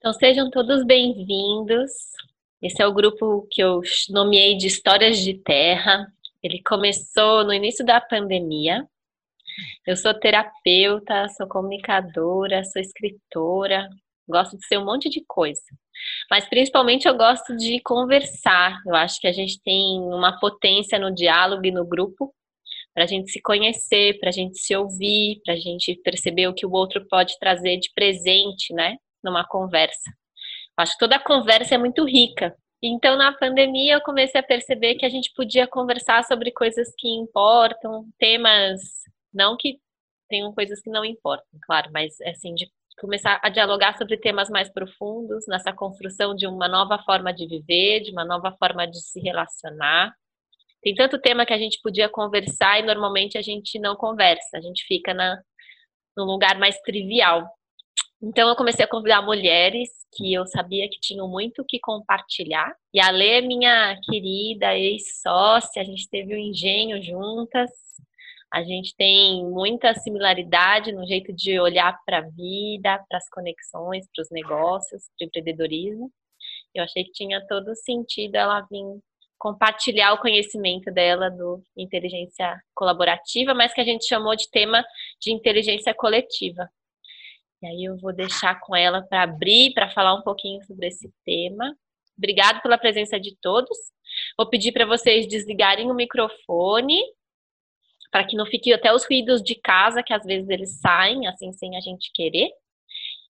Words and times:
Então 0.00 0.14
sejam 0.14 0.48
todos 0.48 0.82
bem-vindos. 0.82 1.90
Esse 2.62 2.80
é 2.80 2.86
o 2.86 2.94
grupo 2.94 3.46
que 3.50 3.62
eu 3.62 3.82
nomeei 4.08 4.56
de 4.56 4.66
Histórias 4.66 5.18
de 5.18 5.34
Terra. 5.34 6.10
Ele 6.42 6.62
começou 6.62 7.44
no 7.44 7.52
início 7.52 7.84
da 7.84 8.00
pandemia. 8.00 8.88
Eu 9.86 9.94
sou 9.98 10.14
terapeuta, 10.14 11.28
sou 11.36 11.46
comunicadora, 11.46 12.64
sou 12.64 12.80
escritora, 12.80 13.90
gosto 14.26 14.56
de 14.56 14.66
ser 14.66 14.78
um 14.78 14.86
monte 14.86 15.10
de 15.10 15.22
coisa. 15.28 15.60
Mas 16.30 16.48
principalmente 16.48 17.06
eu 17.06 17.14
gosto 17.14 17.54
de 17.54 17.78
conversar. 17.82 18.80
Eu 18.86 18.94
acho 18.94 19.20
que 19.20 19.26
a 19.26 19.32
gente 19.32 19.60
tem 19.62 20.00
uma 20.00 20.40
potência 20.40 20.98
no 20.98 21.14
diálogo 21.14 21.66
e 21.66 21.70
no 21.70 21.86
grupo 21.86 22.34
para 22.94 23.04
a 23.04 23.06
gente 23.06 23.30
se 23.30 23.42
conhecer, 23.42 24.18
para 24.18 24.30
a 24.30 24.32
gente 24.32 24.58
se 24.60 24.74
ouvir, 24.74 25.42
para 25.44 25.52
a 25.52 25.58
gente 25.58 25.94
perceber 26.02 26.48
o 26.48 26.54
que 26.54 26.64
o 26.64 26.72
outro 26.72 27.06
pode 27.06 27.38
trazer 27.38 27.76
de 27.76 27.92
presente, 27.94 28.72
né, 28.72 28.96
numa 29.22 29.46
conversa. 29.46 30.10
Acho 30.76 30.92
que 30.92 30.98
toda 30.98 31.18
conversa 31.18 31.74
é 31.74 31.78
muito 31.78 32.04
rica. 32.04 32.54
Então, 32.82 33.16
na 33.16 33.32
pandemia, 33.32 33.94
eu 33.94 34.00
comecei 34.00 34.40
a 34.40 34.44
perceber 34.44 34.94
que 34.94 35.04
a 35.04 35.10
gente 35.10 35.32
podia 35.34 35.66
conversar 35.66 36.24
sobre 36.24 36.50
coisas 36.50 36.88
que 36.98 37.08
importam, 37.08 38.06
temas, 38.18 38.80
não 39.32 39.56
que 39.56 39.78
tenham 40.30 40.54
coisas 40.54 40.80
que 40.80 40.88
não 40.88 41.04
importam, 41.04 41.58
claro, 41.66 41.90
mas 41.92 42.18
assim, 42.22 42.54
de 42.54 42.70
começar 42.98 43.40
a 43.42 43.48
dialogar 43.48 43.96
sobre 43.98 44.16
temas 44.16 44.48
mais 44.48 44.70
profundos 44.70 45.46
nessa 45.48 45.72
construção 45.72 46.34
de 46.34 46.46
uma 46.46 46.68
nova 46.68 46.98
forma 47.02 47.32
de 47.32 47.46
viver, 47.46 48.00
de 48.00 48.12
uma 48.12 48.24
nova 48.24 48.54
forma 48.58 48.86
de 48.86 49.00
se 49.00 49.20
relacionar. 49.20 50.14
Tem 50.82 50.94
tanto 50.94 51.20
tema 51.20 51.44
que 51.44 51.52
a 51.52 51.58
gente 51.58 51.80
podia 51.82 52.08
conversar 52.08 52.78
e 52.78 52.86
normalmente 52.86 53.36
a 53.36 53.42
gente 53.42 53.78
não 53.78 53.96
conversa, 53.96 54.56
a 54.56 54.60
gente 54.60 54.84
fica 54.86 55.12
na, 55.12 55.38
num 56.16 56.24
lugar 56.24 56.58
mais 56.58 56.78
trivial. 56.80 57.46
Então 58.22 58.48
eu 58.50 58.56
comecei 58.56 58.84
a 58.84 58.88
convidar 58.88 59.22
mulheres 59.22 59.88
que 60.12 60.34
eu 60.34 60.46
sabia 60.46 60.88
que 60.90 61.00
tinham 61.00 61.26
muito 61.26 61.64
que 61.66 61.78
compartilhar. 61.80 62.74
E 62.92 63.00
a 63.00 63.10
Lê, 63.10 63.40
minha 63.40 63.98
querida 64.04 64.76
ex-sócia, 64.76 65.80
a 65.80 65.84
gente 65.84 66.08
teve 66.08 66.34
o 66.34 66.36
um 66.36 66.40
engenho 66.40 67.02
juntas. 67.02 67.70
A 68.52 68.62
gente 68.62 68.94
tem 68.96 69.44
muita 69.46 69.94
similaridade 69.94 70.92
no 70.92 71.06
jeito 71.06 71.32
de 71.32 71.58
olhar 71.58 71.98
para 72.04 72.18
a 72.18 72.28
vida, 72.28 73.02
para 73.08 73.18
as 73.18 73.28
conexões, 73.30 74.06
para 74.14 74.22
os 74.22 74.30
negócios, 74.30 75.04
para 75.16 75.24
o 75.24 75.28
empreendedorismo. 75.28 76.12
Eu 76.74 76.84
achei 76.84 77.04
que 77.04 77.12
tinha 77.12 77.44
todo 77.46 77.74
sentido 77.74 78.34
ela 78.34 78.60
vir 78.70 79.00
compartilhar 79.38 80.12
o 80.12 80.18
conhecimento 80.18 80.92
dela 80.92 81.30
do 81.30 81.62
inteligência 81.74 82.60
colaborativa, 82.74 83.54
mas 83.54 83.72
que 83.72 83.80
a 83.80 83.84
gente 83.84 84.06
chamou 84.06 84.36
de 84.36 84.50
tema 84.50 84.84
de 85.18 85.32
inteligência 85.32 85.94
coletiva. 85.94 86.68
E 87.62 87.66
aí 87.66 87.84
eu 87.84 87.96
vou 87.98 88.12
deixar 88.12 88.58
com 88.60 88.74
ela 88.74 89.02
para 89.02 89.22
abrir, 89.22 89.74
para 89.74 89.90
falar 89.90 90.14
um 90.14 90.22
pouquinho 90.22 90.62
sobre 90.64 90.86
esse 90.86 91.12
tema. 91.24 91.76
Obrigado 92.16 92.62
pela 92.62 92.78
presença 92.78 93.18
de 93.18 93.36
todos. 93.40 93.76
Vou 94.36 94.48
pedir 94.48 94.72
para 94.72 94.86
vocês 94.86 95.26
desligarem 95.26 95.90
o 95.90 95.94
microfone 95.94 97.00
para 98.10 98.24
que 98.24 98.36
não 98.36 98.44
fiquem 98.44 98.72
até 98.72 98.92
os 98.92 99.04
ruídos 99.04 99.42
de 99.42 99.54
casa, 99.54 100.02
que 100.02 100.12
às 100.12 100.24
vezes 100.24 100.48
eles 100.48 100.80
saem, 100.80 101.26
assim, 101.26 101.52
sem 101.52 101.76
a 101.76 101.80
gente 101.80 102.10
querer. 102.12 102.50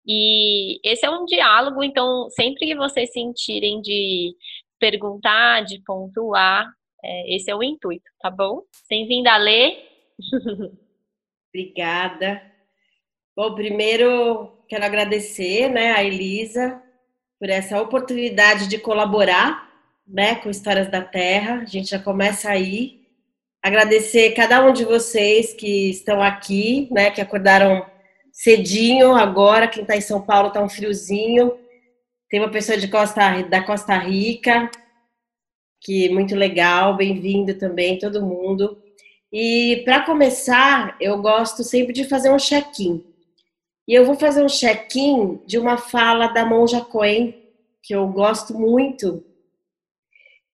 E 0.06 0.80
esse 0.84 1.06
é 1.06 1.11
um 1.11 1.25
diálogo, 1.25 1.83
então, 1.83 2.28
sempre 2.30 2.67
que 2.67 2.75
vocês 2.75 3.12
sentirem 3.12 3.80
de 3.80 4.34
perguntar, 4.78 5.64
de 5.64 5.80
pontuar, 5.83 6.70
é, 7.02 7.34
esse 7.34 7.50
é 7.50 7.55
o 7.55 7.62
intuito, 7.62 8.11
tá 8.19 8.30
bom? 8.30 8.62
Bem-vinda 8.91 9.33
a 9.33 9.36
ler. 9.36 9.89
Obrigada. 11.48 12.53
Bom, 13.36 13.52
primeiro 13.52 14.52
quero 14.68 14.84
agradecer, 14.84 15.68
né, 15.68 15.90
a 15.90 16.04
Elisa 16.04 16.80
por 17.36 17.50
essa 17.50 17.82
oportunidade 17.82 18.68
de 18.68 18.78
colaborar, 18.78 19.68
né, 20.06 20.36
com 20.36 20.48
Histórias 20.48 20.88
da 20.88 21.02
Terra. 21.02 21.62
A 21.62 21.64
gente 21.64 21.90
já 21.90 21.98
começa 21.98 22.48
aí 22.48 23.00
agradecer 23.60 24.34
cada 24.34 24.64
um 24.64 24.72
de 24.72 24.84
vocês 24.84 25.52
que 25.52 25.90
estão 25.90 26.22
aqui, 26.22 26.86
né, 26.92 27.11
que 27.11 27.20
acordaram 27.20 27.84
cedinho 28.30 29.17
agora, 29.17 29.66
quem 29.66 29.83
está 29.83 29.96
em 29.96 30.01
São 30.01 30.22
Paulo 30.22 30.48
está 30.48 30.62
um 30.62 30.68
friozinho. 30.68 31.58
Tem 32.30 32.39
uma 32.39 32.52
pessoa 32.52 32.78
de 32.78 32.86
Costa, 32.86 33.42
da 33.42 33.64
Costa 33.64 33.98
Rica, 33.98 34.70
que 35.80 36.08
muito 36.08 36.36
legal, 36.36 36.96
bem-vindo 36.96 37.55
também, 37.55 37.98
todo 37.98 38.24
mundo. 38.24 38.80
E 39.33 39.83
para 39.84 40.05
começar, 40.05 40.96
eu 41.01 41.20
gosto 41.20 41.64
sempre 41.64 41.92
de 41.92 42.05
fazer 42.05 42.30
um 42.30 42.39
check-in. 42.39 43.14
E 43.86 43.92
eu 43.92 44.05
vou 44.05 44.14
fazer 44.14 44.42
um 44.42 44.48
check-in 44.48 45.40
de 45.46 45.58
uma 45.58 45.77
fala 45.77 46.28
da 46.28 46.45
Monja 46.45 46.80
Coen, 46.80 47.34
que 47.83 47.95
eu 47.95 48.06
gosto 48.08 48.55
muito, 48.55 49.22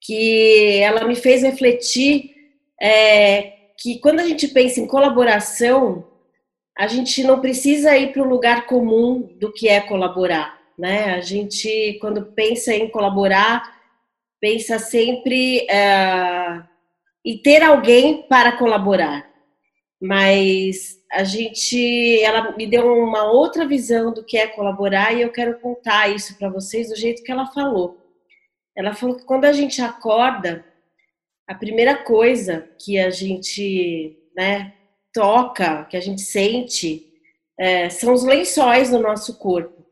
que 0.00 0.78
ela 0.78 1.04
me 1.04 1.14
fez 1.14 1.42
refletir 1.42 2.34
é, 2.80 3.52
que 3.78 4.00
quando 4.00 4.20
a 4.20 4.26
gente 4.26 4.48
pensa 4.48 4.80
em 4.80 4.86
colaboração, 4.86 6.04
a 6.76 6.88
gente 6.88 7.22
não 7.22 7.40
precisa 7.40 7.96
ir 7.96 8.12
para 8.12 8.22
o 8.22 8.28
lugar 8.28 8.66
comum 8.66 9.20
do 9.38 9.52
que 9.52 9.68
é 9.68 9.80
colaborar, 9.80 10.58
né? 10.78 11.14
A 11.14 11.20
gente, 11.20 11.98
quando 12.00 12.32
pensa 12.32 12.74
em 12.74 12.88
colaborar, 12.88 13.78
pensa 14.40 14.78
sempre 14.78 15.66
é, 15.70 16.62
em 17.24 17.38
ter 17.38 17.62
alguém 17.62 18.22
para 18.22 18.56
colaborar. 18.56 19.29
Mas 20.00 20.98
a 21.12 21.24
gente, 21.24 22.20
ela 22.22 22.56
me 22.56 22.66
deu 22.66 22.86
uma 23.02 23.24
outra 23.30 23.66
visão 23.66 24.12
do 24.12 24.24
que 24.24 24.38
é 24.38 24.46
colaborar 24.46 25.12
e 25.12 25.20
eu 25.20 25.30
quero 25.30 25.58
contar 25.58 26.08
isso 26.08 26.38
para 26.38 26.48
vocês 26.48 26.88
do 26.88 26.96
jeito 26.96 27.22
que 27.22 27.30
ela 27.30 27.46
falou. 27.46 27.98
Ela 28.74 28.94
falou 28.94 29.16
que 29.16 29.24
quando 29.24 29.44
a 29.44 29.52
gente 29.52 29.82
acorda, 29.82 30.64
a 31.46 31.54
primeira 31.54 31.96
coisa 31.96 32.68
que 32.78 32.98
a 32.98 33.10
gente 33.10 34.16
né, 34.36 34.72
toca, 35.12 35.84
que 35.84 35.96
a 35.96 36.00
gente 36.00 36.22
sente, 36.22 37.06
é, 37.58 37.90
são 37.90 38.14
os 38.14 38.22
lençóis 38.24 38.90
no 38.90 39.00
nosso 39.00 39.36
corpo. 39.38 39.84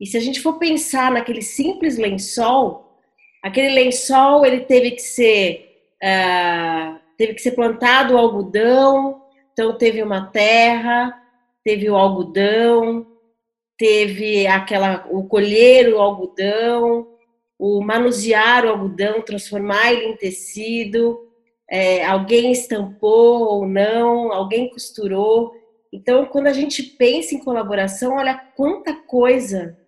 E 0.00 0.06
se 0.06 0.16
a 0.16 0.20
gente 0.20 0.40
for 0.40 0.58
pensar 0.58 1.12
naquele 1.12 1.42
simples 1.42 1.96
lençol, 1.96 3.00
aquele 3.42 3.68
lençol 3.68 4.44
ele 4.44 4.60
teve 4.60 4.92
que 4.92 5.02
ser 5.02 5.92
é, 6.02 6.96
teve 7.16 7.34
que 7.34 7.42
ser 7.42 7.52
plantado 7.52 8.18
algodão, 8.18 9.23
então 9.54 9.78
teve 9.78 10.02
uma 10.02 10.26
terra, 10.26 11.16
teve 11.62 11.88
o 11.88 11.94
algodão, 11.94 13.06
teve 13.78 14.46
aquela 14.48 15.06
o 15.10 15.24
colher 15.24 15.94
o 15.94 16.00
algodão, 16.00 17.06
o 17.56 17.80
manusear 17.80 18.66
o 18.66 18.70
algodão, 18.70 19.22
transformar 19.22 19.92
ele 19.92 20.06
em 20.06 20.16
tecido, 20.16 21.20
é, 21.70 22.04
alguém 22.04 22.50
estampou 22.50 23.44
ou 23.44 23.66
não, 23.66 24.32
alguém 24.32 24.68
costurou. 24.68 25.54
Então, 25.92 26.26
quando 26.26 26.48
a 26.48 26.52
gente 26.52 26.82
pensa 26.82 27.34
em 27.34 27.38
colaboração, 27.38 28.16
olha 28.16 28.34
quanta 28.56 28.92
coisa 28.92 29.78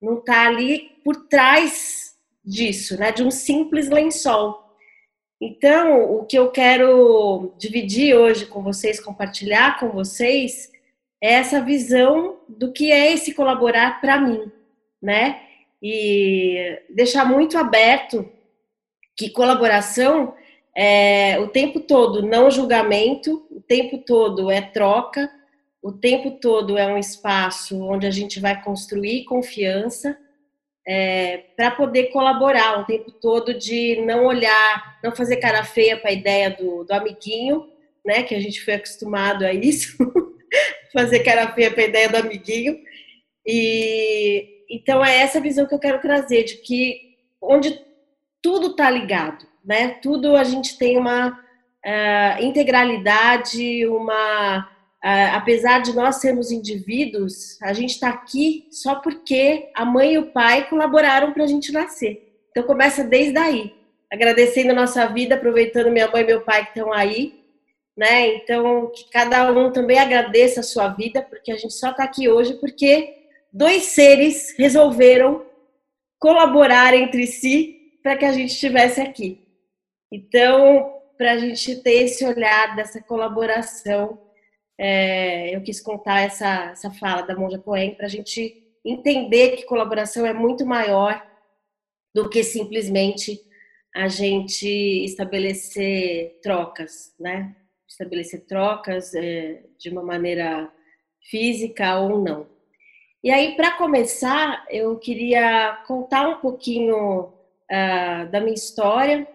não 0.00 0.18
está 0.18 0.46
ali 0.46 0.90
por 1.02 1.26
trás 1.28 2.14
disso, 2.44 2.98
né? 2.98 3.10
De 3.10 3.22
um 3.22 3.30
simples 3.30 3.88
lençol. 3.88 4.67
Então, 5.40 6.18
o 6.18 6.24
que 6.24 6.38
eu 6.38 6.50
quero 6.50 7.54
dividir 7.58 8.16
hoje 8.16 8.46
com 8.46 8.62
vocês, 8.62 9.00
compartilhar 9.00 9.78
com 9.78 9.90
vocês, 9.90 10.70
é 11.22 11.34
essa 11.34 11.60
visão 11.60 12.40
do 12.48 12.72
que 12.72 12.90
é 12.90 13.12
esse 13.12 13.34
colaborar 13.34 14.00
para 14.00 14.20
mim, 14.20 14.50
né? 15.00 15.42
e 15.82 16.80
deixar 16.90 17.24
muito 17.24 17.56
aberto 17.56 18.28
que 19.16 19.30
colaboração 19.30 20.34
é 20.76 21.38
o 21.40 21.48
tempo 21.48 21.80
todo 21.80 22.22
não 22.22 22.50
julgamento, 22.50 23.46
o 23.50 23.60
tempo 23.60 23.98
todo 23.98 24.50
é 24.50 24.60
troca, 24.60 25.30
o 25.82 25.92
tempo 25.92 26.32
todo 26.32 26.76
é 26.76 26.86
um 26.86 26.98
espaço 26.98 27.80
onde 27.82 28.06
a 28.06 28.10
gente 28.10 28.40
vai 28.40 28.60
construir 28.62 29.24
confiança 29.24 30.16
é, 30.88 31.44
para 31.54 31.70
poder 31.70 32.04
colaborar 32.04 32.80
o 32.80 32.84
tempo 32.86 33.12
todo 33.12 33.52
de 33.52 34.00
não 34.06 34.24
olhar, 34.24 34.98
não 35.04 35.14
fazer 35.14 35.36
cara 35.36 35.62
feia 35.62 35.98
para 35.98 36.08
a 36.08 36.14
ideia 36.14 36.48
do, 36.48 36.82
do 36.82 36.92
amiguinho, 36.92 37.68
né? 38.02 38.22
Que 38.22 38.34
a 38.34 38.40
gente 38.40 38.64
foi 38.64 38.74
acostumado 38.74 39.44
a 39.44 39.52
isso, 39.52 39.98
fazer 40.90 41.18
cara 41.20 41.52
feia 41.52 41.70
para 41.70 41.82
a 41.82 41.86
ideia 41.86 42.08
do 42.08 42.16
amiguinho 42.16 42.78
e 43.46 44.64
então 44.70 45.04
é 45.04 45.18
essa 45.18 45.40
visão 45.40 45.66
que 45.66 45.74
eu 45.74 45.78
quero 45.78 46.00
trazer 46.00 46.44
de 46.44 46.56
que 46.56 47.16
onde 47.40 47.78
tudo 48.40 48.68
está 48.68 48.88
ligado, 48.90 49.46
né? 49.62 49.90
Tudo 50.02 50.36
a 50.36 50.44
gente 50.44 50.78
tem 50.78 50.96
uma 50.96 51.28
uh, 51.30 52.42
integralidade, 52.42 53.86
uma 53.86 54.66
uh, 55.04 55.34
apesar 55.34 55.80
de 55.80 55.94
nós 55.94 56.16
sermos 56.16 56.50
indivíduos, 56.50 57.60
a 57.62 57.72
gente 57.72 57.90
está 57.90 58.08
aqui 58.08 58.66
só 58.70 58.96
porque 58.96 59.70
a 59.74 59.84
mãe 59.84 60.14
e 60.14 60.18
o 60.18 60.30
pai 60.30 60.68
colaboraram 60.68 61.32
para 61.32 61.44
a 61.44 61.46
gente 61.46 61.72
nascer. 61.72 62.40
Então 62.50 62.62
começa 62.64 63.04
desde 63.04 63.38
aí, 63.38 63.74
agradecendo 64.10 64.72
a 64.72 64.74
nossa 64.74 65.06
vida, 65.06 65.34
aproveitando 65.34 65.90
minha 65.90 66.10
mãe 66.10 66.22
e 66.22 66.26
meu 66.26 66.40
pai 66.42 66.64
que 66.64 66.78
estão 66.78 66.92
aí, 66.92 67.44
né? 67.96 68.36
Então 68.36 68.90
que 68.94 69.08
cada 69.10 69.50
um 69.52 69.70
também 69.72 69.98
agradeça 69.98 70.60
a 70.60 70.64
sua 70.64 70.88
vida, 70.88 71.22
porque 71.22 71.52
a 71.52 71.56
gente 71.56 71.74
só 71.74 71.90
está 71.90 72.04
aqui 72.04 72.28
hoje 72.28 72.54
porque 72.54 73.14
dois 73.52 73.84
seres 73.84 74.54
resolveram 74.58 75.46
colaborar 76.18 76.94
entre 76.94 77.26
si 77.26 77.78
para 78.02 78.16
que 78.16 78.24
a 78.24 78.32
gente 78.32 78.52
estivesse 78.52 79.00
aqui. 79.00 79.46
Então, 80.10 80.94
para 81.16 81.32
a 81.32 81.38
gente 81.38 81.76
ter 81.76 82.04
esse 82.04 82.24
olhar 82.24 82.74
dessa 82.74 83.00
colaboração, 83.02 84.18
é, 84.78 85.54
eu 85.54 85.60
quis 85.60 85.80
contar 85.80 86.20
essa, 86.20 86.70
essa 86.70 86.90
fala 86.92 87.22
da 87.22 87.34
Monja 87.34 87.58
Cohen 87.58 87.96
para 87.96 88.06
a 88.06 88.08
gente 88.08 88.62
entender 88.84 89.56
que 89.56 89.64
colaboração 89.64 90.24
é 90.24 90.32
muito 90.32 90.64
maior 90.64 91.20
do 92.14 92.30
que 92.30 92.44
simplesmente 92.44 93.40
a 93.94 94.06
gente 94.06 94.68
estabelecer 95.04 96.38
trocas, 96.40 97.12
né? 97.18 97.56
Estabelecer 97.88 98.46
trocas 98.46 99.14
é, 99.14 99.64
de 99.78 99.90
uma 99.90 100.02
maneira 100.02 100.72
física 101.28 101.98
ou 101.98 102.22
não. 102.22 102.46
E 103.22 103.30
aí, 103.32 103.56
para 103.56 103.72
começar, 103.72 104.64
eu 104.70 104.96
queria 104.96 105.82
contar 105.88 106.28
um 106.28 106.40
pouquinho 106.40 107.24
uh, 107.24 108.30
da 108.30 108.40
minha 108.40 108.54
história. 108.54 109.26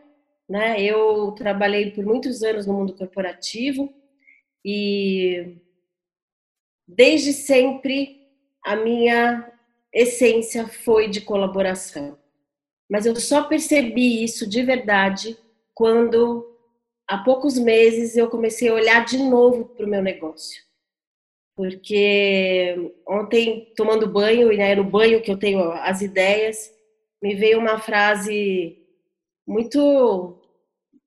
Né? 0.47 0.81
Eu 0.81 1.31
trabalhei 1.33 1.91
por 1.91 2.05
muitos 2.05 2.43
anos 2.43 2.65
no 2.65 2.73
mundo 2.73 2.95
corporativo 2.95 3.93
e 4.63 5.57
desde 6.88 7.33
sempre 7.33 8.27
a 8.63 8.75
minha 8.75 9.51
essência 9.92 10.68
foi 10.68 11.10
de 11.10 11.21
colaboração. 11.21 12.18
Mas 12.89 13.06
eu 13.06 13.15
só 13.15 13.44
percebi 13.44 14.24
isso 14.24 14.48
de 14.48 14.63
verdade 14.63 15.38
quando, 15.74 16.45
há 17.07 17.18
poucos 17.18 17.57
meses, 17.57 18.15
eu 18.15 18.30
comecei 18.30 18.69
a 18.69 18.74
olhar 18.74 19.06
de 19.06 19.18
novo 19.18 19.65
para 19.65 19.86
o 19.86 19.89
meu 19.89 20.01
negócio. 20.01 20.62
Porque 21.56 22.92
ontem, 23.07 23.71
tomando 23.75 24.07
banho, 24.07 24.51
e 24.51 24.57
né, 24.57 24.75
no 24.75 24.83
banho 24.83 25.21
que 25.21 25.31
eu 25.31 25.38
tenho 25.38 25.71
as 25.71 26.01
ideias, 26.01 26.71
me 27.21 27.36
veio 27.36 27.60
uma 27.60 27.80
frase 27.80 28.77
muito 29.48 30.42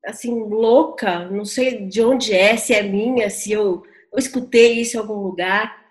assim 0.07 0.45
louca, 0.45 1.29
não 1.29 1.45
sei 1.45 1.87
de 1.87 2.01
onde 2.01 2.33
é, 2.33 2.57
se 2.57 2.73
é 2.73 2.83
minha, 2.83 3.29
se 3.29 3.53
eu, 3.53 3.83
eu 4.13 4.19
escutei 4.19 4.81
isso 4.81 4.97
em 4.97 5.01
algum 5.01 5.21
lugar, 5.21 5.85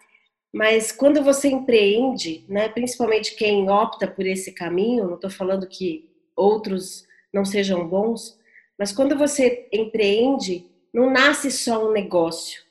mas 0.54 0.92
quando 0.92 1.22
você 1.22 1.50
empreende, 1.50 2.46
né, 2.48 2.70
principalmente 2.70 3.36
quem 3.36 3.70
opta 3.70 4.08
por 4.08 4.26
esse 4.26 4.54
caminho, 4.54 5.06
não 5.06 5.16
estou 5.16 5.30
falando 5.30 5.68
que 5.68 6.10
outros 6.36 7.06
não 7.34 7.44
sejam 7.44 7.86
bons, 7.88 8.40
mas 8.80 8.94
quando 8.94 9.18
você 9.18 9.68
empreende, 9.72 10.66
não 10.94 11.10
nasce 11.10 11.52
só 11.52 11.86
um 11.86 11.92
negócio, 11.92 12.64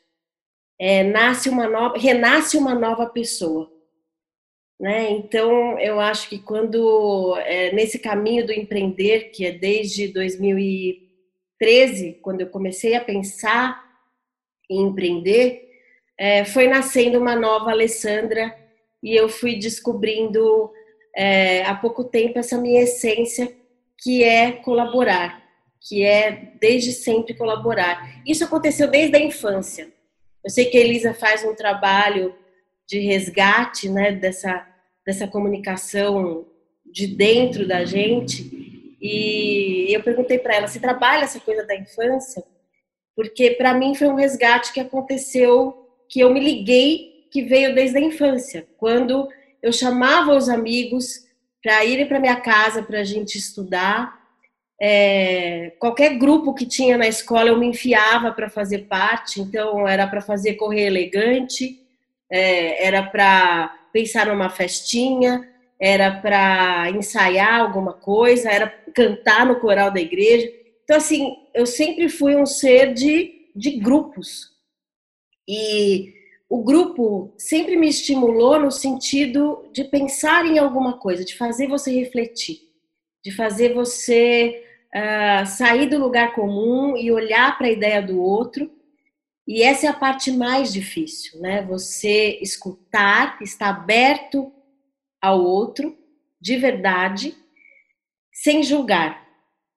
é, 0.78 1.02
nasce 1.02 1.50
uma 1.50 1.68
nova, 1.68 1.98
renasce 1.98 2.56
uma 2.56 2.74
nova 2.74 3.06
pessoa. 3.06 3.70
Né? 4.80 5.10
Então, 5.10 5.78
eu 5.78 6.00
acho 6.00 6.28
que 6.28 6.38
quando, 6.38 7.36
é, 7.38 7.70
nesse 7.72 7.98
caminho 7.98 8.46
do 8.46 8.52
empreender, 8.52 9.30
que 9.30 9.44
é 9.46 9.52
desde 9.52 10.08
2013, 11.60 12.18
quando 12.22 12.40
eu 12.40 12.48
comecei 12.48 12.94
a 12.94 13.00
pensar 13.00 13.82
em 14.70 14.82
empreender, 14.82 15.68
é, 16.18 16.44
foi 16.44 16.68
nascendo 16.68 17.18
uma 17.18 17.34
nova 17.34 17.70
Alessandra 17.70 18.54
e 19.02 19.14
eu 19.14 19.28
fui 19.28 19.56
descobrindo 19.56 20.70
é, 21.14 21.62
há 21.64 21.74
pouco 21.74 22.04
tempo 22.04 22.38
essa 22.38 22.58
minha 22.58 22.82
essência, 22.82 23.52
que 24.00 24.22
é 24.24 24.52
colaborar, 24.52 25.42
que 25.80 26.02
é 26.02 26.52
desde 26.60 26.92
sempre 26.92 27.34
colaborar. 27.34 28.22
Isso 28.26 28.44
aconteceu 28.44 28.90
desde 28.90 29.16
a 29.16 29.20
infância. 29.20 29.88
Eu 30.44 30.50
sei 30.50 30.66
que 30.66 30.76
a 30.76 30.80
Elisa 30.80 31.14
faz 31.14 31.44
um 31.44 31.54
trabalho 31.54 32.34
de 32.86 32.98
resgate 32.98 33.88
né, 33.88 34.12
dessa, 34.12 34.66
dessa 35.06 35.26
comunicação 35.26 36.46
de 36.84 37.06
dentro 37.06 37.66
da 37.66 37.84
gente. 37.84 38.63
E 39.06 39.94
eu 39.94 40.02
perguntei 40.02 40.38
para 40.38 40.54
ela: 40.54 40.66
você 40.66 40.80
trabalha 40.80 41.24
essa 41.24 41.38
coisa 41.38 41.66
da 41.66 41.76
infância? 41.76 42.42
Porque 43.14 43.50
para 43.50 43.74
mim 43.74 43.94
foi 43.94 44.08
um 44.08 44.14
resgate 44.14 44.72
que 44.72 44.80
aconteceu, 44.80 45.90
que 46.08 46.20
eu 46.20 46.32
me 46.32 46.40
liguei, 46.40 47.26
que 47.30 47.42
veio 47.42 47.74
desde 47.74 47.98
a 47.98 48.00
infância, 48.00 48.66
quando 48.78 49.28
eu 49.62 49.70
chamava 49.70 50.34
os 50.34 50.48
amigos 50.48 51.22
para 51.62 51.84
irem 51.84 52.08
para 52.08 52.18
minha 52.18 52.36
casa 52.36 52.82
para 52.82 53.00
a 53.00 53.04
gente 53.04 53.36
estudar. 53.36 54.24
É, 54.80 55.74
qualquer 55.78 56.18
grupo 56.18 56.54
que 56.54 56.66
tinha 56.66 56.96
na 56.96 57.06
escola 57.06 57.48
eu 57.48 57.58
me 57.58 57.66
enfiava 57.66 58.32
para 58.32 58.48
fazer 58.48 58.86
parte, 58.86 59.40
então 59.40 59.86
era 59.86 60.06
para 60.06 60.20
fazer 60.20 60.54
correr 60.54 60.86
elegante, 60.86 61.78
é, 62.30 62.86
era 62.86 63.02
para 63.02 63.68
pensar 63.92 64.26
numa 64.26 64.50
festinha, 64.50 65.53
era 65.84 66.10
para 66.20 66.90
ensaiar 66.90 67.60
alguma 67.60 67.92
coisa, 67.92 68.50
era 68.50 68.68
cantar 68.94 69.44
no 69.44 69.60
coral 69.60 69.90
da 69.90 70.00
igreja. 70.00 70.50
Então, 70.82 70.96
assim, 70.96 71.36
eu 71.52 71.66
sempre 71.66 72.08
fui 72.08 72.36
um 72.36 72.46
ser 72.46 72.94
de, 72.94 73.50
de 73.54 73.72
grupos. 73.72 74.52
E 75.46 76.14
o 76.48 76.62
grupo 76.62 77.34
sempre 77.36 77.76
me 77.76 77.88
estimulou 77.88 78.58
no 78.58 78.70
sentido 78.70 79.68
de 79.72 79.84
pensar 79.84 80.46
em 80.46 80.58
alguma 80.58 80.98
coisa, 80.98 81.24
de 81.24 81.36
fazer 81.36 81.66
você 81.66 81.92
refletir, 81.92 82.60
de 83.22 83.30
fazer 83.30 83.74
você 83.74 84.64
uh, 84.94 85.46
sair 85.46 85.88
do 85.88 85.98
lugar 85.98 86.34
comum 86.34 86.96
e 86.96 87.10
olhar 87.10 87.58
para 87.58 87.66
a 87.66 87.72
ideia 87.72 88.00
do 88.00 88.22
outro 88.22 88.70
e 89.46 89.62
essa 89.62 89.86
é 89.86 89.90
a 89.90 89.94
parte 89.94 90.32
mais 90.32 90.72
difícil, 90.72 91.38
né? 91.40 91.62
Você 91.66 92.38
escutar, 92.40 93.38
estar 93.42 93.68
aberto 93.68 94.50
ao 95.24 95.42
outro 95.42 95.96
de 96.38 96.58
verdade, 96.58 97.34
sem 98.30 98.62
julgar, 98.62 99.26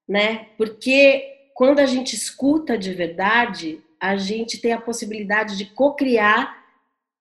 né? 0.05 0.49
Porque 0.57 1.23
quando 1.55 1.79
a 1.79 1.85
gente 1.85 2.13
escuta 2.13 2.77
de 2.77 2.93
verdade, 2.93 3.81
a 3.97 4.17
gente 4.17 4.59
tem 4.59 4.73
a 4.73 4.81
possibilidade 4.81 5.57
de 5.57 5.67
co-criar 5.67 6.65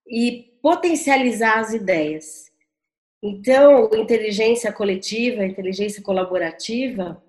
e 0.08 0.58
potencializar 0.60 1.60
as 1.60 1.72
ideias. 1.72 2.50
Então, 3.22 3.90
inteligência 3.94 4.72
coletiva, 4.72 5.46
inteligência 5.46 6.02
colaborativa, 6.02 7.22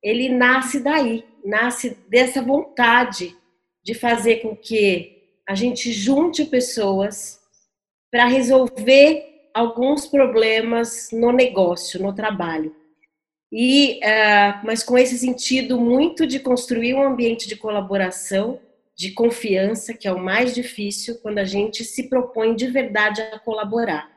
ele 0.00 0.28
nasce 0.28 0.78
daí, 0.78 1.24
nasce 1.44 1.98
dessa 2.08 2.40
vontade 2.40 3.36
de 3.82 3.92
fazer 3.92 4.36
com 4.36 4.54
que 4.54 5.20
a 5.48 5.54
gente 5.56 5.92
junte 5.92 6.44
pessoas 6.44 7.40
para 8.08 8.26
resolver 8.26 9.33
alguns 9.54 10.04
problemas 10.06 11.10
no 11.12 11.30
negócio, 11.30 12.02
no 12.02 12.12
trabalho. 12.12 12.74
E, 13.52 14.00
uh, 14.02 14.66
mas 14.66 14.82
com 14.82 14.98
esse 14.98 15.16
sentido 15.16 15.80
muito 15.80 16.26
de 16.26 16.40
construir 16.40 16.94
um 16.94 17.02
ambiente 17.02 17.46
de 17.46 17.54
colaboração, 17.54 18.60
de 18.96 19.12
confiança, 19.12 19.94
que 19.94 20.08
é 20.08 20.12
o 20.12 20.18
mais 20.18 20.52
difícil 20.52 21.20
quando 21.22 21.38
a 21.38 21.44
gente 21.44 21.84
se 21.84 22.08
propõe 22.08 22.56
de 22.56 22.66
verdade 22.66 23.22
a 23.22 23.38
colaborar. 23.38 24.10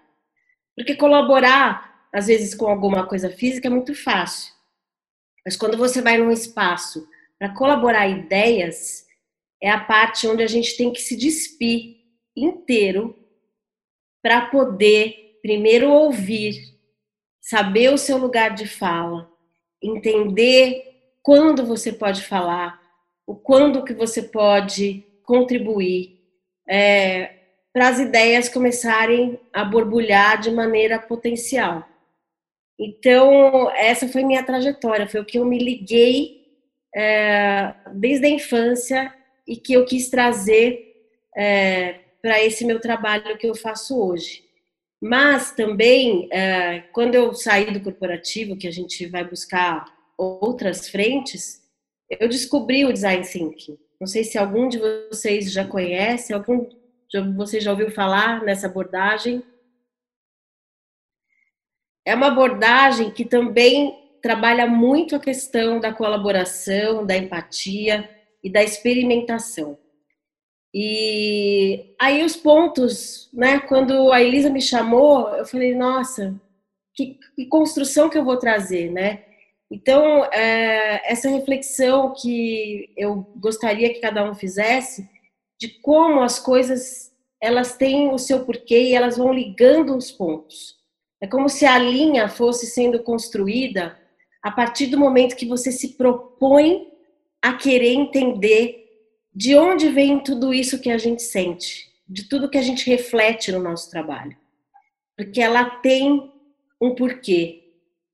Porque 0.75 0.95
colaborar, 0.95 2.07
às 2.11 2.27
vezes, 2.27 2.55
com 2.55 2.65
alguma 2.65 3.05
coisa 3.05 3.29
física 3.29 3.67
é 3.67 3.71
muito 3.71 3.93
fácil. 3.93 4.53
Mas 5.45 5.55
quando 5.55 5.77
você 5.77 6.01
vai 6.01 6.17
num 6.17 6.31
espaço 6.31 7.07
para 7.37 7.53
colaborar 7.53 8.07
ideias, 8.07 9.05
é 9.61 9.69
a 9.69 9.79
parte 9.79 10.27
onde 10.27 10.41
a 10.41 10.47
gente 10.47 10.75
tem 10.75 10.91
que 10.91 11.01
se 11.01 11.15
despir 11.15 11.97
inteiro 12.35 13.15
para 14.21 14.47
poder 14.47 15.26
primeiro 15.47 15.89
ouvir, 15.89 16.75
saber 17.39 17.93
o 17.93 17.97
seu 17.97 18.17
lugar 18.17 18.53
de 18.53 18.67
fala, 18.67 19.31
entender 19.81 20.83
quando 21.23 21.65
você 21.65 21.93
pode 21.93 22.21
falar, 22.21 22.77
o 23.25 23.33
quando 23.33 23.85
que 23.85 23.93
você 23.93 24.23
pode 24.23 25.05
contribuir, 25.23 26.19
é, 26.67 27.33
para 27.71 27.87
as 27.87 27.97
ideias 27.97 28.49
começarem 28.49 29.39
a 29.53 29.63
borbulhar 29.63 30.37
de 30.41 30.51
maneira 30.51 30.99
potencial. 30.99 31.87
Então, 32.77 33.71
essa 33.71 34.05
foi 34.09 34.25
minha 34.25 34.43
trajetória, 34.43 35.07
foi 35.07 35.21
o 35.21 35.25
que 35.25 35.39
eu 35.39 35.45
me 35.45 35.59
liguei 35.59 36.45
é, 36.93 37.73
desde 37.93 38.25
a 38.25 38.29
infância 38.29 39.13
e 39.47 39.55
que 39.55 39.71
eu 39.71 39.85
quis 39.85 40.09
trazer 40.09 41.07
é, 41.37 41.99
para 42.21 42.43
esse 42.43 42.65
meu 42.65 42.81
trabalho 42.81 43.37
que 43.37 43.47
eu 43.47 43.55
faço 43.55 43.97
hoje. 43.97 44.45
Mas 45.01 45.51
também, 45.51 46.27
é, 46.31 46.81
quando 46.91 47.15
eu 47.15 47.33
saí 47.33 47.71
do 47.71 47.81
corporativo, 47.81 48.57
que 48.57 48.67
a 48.67 48.71
gente 48.71 49.05
vai 49.05 49.23
buscar 49.23 49.85
outras 50.17 50.89
frentes, 50.89 51.61
eu 52.09 52.27
descobri 52.27 52.85
o 52.85 52.91
design 52.91 53.23
thinking. 53.27 53.77
Não 53.99 54.07
sei 54.07 54.23
se 54.23 54.37
algum 54.37 54.67
de 54.67 54.79
vocês 54.79 55.51
já 55.51 55.65
conhece, 55.65 56.33
algum 56.33 56.67
de 57.09 57.19
vocês 57.35 57.63
já 57.63 57.71
ouviu 57.71 57.91
falar 57.91 58.43
nessa 58.43 58.67
abordagem. 58.67 59.43
É 62.05 62.15
uma 62.15 62.27
abordagem 62.27 63.11
que 63.11 63.25
também 63.25 63.95
trabalha 64.21 64.65
muito 64.65 65.15
a 65.15 65.19
questão 65.19 65.79
da 65.79 65.93
colaboração, 65.93 67.05
da 67.05 67.15
empatia, 67.15 68.09
e 68.43 68.49
da 68.49 68.63
experimentação. 68.63 69.77
E 70.79 71.95
aí 71.99 72.23
os 72.23 72.35
pontos, 72.35 73.31
né? 73.33 73.59
Quando 73.61 74.11
a 74.11 74.21
Elisa 74.21 74.47
me 74.47 74.61
chamou, 74.61 75.27
eu 75.29 75.43
falei, 75.43 75.73
nossa, 75.73 76.39
que, 76.93 77.17
que 77.35 77.47
construção 77.47 78.11
que 78.11 78.15
eu 78.15 78.23
vou 78.23 78.37
trazer, 78.37 78.91
né? 78.91 79.23
Então, 79.71 80.23
é, 80.25 81.01
essa 81.11 81.29
reflexão 81.29 82.13
que 82.13 82.93
eu 82.95 83.25
gostaria 83.37 83.91
que 83.91 83.99
cada 83.99 84.23
um 84.29 84.35
fizesse, 84.35 85.09
de 85.59 85.67
como 85.81 86.21
as 86.21 86.37
coisas 86.37 87.11
elas 87.41 87.75
têm 87.75 88.13
o 88.13 88.19
seu 88.19 88.45
porquê 88.45 88.79
e 88.79 88.93
elas 88.93 89.17
vão 89.17 89.33
ligando 89.33 89.97
os 89.97 90.11
pontos. 90.11 90.75
É 91.19 91.25
como 91.25 91.49
se 91.49 91.65
a 91.65 91.79
linha 91.79 92.29
fosse 92.29 92.67
sendo 92.67 93.01
construída 93.01 93.99
a 94.43 94.51
partir 94.51 94.85
do 94.85 94.99
momento 94.99 95.35
que 95.35 95.47
você 95.47 95.71
se 95.71 95.97
propõe 95.97 96.87
a 97.41 97.53
querer 97.53 97.93
entender 97.93 98.86
de 99.37 99.55
onde 99.55 99.89
vem 99.89 100.19
tudo 100.19 100.51
isso 100.51 100.81
que 100.81 100.89
a 100.89 100.97
gente 100.97 101.21
sente, 101.21 101.93
de 102.09 102.27
tudo 102.27 102.49
que 102.49 102.57
a 102.57 102.61
gente 102.63 102.89
reflete 102.89 103.51
no 103.51 103.59
nosso 103.59 103.87
trabalho. 103.91 104.35
Porque 105.15 105.39
ela 105.39 105.63
tem 105.63 106.33
um 106.81 106.95
porquê. 106.95 107.63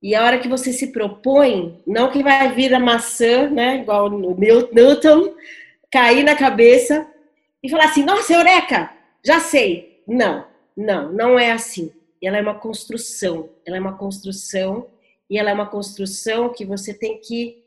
E 0.01 0.13
a 0.15 0.25
hora 0.25 0.38
que 0.38 0.50
você 0.50 0.74
se 0.74 0.92
propõe, 0.92 1.82
não 1.88 2.12
que 2.12 2.22
vai 2.22 2.53
vir 2.53 2.74
a 2.74 2.80
maçã, 2.80 3.50
né, 3.50 3.77
igual 3.77 4.08
o 4.08 4.38
Newton, 4.38 5.34
cair 5.89 6.25
na 6.25 6.36
cabeça 6.36 7.10
e 7.63 7.70
falar 7.70 7.86
assim: 7.86 8.03
"Nossa, 8.03 8.34
eureka, 8.34 8.92
já 9.25 9.39
sei". 9.39 10.03
Não, 10.06 10.46
não, 10.75 11.10
não 11.13 11.39
é 11.39 11.53
assim. 11.53 11.94
Ela 12.22 12.38
é 12.38 12.42
uma 12.42 12.60
construção, 12.60 13.50
ela 13.65 13.77
é 13.77 13.80
uma 13.80 13.98
construção 13.98 14.88
e 15.30 15.38
ela 15.38 15.51
é 15.51 15.53
uma 15.53 15.70
construção 15.70 16.51
que 16.51 16.65
você 16.65 16.94
tem 16.94 17.22
que 17.22 17.63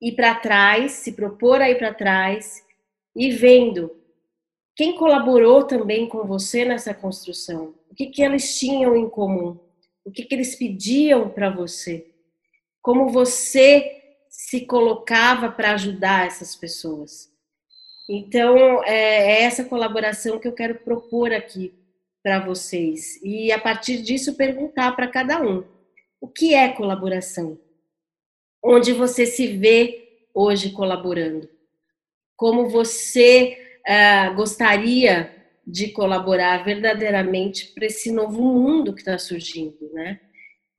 ir 0.00 0.12
para 0.12 0.34
trás, 0.34 0.92
se 0.92 1.12
propor 1.12 1.60
a 1.60 1.68
ir 1.68 1.76
para 1.76 1.92
trás 1.92 2.64
e 3.16 3.30
vendo 3.30 3.90
quem 4.76 4.94
colaborou 4.94 5.64
também 5.64 6.06
com 6.06 6.24
você 6.26 6.66
nessa 6.66 6.92
construção, 6.92 7.74
o 7.90 7.94
que, 7.94 8.06
que 8.06 8.22
eles 8.22 8.58
tinham 8.58 8.94
em 8.94 9.08
comum, 9.08 9.58
o 10.04 10.10
que, 10.12 10.22
que 10.22 10.34
eles 10.34 10.54
pediam 10.54 11.30
para 11.30 11.48
você, 11.48 12.06
como 12.82 13.08
você 13.08 14.02
se 14.28 14.66
colocava 14.66 15.50
para 15.50 15.72
ajudar 15.72 16.26
essas 16.26 16.54
pessoas. 16.54 17.34
Então, 18.06 18.84
é, 18.84 19.40
é 19.40 19.42
essa 19.44 19.64
colaboração 19.64 20.38
que 20.38 20.46
eu 20.46 20.52
quero 20.52 20.76
propor 20.80 21.32
aqui 21.32 21.74
para 22.22 22.44
vocês. 22.44 23.18
E 23.22 23.50
a 23.50 23.58
partir 23.58 24.02
disso, 24.02 24.36
perguntar 24.36 24.94
para 24.94 25.08
cada 25.08 25.42
um: 25.42 25.64
o 26.20 26.28
que 26.28 26.54
é 26.54 26.68
colaboração? 26.68 27.58
Onde 28.62 28.92
você 28.92 29.24
se 29.24 29.56
vê 29.56 30.26
hoje 30.34 30.70
colaborando? 30.70 31.55
Como 32.36 32.68
você 32.68 33.56
uh, 33.86 34.34
gostaria 34.34 35.34
de 35.66 35.88
colaborar 35.88 36.64
verdadeiramente 36.64 37.72
para 37.74 37.86
esse 37.86 38.12
novo 38.12 38.42
mundo 38.42 38.92
que 38.92 39.00
está 39.00 39.18
surgindo, 39.18 39.90
né? 39.92 40.20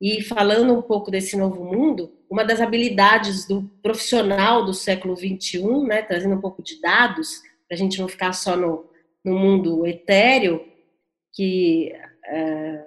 E 0.00 0.22
falando 0.22 0.72
um 0.72 0.80
pouco 0.80 1.10
desse 1.10 1.36
novo 1.36 1.64
mundo, 1.64 2.12
uma 2.30 2.44
das 2.44 2.60
habilidades 2.60 3.46
do 3.46 3.64
profissional 3.82 4.64
do 4.64 4.72
século 4.72 5.16
21, 5.16 5.84
né, 5.84 6.02
trazendo 6.02 6.36
um 6.36 6.40
pouco 6.40 6.62
de 6.62 6.80
dados, 6.80 7.42
para 7.66 7.74
a 7.74 7.78
gente 7.78 7.98
não 8.00 8.06
ficar 8.06 8.32
só 8.32 8.56
no, 8.56 8.88
no 9.24 9.36
mundo 9.36 9.84
etéreo, 9.84 10.64
que 11.34 11.92
é, 12.26 12.84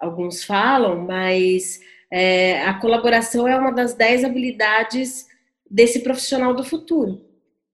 alguns 0.00 0.42
falam, 0.42 1.04
mas 1.04 1.80
é, 2.10 2.62
a 2.62 2.74
colaboração 2.74 3.46
é 3.46 3.56
uma 3.56 3.70
das 3.70 3.94
dez 3.94 4.24
habilidades 4.24 5.26
desse 5.70 6.00
profissional 6.00 6.54
do 6.54 6.64
futuro. 6.64 7.27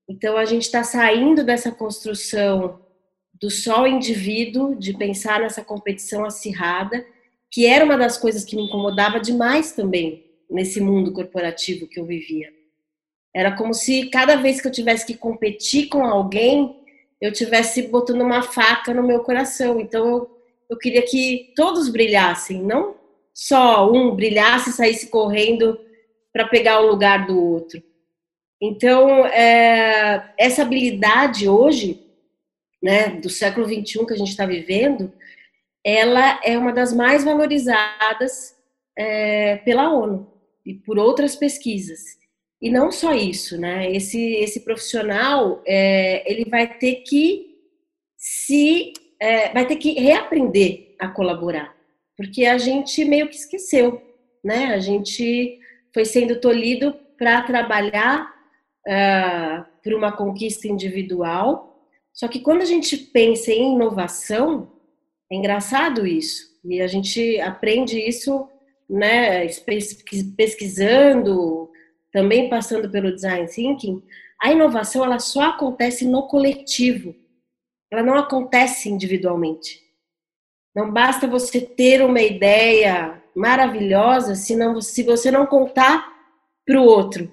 Então, 0.08 0.36
a 0.36 0.44
gente 0.44 0.62
está 0.62 0.84
saindo 0.84 1.44
dessa 1.44 1.70
construção 1.70 2.80
do 3.40 3.50
só 3.50 3.86
indivíduo, 3.86 4.74
de 4.74 4.96
pensar 4.96 5.40
nessa 5.40 5.64
competição 5.64 6.24
acirrada, 6.24 7.04
que 7.50 7.66
era 7.66 7.84
uma 7.84 7.96
das 7.96 8.16
coisas 8.16 8.44
que 8.44 8.56
me 8.56 8.62
incomodava 8.62 9.20
demais 9.20 9.72
também 9.72 10.24
nesse 10.50 10.80
mundo 10.80 11.12
corporativo 11.12 11.86
que 11.86 11.98
eu 11.98 12.04
vivia. 12.04 12.48
Era 13.34 13.56
como 13.56 13.74
se 13.74 14.08
cada 14.10 14.36
vez 14.36 14.60
que 14.60 14.68
eu 14.68 14.72
tivesse 14.72 15.04
que 15.04 15.16
competir 15.16 15.88
com 15.88 16.04
alguém, 16.04 16.80
eu 17.20 17.32
tivesse 17.32 17.82
botando 17.82 18.20
uma 18.20 18.42
faca 18.42 18.94
no 18.94 19.02
meu 19.02 19.20
coração. 19.20 19.80
Então 19.80 20.06
eu, 20.06 20.40
eu 20.70 20.78
queria 20.78 21.02
que 21.02 21.52
todos 21.56 21.88
brilhassem, 21.88 22.62
não 22.62 22.94
só 23.32 23.90
um 23.90 24.14
brilhasse 24.14 24.70
e 24.70 24.72
saísse 24.72 25.08
correndo 25.08 25.78
para 26.32 26.46
pegar 26.46 26.80
o 26.80 26.86
lugar 26.86 27.26
do 27.26 27.40
outro. 27.40 27.82
Então, 28.66 29.26
é, 29.26 30.32
essa 30.38 30.62
habilidade 30.62 31.46
hoje 31.46 32.00
né, 32.82 33.10
do 33.10 33.28
século 33.28 33.66
21 33.66 34.06
que 34.06 34.14
a 34.14 34.16
gente 34.16 34.30
está 34.30 34.46
vivendo, 34.46 35.12
ela 35.84 36.40
é 36.42 36.56
uma 36.56 36.72
das 36.72 36.90
mais 36.94 37.22
valorizadas 37.24 38.56
é, 38.96 39.56
pela 39.58 39.92
ONU 39.92 40.32
e 40.64 40.72
por 40.72 40.98
outras 40.98 41.36
pesquisas. 41.36 42.00
E 42.58 42.70
não 42.70 42.90
só 42.90 43.12
isso, 43.12 43.60
né? 43.60 43.92
Esse, 43.92 44.18
esse 44.36 44.60
profissional 44.60 45.62
é, 45.66 46.24
ele 46.30 46.48
vai 46.48 46.66
ter 46.66 47.02
que 47.06 47.54
se 48.16 48.94
é, 49.20 49.52
vai 49.52 49.66
ter 49.66 49.76
que 49.76 49.92
reaprender 50.00 50.94
a 50.98 51.08
colaborar, 51.08 51.76
porque 52.16 52.46
a 52.46 52.56
gente 52.56 53.04
meio 53.04 53.28
que 53.28 53.36
esqueceu, 53.36 54.00
né? 54.42 54.72
A 54.72 54.78
gente 54.78 55.58
foi 55.92 56.06
sendo 56.06 56.40
tolhido 56.40 56.94
para 57.18 57.42
trabalhar 57.42 58.33
uh, 58.86 59.64
por 59.82 59.94
uma 59.94 60.12
conquista 60.12 60.68
individual 60.68 61.74
só 62.14 62.28
que 62.28 62.38
quando 62.38 62.62
a 62.62 62.64
gente 62.64 62.96
pensa 62.96 63.50
em 63.50 63.74
inovação, 63.74 64.70
é 65.30 65.34
engraçado 65.34 66.06
isso. 66.06 66.54
E 66.64 66.80
a 66.80 66.86
gente 66.86 67.40
aprende 67.40 67.98
isso, 67.98 68.48
né, 68.88 69.46
pesquisando, 70.36 71.68
também 72.12 72.48
passando 72.48 72.88
pelo 72.88 73.12
design 73.12 73.48
thinking. 73.48 74.00
A 74.40 74.52
inovação 74.52 75.04
ela 75.04 75.18
só 75.18 75.50
acontece 75.50 76.06
no 76.06 76.28
coletivo. 76.28 77.16
Ela 77.90 78.02
não 78.02 78.14
acontece 78.14 78.88
individualmente. 78.88 79.82
Não 80.74 80.92
basta 80.92 81.26
você 81.26 81.60
ter 81.60 82.00
uma 82.00 82.22
ideia 82.22 83.20
maravilhosa 83.34 84.36
se, 84.36 84.54
não, 84.54 84.80
se 84.80 85.02
você 85.02 85.32
não 85.32 85.46
contar 85.46 86.12
para 86.64 86.80
o 86.80 86.84
outro 86.84 87.32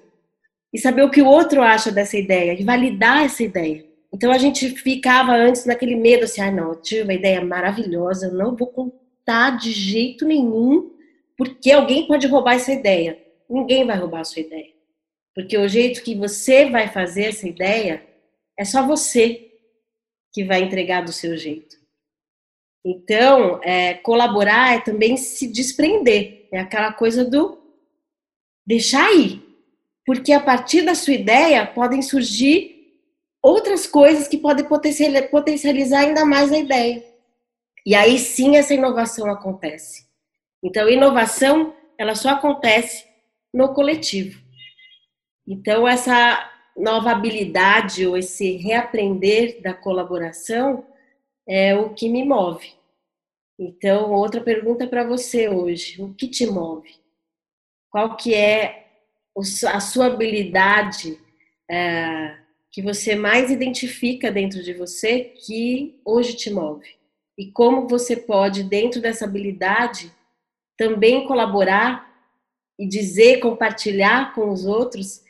e 0.72 0.78
saber 0.78 1.02
o 1.02 1.10
que 1.10 1.20
o 1.20 1.26
outro 1.26 1.62
acha 1.62 1.90
dessa 1.90 2.16
ideia 2.16 2.54
e 2.58 2.64
validar 2.64 3.24
essa 3.24 3.42
ideia. 3.42 3.84
Então 4.12 4.30
a 4.30 4.38
gente 4.38 4.70
ficava 4.70 5.32
antes 5.32 5.64
naquele 5.64 5.96
medo 5.96 6.24
assim, 6.24 6.40
ah, 6.40 6.50
não, 6.50 6.70
eu 6.70 6.80
tive 6.80 7.02
uma 7.02 7.14
ideia 7.14 7.44
maravilhosa, 7.44 8.26
eu 8.26 8.34
não 8.34 8.56
vou 8.56 8.68
contar 8.68 9.56
de 9.56 9.72
jeito 9.72 10.26
nenhum, 10.26 10.92
porque 11.36 11.72
alguém 11.72 12.06
pode 12.06 12.26
roubar 12.26 12.54
essa 12.54 12.72
ideia. 12.72 13.18
Ninguém 13.48 13.86
vai 13.86 13.96
roubar 13.96 14.20
a 14.20 14.24
sua 14.24 14.42
ideia. 14.42 14.72
Porque 15.34 15.56
o 15.56 15.68
jeito 15.68 16.02
que 16.02 16.14
você 16.14 16.68
vai 16.68 16.88
fazer 16.88 17.24
essa 17.24 17.48
ideia 17.48 18.06
é 18.58 18.64
só 18.64 18.86
você 18.86 19.50
que 20.32 20.44
vai 20.44 20.62
entregar 20.62 21.02
do 21.02 21.12
seu 21.12 21.36
jeito. 21.36 21.76
Então, 22.84 23.60
é, 23.62 23.94
colaborar 23.94 24.74
é 24.74 24.80
também 24.80 25.16
se 25.16 25.46
desprender. 25.46 26.48
É 26.52 26.58
aquela 26.58 26.92
coisa 26.92 27.24
do 27.24 27.58
deixar 28.66 29.12
ir. 29.14 29.51
Porque 30.04 30.32
a 30.32 30.40
partir 30.40 30.82
da 30.82 30.94
sua 30.94 31.14
ideia 31.14 31.66
podem 31.66 32.02
surgir 32.02 32.82
outras 33.42 33.86
coisas 33.86 34.28
que 34.28 34.38
podem 34.38 34.64
potencializar 34.64 36.00
ainda 36.00 36.24
mais 36.24 36.52
a 36.52 36.58
ideia. 36.58 37.04
E 37.84 37.94
aí 37.94 38.18
sim 38.18 38.56
essa 38.56 38.74
inovação 38.74 39.30
acontece. 39.30 40.06
Então, 40.62 40.88
inovação, 40.88 41.74
ela 41.98 42.14
só 42.14 42.30
acontece 42.30 43.04
no 43.52 43.74
coletivo. 43.74 44.40
Então, 45.46 45.86
essa 45.88 46.48
nova 46.76 47.10
habilidade 47.10 48.06
ou 48.06 48.16
esse 48.16 48.56
reaprender 48.56 49.60
da 49.60 49.74
colaboração 49.74 50.86
é 51.46 51.74
o 51.74 51.92
que 51.92 52.08
me 52.08 52.24
move. 52.24 52.72
Então, 53.58 54.12
outra 54.12 54.40
pergunta 54.40 54.86
para 54.86 55.04
você 55.04 55.48
hoje: 55.48 56.00
o 56.00 56.14
que 56.14 56.28
te 56.28 56.46
move? 56.46 56.94
Qual 57.90 58.16
que 58.16 58.34
é 58.34 58.81
a 59.68 59.80
sua 59.80 60.06
habilidade 60.06 61.18
é, 61.70 62.36
que 62.70 62.82
você 62.82 63.14
mais 63.14 63.50
identifica 63.50 64.30
dentro 64.30 64.62
de 64.62 64.72
você 64.74 65.20
que 65.20 66.00
hoje 66.04 66.34
te 66.34 66.50
move. 66.50 66.88
E 67.38 67.50
como 67.50 67.88
você 67.88 68.16
pode, 68.16 68.62
dentro 68.62 69.00
dessa 69.00 69.24
habilidade, 69.24 70.12
também 70.76 71.26
colaborar 71.26 72.10
e 72.78 72.86
dizer, 72.86 73.40
compartilhar 73.40 74.34
com 74.34 74.50
os 74.50 74.64
outros 74.64 75.22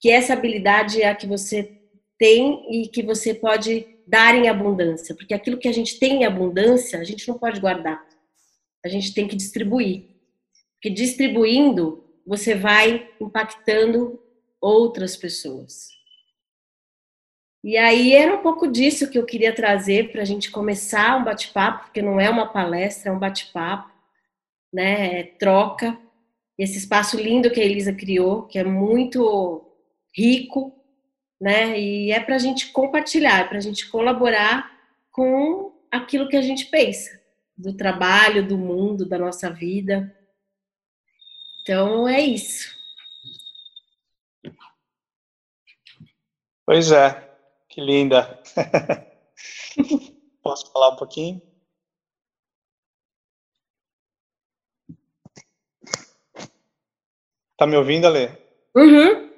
que 0.00 0.10
essa 0.10 0.32
habilidade 0.32 1.00
é 1.00 1.08
a 1.08 1.14
que 1.14 1.26
você 1.26 1.78
tem 2.18 2.66
e 2.70 2.88
que 2.88 3.02
você 3.02 3.34
pode 3.34 3.86
dar 4.06 4.34
em 4.34 4.48
abundância. 4.48 5.14
Porque 5.14 5.34
aquilo 5.34 5.58
que 5.58 5.68
a 5.68 5.72
gente 5.72 5.98
tem 5.98 6.22
em 6.22 6.24
abundância, 6.24 6.98
a 6.98 7.04
gente 7.04 7.26
não 7.28 7.38
pode 7.38 7.60
guardar. 7.60 8.04
A 8.84 8.88
gente 8.88 9.14
tem 9.14 9.28
que 9.28 9.36
distribuir. 9.36 10.06
Porque 10.74 10.90
distribuindo, 10.90 12.04
você 12.26 12.54
vai 12.54 13.10
impactando 13.20 14.20
outras 14.60 15.16
pessoas. 15.16 15.90
E 17.64 17.76
aí 17.76 18.12
era 18.12 18.34
um 18.34 18.42
pouco 18.42 18.66
disso 18.66 19.08
que 19.08 19.16
eu 19.16 19.24
queria 19.24 19.54
trazer 19.54 20.10
para 20.10 20.22
a 20.22 20.24
gente 20.24 20.50
começar 20.50 21.16
um 21.16 21.24
bate-papo, 21.24 21.84
porque 21.84 22.02
não 22.02 22.20
é 22.20 22.28
uma 22.28 22.52
palestra, 22.52 23.10
é 23.10 23.14
um 23.14 23.18
bate-papo, 23.18 23.88
né? 24.72 25.20
É 25.20 25.22
troca. 25.22 25.96
Esse 26.58 26.78
espaço 26.78 27.16
lindo 27.16 27.50
que 27.50 27.60
a 27.60 27.64
Elisa 27.64 27.92
criou, 27.92 28.42
que 28.44 28.58
é 28.58 28.64
muito 28.64 29.64
rico, 30.14 30.72
né? 31.40 31.78
E 31.78 32.10
é 32.10 32.18
para 32.18 32.34
a 32.34 32.38
gente 32.38 32.72
compartilhar, 32.72 33.40
é 33.40 33.44
para 33.44 33.58
a 33.58 33.60
gente 33.60 33.88
colaborar 33.88 34.70
com 35.12 35.72
aquilo 35.90 36.28
que 36.28 36.36
a 36.36 36.42
gente 36.42 36.66
pensa, 36.66 37.20
do 37.56 37.72
trabalho, 37.72 38.46
do 38.46 38.58
mundo, 38.58 39.08
da 39.08 39.18
nossa 39.18 39.48
vida. 39.50 40.12
Então 41.62 42.08
é 42.08 42.20
isso. 42.20 42.76
Pois 46.66 46.90
é, 46.90 47.36
que 47.68 47.80
linda. 47.80 48.42
Posso 50.42 50.72
falar 50.72 50.90
um 50.90 50.96
pouquinho? 50.96 51.40
Tá 57.56 57.64
me 57.64 57.76
ouvindo, 57.76 58.08
Ale? 58.08 58.36
Uhum. 58.74 59.32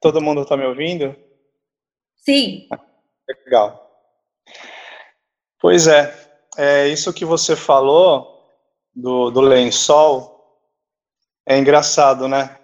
Todo 0.00 0.20
mundo 0.20 0.44
tá 0.44 0.56
me 0.56 0.66
ouvindo? 0.66 1.14
Sim. 2.16 2.68
Legal. 3.28 3.80
Pois 5.60 5.86
é, 5.86 6.12
é 6.56 6.88
isso 6.88 7.14
que 7.14 7.24
você 7.24 7.54
falou 7.54 8.44
do, 8.92 9.30
do 9.30 9.40
lençol 9.40 10.33
é 11.46 11.58
engraçado, 11.58 12.26
né? 12.26 12.58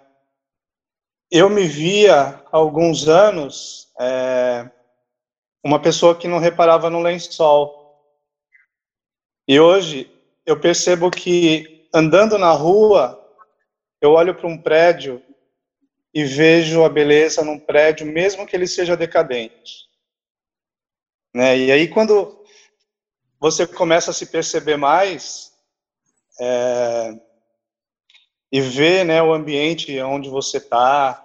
Eu 1.29 1.49
me 1.49 1.67
via 1.67 2.43
há 2.51 2.57
alguns 2.57 3.07
anos 3.07 3.91
é, 3.99 4.69
uma 5.63 5.81
pessoa 5.81 6.17
que 6.17 6.27
não 6.27 6.39
reparava 6.39 6.89
no 6.89 7.01
lençol. 7.01 8.01
E 9.47 9.59
hoje 9.59 10.11
eu 10.45 10.59
percebo 10.59 11.09
que 11.11 11.87
andando 11.93 12.37
na 12.37 12.51
rua, 12.51 13.17
eu 14.01 14.11
olho 14.11 14.35
para 14.35 14.47
um 14.47 14.57
prédio 14.57 15.23
e 16.13 16.25
vejo 16.25 16.83
a 16.83 16.89
beleza 16.89 17.43
num 17.43 17.59
prédio, 17.59 18.05
mesmo 18.05 18.45
que 18.45 18.55
ele 18.55 18.67
seja 18.67 18.97
decadente. 18.97 19.89
Né? 21.33 21.57
E 21.57 21.71
aí, 21.71 21.87
quando 21.87 22.43
você 23.39 23.65
começa 23.65 24.11
a 24.11 24.13
se 24.13 24.25
perceber 24.25 24.75
mais 24.75 25.53
é, 26.39 27.13
e 28.51 28.59
ver 28.59 29.05
né, 29.05 29.21
o 29.23 29.33
ambiente 29.33 29.99
onde 30.01 30.29
você 30.29 30.57
está, 30.57 31.23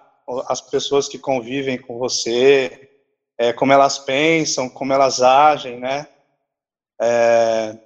as 0.48 0.60
pessoas 0.60 1.08
que 1.08 1.18
convivem 1.18 1.76
com 1.78 1.98
você, 1.98 2.90
é, 3.38 3.52
como 3.52 3.72
elas 3.72 3.98
pensam, 3.98 4.68
como 4.68 4.92
elas 4.92 5.20
agem, 5.20 5.78
né? 5.80 6.08
É, 7.00 7.76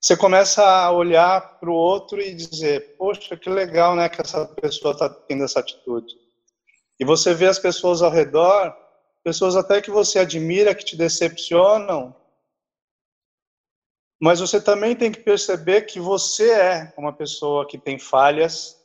você 0.00 0.16
começa 0.16 0.64
a 0.64 0.90
olhar 0.90 1.58
para 1.58 1.70
o 1.70 1.74
outro 1.74 2.20
e 2.20 2.34
dizer, 2.34 2.96
poxa, 2.96 3.36
que 3.36 3.50
legal, 3.50 3.94
né, 3.94 4.08
que 4.08 4.20
essa 4.20 4.46
pessoa 4.46 4.92
está 4.92 5.08
tendo 5.08 5.44
essa 5.44 5.60
atitude. 5.60 6.14
E 6.98 7.04
você 7.04 7.34
vê 7.34 7.46
as 7.46 7.58
pessoas 7.58 8.00
ao 8.00 8.10
redor, 8.10 8.74
pessoas 9.22 9.56
até 9.56 9.80
que 9.82 9.90
você 9.90 10.18
admira, 10.18 10.74
que 10.74 10.84
te 10.84 10.96
decepcionam, 10.96 12.14
mas 14.20 14.38
você 14.38 14.60
também 14.60 14.94
tem 14.94 15.10
que 15.10 15.20
perceber 15.20 15.82
que 15.82 15.98
você 15.98 16.50
é 16.50 16.94
uma 16.96 17.12
pessoa 17.12 17.66
que 17.66 17.78
tem 17.78 17.98
falhas 17.98 18.76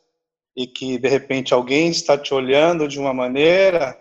e 0.55 0.65
que 0.65 0.97
de 0.97 1.09
repente 1.09 1.53
alguém 1.53 1.89
está 1.89 2.17
te 2.17 2.33
olhando 2.33 2.87
de 2.87 2.97
uma 2.97 3.13
maneira 3.13 3.99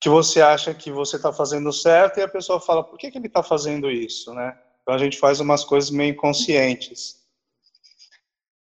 que 0.00 0.08
você 0.08 0.40
acha 0.40 0.74
que 0.74 0.90
você 0.90 1.16
está 1.16 1.32
fazendo 1.32 1.72
certo 1.72 2.18
e 2.18 2.22
a 2.22 2.28
pessoa 2.28 2.60
fala, 2.60 2.84
por 2.84 2.98
que, 2.98 3.10
que 3.10 3.18
ele 3.18 3.26
está 3.26 3.42
fazendo 3.42 3.90
isso, 3.90 4.34
né? 4.34 4.58
Então 4.82 4.94
a 4.94 4.98
gente 4.98 5.18
faz 5.18 5.40
umas 5.40 5.64
coisas 5.64 5.90
meio 5.90 6.12
inconscientes. 6.12 7.22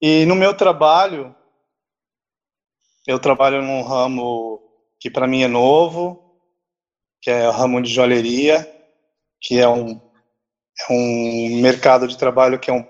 E 0.01 0.27
no 0.27 0.35
meu 0.35 0.55
trabalho, 0.55 1.35
eu 3.07 3.19
trabalho 3.19 3.63
num 3.63 3.83
ramo 3.83 4.63
que 4.99 5.11
para 5.11 5.27
mim 5.27 5.43
é 5.43 5.49
novo, 5.49 6.39
que 7.21 7.31
é 7.31 7.49
o 7.49 7.53
ramo 7.53 7.81
de 7.81 7.91
joalheria, 7.91 8.71
que 9.41 9.59
é 9.59 9.67
um, 9.67 9.99
é 10.81 10.93
um 10.93 11.61
mercado 11.61 12.07
de 12.07 12.17
trabalho 12.17 12.59
que 12.59 12.71
é 12.71 12.73
um 12.73 12.87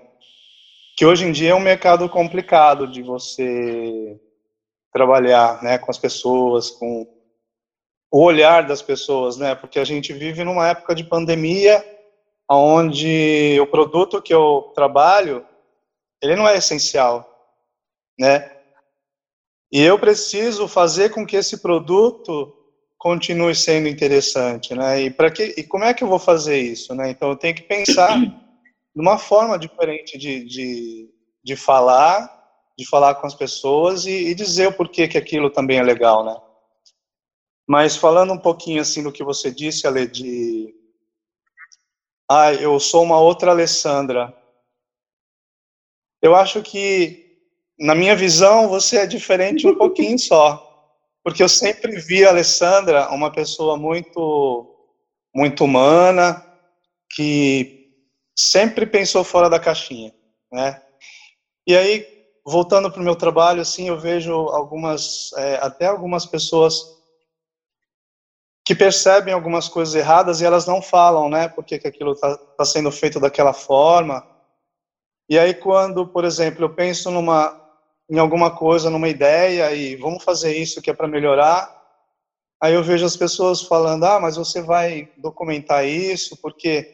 que 0.95 1.05
hoje 1.05 1.25
em 1.25 1.31
dia 1.31 1.51
é 1.51 1.55
um 1.55 1.59
mercado 1.59 2.07
complicado 2.07 2.87
de 2.87 3.01
você 3.01 4.19
trabalhar, 4.91 5.61
né, 5.63 5.79
com 5.79 5.89
as 5.89 5.97
pessoas, 5.97 6.69
com 6.69 7.07
o 8.11 8.23
olhar 8.23 8.67
das 8.67 8.79
pessoas, 8.83 9.37
né? 9.37 9.55
Porque 9.55 9.79
a 9.79 9.83
gente 9.83 10.13
vive 10.13 10.43
numa 10.43 10.67
época 10.67 10.93
de 10.93 11.03
pandemia, 11.03 11.83
onde 12.47 13.59
o 13.59 13.65
produto 13.65 14.21
que 14.21 14.31
eu 14.31 14.71
trabalho, 14.75 15.43
ele 16.21 16.35
não 16.35 16.47
é 16.47 16.55
essencial, 16.55 17.27
né? 18.19 18.55
E 19.71 19.81
eu 19.81 19.97
preciso 19.97 20.67
fazer 20.67 21.09
com 21.09 21.25
que 21.25 21.35
esse 21.35 21.57
produto 21.57 22.55
continue 23.03 23.53
sendo 23.53 23.89
interessante, 23.89 24.73
né? 24.73 25.01
E 25.01 25.11
para 25.11 25.29
que 25.29 25.53
e 25.57 25.63
como 25.63 25.83
é 25.83 25.93
que 25.93 26.05
eu 26.05 26.07
vou 26.07 26.17
fazer 26.17 26.57
isso, 26.57 26.95
né? 26.95 27.09
Então 27.09 27.31
eu 27.31 27.35
tenho 27.35 27.53
que 27.53 27.63
pensar 27.63 28.17
numa 28.95 29.17
forma 29.17 29.59
diferente 29.59 30.17
de, 30.17 30.45
de, 30.45 31.09
de 31.43 31.55
falar, 31.57 32.31
de 32.79 32.87
falar 32.87 33.15
com 33.15 33.27
as 33.27 33.35
pessoas 33.35 34.05
e, 34.05 34.29
e 34.29 34.33
dizer 34.33 34.67
o 34.67 34.73
porquê 34.73 35.05
que 35.05 35.17
aquilo 35.17 35.49
também 35.49 35.79
é 35.79 35.83
legal, 35.83 36.23
né? 36.23 36.33
Mas 37.67 37.97
falando 37.97 38.31
um 38.31 38.37
pouquinho 38.37 38.81
assim 38.81 39.03
do 39.03 39.11
que 39.11 39.21
você 39.21 39.51
disse, 39.51 39.85
Ale, 39.85 40.07
de 40.07 40.73
ah, 42.31 42.53
eu 42.53 42.79
sou 42.79 43.03
uma 43.03 43.19
outra 43.19 43.51
Alessandra. 43.51 44.33
Eu 46.21 46.35
acho 46.35 46.61
que, 46.61 47.37
na 47.77 47.93
minha 47.93 48.15
visão, 48.15 48.69
você 48.69 48.99
é 48.99 49.05
diferente 49.05 49.67
um 49.67 49.75
pouquinho 49.75 50.17
só. 50.17 50.72
Porque 51.23 51.41
eu 51.41 51.47
sempre 51.47 51.99
vi 51.99 52.25
a 52.25 52.29
Alessandra 52.29 53.09
uma 53.09 53.31
pessoa 53.31 53.77
muito, 53.77 54.75
muito 55.33 55.63
humana, 55.63 56.45
que 57.09 57.93
sempre 58.37 58.85
pensou 58.85 59.23
fora 59.23 59.49
da 59.49 59.59
caixinha, 59.59 60.13
né? 60.51 60.81
E 61.65 61.77
aí, 61.77 62.05
voltando 62.45 62.91
para 62.91 63.01
o 63.01 63.05
meu 63.05 63.15
trabalho, 63.15 63.61
assim, 63.61 63.87
eu 63.87 63.97
vejo 63.97 64.33
algumas, 64.33 65.31
é, 65.37 65.55
até 65.55 65.85
algumas 65.85 66.25
pessoas 66.25 66.75
que 68.65 68.75
percebem 68.75 69.33
algumas 69.33 69.69
coisas 69.69 69.95
erradas 69.95 70.41
e 70.41 70.45
elas 70.45 70.65
não 70.65 70.81
falam, 70.81 71.29
né? 71.29 71.47
Porque 71.47 71.79
que 71.79 71.87
aquilo 71.87 72.13
está 72.13 72.37
tá 72.37 72.65
sendo 72.65 72.91
feito 72.91 73.19
daquela 73.19 73.53
forma. 73.53 74.25
E 75.29 75.39
aí 75.39 75.53
quando, 75.53 76.05
por 76.07 76.25
exemplo, 76.25 76.65
eu 76.65 76.73
penso 76.73 77.09
numa 77.11 77.62
em 78.09 78.19
alguma 78.19 78.55
coisa, 78.55 78.89
numa 78.89 79.09
ideia 79.09 79.73
e 79.73 79.95
vamos 79.95 80.23
fazer 80.23 80.55
isso 80.55 80.81
que 80.81 80.89
é 80.89 80.93
para 80.93 81.07
melhorar, 81.07 81.69
aí 82.61 82.73
eu 82.73 82.83
vejo 82.83 83.05
as 83.05 83.17
pessoas 83.17 83.61
falando: 83.61 84.03
"Ah, 84.05 84.19
mas 84.19 84.35
você 84.35 84.61
vai 84.61 85.09
documentar 85.17 85.85
isso 85.85 86.37
porque 86.41 86.85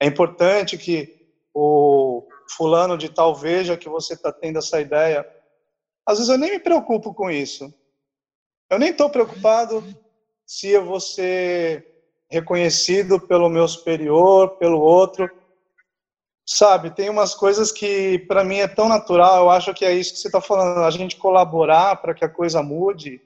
é 0.00 0.06
importante 0.06 0.76
que 0.78 1.08
o 1.54 2.22
fulano 2.56 2.98
de 2.98 3.08
tal 3.08 3.34
veja 3.34 3.76
que 3.76 3.88
você 3.88 4.14
está 4.14 4.32
tendo 4.32 4.58
essa 4.58 4.80
ideia". 4.80 5.24
Às 6.06 6.18
vezes 6.18 6.30
eu 6.32 6.38
nem 6.38 6.52
me 6.52 6.60
preocupo 6.60 7.14
com 7.14 7.30
isso. 7.30 7.72
Eu 8.70 8.78
nem 8.78 8.90
estou 8.90 9.10
preocupado 9.10 9.84
se 10.46 10.70
eu 10.70 10.84
vou 10.84 11.00
ser 11.00 11.84
reconhecido 12.30 13.20
pelo 13.20 13.48
meu 13.48 13.66
superior, 13.68 14.56
pelo 14.58 14.80
outro. 14.80 15.28
Sabe, 16.48 16.94
tem 16.94 17.10
umas 17.10 17.34
coisas 17.34 17.72
que 17.72 18.20
para 18.20 18.44
mim 18.44 18.58
é 18.58 18.68
tão 18.68 18.88
natural, 18.88 19.38
eu 19.38 19.50
acho 19.50 19.74
que 19.74 19.84
é 19.84 19.92
isso 19.92 20.12
que 20.12 20.20
você 20.20 20.28
está 20.28 20.40
falando, 20.40 20.78
a 20.84 20.90
gente 20.92 21.16
colaborar 21.16 21.96
para 21.96 22.14
que 22.14 22.24
a 22.24 22.28
coisa 22.28 22.62
mude. 22.62 23.20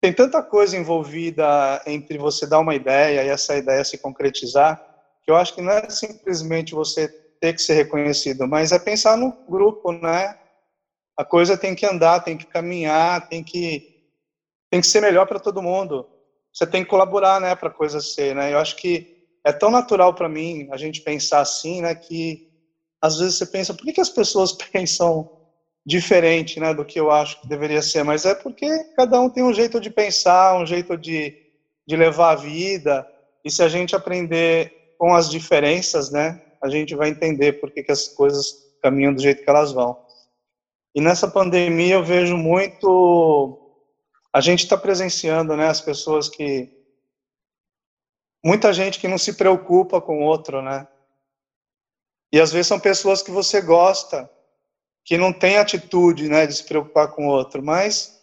Tem 0.00 0.14
tanta 0.14 0.42
coisa 0.42 0.78
envolvida 0.78 1.82
entre 1.86 2.16
você 2.16 2.46
dar 2.46 2.60
uma 2.60 2.74
ideia 2.74 3.22
e 3.22 3.28
essa 3.28 3.54
ideia 3.54 3.84
se 3.84 3.98
concretizar, 3.98 4.82
que 5.22 5.30
eu 5.30 5.36
acho 5.36 5.54
que 5.54 5.60
não 5.60 5.72
é 5.72 5.90
simplesmente 5.90 6.74
você 6.74 7.06
ter 7.38 7.52
que 7.52 7.60
ser 7.60 7.74
reconhecido, 7.74 8.48
mas 8.48 8.72
é 8.72 8.78
pensar 8.78 9.18
no 9.18 9.32
grupo, 9.46 9.92
né? 9.92 10.38
A 11.18 11.24
coisa 11.24 11.56
tem 11.56 11.74
que 11.74 11.84
andar, 11.84 12.20
tem 12.20 12.38
que 12.38 12.46
caminhar, 12.46 13.28
tem 13.28 13.44
que 13.44 13.94
tem 14.70 14.80
que 14.80 14.86
ser 14.86 15.02
melhor 15.02 15.26
para 15.26 15.38
todo 15.38 15.62
mundo. 15.62 16.08
Você 16.52 16.66
tem 16.66 16.82
que 16.82 16.90
colaborar, 16.90 17.40
né, 17.40 17.54
para 17.54 17.68
a 17.68 17.72
coisa 17.72 18.00
ser, 18.00 18.34
né? 18.34 18.52
Eu 18.52 18.58
acho 18.58 18.76
que 18.76 19.15
é 19.46 19.52
tão 19.52 19.70
natural 19.70 20.12
para 20.12 20.28
mim 20.28 20.68
a 20.72 20.76
gente 20.76 21.02
pensar 21.02 21.40
assim, 21.40 21.80
né, 21.80 21.94
que 21.94 22.50
às 23.00 23.18
vezes 23.18 23.38
você 23.38 23.46
pensa, 23.46 23.72
por 23.72 23.84
que, 23.84 23.92
que 23.92 24.00
as 24.00 24.10
pessoas 24.10 24.50
pensam 24.72 25.30
diferente, 25.86 26.58
né, 26.58 26.74
do 26.74 26.84
que 26.84 26.98
eu 26.98 27.12
acho 27.12 27.40
que 27.40 27.48
deveria 27.48 27.80
ser? 27.80 28.02
Mas 28.02 28.24
é 28.24 28.34
porque 28.34 28.66
cada 28.96 29.20
um 29.20 29.30
tem 29.30 29.44
um 29.44 29.54
jeito 29.54 29.80
de 29.80 29.88
pensar, 29.88 30.60
um 30.60 30.66
jeito 30.66 30.96
de, 30.96 31.32
de 31.86 31.96
levar 31.96 32.32
a 32.32 32.34
vida. 32.34 33.06
E 33.44 33.50
se 33.50 33.62
a 33.62 33.68
gente 33.68 33.94
aprender 33.94 34.94
com 34.98 35.14
as 35.14 35.30
diferenças, 35.30 36.10
né, 36.10 36.42
a 36.60 36.68
gente 36.68 36.96
vai 36.96 37.10
entender 37.10 37.60
por 37.60 37.70
que, 37.70 37.84
que 37.84 37.92
as 37.92 38.08
coisas 38.08 38.52
caminham 38.82 39.14
do 39.14 39.22
jeito 39.22 39.44
que 39.44 39.50
elas 39.50 39.70
vão. 39.70 39.96
E 40.92 41.00
nessa 41.00 41.28
pandemia 41.28 41.94
eu 41.94 42.04
vejo 42.04 42.36
muito 42.36 43.62
a 44.32 44.40
gente 44.40 44.64
está 44.64 44.76
presenciando, 44.76 45.56
né, 45.56 45.68
as 45.68 45.80
pessoas 45.80 46.28
que 46.28 46.75
muita 48.44 48.72
gente 48.72 48.98
que 48.98 49.08
não 49.08 49.18
se 49.18 49.34
preocupa 49.34 50.00
com 50.00 50.18
o 50.18 50.22
outro, 50.22 50.62
né? 50.62 50.86
E 52.32 52.40
às 52.40 52.52
vezes 52.52 52.66
são 52.66 52.80
pessoas 52.80 53.22
que 53.22 53.30
você 53.30 53.60
gosta, 53.60 54.30
que 55.04 55.16
não 55.16 55.32
tem 55.32 55.56
atitude, 55.56 56.28
né, 56.28 56.46
de 56.46 56.54
se 56.54 56.64
preocupar 56.64 57.12
com 57.12 57.26
o 57.26 57.30
outro, 57.30 57.62
mas 57.62 58.20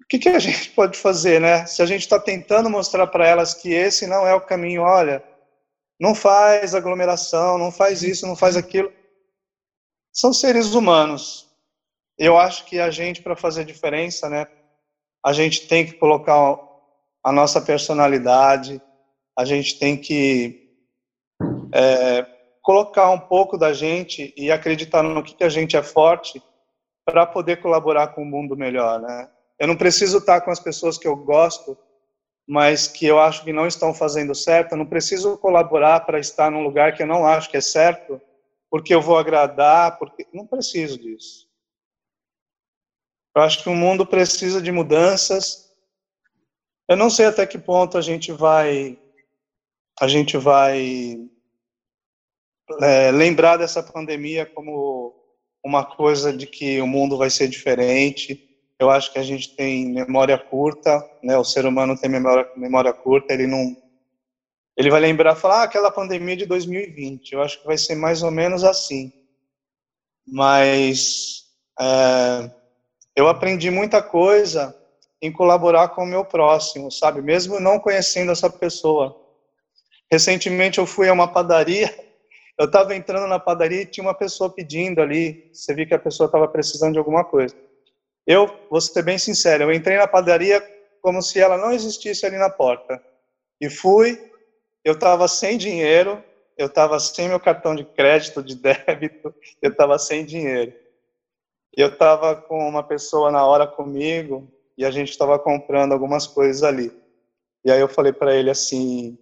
o 0.00 0.06
que, 0.08 0.18
que 0.18 0.28
a 0.28 0.38
gente 0.40 0.70
pode 0.70 0.98
fazer, 0.98 1.40
né? 1.40 1.66
Se 1.66 1.82
a 1.82 1.86
gente 1.86 2.00
está 2.00 2.18
tentando 2.18 2.70
mostrar 2.70 3.06
para 3.06 3.26
elas 3.26 3.54
que 3.54 3.72
esse 3.72 4.06
não 4.06 4.26
é 4.26 4.34
o 4.34 4.40
caminho, 4.40 4.82
olha, 4.82 5.22
não 6.00 6.14
faz 6.14 6.74
aglomeração, 6.74 7.58
não 7.58 7.70
faz 7.70 8.02
isso, 8.02 8.26
não 8.26 8.36
faz 8.36 8.56
aquilo. 8.56 8.92
São 10.12 10.32
seres 10.32 10.74
humanos. 10.74 11.48
Eu 12.18 12.38
acho 12.38 12.64
que 12.66 12.78
a 12.78 12.90
gente, 12.90 13.22
para 13.22 13.34
fazer 13.34 13.64
diferença, 13.64 14.28
né, 14.28 14.46
a 15.24 15.32
gente 15.32 15.66
tem 15.66 15.86
que 15.86 15.94
colocar 15.94 16.34
a 17.24 17.32
nossa 17.32 17.60
personalidade, 17.60 18.80
a 19.36 19.44
gente 19.44 19.78
tem 19.78 19.96
que 19.96 20.70
é, 21.72 22.26
colocar 22.62 23.10
um 23.10 23.18
pouco 23.18 23.56
da 23.56 23.72
gente 23.72 24.32
e 24.36 24.52
acreditar 24.52 25.02
no 25.02 25.22
que, 25.22 25.34
que 25.34 25.44
a 25.44 25.48
gente 25.48 25.76
é 25.76 25.82
forte 25.82 26.42
para 27.04 27.26
poder 27.26 27.60
colaborar 27.60 28.08
com 28.08 28.22
o 28.22 28.24
um 28.24 28.28
mundo 28.28 28.56
melhor, 28.56 29.00
né? 29.00 29.30
Eu 29.58 29.68
não 29.68 29.76
preciso 29.76 30.18
estar 30.18 30.40
com 30.40 30.50
as 30.50 30.60
pessoas 30.60 30.98
que 30.98 31.06
eu 31.06 31.16
gosto, 31.16 31.76
mas 32.46 32.86
que 32.86 33.06
eu 33.06 33.18
acho 33.18 33.44
que 33.44 33.52
não 33.52 33.66
estão 33.66 33.94
fazendo 33.94 34.34
certo. 34.34 34.72
Eu 34.72 34.78
não 34.78 34.86
preciso 34.86 35.38
colaborar 35.38 36.00
para 36.00 36.18
estar 36.18 36.50
num 36.50 36.62
lugar 36.62 36.94
que 36.94 37.02
eu 37.02 37.06
não 37.06 37.26
acho 37.26 37.48
que 37.48 37.56
é 37.56 37.60
certo, 37.60 38.20
porque 38.70 38.94
eu 38.94 39.00
vou 39.00 39.16
agradar, 39.16 39.98
porque 39.98 40.26
não 40.32 40.46
preciso 40.46 40.98
disso. 40.98 41.48
Eu 43.34 43.42
acho 43.42 43.62
que 43.62 43.68
o 43.68 43.74
mundo 43.74 44.06
precisa 44.06 44.60
de 44.60 44.70
mudanças. 44.70 45.63
Eu 46.88 46.96
não 46.96 47.08
sei 47.08 47.26
até 47.26 47.46
que 47.46 47.58
ponto 47.58 47.96
a 47.96 48.02
gente 48.02 48.30
vai 48.30 48.98
a 50.00 50.08
gente 50.08 50.36
vai 50.36 51.18
é, 52.82 53.10
lembrar 53.10 53.56
dessa 53.56 53.82
pandemia 53.82 54.44
como 54.44 55.14
uma 55.64 55.84
coisa 55.84 56.32
de 56.32 56.46
que 56.46 56.80
o 56.80 56.86
mundo 56.86 57.16
vai 57.16 57.30
ser 57.30 57.48
diferente. 57.48 58.50
Eu 58.78 58.90
acho 58.90 59.12
que 59.12 59.18
a 59.18 59.22
gente 59.22 59.54
tem 59.56 59.86
memória 59.86 60.36
curta, 60.36 61.00
né? 61.22 61.38
O 61.38 61.44
ser 61.44 61.64
humano 61.64 61.98
tem 61.98 62.10
memória, 62.10 62.50
memória 62.56 62.92
curta, 62.92 63.32
ele 63.32 63.46
não 63.46 63.76
ele 64.76 64.90
vai 64.90 65.00
lembrar, 65.00 65.36
falar 65.36 65.60
ah, 65.60 65.62
aquela 65.62 65.90
pandemia 65.90 66.36
de 66.36 66.46
2020. 66.46 67.32
Eu 67.32 67.42
acho 67.42 67.60
que 67.60 67.66
vai 67.66 67.78
ser 67.78 67.94
mais 67.94 68.24
ou 68.24 68.30
menos 68.32 68.64
assim. 68.64 69.12
Mas 70.26 71.44
é, 71.80 72.50
eu 73.14 73.28
aprendi 73.28 73.70
muita 73.70 74.02
coisa 74.02 74.76
em 75.24 75.32
colaborar 75.32 75.88
com 75.88 76.02
o 76.02 76.06
meu 76.06 76.22
próximo, 76.22 76.92
sabe? 76.92 77.22
Mesmo 77.22 77.58
não 77.58 77.80
conhecendo 77.80 78.30
essa 78.30 78.50
pessoa. 78.50 79.18
Recentemente 80.12 80.78
eu 80.78 80.84
fui 80.84 81.08
a 81.08 81.14
uma 81.14 81.26
padaria, 81.26 81.88
eu 82.58 82.66
estava 82.66 82.94
entrando 82.94 83.26
na 83.26 83.38
padaria 83.38 83.80
e 83.80 83.86
tinha 83.86 84.04
uma 84.04 84.12
pessoa 84.12 84.50
pedindo 84.50 85.00
ali, 85.00 85.50
você 85.50 85.72
viu 85.72 85.86
que 85.86 85.94
a 85.94 85.98
pessoa 85.98 86.26
estava 86.26 86.46
precisando 86.46 86.92
de 86.92 86.98
alguma 86.98 87.24
coisa. 87.24 87.56
Eu, 88.26 88.54
vou 88.70 88.82
ser 88.82 89.02
bem 89.02 89.16
sincero, 89.16 89.64
eu 89.64 89.72
entrei 89.72 89.96
na 89.96 90.06
padaria 90.06 90.62
como 91.00 91.22
se 91.22 91.40
ela 91.40 91.56
não 91.56 91.72
existisse 91.72 92.26
ali 92.26 92.36
na 92.36 92.50
porta. 92.50 93.02
E 93.58 93.70
fui, 93.70 94.30
eu 94.84 94.92
estava 94.92 95.26
sem 95.26 95.56
dinheiro, 95.56 96.22
eu 96.58 96.66
estava 96.66 97.00
sem 97.00 97.30
meu 97.30 97.40
cartão 97.40 97.74
de 97.74 97.84
crédito, 97.84 98.42
de 98.42 98.56
débito, 98.60 99.34
eu 99.62 99.70
estava 99.70 99.98
sem 99.98 100.22
dinheiro. 100.22 100.74
Eu 101.74 101.88
estava 101.88 102.36
com 102.36 102.68
uma 102.68 102.82
pessoa 102.82 103.30
na 103.30 103.46
hora 103.46 103.66
comigo 103.66 104.52
e 104.76 104.84
a 104.84 104.90
gente 104.90 105.10
estava 105.10 105.38
comprando 105.38 105.92
algumas 105.92 106.26
coisas 106.26 106.62
ali. 106.62 106.92
E 107.64 107.70
aí 107.70 107.80
eu 107.80 107.88
falei 107.88 108.12
para 108.12 108.34
ele 108.34 108.50
assim: 108.50 109.18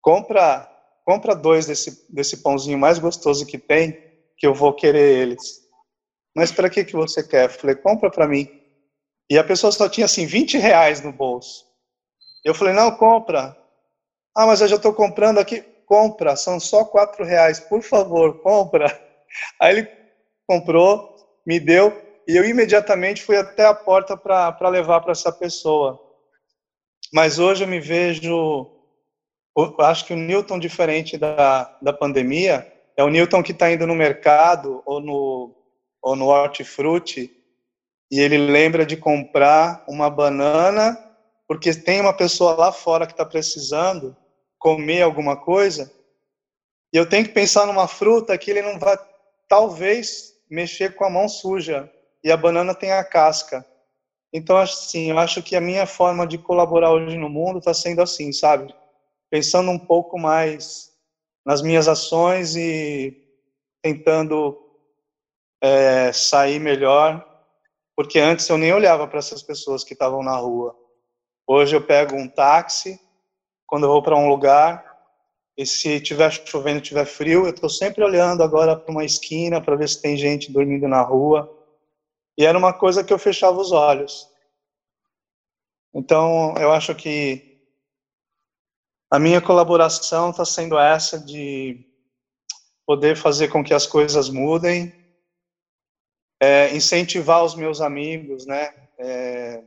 compra, 0.00 0.68
compra 1.04 1.34
dois 1.34 1.66
desse, 1.66 2.06
desse 2.12 2.42
pãozinho 2.42 2.78
mais 2.78 2.98
gostoso 2.98 3.46
que 3.46 3.58
tem, 3.58 3.92
que 4.36 4.46
eu 4.46 4.54
vou 4.54 4.72
querer 4.72 5.18
eles. 5.18 5.60
Mas 6.34 6.52
para 6.52 6.70
que 6.70 6.84
que 6.84 6.94
você 6.94 7.26
quer? 7.26 7.46
Eu 7.46 7.50
falei: 7.50 7.76
compra 7.76 8.10
para 8.10 8.28
mim. 8.28 8.46
E 9.30 9.36
a 9.36 9.44
pessoa 9.44 9.72
só 9.72 9.88
tinha 9.88 10.06
assim 10.06 10.26
20 10.26 10.56
reais 10.58 11.02
no 11.02 11.12
bolso. 11.12 11.64
Eu 12.44 12.54
falei: 12.54 12.74
não, 12.74 12.90
compra. 12.96 13.56
Ah, 14.36 14.46
mas 14.46 14.60
eu 14.60 14.68
já 14.68 14.76
estou 14.76 14.92
comprando 14.92 15.38
aqui. 15.38 15.62
Compra, 15.84 16.36
são 16.36 16.60
só 16.60 16.84
quatro 16.84 17.24
reais. 17.24 17.58
Por 17.58 17.82
favor, 17.82 18.40
compra. 18.40 18.86
Aí 19.60 19.78
ele 19.78 19.88
comprou, 20.46 21.16
me 21.46 21.58
deu 21.58 22.07
e 22.28 22.36
eu 22.36 22.44
imediatamente 22.44 23.22
fui 23.22 23.38
até 23.38 23.64
a 23.64 23.72
porta 23.72 24.14
para 24.14 24.68
levar 24.68 25.00
para 25.00 25.12
essa 25.12 25.32
pessoa. 25.32 25.98
Mas 27.10 27.38
hoje 27.38 27.64
eu 27.64 27.68
me 27.68 27.80
vejo, 27.80 28.70
acho 29.78 30.04
que 30.04 30.12
o 30.12 30.16
Newton 30.16 30.58
diferente 30.58 31.16
da, 31.16 31.74
da 31.80 31.90
pandemia 31.90 32.70
é 32.98 33.02
o 33.02 33.08
Newton 33.08 33.42
que 33.42 33.52
está 33.52 33.72
indo 33.72 33.86
no 33.86 33.94
mercado 33.94 34.82
ou 34.84 35.00
no, 35.00 35.56
ou 36.02 36.14
no 36.14 36.26
hortifruti 36.26 37.34
e 38.10 38.20
ele 38.20 38.36
lembra 38.36 38.84
de 38.84 38.98
comprar 38.98 39.82
uma 39.88 40.10
banana 40.10 41.02
porque 41.46 41.72
tem 41.72 41.98
uma 41.98 42.12
pessoa 42.12 42.54
lá 42.54 42.70
fora 42.70 43.06
que 43.06 43.12
está 43.14 43.24
precisando 43.24 44.14
comer 44.58 45.00
alguma 45.00 45.34
coisa 45.34 45.90
e 46.92 46.98
eu 46.98 47.08
tenho 47.08 47.24
que 47.24 47.32
pensar 47.32 47.64
numa 47.64 47.88
fruta 47.88 48.36
que 48.36 48.50
ele 48.50 48.60
não 48.60 48.78
vai, 48.78 48.98
talvez, 49.48 50.34
mexer 50.50 50.94
com 50.94 51.06
a 51.06 51.10
mão 51.10 51.26
suja 51.26 51.90
e 52.28 52.30
a 52.30 52.36
banana 52.36 52.74
tem 52.74 52.92
a 52.92 53.02
casca. 53.02 53.64
Então, 54.30 54.58
assim, 54.58 55.10
eu 55.10 55.18
acho 55.18 55.42
que 55.42 55.56
a 55.56 55.60
minha 55.62 55.86
forma 55.86 56.26
de 56.26 56.36
colaborar 56.36 56.92
hoje 56.92 57.16
no 57.16 57.30
mundo 57.30 57.58
está 57.58 57.72
sendo 57.72 58.02
assim, 58.02 58.32
sabe? 58.32 58.74
Pensando 59.30 59.70
um 59.70 59.78
pouco 59.78 60.18
mais 60.18 60.92
nas 61.42 61.62
minhas 61.62 61.88
ações 61.88 62.54
e 62.54 63.16
tentando 63.82 64.58
é, 65.62 66.12
sair 66.12 66.60
melhor, 66.60 67.26
porque 67.96 68.18
antes 68.18 68.46
eu 68.46 68.58
nem 68.58 68.74
olhava 68.74 69.08
para 69.08 69.20
essas 69.20 69.42
pessoas 69.42 69.82
que 69.82 69.94
estavam 69.94 70.22
na 70.22 70.36
rua. 70.36 70.76
Hoje 71.46 71.74
eu 71.74 71.80
pego 71.80 72.14
um 72.14 72.28
táxi, 72.28 73.00
quando 73.66 73.84
eu 73.84 73.90
vou 73.90 74.02
para 74.02 74.16
um 74.16 74.28
lugar, 74.28 74.84
e 75.56 75.64
se 75.64 75.98
tiver 75.98 76.30
chovendo, 76.30 76.82
tiver 76.82 77.06
frio, 77.06 77.46
eu 77.46 77.54
estou 77.54 77.70
sempre 77.70 78.04
olhando 78.04 78.42
agora 78.42 78.76
para 78.76 78.92
uma 78.92 79.06
esquina 79.06 79.62
para 79.62 79.76
ver 79.76 79.88
se 79.88 80.02
tem 80.02 80.14
gente 80.14 80.52
dormindo 80.52 80.86
na 80.86 81.00
rua. 81.00 81.57
E 82.38 82.44
era 82.44 82.56
uma 82.56 82.72
coisa 82.72 83.02
que 83.02 83.12
eu 83.12 83.18
fechava 83.18 83.58
os 83.60 83.72
olhos. 83.72 84.28
Então, 85.92 86.54
eu 86.56 86.70
acho 86.72 86.94
que 86.94 87.58
a 89.10 89.18
minha 89.18 89.40
colaboração 89.40 90.30
está 90.30 90.44
sendo 90.44 90.78
essa 90.78 91.18
de 91.18 91.84
poder 92.86 93.16
fazer 93.16 93.48
com 93.48 93.64
que 93.64 93.74
as 93.74 93.88
coisas 93.88 94.30
mudem, 94.30 94.94
é, 96.40 96.72
incentivar 96.76 97.44
os 97.44 97.56
meus 97.56 97.80
amigos, 97.80 98.46
né? 98.46 98.72
É, 99.00 99.64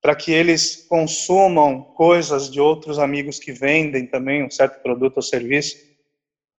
para 0.00 0.16
que 0.16 0.32
eles 0.32 0.86
consumam 0.88 1.82
coisas 1.82 2.50
de 2.50 2.58
outros 2.58 2.98
amigos 2.98 3.38
que 3.38 3.52
vendem 3.52 4.06
também 4.06 4.42
um 4.42 4.50
certo 4.50 4.82
produto 4.82 5.18
ou 5.18 5.22
serviço, 5.22 5.76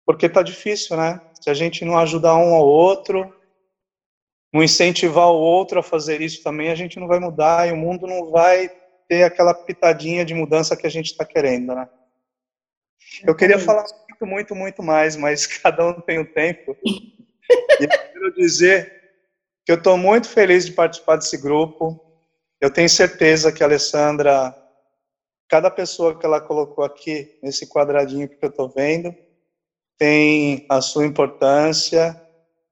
porque 0.04 0.26
está 0.26 0.42
difícil, 0.42 0.96
né? 0.96 1.20
Se 1.40 1.48
a 1.48 1.54
gente 1.54 1.86
não 1.86 1.96
ajudar 1.96 2.36
um 2.36 2.54
ao 2.54 2.66
outro, 2.66 3.34
não 4.52 4.62
incentivar 4.62 5.28
o 5.28 5.38
outro 5.38 5.80
a 5.80 5.82
fazer 5.82 6.20
isso 6.20 6.42
também, 6.42 6.70
a 6.70 6.74
gente 6.74 7.00
não 7.00 7.06
vai 7.06 7.18
mudar 7.18 7.66
e 7.66 7.72
o 7.72 7.76
mundo 7.76 8.06
não 8.06 8.30
vai 8.30 8.70
ter 9.08 9.22
aquela 9.22 9.54
pitadinha 9.54 10.24
de 10.24 10.34
mudança 10.34 10.76
que 10.76 10.86
a 10.86 10.90
gente 10.90 11.06
está 11.06 11.24
querendo, 11.24 11.74
né? 11.74 11.88
Eu 13.24 13.34
queria 13.34 13.58
falar 13.58 13.84
muito, 14.08 14.26
muito, 14.26 14.54
muito 14.54 14.82
mais, 14.82 15.16
mas 15.16 15.46
cada 15.58 15.86
um 15.86 16.00
tem 16.00 16.18
o 16.18 16.22
um 16.22 16.32
tempo. 16.32 16.76
e 16.84 17.84
eu 17.84 17.88
quero 17.88 18.34
dizer 18.34 19.02
que 19.64 19.72
eu 19.72 19.76
estou 19.76 19.96
muito 19.96 20.28
feliz 20.28 20.66
de 20.66 20.72
participar 20.72 21.16
desse 21.16 21.36
grupo. 21.36 22.00
Eu 22.60 22.70
tenho 22.70 22.88
certeza 22.88 23.52
que 23.52 23.62
a 23.62 23.66
Alessandra, 23.66 24.54
cada 25.48 25.70
pessoa 25.70 26.18
que 26.18 26.26
ela 26.26 26.40
colocou 26.40 26.84
aqui 26.84 27.38
nesse 27.42 27.68
quadradinho 27.68 28.28
que 28.28 28.38
eu 28.40 28.48
estou 28.48 28.68
vendo, 28.68 29.14
tem 29.98 30.66
a 30.68 30.80
sua 30.80 31.06
importância 31.06 32.20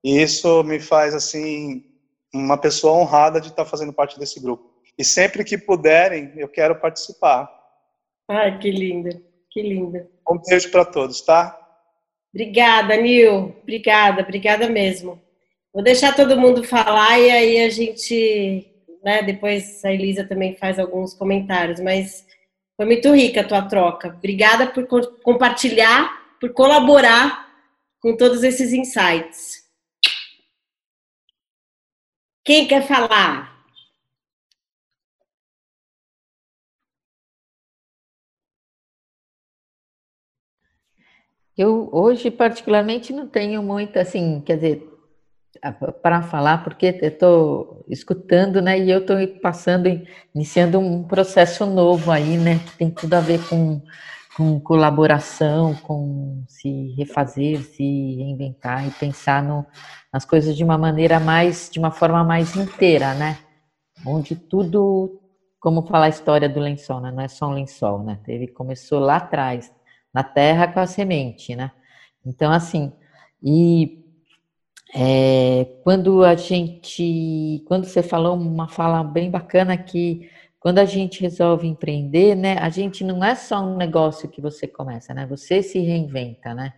e 0.02 0.20
isso 0.20 0.62
me 0.64 0.80
faz 0.80 1.14
assim 1.14 1.84
uma 2.32 2.56
pessoa 2.56 2.94
honrada 2.94 3.40
de 3.40 3.48
estar 3.48 3.64
fazendo 3.64 3.92
parte 3.92 4.18
desse 4.18 4.40
grupo. 4.40 4.70
E 4.96 5.04
sempre 5.04 5.44
que 5.44 5.58
puderem, 5.58 6.32
eu 6.36 6.48
quero 6.48 6.78
participar. 6.78 7.50
Ai, 8.28 8.58
que 8.58 8.70
linda, 8.70 9.10
que 9.50 9.62
linda. 9.62 10.08
Um 10.30 10.38
beijo 10.38 10.70
para 10.70 10.84
todos, 10.84 11.20
tá? 11.22 11.56
Obrigada, 12.32 12.96
Nil. 12.96 13.56
Obrigada, 13.62 14.22
obrigada 14.22 14.68
mesmo. 14.68 15.20
Vou 15.72 15.82
deixar 15.82 16.14
todo 16.14 16.38
mundo 16.38 16.62
falar 16.62 17.18
e 17.18 17.30
aí 17.30 17.64
a 17.64 17.70
gente 17.70 18.70
né? 19.02 19.22
Depois 19.22 19.84
a 19.84 19.92
Elisa 19.92 20.24
também 20.24 20.54
faz 20.56 20.78
alguns 20.78 21.14
comentários, 21.14 21.80
mas 21.80 22.26
foi 22.76 22.86
muito 22.86 23.12
rica 23.12 23.40
a 23.40 23.46
tua 23.46 23.62
troca. 23.62 24.08
Obrigada 24.08 24.66
por 24.66 24.86
compartilhar, 25.22 26.36
por 26.40 26.52
colaborar 26.52 27.48
com 28.00 28.16
todos 28.16 28.42
esses 28.42 28.72
insights. 28.72 29.59
Quem 32.50 32.66
quer 32.66 32.82
falar? 32.82 33.64
Eu 41.56 41.88
hoje 41.92 42.28
particularmente 42.28 43.12
não 43.12 43.28
tenho 43.28 43.62
muito 43.62 44.00
assim, 44.00 44.40
quer 44.40 44.56
dizer, 44.56 44.82
para 46.02 46.22
falar 46.22 46.64
porque 46.64 46.86
estou 46.86 47.84
escutando, 47.88 48.60
né? 48.60 48.80
E 48.80 48.90
eu 48.90 48.98
estou 48.98 49.16
passando, 49.40 49.86
iniciando 50.34 50.80
um 50.80 51.04
processo 51.04 51.64
novo 51.64 52.10
aí, 52.10 52.36
né? 52.36 52.58
Que 52.58 52.78
tem 52.78 52.90
tudo 52.90 53.14
a 53.14 53.20
ver 53.20 53.38
com 53.48 53.80
com 54.36 54.60
colaboração, 54.60 55.74
com 55.74 56.44
se 56.46 56.94
refazer, 56.96 57.62
se 57.62 58.14
reinventar 58.16 58.86
e 58.86 58.90
pensar 58.92 59.42
no, 59.42 59.66
nas 60.12 60.24
coisas 60.24 60.56
de 60.56 60.62
uma 60.62 60.78
maneira 60.78 61.18
mais, 61.18 61.68
de 61.70 61.78
uma 61.78 61.90
forma 61.90 62.22
mais 62.22 62.56
inteira, 62.56 63.14
né, 63.14 63.38
onde 64.06 64.36
tudo, 64.36 65.20
como 65.58 65.82
falar 65.82 66.06
a 66.06 66.10
história 66.10 66.48
do 66.48 66.60
lençol, 66.60 67.00
né, 67.00 67.10
não 67.10 67.22
é 67.22 67.28
só 67.28 67.48
um 67.48 67.54
lençol, 67.54 68.02
né, 68.02 68.18
teve, 68.24 68.46
começou 68.48 69.00
lá 69.00 69.16
atrás, 69.16 69.72
na 70.14 70.22
terra 70.22 70.68
com 70.68 70.80
a 70.80 70.86
semente, 70.86 71.56
né, 71.56 71.72
então, 72.24 72.52
assim, 72.52 72.92
e 73.42 74.04
é, 74.94 75.66
quando 75.82 76.24
a 76.24 76.34
gente, 76.34 77.64
quando 77.66 77.84
você 77.84 78.02
falou 78.02 78.36
uma 78.36 78.68
fala 78.68 79.02
bem 79.02 79.30
bacana 79.30 79.76
que 79.76 80.28
quando 80.60 80.78
a 80.78 80.84
gente 80.84 81.22
resolve 81.22 81.66
empreender, 81.66 82.34
né, 82.36 82.58
a 82.58 82.68
gente 82.68 83.02
não 83.02 83.24
é 83.24 83.34
só 83.34 83.60
um 83.60 83.76
negócio 83.76 84.28
que 84.28 84.42
você 84.42 84.68
começa, 84.68 85.14
né? 85.14 85.26
Você 85.26 85.62
se 85.62 85.78
reinventa, 85.78 86.54
né? 86.54 86.74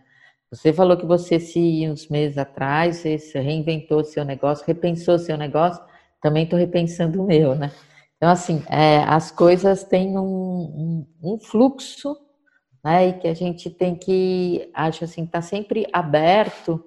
Você 0.49 0.71
falou 0.71 0.95
que 0.95 1.05
você 1.05 1.39
se 1.39 1.87
uns 1.89 2.07
meses 2.07 2.37
atrás 2.37 2.97
você 2.97 3.39
reinventou 3.39 4.03
seu 4.05 4.23
negócio, 4.23 4.65
repensou 4.65 5.19
seu 5.19 5.37
negócio. 5.37 5.83
Também 6.21 6.45
estou 6.45 6.57
repensando 6.57 7.21
o 7.21 7.27
meu, 7.27 7.55
né? 7.55 7.71
Então 8.17 8.29
assim, 8.29 8.63
é, 8.69 8.99
as 8.99 9.31
coisas 9.31 9.83
têm 9.83 10.17
um, 10.17 11.05
um, 11.21 11.33
um 11.33 11.39
fluxo, 11.39 12.15
né? 12.83 13.09
E 13.09 13.13
que 13.13 13.27
a 13.27 13.33
gente 13.33 13.69
tem 13.69 13.95
que, 13.95 14.69
acho 14.73 15.03
assim, 15.03 15.25
tá 15.25 15.41
sempre 15.41 15.87
aberto 15.91 16.83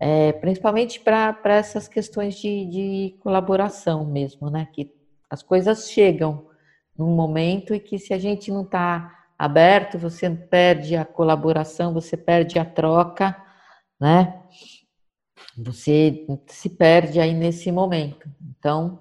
é, 0.00 0.32
principalmente 0.32 0.98
para 0.98 1.36
essas 1.44 1.86
questões 1.86 2.34
de, 2.36 2.64
de, 2.64 3.18
colaboração 3.20 4.06
mesmo, 4.06 4.48
né? 4.48 4.66
Que 4.72 4.90
as 5.30 5.42
coisas 5.42 5.88
chegam 5.90 6.48
num 6.96 7.14
momento 7.14 7.74
e 7.74 7.80
que 7.80 7.98
se 7.98 8.12
a 8.12 8.18
gente 8.18 8.50
não 8.50 8.62
está 8.62 9.16
aberto, 9.38 9.98
você 9.98 10.28
perde 10.28 10.96
a 10.96 11.04
colaboração, 11.04 11.94
você 11.94 12.16
perde 12.16 12.58
a 12.58 12.64
troca, 12.64 13.36
né? 13.98 14.42
Você 15.56 16.26
se 16.46 16.68
perde 16.68 17.20
aí 17.20 17.32
nesse 17.32 17.72
momento. 17.72 18.28
Então, 18.58 19.00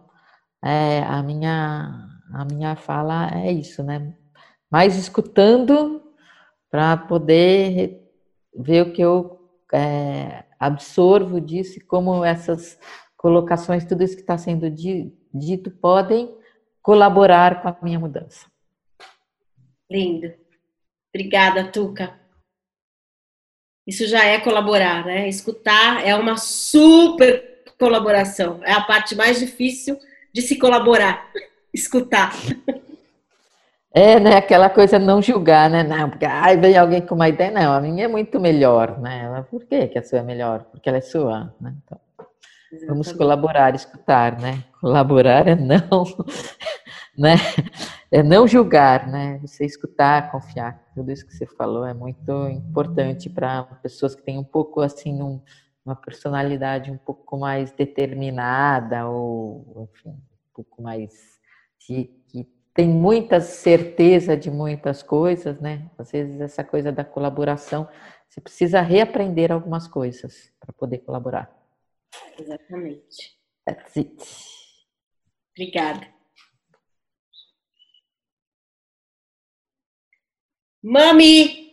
é, 0.64 1.00
a 1.04 1.22
minha 1.24 2.08
a 2.32 2.46
minha 2.46 2.76
fala 2.76 3.32
é 3.34 3.52
isso, 3.52 3.84
né? 3.84 4.16
Mais 4.72 4.96
escutando 4.96 6.02
para 6.70 6.96
poder 6.96 8.08
ver 8.56 8.84
o 8.84 8.94
que 8.94 9.02
eu 9.02 9.40
é, 9.74 10.46
absorvo 10.60 11.42
disso 11.42 11.80
e 11.80 11.82
como 11.82 12.24
essas 12.24 12.78
colocações, 13.18 13.86
tudo 13.86 14.04
isso 14.04 14.16
que 14.16 14.22
está 14.22 14.38
sendo 14.38 14.70
dito, 15.34 15.72
podem 15.72 16.34
colaborar 16.82 17.62
com 17.62 17.70
a 17.70 17.78
minha 17.82 18.00
mudança. 18.00 18.48
Lindo. 19.90 20.34
Obrigada, 21.14 21.72
Tuca. 21.72 22.20
Isso 23.88 24.06
já 24.06 24.24
é 24.24 24.40
colaborar, 24.40 25.06
né? 25.06 25.28
Escutar 25.28 26.06
é 26.06 26.14
uma 26.16 26.38
super 26.38 27.64
colaboração. 27.78 28.60
É 28.64 28.72
a 28.72 28.82
parte 28.82 29.16
mais 29.16 29.40
difícil 29.40 29.98
de 30.32 30.42
se 30.42 30.58
colaborar. 30.58 31.28
Escutar. 31.74 32.34
É, 33.92 34.20
né? 34.20 34.38
Aquela 34.38 34.70
coisa 34.70 35.00
não 35.00 35.22
julgar, 35.22 35.70
né? 35.70 35.82
Não, 35.82 36.10
porque 36.10 36.26
ai, 36.26 36.58
vem 36.58 36.78
alguém 36.78 37.02
com 37.02 37.16
uma 37.16 37.30
ideia, 37.30 37.50
não, 37.50 37.74
a 37.74 37.82
minha 37.82 38.06
é 38.06 38.08
muito 38.08 38.40
melhor, 38.40 39.00
né? 39.00 39.44
Por 39.50 39.66
que, 39.66 39.88
que 39.88 39.98
a 39.98 40.04
sua 40.04 40.20
é 40.20 40.24
melhor? 40.24 40.66
Porque 40.72 40.88
ela 40.88 41.00
é 41.00 41.02
sua, 41.02 41.54
né? 41.60 41.74
Então, 41.84 42.00
vamos 42.88 43.12
colaborar, 43.12 43.76
escutar, 43.76 44.40
né? 44.40 44.64
Colaborar 44.80 45.48
é 45.48 45.56
não, 45.56 46.04
né? 47.18 47.36
É 48.12 48.24
não 48.24 48.48
julgar, 48.48 49.08
né? 49.08 49.40
Você 49.40 49.66
escutar, 49.66 50.32
confiar. 50.32 50.84
Tudo 50.96 51.12
isso 51.12 51.26
que 51.26 51.34
você 51.34 51.46
falou 51.46 51.86
é 51.86 51.94
muito 51.94 52.32
importante 52.48 53.30
para 53.30 53.64
pessoas 53.84 54.16
que 54.16 54.24
têm 54.24 54.38
um 54.38 54.44
pouco 54.44 54.82
assim 54.82 55.22
um, 55.22 55.42
uma 55.86 55.96
personalidade 55.96 56.92
um 56.92 56.98
pouco 56.98 57.38
mais 57.38 57.72
determinada 57.72 59.08
ou 59.08 59.90
enfim, 59.94 60.10
um 60.10 60.54
pouco 60.54 60.82
mais 60.82 61.40
que 61.80 62.20
tem 62.80 62.88
muita 62.88 63.42
certeza 63.42 64.38
de 64.38 64.50
muitas 64.50 65.04
coisas, 65.04 65.60
né? 65.60 65.90
Às 65.98 66.12
vezes 66.12 66.40
essa 66.40 66.64
coisa 66.64 66.94
da 66.94 67.04
colaboração, 67.04 67.90
você 68.30 68.40
precisa 68.40 68.80
reaprender 68.80 69.52
algumas 69.52 69.86
coisas 69.86 70.50
para 70.62 70.72
poder 70.72 71.00
colaborar. 71.00 71.59
Exatamente. 72.38 73.38
That's 73.66 73.98
it. 73.98 74.24
Obrigada. 75.56 76.08
Mami! 80.82 81.70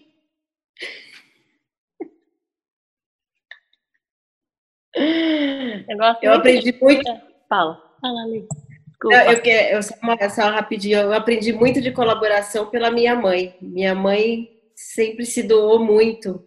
Eu, 4.97 5.99
eu 6.23 6.33
aprendi 6.35 6.73
muito. 6.81 7.05
Fala, 7.49 7.97
fala, 8.01 8.27
Liz. 8.27 8.47
Desculpa. 8.87 9.17
Eu, 9.17 9.33
eu, 9.33 9.77
eu, 9.77 9.83
só, 9.83 9.95
uma, 10.03 10.29
só 10.29 10.43
rapidinho, 10.51 10.99
eu 10.99 11.13
aprendi 11.13 11.53
muito 11.53 11.81
de 11.81 11.93
colaboração 11.93 12.71
pela 12.71 12.91
minha 12.91 13.15
mãe. 13.15 13.57
Minha 13.61 13.95
mãe 13.95 14.51
sempre 14.75 15.25
se 15.25 15.43
doou 15.43 15.79
muito, 15.79 16.45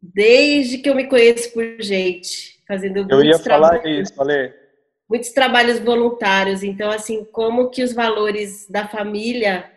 desde 0.00 0.78
que 0.78 0.88
eu 0.88 0.94
me 0.94 1.08
conheço 1.08 1.52
por 1.52 1.80
gente, 1.80 2.53
fazendo 2.66 3.06
Eu 3.08 3.24
ia 3.24 3.38
falar 3.38 3.84
isso, 3.86 4.14
falei. 4.14 4.52
Muitos 5.08 5.30
trabalhos 5.30 5.78
voluntários. 5.78 6.62
Então, 6.62 6.90
assim, 6.90 7.24
como 7.24 7.70
que 7.70 7.82
os 7.82 7.92
valores 7.92 8.66
da 8.68 8.88
família 8.88 9.70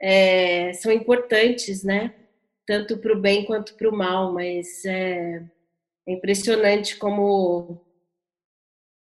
é, 0.00 0.72
são 0.74 0.90
importantes, 0.92 1.84
né? 1.84 2.14
Tanto 2.66 2.98
para 2.98 3.12
o 3.12 3.20
bem 3.20 3.44
quanto 3.44 3.74
para 3.74 3.88
o 3.88 3.96
mal, 3.96 4.32
mas 4.32 4.84
é, 4.84 5.42
é 6.06 6.12
impressionante 6.12 6.96
como 6.96 7.80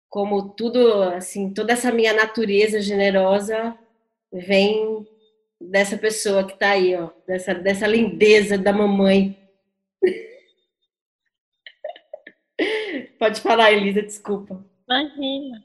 como 0.09 0.49
tudo, 0.49 1.03
assim, 1.03 1.53
toda 1.53 1.73
essa 1.73 1.91
minha 1.91 2.13
natureza 2.13 2.81
generosa 2.81 3.77
vem 4.31 5.05
dessa 5.59 5.97
pessoa 5.97 6.45
que 6.45 6.53
está 6.53 6.71
aí, 6.71 6.95
ó, 6.95 7.09
dessa, 7.27 7.53
dessa 7.53 7.85
lindeza 7.85 8.57
da 8.57 8.71
mamãe. 8.71 9.37
Pode 13.19 13.41
falar, 13.41 13.71
Elisa, 13.71 14.01
desculpa. 14.01 14.63
Imagina. 14.87 15.63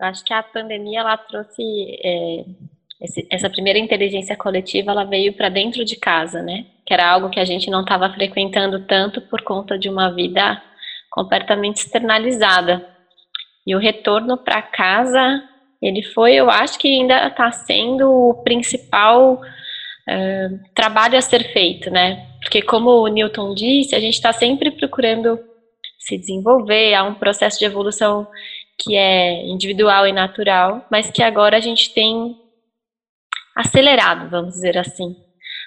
Eu 0.00 0.06
acho 0.06 0.24
que 0.24 0.32
a 0.32 0.42
pandemia 0.42 1.00
ela 1.00 1.16
trouxe 1.16 1.62
é, 2.04 2.44
esse, 3.00 3.26
essa 3.30 3.50
primeira 3.50 3.78
inteligência 3.78 4.36
coletiva, 4.36 4.92
ela 4.92 5.04
veio 5.04 5.32
para 5.32 5.48
dentro 5.48 5.84
de 5.84 5.96
casa, 5.96 6.42
né? 6.42 6.66
Que 6.86 6.94
era 6.94 7.08
algo 7.08 7.30
que 7.30 7.40
a 7.40 7.44
gente 7.44 7.70
não 7.70 7.80
estava 7.80 8.12
frequentando 8.12 8.86
tanto 8.86 9.20
por 9.22 9.42
conta 9.42 9.78
de 9.78 9.88
uma 9.88 10.10
vida 10.10 10.62
completamente 11.10 11.78
externalizada. 11.78 12.86
E 13.66 13.74
o 13.74 13.78
retorno 13.78 14.36
para 14.36 14.62
casa, 14.62 15.42
ele 15.82 16.02
foi, 16.02 16.34
eu 16.34 16.48
acho 16.48 16.78
que 16.78 16.88
ainda 16.88 17.26
está 17.26 17.50
sendo 17.50 18.10
o 18.10 18.34
principal 18.44 19.34
uh, 19.34 20.60
trabalho 20.74 21.18
a 21.18 21.22
ser 21.22 21.52
feito, 21.52 21.90
né? 21.90 22.26
Porque 22.40 22.62
como 22.62 22.90
o 22.90 23.08
Newton 23.08 23.54
disse, 23.54 23.94
a 23.94 24.00
gente 24.00 24.14
está 24.14 24.32
sempre 24.32 24.70
procurando 24.70 25.38
se 25.98 26.16
desenvolver, 26.18 26.94
há 26.94 27.04
um 27.04 27.14
processo 27.14 27.58
de 27.58 27.64
evolução 27.64 28.26
que 28.78 28.94
é 28.94 29.44
individual 29.46 30.06
e 30.06 30.12
natural, 30.12 30.86
mas 30.90 31.10
que 31.10 31.22
agora 31.22 31.56
a 31.56 31.60
gente 31.60 31.92
tem 31.94 32.36
acelerado, 33.56 34.28
vamos 34.28 34.54
dizer 34.54 34.76
assim. 34.76 35.16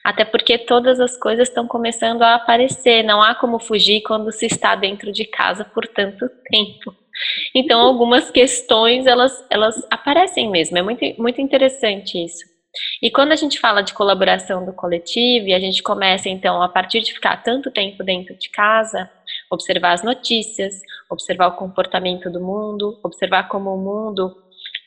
Até 0.04 0.24
porque 0.24 0.58
todas 0.58 1.00
as 1.00 1.18
coisas 1.18 1.50
estão 1.50 1.68
começando 1.68 2.22
a 2.22 2.36
aparecer, 2.36 3.04
não 3.04 3.22
há 3.22 3.36
como 3.36 3.60
fugir 3.60 4.02
quando 4.02 4.32
se 4.32 4.46
está 4.46 4.76
dentro 4.76 5.12
de 5.12 5.26
casa 5.26 5.66
por 5.66 5.86
tanto 5.88 6.30
tempo. 6.50 6.96
Então, 7.54 7.82
algumas 7.82 8.32
questões, 8.32 9.06
elas, 9.06 9.46
elas 9.50 9.76
aparecem 9.90 10.50
mesmo, 10.50 10.78
é 10.78 10.82
muito, 10.82 11.04
muito 11.18 11.42
interessante 11.42 12.24
isso. 12.24 12.46
E 13.02 13.10
quando 13.10 13.32
a 13.32 13.36
gente 13.36 13.60
fala 13.60 13.82
de 13.82 13.94
colaboração 13.94 14.64
do 14.64 14.72
coletivo 14.72 15.48
e 15.48 15.54
a 15.54 15.60
gente 15.60 15.82
começa, 15.82 16.30
então, 16.30 16.62
a 16.62 16.70
partir 16.70 17.02
de 17.02 17.14
ficar 17.14 17.44
tanto 17.44 17.72
tempo 17.72 18.04
dentro 18.04 18.36
de 18.36 18.50
casa, 18.50 19.10
observar 19.50 19.94
as 19.94 20.04
notícias, 20.04 20.82
observar 21.10 21.48
o 21.48 21.56
comportamento 21.56 22.30
do 22.30 22.40
mundo, 22.40 23.00
observar 23.04 23.48
como 23.48 23.74
o 23.74 23.78
mundo 23.78 24.36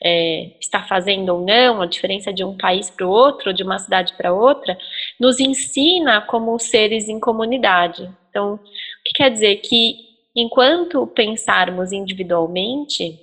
é, 0.01 0.51
está 0.59 0.83
fazendo 0.83 1.29
ou 1.29 1.41
não, 1.45 1.81
a 1.81 1.85
diferença 1.85 2.31
de 2.31 2.43
um 2.43 2.57
país 2.57 2.89
para 2.89 3.07
o 3.07 3.09
outro, 3.09 3.53
de 3.53 3.63
uma 3.63 3.79
cidade 3.79 4.13
para 4.15 4.33
outra, 4.33 4.77
nos 5.19 5.39
ensina 5.39 6.21
como 6.21 6.57
seres 6.59 7.07
em 7.07 7.19
comunidade. 7.19 8.09
Então, 8.29 8.55
o 8.55 8.59
que 9.05 9.13
quer 9.15 9.29
dizer? 9.29 9.57
Que 9.57 9.95
enquanto 10.35 11.05
pensarmos 11.07 11.91
individualmente, 11.91 13.19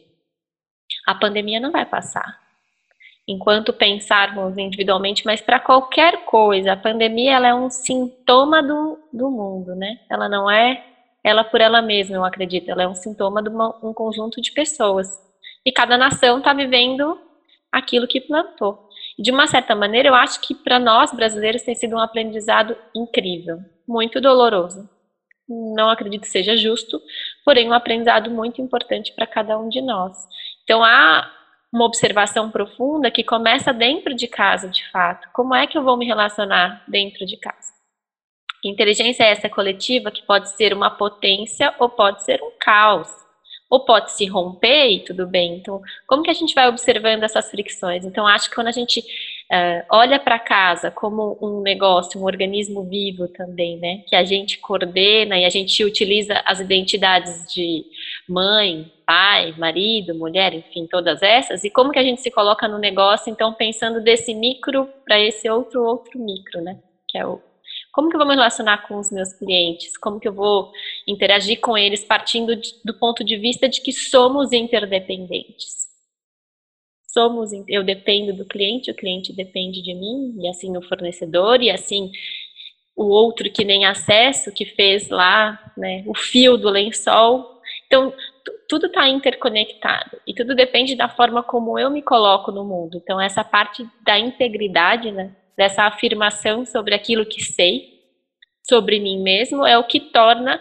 a 1.07 1.15
pandemia 1.15 1.61
não 1.61 1.71
vai 1.71 1.85
passar. 1.87 2.39
enquanto 3.29 3.73
pensarmos 3.73 4.59
individualmente, 4.59 5.25
mas 5.25 5.41
para 5.41 5.61
qualquer 5.61 6.25
coisa. 6.25 6.73
A 6.73 6.77
pandemia 6.77 7.35
ela 7.35 7.49
é 7.49 7.55
um 7.55 7.71
sintoma 7.71 8.61
do, 8.63 8.99
do 9.13 9.31
mundo, 9.31 9.75
né? 9.77 10.01
Ela 10.11 10.29
não 10.29 10.51
é 10.51 10.85
ela 11.23 11.45
por 11.45 11.61
ela 11.61 11.83
mesma, 11.83 12.17
eu 12.17 12.25
acredito. 12.25 12.71
Ela 12.71 12.85
é 12.85 12.89
um 12.89 12.95
sintoma 12.95 13.43
de 13.43 13.49
uma, 13.49 13.77
um 13.85 13.93
conjunto 13.93 14.41
de 14.41 14.53
pessoas. 14.53 15.09
E 15.65 15.71
cada 15.71 15.99
nação 15.99 16.39
está 16.39 16.53
vivendo 16.53 17.19
aquilo 17.71 18.07
que 18.07 18.21
plantou. 18.21 18.89
De 19.19 19.31
uma 19.31 19.47
certa 19.47 19.75
maneira, 19.75 20.09
eu 20.09 20.15
acho 20.15 20.41
que 20.41 20.55
para 20.55 20.79
nós 20.79 21.13
brasileiros 21.13 21.63
tem 21.63 21.75
sido 21.75 21.97
um 21.97 22.01
aprendizado 22.01 22.77
incrível, 22.95 23.59
muito 23.87 24.21
doloroso. 24.21 24.89
Não 25.49 25.91
acredito 25.91 26.23
que 26.23 26.29
seja 26.29 26.57
justo, 26.57 27.01
porém 27.45 27.69
um 27.69 27.73
aprendizado 27.73 28.31
muito 28.31 28.63
importante 28.63 29.13
para 29.13 29.27
cada 29.27 29.59
um 29.59 29.69
de 29.69 29.81
nós. 29.83 30.17
Então 30.65 30.83
há 30.83 31.31
uma 31.73 31.85
observação 31.85 32.51
profunda 32.51 33.11
que 33.11 33.23
começa 33.23 33.73
dentro 33.73 34.15
de 34.15 34.27
casa, 34.27 34.69
de 34.69 34.89
fato. 34.91 35.29
Como 35.33 35.55
é 35.55 35.67
que 35.67 35.77
eu 35.77 35.83
vou 35.83 35.97
me 35.97 36.07
relacionar 36.07 36.83
dentro 36.89 37.27
de 37.27 37.37
casa? 37.37 37.80
Inteligência 38.65 39.25
é 39.25 39.31
essa 39.31 39.49
coletiva 39.49 40.11
que 40.11 40.23
pode 40.23 40.51
ser 40.51 40.73
uma 40.73 40.91
potência 40.91 41.75
ou 41.79 41.89
pode 41.89 42.25
ser 42.25 42.43
um 42.43 42.51
caos 42.59 43.09
ou 43.71 43.85
pode 43.85 44.11
se 44.11 44.27
romper 44.27 44.91
e 44.91 45.05
tudo 45.05 45.29
bem. 45.29 45.55
Então, 45.55 45.81
como 46.07 46.25
que 46.25 46.31
a 46.31 46.35
gente 46.35 46.55
vai 46.55 46.69
observando 46.69 47.23
essas 47.23 47.49
fricções? 47.49 48.05
Então, 48.05 48.27
acho 48.27 48.49
que 48.49 48.55
quando 48.57 48.67
a 48.67 48.73
gente 48.73 48.99
uh, 48.99 49.85
olha 49.89 50.19
para 50.19 50.41
casa 50.41 50.91
como 50.91 51.39
um 51.41 51.63
negócio, 51.63 52.21
um 52.21 52.25
organismo 52.25 52.83
vivo 52.83 53.29
também, 53.29 53.79
né, 53.79 54.03
que 54.09 54.17
a 54.17 54.25
gente 54.25 54.59
coordena 54.59 55.39
e 55.39 55.45
a 55.45 55.49
gente 55.49 55.85
utiliza 55.85 56.43
as 56.45 56.59
identidades 56.59 57.47
de 57.53 57.85
mãe, 58.29 58.91
pai, 59.07 59.55
marido, 59.57 60.17
mulher, 60.17 60.53
enfim, 60.53 60.89
todas 60.91 61.23
essas, 61.23 61.63
e 61.63 61.71
como 61.71 61.93
que 61.93 61.99
a 61.99 62.05
gente 62.05 62.21
se 62.21 62.31
coloca 62.31 62.67
no 62.67 62.79
negócio, 62.79 63.31
então, 63.31 63.55
pensando 63.55 64.03
desse 64.03 64.35
micro 64.35 64.89
para 65.05 65.21
esse 65.21 65.49
outro, 65.49 65.85
outro 65.85 66.19
micro, 66.19 66.61
né, 66.61 66.77
que 67.09 67.17
é 67.17 67.25
o 67.25 67.41
como 67.93 68.09
que 68.09 68.17
eu 68.17 68.19
vou 68.19 68.29
me 68.29 68.35
relacionar 68.35 68.87
com 68.87 68.99
os 68.99 69.11
meus 69.11 69.33
clientes? 69.33 69.97
Como 69.97 70.21
que 70.21 70.29
eu 70.29 70.33
vou 70.33 70.71
interagir 71.07 71.61
com 71.61 71.77
eles 71.77 72.05
partindo 72.05 72.55
de, 72.55 72.75
do 72.85 72.95
ponto 72.95 73.25
de 73.25 73.37
vista 73.37 73.69
de 73.69 73.81
que 73.81 73.93
somos 73.93 74.53
interdependentes? 74.53 75.81
Somos, 77.09 77.51
eu 77.67 77.83
dependo 77.83 78.33
do 78.33 78.45
cliente, 78.45 78.91
o 78.91 78.95
cliente 78.95 79.33
depende 79.33 79.83
de 79.83 79.93
mim, 79.95 80.37
e 80.41 80.49
assim 80.49 80.77
o 80.77 80.83
fornecedor, 80.83 81.61
e 81.61 81.71
assim 81.71 82.13
o 82.97 83.07
outro 83.07 83.51
que 83.51 83.65
nem 83.65 83.85
acesso, 83.85 84.53
que 84.53 84.65
fez 84.65 85.09
lá 85.09 85.73
né, 85.77 86.05
o 86.07 86.15
fio 86.15 86.57
do 86.57 86.69
lençol. 86.69 87.61
Então, 87.87 88.15
tudo 88.69 88.87
está 88.87 89.09
interconectado 89.09 90.21
e 90.27 90.33
tudo 90.33 90.55
depende 90.55 90.95
da 90.95 91.09
forma 91.09 91.43
como 91.43 91.79
eu 91.79 91.91
me 91.91 92.03
coloco 92.03 92.53
no 92.53 92.65
mundo. 92.65 92.99
Então, 93.03 93.21
essa 93.21 93.43
parte 93.43 93.85
da 94.05 94.19
integridade, 94.19 95.11
né, 95.11 95.35
dessa 95.61 95.83
afirmação 95.83 96.65
sobre 96.65 96.95
aquilo 96.95 97.27
que 97.27 97.43
sei, 97.43 98.01
sobre 98.67 98.99
mim 98.99 99.23
mesmo, 99.23 99.67
é 99.67 99.77
o 99.77 99.85
que 99.85 100.01
torna. 100.01 100.59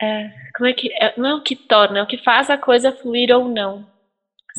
É, 0.00 0.28
como 0.54 0.68
é 0.68 0.74
que. 0.74 0.92
É, 0.92 1.18
não 1.18 1.30
é 1.30 1.34
o 1.36 1.42
que 1.42 1.56
torna, 1.56 2.00
é 2.00 2.02
o 2.02 2.06
que 2.06 2.18
faz 2.18 2.50
a 2.50 2.58
coisa 2.58 2.92
fluir 2.92 3.34
ou 3.34 3.48
não. 3.48 3.90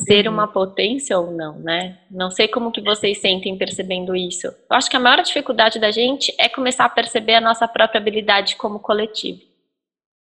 Ser 0.04 0.26
uhum. 0.26 0.34
uma 0.34 0.48
potência 0.48 1.16
ou 1.16 1.30
não, 1.30 1.60
né? 1.60 2.00
Não 2.10 2.28
sei 2.28 2.48
como 2.48 2.72
que 2.72 2.80
vocês 2.80 3.18
sentem 3.18 3.56
percebendo 3.56 4.16
isso. 4.16 4.48
Eu 4.48 4.76
acho 4.76 4.90
que 4.90 4.96
a 4.96 5.00
maior 5.00 5.22
dificuldade 5.22 5.78
da 5.78 5.92
gente 5.92 6.34
é 6.40 6.48
começar 6.48 6.86
a 6.86 6.88
perceber 6.88 7.34
a 7.34 7.40
nossa 7.40 7.68
própria 7.68 8.00
habilidade 8.00 8.56
como 8.56 8.80
coletivo. 8.80 9.42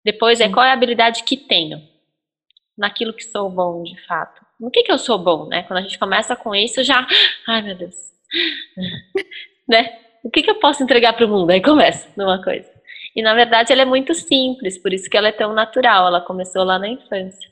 Depois 0.05 0.39
é 0.39 0.47
qual 0.47 0.65
é 0.65 0.69
a 0.69 0.73
habilidade 0.73 1.23
que 1.25 1.35
tenho 1.35 1.85
naquilo 2.77 3.13
que 3.13 3.23
sou 3.23 3.49
bom 3.49 3.83
de 3.83 3.99
fato 4.05 4.44
no 4.59 4.71
que 4.71 4.83
que 4.83 4.91
eu 4.91 4.97
sou 4.97 5.17
bom, 5.17 5.47
né? 5.47 5.63
Quando 5.63 5.79
a 5.79 5.81
gente 5.81 5.99
começa 5.99 6.35
com 6.35 6.55
isso, 6.55 6.83
já, 6.83 7.05
ai 7.47 7.61
meu 7.61 7.75
Deus, 7.75 7.95
né? 9.67 9.99
O 10.23 10.29
que 10.29 10.41
que 10.41 10.49
eu 10.49 10.59
posso 10.59 10.83
entregar 10.83 11.13
para 11.13 11.25
o 11.25 11.29
mundo? 11.29 11.51
Aí 11.51 11.61
começa 11.61 12.09
numa 12.17 12.43
coisa. 12.43 12.69
E 13.15 13.21
na 13.21 13.33
verdade 13.33 13.71
ela 13.71 13.83
é 13.83 13.85
muito 13.85 14.13
simples, 14.13 14.77
por 14.77 14.91
isso 14.91 15.09
que 15.09 15.15
ela 15.15 15.27
é 15.27 15.31
tão 15.31 15.53
natural. 15.53 16.07
Ela 16.07 16.21
começou 16.21 16.63
lá 16.63 16.79
na 16.79 16.87
infância. 16.89 17.49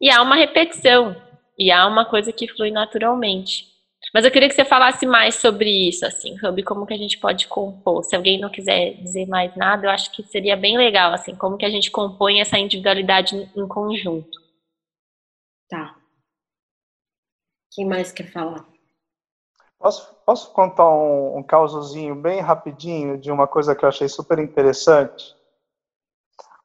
E 0.00 0.08
há 0.10 0.22
uma 0.22 0.36
repetição, 0.36 1.14
e 1.58 1.70
há 1.70 1.86
uma 1.86 2.06
coisa 2.06 2.32
que 2.32 2.48
flui 2.48 2.70
naturalmente. 2.70 3.68
Mas 4.14 4.24
eu 4.24 4.30
queria 4.30 4.48
que 4.48 4.54
você 4.54 4.64
falasse 4.64 5.06
mais 5.06 5.36
sobre 5.36 5.68
isso, 5.88 6.06
assim, 6.06 6.36
sobre 6.38 6.62
como 6.62 6.86
que 6.86 6.94
a 6.94 6.98
gente 6.98 7.18
pode 7.18 7.46
compor. 7.46 8.02
Se 8.02 8.16
alguém 8.16 8.40
não 8.40 8.48
quiser 8.48 8.94
dizer 8.94 9.26
mais 9.26 9.54
nada, 9.54 9.86
eu 9.86 9.90
acho 9.90 10.10
que 10.10 10.22
seria 10.24 10.56
bem 10.56 10.76
legal, 10.76 11.12
assim, 11.12 11.34
como 11.36 11.58
que 11.58 11.66
a 11.66 11.70
gente 11.70 11.90
compõe 11.90 12.40
essa 12.40 12.58
individualidade 12.58 13.36
em 13.54 13.68
conjunto. 13.68 14.40
Tá. 15.68 15.99
Quem 17.72 17.86
mais 17.86 18.10
quer 18.10 18.30
falar? 18.32 18.66
Posso, 19.78 20.14
posso 20.26 20.52
contar 20.52 20.88
um, 20.88 21.38
um 21.38 21.42
causozinho 21.42 22.14
bem 22.14 22.40
rapidinho 22.40 23.16
de 23.16 23.30
uma 23.30 23.46
coisa 23.46 23.74
que 23.74 23.84
eu 23.84 23.88
achei 23.88 24.08
super 24.08 24.38
interessante? 24.38 25.34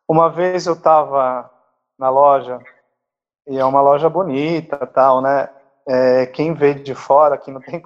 Uma 0.08 0.30
vez 0.30 0.66
eu 0.66 0.74
estava 0.74 1.50
na 1.98 2.10
loja, 2.10 2.60
e 3.48 3.58
é 3.58 3.64
uma 3.64 3.82
loja 3.82 4.10
bonita, 4.10 4.86
tal, 4.86 5.22
né? 5.22 5.50
É, 5.88 6.26
quem 6.26 6.54
vê 6.54 6.74
de 6.74 6.94
fora, 6.94 7.38
que 7.38 7.52
não 7.52 7.62
tem... 7.62 7.82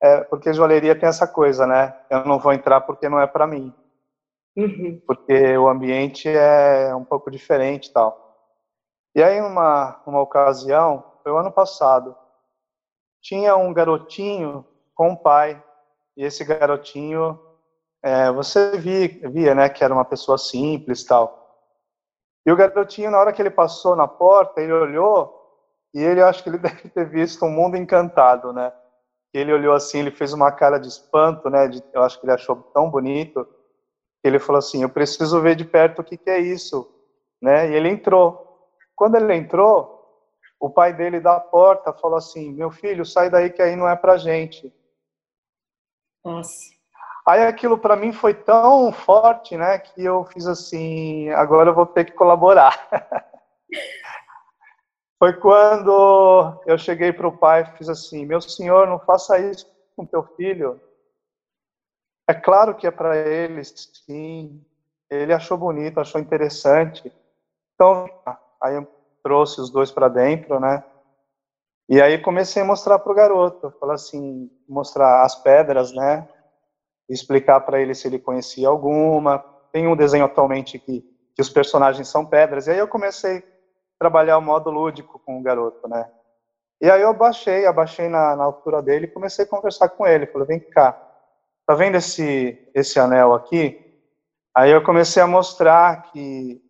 É, 0.00 0.20
porque 0.24 0.52
joalheria 0.52 0.98
tem 0.98 1.08
essa 1.08 1.26
coisa, 1.26 1.66
né? 1.66 1.98
Eu 2.10 2.24
não 2.26 2.38
vou 2.38 2.52
entrar 2.52 2.82
porque 2.82 3.08
não 3.08 3.18
é 3.18 3.26
para 3.26 3.46
mim. 3.46 3.74
Uhum. 4.54 5.02
Porque 5.06 5.56
o 5.56 5.68
ambiente 5.68 6.28
é 6.28 6.94
um 6.94 7.04
pouco 7.04 7.30
diferente 7.30 7.92
tal. 7.92 8.36
E 9.14 9.22
aí, 9.22 9.40
uma, 9.40 10.00
uma 10.06 10.20
ocasião, 10.20 11.02
foi 11.22 11.32
o 11.32 11.38
ano 11.38 11.50
passado, 11.50 12.14
tinha 13.26 13.56
um 13.56 13.72
garotinho 13.72 14.64
com 14.94 15.10
o 15.10 15.16
pai, 15.16 15.60
e 16.16 16.24
esse 16.24 16.44
garotinho, 16.44 17.38
é, 18.00 18.30
você 18.30 18.78
via, 18.78 19.28
via, 19.28 19.52
né, 19.52 19.68
que 19.68 19.82
era 19.82 19.92
uma 19.92 20.04
pessoa 20.04 20.38
simples 20.38 21.02
tal. 21.04 21.44
E 22.46 22.52
o 22.52 22.56
garotinho, 22.56 23.10
na 23.10 23.18
hora 23.18 23.32
que 23.32 23.42
ele 23.42 23.50
passou 23.50 23.96
na 23.96 24.06
porta, 24.06 24.60
ele 24.60 24.72
olhou, 24.72 25.34
e 25.92 26.00
ele, 26.00 26.22
acho 26.22 26.40
que 26.40 26.48
ele 26.48 26.58
deve 26.58 26.88
ter 26.88 27.04
visto 27.08 27.44
um 27.44 27.50
mundo 27.50 27.76
encantado, 27.76 28.52
né? 28.52 28.72
Ele 29.34 29.52
olhou 29.52 29.74
assim, 29.74 29.98
ele 29.98 30.12
fez 30.12 30.32
uma 30.32 30.52
cara 30.52 30.78
de 30.78 30.86
espanto, 30.86 31.50
né? 31.50 31.66
De, 31.66 31.82
eu 31.92 32.02
acho 32.04 32.20
que 32.20 32.26
ele 32.26 32.32
achou 32.32 32.54
tão 32.72 32.88
bonito, 32.88 33.44
que 34.22 34.28
ele 34.28 34.38
falou 34.38 34.60
assim, 34.60 34.82
eu 34.82 34.88
preciso 34.88 35.42
ver 35.42 35.56
de 35.56 35.64
perto 35.64 35.98
o 35.98 36.04
que, 36.04 36.16
que 36.16 36.30
é 36.30 36.38
isso, 36.38 36.88
né? 37.42 37.68
E 37.70 37.74
ele 37.74 37.88
entrou. 37.88 38.70
Quando 38.94 39.16
ele 39.16 39.34
entrou, 39.34 39.95
o 40.58 40.70
pai 40.70 40.92
dele 40.92 41.20
da 41.20 41.38
porta 41.38 41.92
falou 41.92 42.16
assim: 42.16 42.52
Meu 42.52 42.70
filho, 42.70 43.04
sai 43.04 43.30
daí 43.30 43.50
que 43.50 43.62
aí 43.62 43.76
não 43.76 43.88
é 43.88 43.96
pra 43.96 44.16
gente. 44.16 44.72
Nossa. 46.24 46.74
Aí 47.26 47.44
aquilo 47.44 47.76
para 47.76 47.96
mim 47.96 48.12
foi 48.12 48.34
tão 48.34 48.92
forte, 48.92 49.56
né, 49.56 49.78
que 49.78 50.04
eu 50.04 50.24
fiz 50.26 50.46
assim: 50.46 51.28
agora 51.30 51.70
eu 51.70 51.74
vou 51.74 51.86
ter 51.86 52.04
que 52.04 52.12
colaborar. 52.12 52.88
foi 55.18 55.32
quando 55.34 56.62
eu 56.66 56.78
cheguei 56.78 57.12
para 57.12 57.26
o 57.26 57.36
pai 57.36 57.62
e 57.62 57.76
fiz 57.76 57.88
assim: 57.88 58.24
Meu 58.24 58.40
senhor, 58.40 58.86
não 58.86 58.98
faça 58.98 59.38
isso 59.38 59.66
com 59.96 60.06
teu 60.06 60.22
filho. 60.36 60.80
É 62.28 62.34
claro 62.34 62.74
que 62.74 62.86
é 62.86 62.90
para 62.90 63.16
ele, 63.16 63.62
sim. 63.64 64.64
Ele 65.08 65.32
achou 65.32 65.56
bonito, 65.56 66.00
achou 66.00 66.20
interessante. 66.20 67.12
Então, 67.74 68.08
aí 68.60 68.74
eu 68.74 68.95
trouxe 69.26 69.60
os 69.60 69.70
dois 69.70 69.90
para 69.90 70.06
dentro, 70.06 70.60
né? 70.60 70.84
E 71.88 72.00
aí 72.00 72.16
comecei 72.16 72.62
a 72.62 72.64
mostrar 72.64 72.96
para 73.00 73.10
o 73.10 73.14
garoto, 73.14 73.74
falar 73.80 73.94
assim, 73.94 74.48
mostrar 74.68 75.24
as 75.24 75.34
pedras, 75.34 75.92
né? 75.92 76.28
Explicar 77.08 77.60
para 77.62 77.80
ele 77.80 77.92
se 77.92 78.06
ele 78.06 78.20
conhecia 78.20 78.68
alguma. 78.68 79.40
Tem 79.72 79.88
um 79.88 79.96
desenho 79.96 80.24
atualmente 80.24 80.78
que, 80.78 81.04
que 81.34 81.42
os 81.42 81.50
personagens 81.50 82.06
são 82.06 82.24
pedras. 82.24 82.68
E 82.68 82.70
aí 82.70 82.78
eu 82.78 82.86
comecei 82.86 83.38
a 83.38 83.42
trabalhar 83.98 84.38
o 84.38 84.42
modo 84.42 84.70
lúdico 84.70 85.18
com 85.18 85.40
o 85.40 85.42
garoto, 85.42 85.88
né? 85.88 86.08
E 86.80 86.88
aí 86.88 87.02
eu 87.02 87.10
abaixei, 87.10 87.66
abaixei 87.66 88.08
na, 88.08 88.36
na 88.36 88.44
altura 88.44 88.80
dele 88.80 89.06
e 89.06 89.10
comecei 89.10 89.44
a 89.44 89.48
conversar 89.48 89.88
com 89.88 90.06
ele. 90.06 90.28
Falei, 90.28 90.46
vem 90.46 90.60
cá, 90.60 90.92
tá 91.66 91.74
vendo 91.74 91.96
esse, 91.96 92.70
esse 92.72 93.00
anel 93.00 93.34
aqui? 93.34 93.82
Aí 94.56 94.70
eu 94.70 94.84
comecei 94.84 95.20
a 95.20 95.26
mostrar 95.26 96.12
que 96.12 96.62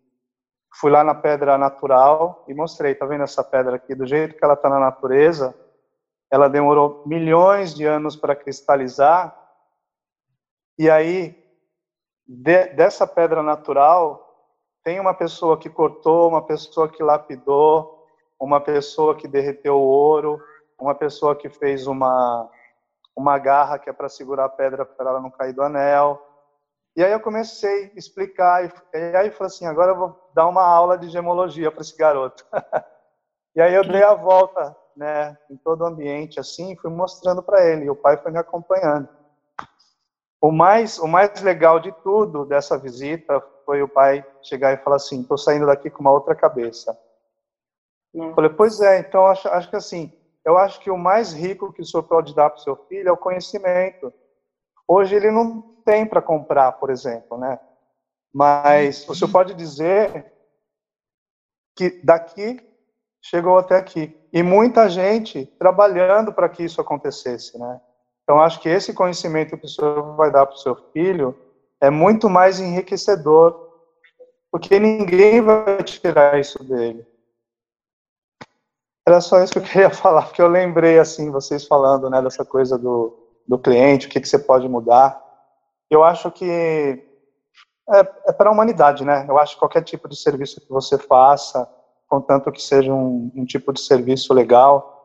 fui 0.79 0.91
lá 0.91 1.03
na 1.03 1.15
pedra 1.15 1.57
natural 1.57 2.43
e 2.47 2.53
mostrei, 2.53 2.93
tá 2.93 3.05
vendo 3.05 3.23
essa 3.23 3.43
pedra 3.43 3.75
aqui? 3.75 3.95
Do 3.95 4.05
jeito 4.05 4.35
que 4.35 4.43
ela 4.43 4.53
está 4.53 4.69
na 4.69 4.79
natureza, 4.79 5.55
ela 6.31 6.47
demorou 6.47 7.03
milhões 7.05 7.73
de 7.73 7.85
anos 7.85 8.15
para 8.15 8.35
cristalizar. 8.35 9.35
E 10.77 10.89
aí, 10.89 11.35
de, 12.27 12.67
dessa 12.67 13.07
pedra 13.07 13.41
natural, 13.41 14.23
tem 14.83 14.99
uma 14.99 15.13
pessoa 15.13 15.57
que 15.57 15.69
cortou, 15.69 16.29
uma 16.29 16.45
pessoa 16.45 16.87
que 16.87 17.01
lapidou, 17.01 18.05
uma 18.39 18.61
pessoa 18.61 19.15
que 19.15 19.27
derreteu 19.27 19.75
o 19.75 19.87
ouro, 19.87 20.39
uma 20.79 20.93
pessoa 20.93 21.35
que 21.35 21.49
fez 21.49 21.87
uma, 21.87 22.49
uma 23.15 23.39
garra 23.39 23.79
que 23.79 23.89
é 23.89 23.93
para 23.93 24.09
segurar 24.09 24.45
a 24.45 24.49
pedra 24.49 24.85
para 24.85 25.09
ela 25.09 25.21
não 25.21 25.31
cair 25.31 25.53
do 25.53 25.63
anel, 25.63 26.21
e 26.97 27.03
aí 27.03 27.11
eu 27.11 27.19
comecei 27.19 27.91
a 27.95 27.97
explicar, 27.97 28.65
e 28.65 28.97
aí 29.15 29.27
eu 29.27 29.31
falei 29.33 29.53
assim, 29.53 29.67
agora 29.67 29.91
eu 29.91 29.97
vou 29.97 30.29
dar 30.33 30.47
uma 30.47 30.63
aula 30.63 30.97
de 30.97 31.07
gemologia 31.09 31.71
para 31.71 31.81
esse 31.81 31.95
garoto. 31.95 32.43
E 33.55 33.61
aí 33.61 33.73
eu 33.73 33.83
dei 33.83 34.03
a 34.03 34.13
volta, 34.13 34.77
né, 34.95 35.35
em 35.49 35.57
todo 35.57 35.81
o 35.81 35.87
ambiente 35.87 36.39
assim, 36.39 36.77
fui 36.77 36.91
mostrando 36.91 37.41
para 37.41 37.65
ele, 37.65 37.85
e 37.85 37.89
o 37.89 37.95
pai 37.95 38.15
foi 38.15 38.31
me 38.31 38.37
acompanhando. 38.37 39.09
O 40.39 40.51
mais, 40.51 40.99
o 40.99 41.07
mais 41.07 41.41
legal 41.41 41.79
de 41.79 41.91
tudo 42.03 42.45
dessa 42.45 42.77
visita 42.77 43.43
foi 43.65 43.81
o 43.81 43.87
pai 43.87 44.23
chegar 44.43 44.73
e 44.73 44.83
falar 44.83 44.97
assim: 44.97 45.21
estou 45.21 45.39
saindo 45.39 45.65
daqui 45.65 45.89
com 45.89 46.01
uma 46.01 46.11
outra 46.11 46.35
cabeça. 46.35 46.95
Não. 48.13 48.35
Falei, 48.35 48.51
pois 48.51 48.79
é, 48.79 48.99
então 48.99 49.25
acho, 49.25 49.47
acho 49.47 49.67
que 49.71 49.75
assim, 49.75 50.13
eu 50.45 50.55
acho 50.55 50.79
que 50.79 50.91
o 50.91 50.97
mais 50.97 51.33
rico 51.33 51.73
que 51.73 51.81
o 51.81 51.85
senhor 51.85 52.03
pode 52.03 52.35
dar 52.35 52.51
para 52.51 52.59
o 52.59 52.63
seu 52.63 52.75
filho 52.87 53.09
é 53.09 53.11
o 53.11 53.17
conhecimento. 53.17 54.13
Hoje 54.87 55.15
ele 55.15 55.31
não 55.31 55.61
tem 55.83 56.05
para 56.05 56.21
comprar, 56.21 56.73
por 56.73 56.89
exemplo, 56.89 57.37
né? 57.37 57.59
Mas 58.33 59.07
senhor 59.15 59.31
pode 59.31 59.53
dizer 59.53 60.31
que 61.75 62.01
daqui 62.03 62.59
chegou 63.21 63.57
até 63.57 63.75
aqui. 63.75 64.15
E 64.31 64.43
muita 64.43 64.89
gente 64.89 65.45
trabalhando 65.57 66.33
para 66.33 66.49
que 66.49 66.63
isso 66.63 66.79
acontecesse, 66.79 67.57
né? 67.57 67.81
Então, 68.23 68.41
acho 68.41 68.59
que 68.59 68.67
esse 68.67 68.93
conhecimento 68.93 69.57
que 69.57 69.65
o 69.65 69.69
senhor 69.69 70.15
vai 70.15 70.29
dar 70.31 70.45
para 70.45 70.55
o 70.55 70.59
seu 70.59 70.75
filho 70.91 71.37
é 71.79 71.89
muito 71.89 72.29
mais 72.29 72.59
enriquecedor, 72.59 73.71
porque 74.51 74.79
ninguém 74.79 75.41
vai 75.41 75.81
tirar 75.83 76.39
isso 76.39 76.61
dele. 76.63 77.07
Era 79.07 79.21
só 79.21 79.41
isso 79.41 79.53
que 79.53 79.59
eu 79.59 79.63
queria 79.63 79.89
falar, 79.91 80.23
porque 80.23 80.41
eu 80.41 80.49
lembrei, 80.49 80.99
assim, 80.99 81.31
vocês 81.31 81.65
falando, 81.65 82.09
né, 82.09 82.21
dessa 82.21 82.43
coisa 82.43 82.77
do, 82.77 83.26
do 83.47 83.57
cliente, 83.57 84.07
o 84.07 84.09
que, 84.09 84.19
que 84.19 84.27
você 84.27 84.37
pode 84.37 84.67
mudar. 84.67 85.21
Eu 85.89 86.03
acho 86.03 86.29
que 86.31 87.03
é, 87.89 87.99
é 88.27 88.33
para 88.33 88.49
a 88.49 88.53
humanidade, 88.53 89.05
né? 89.05 89.25
Eu 89.27 89.37
acho 89.37 89.53
que 89.53 89.59
qualquer 89.59 89.83
tipo 89.83 90.09
de 90.09 90.19
serviço 90.19 90.59
que 90.59 90.69
você 90.69 90.97
faça, 90.97 91.69
contanto 92.07 92.51
que 92.51 92.61
seja 92.61 92.93
um, 92.93 93.31
um 93.35 93.45
tipo 93.45 93.71
de 93.71 93.79
serviço 93.79 94.33
legal, 94.33 94.97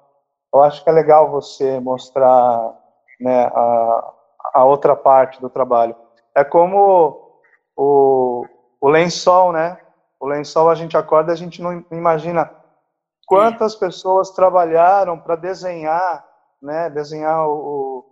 eu 0.52 0.62
acho 0.62 0.82
que 0.82 0.90
é 0.90 0.92
legal 0.92 1.30
você 1.30 1.78
mostrar 1.80 2.76
né, 3.20 3.44
a, 3.46 4.12
a 4.54 4.64
outra 4.64 4.96
parte 4.96 5.40
do 5.40 5.48
trabalho. 5.48 5.94
É 6.34 6.42
como 6.42 7.38
o, 7.76 8.44
o 8.80 8.88
lençol, 8.88 9.52
né? 9.52 9.78
O 10.20 10.26
lençol 10.26 10.68
a 10.68 10.74
gente 10.74 10.96
acorda 10.96 11.32
e 11.32 11.34
a 11.34 11.36
gente 11.36 11.62
não 11.62 11.84
imagina 11.90 12.50
quantas 13.26 13.74
pessoas 13.74 14.30
trabalharam 14.30 15.18
para 15.18 15.36
desenhar, 15.36 16.24
né? 16.60 16.90
Desenhar 16.90 17.48
o, 17.48 18.04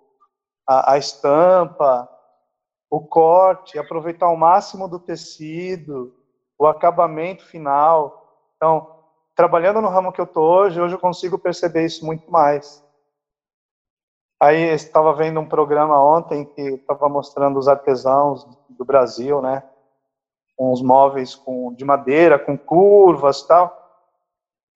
a, 0.70 0.92
a 0.92 0.98
estampa, 0.98 2.08
o 2.88 3.00
corte, 3.00 3.76
aproveitar 3.76 4.28
o 4.28 4.36
máximo 4.36 4.86
do 4.86 5.00
tecido, 5.00 6.14
o 6.56 6.64
acabamento 6.64 7.44
final. 7.44 8.38
Então, 8.54 9.00
trabalhando 9.34 9.80
no 9.80 9.88
ramo 9.88 10.12
que 10.12 10.20
eu 10.20 10.26
estou 10.26 10.44
hoje, 10.44 10.80
hoje 10.80 10.94
eu 10.94 11.00
consigo 11.00 11.36
perceber 11.36 11.86
isso 11.86 12.06
muito 12.06 12.30
mais. 12.30 12.84
Aí 14.40 14.62
estava 14.72 15.12
vendo 15.12 15.40
um 15.40 15.48
programa 15.48 16.00
ontem 16.00 16.44
que 16.44 16.62
estava 16.62 17.08
mostrando 17.08 17.58
os 17.58 17.66
artesãos 17.66 18.46
do 18.68 18.84
Brasil, 18.84 19.42
né? 19.42 19.64
Com 20.56 20.72
os 20.72 20.80
móveis 20.80 21.34
com, 21.34 21.74
de 21.74 21.84
madeira, 21.84 22.38
com 22.38 22.56
curvas 22.56 23.42
tal. 23.42 23.76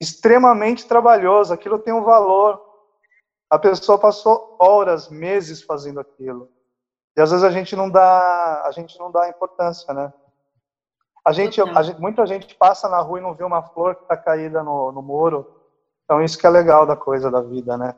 Extremamente 0.01 0.89
trabalhoso, 0.89 1.55
aquilo 1.55 1.79
tem 1.79 1.95
um 1.95 2.03
valor. 2.03 2.74
A 3.55 3.59
pessoa 3.61 3.97
passou 3.97 4.57
horas, 4.59 5.09
meses 5.09 5.63
fazendo 5.63 6.01
aquilo. 6.01 6.51
E 7.17 7.21
às 7.21 7.31
vezes 7.31 7.45
a 7.45 7.51
gente 7.53 7.77
não 7.77 7.89
dá, 7.89 8.65
a 8.67 8.73
gente 8.73 8.99
não 8.99 9.13
dá 9.13 9.29
importância, 9.29 9.95
né? 9.95 10.13
A 11.25 11.31
gente, 11.31 11.61
a 11.61 11.83
gente, 11.85 12.01
muita 12.01 12.27
gente 12.27 12.53
passa 12.57 12.89
na 12.89 12.99
rua 12.99 13.21
e 13.21 13.23
não 13.23 13.33
vê 13.33 13.45
uma 13.45 13.63
flor 13.63 13.95
que 13.95 14.03
está 14.03 14.17
caída 14.17 14.61
no, 14.65 14.91
no 14.91 15.01
muro. 15.01 15.71
Então 16.03 16.21
isso 16.21 16.37
que 16.37 16.45
é 16.49 16.51
legal 16.51 16.85
da 16.85 16.97
coisa 16.97 17.31
da 17.31 17.41
vida, 17.41 17.79
né? 17.79 17.95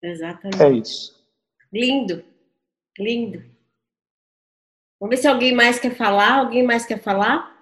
Exatamente. 0.00 0.62
É 0.62 0.70
isso. 0.70 1.20
Lindo, 1.72 2.24
lindo. 2.96 3.42
Vamos 5.00 5.16
ver 5.16 5.20
se 5.20 5.26
alguém 5.26 5.52
mais 5.52 5.80
quer 5.80 5.96
falar. 5.96 6.38
Alguém 6.38 6.62
mais 6.62 6.86
quer 6.86 7.02
falar? 7.02 7.57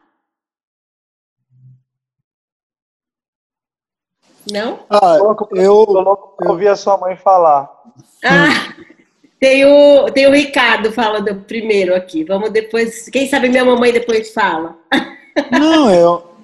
Não? 4.50 4.80
Ah, 4.88 5.18
eu, 5.18 5.36
eu 5.56 6.26
ouvi 6.46 6.68
a 6.68 6.76
sua 6.76 6.96
mãe 6.96 7.16
falar. 7.16 7.70
Ah, 8.24 8.72
tem 9.40 9.64
o, 9.64 10.10
tem 10.10 10.26
o 10.26 10.32
Ricardo 10.32 10.92
falando 10.92 11.34
primeiro 11.42 11.94
aqui. 11.94 12.24
Vamos 12.24 12.50
depois. 12.50 13.08
Quem 13.08 13.28
sabe 13.28 13.48
minha 13.48 13.64
mamãe 13.64 13.92
depois 13.92 14.32
fala. 14.32 14.76
Não, 15.50 15.90
eu, 15.92 16.36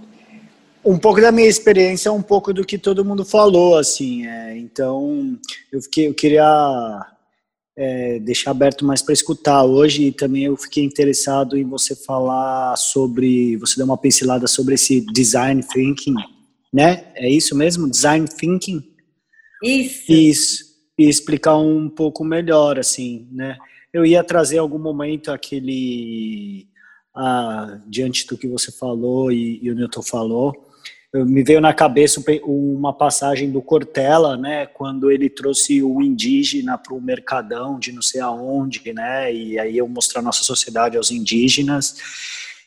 um 0.85 0.99
pouco 0.99 1.21
da 1.21 1.31
minha 1.31 1.49
experiência 1.49 2.09
é 2.09 2.13
um 2.13 2.23
pouco 2.23 2.53
do 2.53 2.65
que 2.65 2.77
todo 2.77 3.05
mundo 3.05 3.25
falou, 3.25 3.79
assim. 3.79 4.27
É, 4.27 4.57
então, 4.57 5.39
eu, 5.71 5.81
fiquei, 5.81 6.09
eu 6.09 6.15
queria 6.15 7.07
é, 7.77 8.19
deixar 8.19 8.51
aberto 8.51 8.85
mais 8.85 9.01
para 9.01 9.13
escutar 9.13 9.65
hoje 9.65 10.05
e 10.05 10.13
também 10.13 10.45
eu 10.45 10.57
fiquei 10.57 10.85
interessado 10.85 11.57
em 11.57 11.65
você 11.65 11.95
falar 11.95 12.77
sobre, 12.77 13.57
você 13.57 13.79
dar 13.79 13.85
uma 13.85 13.97
pincelada 13.97 14.47
sobre 14.47 14.75
esse 14.75 15.01
design 15.13 15.63
thinking, 15.63 16.15
né? 16.73 17.05
É 17.15 17.29
isso 17.29 17.57
mesmo? 17.57 17.91
Design 17.91 18.27
thinking? 18.27 18.83
Isso. 19.63 20.13
Isso. 20.13 20.65
E 20.99 21.09
explicar 21.09 21.57
um 21.59 21.89
pouco 21.89 22.25
melhor, 22.25 22.79
assim, 22.79 23.29
né? 23.31 23.57
Eu 23.93 24.07
ia 24.07 24.25
trazer 24.25 24.59
algum 24.59 24.79
momento 24.79 25.31
aquele, 25.31 26.67
ah, 27.15 27.81
diante 27.87 28.27
do 28.27 28.39
que 28.39 28.49
você 28.49 28.73
falou 28.73 29.31
e, 29.31 29.59
e 29.63 29.71
o 29.71 29.75
Newton 29.75 30.03
falou, 30.03 30.73
me 31.15 31.43
veio 31.45 31.61
na 31.61 31.75
cabeça 31.75 32.23
uma 32.43 32.93
passagem 32.93 33.51
do 33.51 33.61
Cortella, 33.61 34.35
né, 34.37 34.65
quando 34.65 35.11
ele 35.11 35.29
trouxe 35.29 35.83
o 35.83 36.01
indígena 36.01 36.79
para 36.79 36.95
o 36.95 37.03
mercadão 37.03 37.79
de 37.79 37.93
não 37.93 38.01
sei 38.01 38.23
aonde, 38.23 38.81
né, 38.95 39.33
e 39.33 39.59
aí 39.59 39.77
eu 39.77 39.87
mostrar 39.87 40.21
a 40.21 40.25
nossa 40.25 40.43
sociedade 40.43 40.97
aos 40.97 41.11
indígenas, 41.11 41.97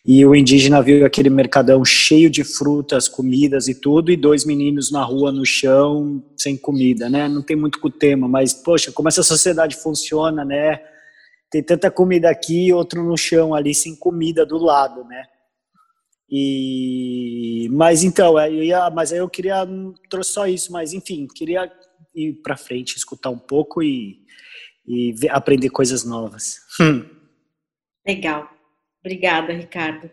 e 0.05 0.23
o 0.23 0.35
indígena 0.35 0.81
viu 0.83 1.03
aquele 1.03 1.31
mercadão 1.31 1.83
cheio 1.83 2.29
de 2.29 2.43
frutas, 2.43 3.07
comidas 3.07 3.67
e 3.67 3.73
tudo, 3.73 4.11
e 4.11 4.15
dois 4.15 4.45
meninos 4.45 4.91
na 4.91 5.03
rua, 5.03 5.31
no 5.31 5.43
chão, 5.43 6.23
sem 6.37 6.55
comida, 6.55 7.09
né, 7.09 7.27
não 7.27 7.41
tem 7.41 7.55
muito 7.55 7.79
com 7.79 7.87
o 7.87 7.91
tema, 7.91 8.27
mas, 8.27 8.53
poxa, 8.53 8.91
como 8.91 9.07
essa 9.07 9.23
sociedade 9.23 9.75
funciona, 9.75 10.45
né, 10.45 10.79
tem 11.49 11.63
tanta 11.63 11.89
comida 11.89 12.29
aqui, 12.29 12.71
outro 12.71 13.03
no 13.03 13.17
chão 13.17 13.55
ali, 13.55 13.73
sem 13.73 13.95
comida 13.95 14.45
do 14.45 14.57
lado, 14.57 15.03
né, 15.05 15.23
e, 16.29 17.67
mas 17.71 18.03
então, 18.03 18.39
eu 18.39 18.63
ia, 18.63 18.89
mas 18.89 19.11
aí 19.11 19.19
eu 19.19 19.29
queria 19.29 19.67
trouxe 20.09 20.33
só 20.33 20.47
isso, 20.47 20.71
mas 20.71 20.93
enfim, 20.93 21.27
queria 21.27 21.71
ir 22.13 22.33
para 22.43 22.57
frente, 22.57 22.95
escutar 22.95 23.29
um 23.29 23.37
pouco 23.37 23.83
e, 23.83 24.17
e 24.87 25.13
ver, 25.13 25.29
aprender 25.29 25.69
coisas 25.69 26.03
novas. 26.03 26.57
Legal, 28.07 28.49
obrigada, 29.05 29.53
Ricardo. 29.53 30.09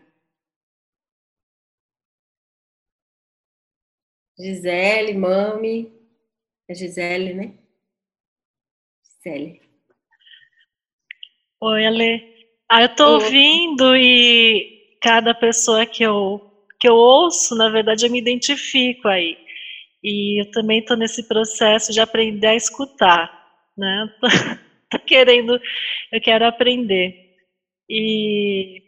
Gisele, 4.39 5.15
mami, 5.15 5.91
é 6.69 6.75
Gisele, 6.75 7.33
né? 7.33 7.55
Gisele. 9.03 9.61
Oi, 11.61 11.87
Ale. 11.87 12.23
Ah, 12.69 12.83
eu 12.83 12.95
tô 12.95 13.07
Oi. 13.07 13.15
ouvindo 13.15 13.97
e 13.97 14.97
cada 15.01 15.35
pessoa 15.35 15.87
que 15.87 16.03
eu, 16.03 16.41
que 16.79 16.89
eu 16.89 16.95
ouço, 16.95 17.55
na 17.55 17.71
verdade, 17.71 18.05
eu 18.05 18.11
me 18.11 18.19
identifico 18.19 19.09
aí. 19.09 19.39
E 20.03 20.43
eu 20.43 20.51
também 20.51 20.81
estou 20.81 20.97
nesse 20.97 21.27
processo 21.29 21.93
de 21.93 22.01
aprender 22.01 22.49
a 22.49 22.57
escutar, 22.57 23.31
né? 23.77 24.09
Tô, 24.21 24.27
tô 24.91 24.99
querendo, 25.07 25.59
eu 26.11 26.21
quero 26.21 26.47
aprender. 26.47 27.22
E, 27.89 28.83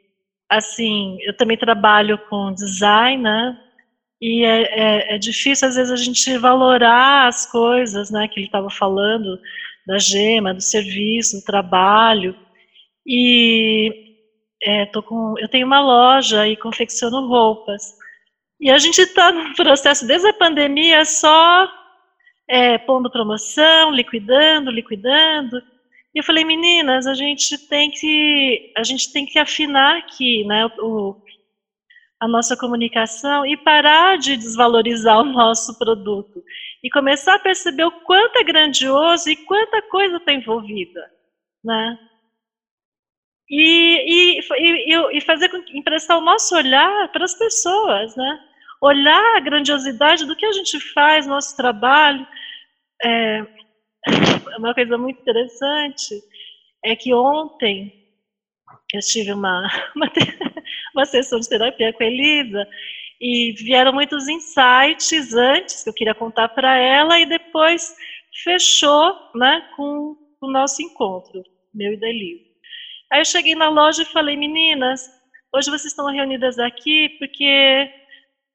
assim, 0.48 1.18
eu 1.22 1.36
também 1.36 1.56
trabalho 1.56 2.18
com 2.28 2.52
design, 2.52 3.22
né? 3.22 3.58
E 4.20 4.44
é, 4.44 4.62
é, 4.62 5.14
é 5.16 5.18
difícil, 5.18 5.68
às 5.68 5.76
vezes, 5.76 5.92
a 5.92 5.96
gente 5.96 6.38
valorar 6.38 7.28
as 7.28 7.50
coisas, 7.50 8.10
né? 8.10 8.28
Que 8.28 8.40
ele 8.40 8.46
estava 8.46 8.70
falando, 8.70 9.38
da 9.86 9.98
gema, 9.98 10.54
do 10.54 10.62
serviço, 10.62 11.38
do 11.38 11.44
trabalho. 11.44 12.34
E 13.06 14.16
é, 14.62 14.86
tô 14.86 15.02
com, 15.02 15.34
eu 15.38 15.48
tenho 15.48 15.66
uma 15.66 15.80
loja 15.80 16.46
e 16.48 16.56
confecciono 16.56 17.28
roupas. 17.28 17.82
E 18.60 18.70
a 18.70 18.78
gente 18.78 19.00
está 19.00 19.30
no 19.30 19.52
processo, 19.56 20.06
desde 20.06 20.28
a 20.28 20.32
pandemia, 20.32 21.04
só 21.04 21.68
é, 22.48 22.78
pondo 22.78 23.10
promoção, 23.10 23.90
liquidando, 23.90 24.70
liquidando. 24.70 25.62
E 26.14 26.20
eu 26.20 26.24
falei, 26.24 26.44
meninas, 26.44 27.06
a 27.06 27.14
gente 27.14 27.58
tem 27.68 27.90
que, 27.90 28.72
a 28.76 28.84
gente 28.84 29.12
tem 29.12 29.26
que 29.26 29.38
afinar 29.38 29.98
aqui, 29.98 30.44
né, 30.44 30.66
o, 30.78 31.16
a 32.20 32.28
nossa 32.28 32.56
comunicação 32.56 33.44
e 33.44 33.56
parar 33.56 34.16
de 34.18 34.36
desvalorizar 34.36 35.18
o 35.20 35.24
nosso 35.24 35.76
produto 35.78 36.42
e 36.82 36.90
começar 36.90 37.34
a 37.34 37.38
perceber 37.38 37.84
o 37.84 38.00
quanto 38.02 38.36
é 38.38 38.44
grandioso 38.44 39.28
e 39.28 39.36
quanta 39.36 39.82
coisa 39.82 40.16
está 40.16 40.32
envolvida, 40.32 41.10
né? 41.64 41.98
E, 43.50 44.38
e, 44.38 44.40
e, 44.40 45.18
e 45.18 45.20
fazer 45.20 45.48
com 45.50 45.62
emprestar 45.76 46.16
o 46.16 46.22
nosso 46.22 46.56
olhar 46.56 47.08
para 47.12 47.24
as 47.24 47.34
pessoas, 47.34 48.16
né? 48.16 48.40
olhar 48.84 49.36
a 49.36 49.40
grandiosidade 49.40 50.26
do 50.26 50.36
que 50.36 50.44
a 50.44 50.52
gente 50.52 50.78
faz, 50.92 51.26
nosso 51.26 51.56
trabalho. 51.56 52.26
É, 53.02 53.46
uma 54.58 54.74
coisa 54.74 54.96
muito 54.98 55.20
interessante 55.20 56.22
é 56.84 56.94
que 56.94 57.14
ontem 57.14 58.04
eu 58.92 59.00
tive 59.00 59.32
uma, 59.32 59.68
uma, 59.96 60.10
uma 60.94 61.04
sessão 61.04 61.40
de 61.40 61.48
terapia 61.48 61.92
com 61.92 62.02
a 62.02 62.06
Elisa 62.06 62.66
e 63.20 63.52
vieram 63.52 63.92
muitos 63.92 64.28
insights 64.28 65.34
antes 65.34 65.82
que 65.82 65.90
eu 65.90 65.94
queria 65.94 66.14
contar 66.14 66.48
para 66.48 66.76
ela 66.76 67.18
e 67.18 67.26
depois 67.26 67.96
fechou 68.42 69.16
né, 69.34 69.66
com 69.76 70.16
o 70.40 70.50
nosso 70.50 70.82
encontro, 70.82 71.42
meu 71.72 71.92
e 71.92 71.96
da 71.96 72.08
Elisa. 72.08 72.44
Aí 73.12 73.20
eu 73.20 73.24
cheguei 73.24 73.54
na 73.54 73.68
loja 73.68 74.02
e 74.02 74.06
falei, 74.06 74.36
meninas, 74.36 75.08
hoje 75.54 75.70
vocês 75.70 75.86
estão 75.86 76.06
reunidas 76.06 76.58
aqui 76.58 77.10
porque 77.18 77.90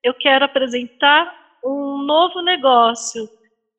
eu 0.03 0.13
quero 0.13 0.45
apresentar 0.45 1.33
um 1.63 2.03
novo 2.03 2.41
negócio 2.41 3.29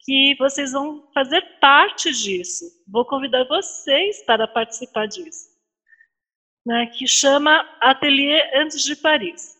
que 0.04 0.34
vocês 0.38 0.72
vão 0.72 1.08
fazer 1.12 1.40
parte 1.60 2.12
disso. 2.12 2.64
Vou 2.88 3.04
convidar 3.04 3.44
vocês 3.44 4.22
para 4.24 4.46
participar 4.48 5.06
disso. 5.06 5.50
Né, 6.66 6.86
que 6.86 7.06
chama 7.06 7.66
Ateliê 7.80 8.60
Antes 8.60 8.84
de 8.84 8.94
Paris. 8.94 9.58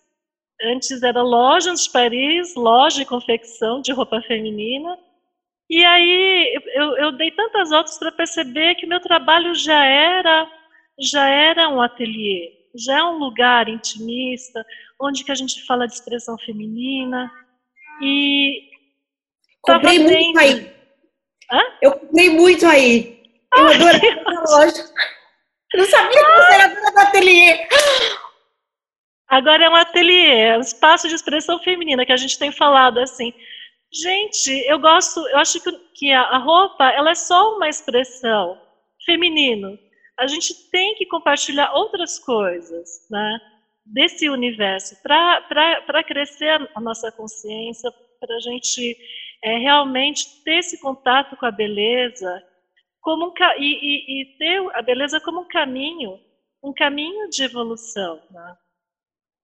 Antes 0.63 1.03
era 1.03 1.23
loja 1.23 1.71
antes 1.71 1.85
de 1.85 1.91
Paris, 1.91 2.55
loja 2.55 2.99
de 2.99 3.07
confecção 3.07 3.81
de 3.81 3.93
roupa 3.93 4.21
feminina. 4.23 4.99
E 5.71 5.83
aí 5.83 6.55
eu, 6.75 6.97
eu 6.99 7.13
dei 7.13 7.31
tantas 7.31 7.71
voltas 7.71 7.99
para 7.99 8.13
perceber 8.13 8.75
que 8.75 8.87
meu 8.87 9.01
trabalho 9.01 9.55
já 9.55 9.85
era 9.85 10.51
já 11.01 11.27
era 11.29 11.69
um 11.71 11.81
ateliê, 11.81 12.53
já 12.75 12.99
é 12.99 13.05
um 13.05 13.17
lugar 13.17 13.69
intimista, 13.69 14.65
onde 15.01 15.25
que 15.25 15.33
a 15.33 15.35
gente 15.35 15.65
fala 15.65 15.87
de 15.87 15.95
expressão 15.95 16.37
feminina. 16.39 17.33
E 18.03 18.70
comprei 19.63 19.99
muito 19.99 20.39
aí. 20.39 20.73
Hã? 21.51 21.61
Eu 21.83 21.93
comprei 21.93 22.31
muito 22.31 22.67
aí. 22.67 23.23
Eu 23.57 23.67
Ai, 23.67 23.75
adorei 23.75 24.11
a 24.25 24.41
loja. 24.49 24.85
Eu 25.73 25.81
não 25.81 25.87
sabia 25.87 26.25
que 26.25 26.33
você 26.33 26.53
era 26.53 26.69
dona 26.69 26.91
do 26.91 26.99
ateliê. 27.01 27.69
Agora 29.29 29.65
é 29.65 29.71
um 29.71 29.77
ateliê, 29.77 30.41
é 30.41 30.59
um 30.59 30.61
espaço 30.61 31.09
de 31.09 31.15
expressão 31.15 31.59
feminina 31.61 32.05
que 32.05 32.13
a 32.13 32.17
gente 32.17 32.39
tem 32.39 32.51
falado 32.51 32.99
assim. 32.99 33.33
Gente, 33.93 34.51
eu 34.69 34.79
gosto, 34.79 35.21
eu 35.29 35.39
acho 35.39 35.61
que, 35.61 35.73
que 35.95 36.13
a, 36.13 36.23
a 36.23 36.39
roupa 36.39 36.91
ela 36.91 37.11
é 37.11 37.15
só 37.15 37.57
uma 37.57 37.69
expressão 37.69 38.61
feminino 39.05 39.79
a 40.21 40.27
gente 40.27 40.71
tem 40.71 40.95
que 40.97 41.07
compartilhar 41.07 41.73
outras 41.73 42.19
coisas, 42.19 43.07
né? 43.11 43.41
Desse 43.87 44.29
universo, 44.29 44.95
para 45.03 46.05
crescer 46.07 46.61
a 46.75 46.81
nossa 46.81 47.11
consciência, 47.11 47.91
para 48.21 48.37
a 48.37 48.41
gente 48.41 48.97
é, 49.43 49.59
realmente 49.59 50.43
ter 50.45 50.59
esse 50.59 50.81
contato 50.81 51.37
com 51.37 51.47
a 51.47 51.51
beleza 51.51 52.43
como 53.01 53.29
um, 53.29 53.35
e, 53.59 53.63
e, 53.65 54.23
e, 54.23 54.37
ter 54.37 54.61
a 54.75 54.83
beleza 54.83 55.21
como 55.21 55.41
um 55.41 55.49
caminho, 55.49 56.21
um 56.63 56.73
caminho 56.73 57.29
de 57.31 57.45
evolução. 57.45 58.23
Né? 58.31 58.57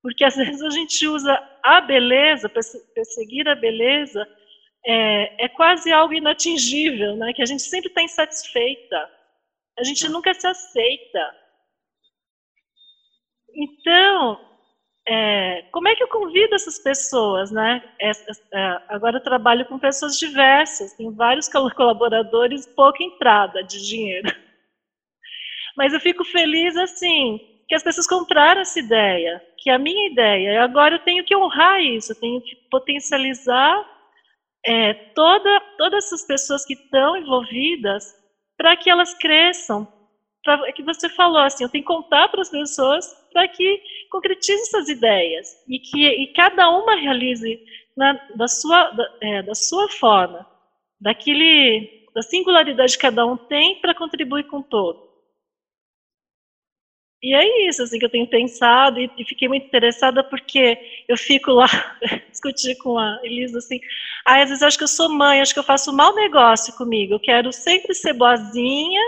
Porque 0.03 0.25
às 0.25 0.37
vezes 0.37 0.63
a 0.63 0.71
gente 0.71 1.07
usa 1.07 1.33
a 1.63 1.81
beleza, 1.81 2.51
perseguir 2.95 3.49
a 3.49 3.55
beleza, 3.55 4.29
é, 4.87 5.47
é 5.47 5.49
quase 5.49 5.91
algo 5.91 6.15
inatingível, 6.15 7.17
né? 7.17 7.33
que 7.33 7.43
a 7.43 7.47
gente 7.47 7.63
sempre 7.63 7.89
está 7.89 8.03
insatisfeita. 8.03 9.11
A 9.79 9.85
gente 9.85 10.09
nunca 10.09 10.33
se 10.35 10.47
aceita. 10.47 11.35
Então, 13.55 14.39
é, 15.09 15.63
como 15.71 15.89
é 15.89 15.95
que 15.95 16.03
eu 16.03 16.09
convido 16.09 16.55
essas 16.55 16.83
pessoas, 16.83 17.51
né? 17.51 17.81
É, 18.01 18.11
agora 18.89 19.19
eu 19.19 19.23
trabalho 19.23 19.65
com 19.67 19.79
pessoas 19.79 20.17
diversas, 20.19 20.95
tem 20.95 21.15
vários 21.15 21.49
colaboradores, 21.49 22.67
pouca 22.75 23.03
entrada 23.05 23.63
de 23.63 23.87
dinheiro. 23.87 24.29
Mas 25.77 25.93
eu 25.93 26.01
fico 26.01 26.25
feliz 26.25 26.77
assim 26.77 27.39
que 27.69 27.75
as 27.75 27.83
pessoas 27.83 28.07
compraram 28.07 28.61
essa 28.61 28.79
ideia, 28.79 29.43
que 29.59 29.71
é 29.71 29.75
a 29.75 29.79
minha 29.79 30.11
ideia. 30.11 30.53
E 30.53 30.57
agora 30.59 30.97
eu 30.97 31.01
tenho 31.01 31.25
que 31.25 31.37
honrar 31.37 31.81
isso, 31.83 32.13
eu 32.13 32.17
tenho 32.17 32.41
que 32.41 32.57
potencializar 32.71 33.85
é, 34.65 34.95
toda, 35.15 35.61
todas 35.79 36.05
essas 36.05 36.27
pessoas 36.27 36.65
que 36.65 36.75
estão 36.75 37.17
envolvidas 37.17 38.05
para 38.57 38.77
que 38.77 38.91
elas 38.91 39.15
cresçam. 39.15 39.87
Pra, 40.45 40.61
é 40.69 40.73
que 40.73 40.83
você 40.83 41.09
falou 41.09 41.39
assim, 41.39 41.65
eu 41.65 41.71
tenho 41.71 41.85
que 41.85 41.93
contar 41.93 42.29
para 42.29 42.41
as 42.41 42.51
pessoas 42.51 43.05
para 43.37 43.49
que 43.49 43.83
concretize 44.11 44.63
essas 44.63 44.89
ideias 44.89 45.63
e 45.69 45.79
que 45.79 46.07
e 46.07 46.33
cada 46.33 46.71
uma 46.71 46.97
realize 46.97 47.63
na, 47.95 48.15
da, 48.35 48.49
sua, 48.49 48.91
da, 48.93 49.15
é, 49.21 49.43
da 49.43 49.55
sua 49.55 49.91
forma, 49.91 50.47
daquele, 50.99 52.07
da 52.15 52.23
singularidade 52.23 52.95
que 52.95 53.03
cada 53.03 53.27
um 53.27 53.37
tem 53.37 53.79
para 53.83 53.95
contribuir 53.95 54.45
com 54.45 54.61
o 54.61 54.63
todo. 54.63 55.07
E 57.23 57.35
é 57.35 57.69
isso 57.69 57.83
assim 57.83 57.99
que 57.99 58.07
eu 58.07 58.11
tenho 58.11 58.27
pensado 58.27 58.99
e, 58.99 59.11
e, 59.19 59.25
fiquei 59.27 59.49
muito 59.49 59.67
interessada 59.67 60.25
porque 60.25 60.79
eu 61.07 61.19
fico 61.19 61.51
lá 61.51 61.67
discutir 62.31 62.75
com 62.77 62.99
a 62.99 63.21
Elisa 63.23 63.59
assim, 63.59 63.81
ah, 64.25 64.41
às 64.41 64.49
vezes 64.49 64.63
eu 64.63 64.69
acho 64.69 64.79
que 64.79 64.85
eu 64.85 64.89
sou 64.89 65.11
mãe, 65.11 65.43
acho 65.43 65.53
que 65.53 65.61
eu 65.61 65.65
faço 65.65 65.91
um 65.91 65.95
mau 65.95 66.15
negócio 66.15 66.75
comigo. 66.75 67.13
Eu 67.13 67.21
quero 67.21 67.53
sempre 67.53 67.95
ser 67.95 68.15
boazinha, 68.15 69.03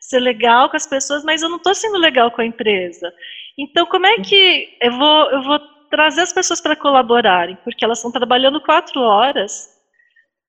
ser 0.00 0.20
legal 0.20 0.70
com 0.70 0.76
as 0.76 0.86
pessoas, 0.86 1.24
mas 1.24 1.42
eu 1.42 1.48
não 1.48 1.56
estou 1.56 1.74
sendo 1.74 1.98
legal 1.98 2.30
com 2.30 2.40
a 2.40 2.46
empresa. 2.46 3.12
Então, 3.58 3.86
como 3.86 4.06
é 4.06 4.16
que 4.16 4.76
eu 4.80 4.92
vou 4.92 5.30
eu 5.30 5.42
vou 5.42 5.58
trazer 5.90 6.22
as 6.22 6.32
pessoas 6.32 6.60
para 6.60 6.76
colaborarem? 6.76 7.56
Porque 7.62 7.84
elas 7.84 7.98
estão 7.98 8.10
trabalhando 8.10 8.60
quatro 8.60 9.00
horas 9.00 9.68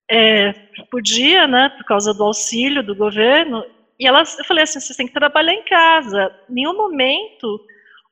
é, 0.10 0.54
por 0.90 1.02
dia, 1.02 1.48
né, 1.48 1.70
por 1.70 1.86
causa 1.86 2.14
do 2.14 2.24
auxílio 2.24 2.84
do 2.84 2.96
governo, 2.96 3.64
e 4.00 4.08
elas, 4.08 4.38
eu 4.38 4.46
falei 4.46 4.64
assim, 4.64 4.80
vocês 4.80 4.96
têm 4.98 5.08
que 5.08 5.14
trabalhar 5.14 5.54
em 5.54 5.64
casa. 5.64 6.34
Em 6.50 6.56
nenhum 6.56 6.76
momento 6.76 7.62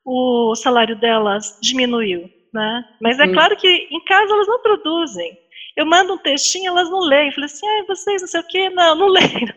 o 0.05 0.55
salário 0.55 0.95
delas 0.95 1.57
diminuiu, 1.61 2.29
né? 2.53 2.85
Mas 3.01 3.19
é 3.19 3.25
uhum. 3.25 3.33
claro 3.33 3.55
que 3.55 3.87
em 3.91 4.03
casa 4.05 4.33
elas 4.33 4.47
não 4.47 4.61
produzem. 4.61 5.37
Eu 5.75 5.85
mando 5.85 6.13
um 6.13 6.17
textinho, 6.17 6.69
elas 6.69 6.89
não 6.89 6.99
leem. 6.99 7.27
Eu 7.27 7.33
falei 7.33 7.45
assim, 7.45 7.67
ah, 7.67 7.85
vocês 7.87 8.21
não 8.21 8.27
sei 8.27 8.39
o 8.41 8.47
quê. 8.47 8.69
Não, 8.69 8.95
não 8.95 9.07
leem. 9.11 9.47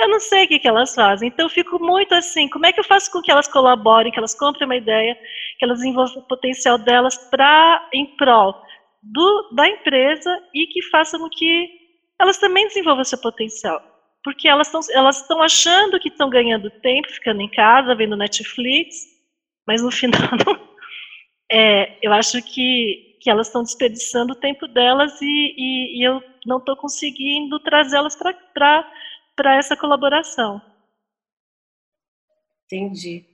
Eu 0.00 0.08
não 0.08 0.20
sei 0.20 0.44
o 0.44 0.48
que, 0.48 0.58
que 0.58 0.68
elas 0.68 0.94
fazem. 0.94 1.28
Então 1.28 1.46
eu 1.46 1.50
fico 1.50 1.78
muito 1.78 2.14
assim, 2.14 2.48
como 2.48 2.66
é 2.66 2.72
que 2.72 2.80
eu 2.80 2.84
faço 2.84 3.10
com 3.10 3.20
que 3.20 3.30
elas 3.30 3.48
colaborem, 3.48 4.10
que 4.10 4.18
elas 4.18 4.34
comprem 4.34 4.66
uma 4.66 4.76
ideia, 4.76 5.14
que 5.58 5.64
elas 5.64 5.78
desenvolvam 5.78 6.22
o 6.22 6.26
potencial 6.26 6.78
delas 6.78 7.16
para 7.30 7.88
em 7.92 8.06
prol 8.16 8.54
do, 9.02 9.50
da 9.54 9.68
empresa 9.68 10.30
e 10.54 10.66
que 10.66 10.82
façam 10.90 11.20
com 11.20 11.28
que 11.28 11.68
elas 12.18 12.38
também 12.38 12.66
desenvolvam 12.66 13.04
seu 13.04 13.20
potencial 13.20 13.82
porque 14.22 14.48
elas 14.48 14.66
estão 14.68 14.80
elas 14.92 15.26
achando 15.30 15.98
que 15.98 16.08
estão 16.08 16.28
ganhando 16.28 16.70
tempo 16.70 17.10
ficando 17.10 17.40
em 17.40 17.48
casa 17.48 17.94
vendo 17.94 18.16
Netflix, 18.16 19.06
mas 19.66 19.82
no 19.82 19.90
final 19.92 20.20
é, 21.50 21.96
eu 22.02 22.12
acho 22.12 22.42
que 22.42 23.08
que 23.20 23.28
elas 23.28 23.48
estão 23.48 23.62
desperdiçando 23.62 24.32
o 24.32 24.36
tempo 24.36 24.66
delas 24.66 25.20
e, 25.20 25.26
e, 25.26 25.98
e 25.98 26.02
eu 26.02 26.22
não 26.46 26.56
estou 26.56 26.74
conseguindo 26.74 27.60
trazê-las 27.60 28.16
para 28.16 28.90
essa 29.38 29.76
colaboração. 29.76 30.60
Entendi. 32.66 33.24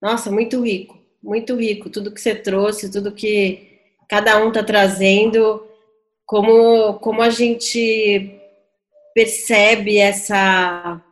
Nossa, 0.00 0.30
muito 0.30 0.62
rico, 0.62 0.98
muito 1.22 1.56
rico. 1.56 1.90
Tudo 1.90 2.12
que 2.12 2.20
você 2.20 2.34
trouxe, 2.34 2.92
tudo 2.92 3.12
que 3.12 3.80
cada 4.08 4.42
um 4.44 4.48
está 4.48 4.62
trazendo, 4.62 5.66
como, 6.26 6.94
como 7.00 7.22
a 7.22 7.30
gente 7.30 8.40
percebe 9.14 9.98
essa 9.98 11.02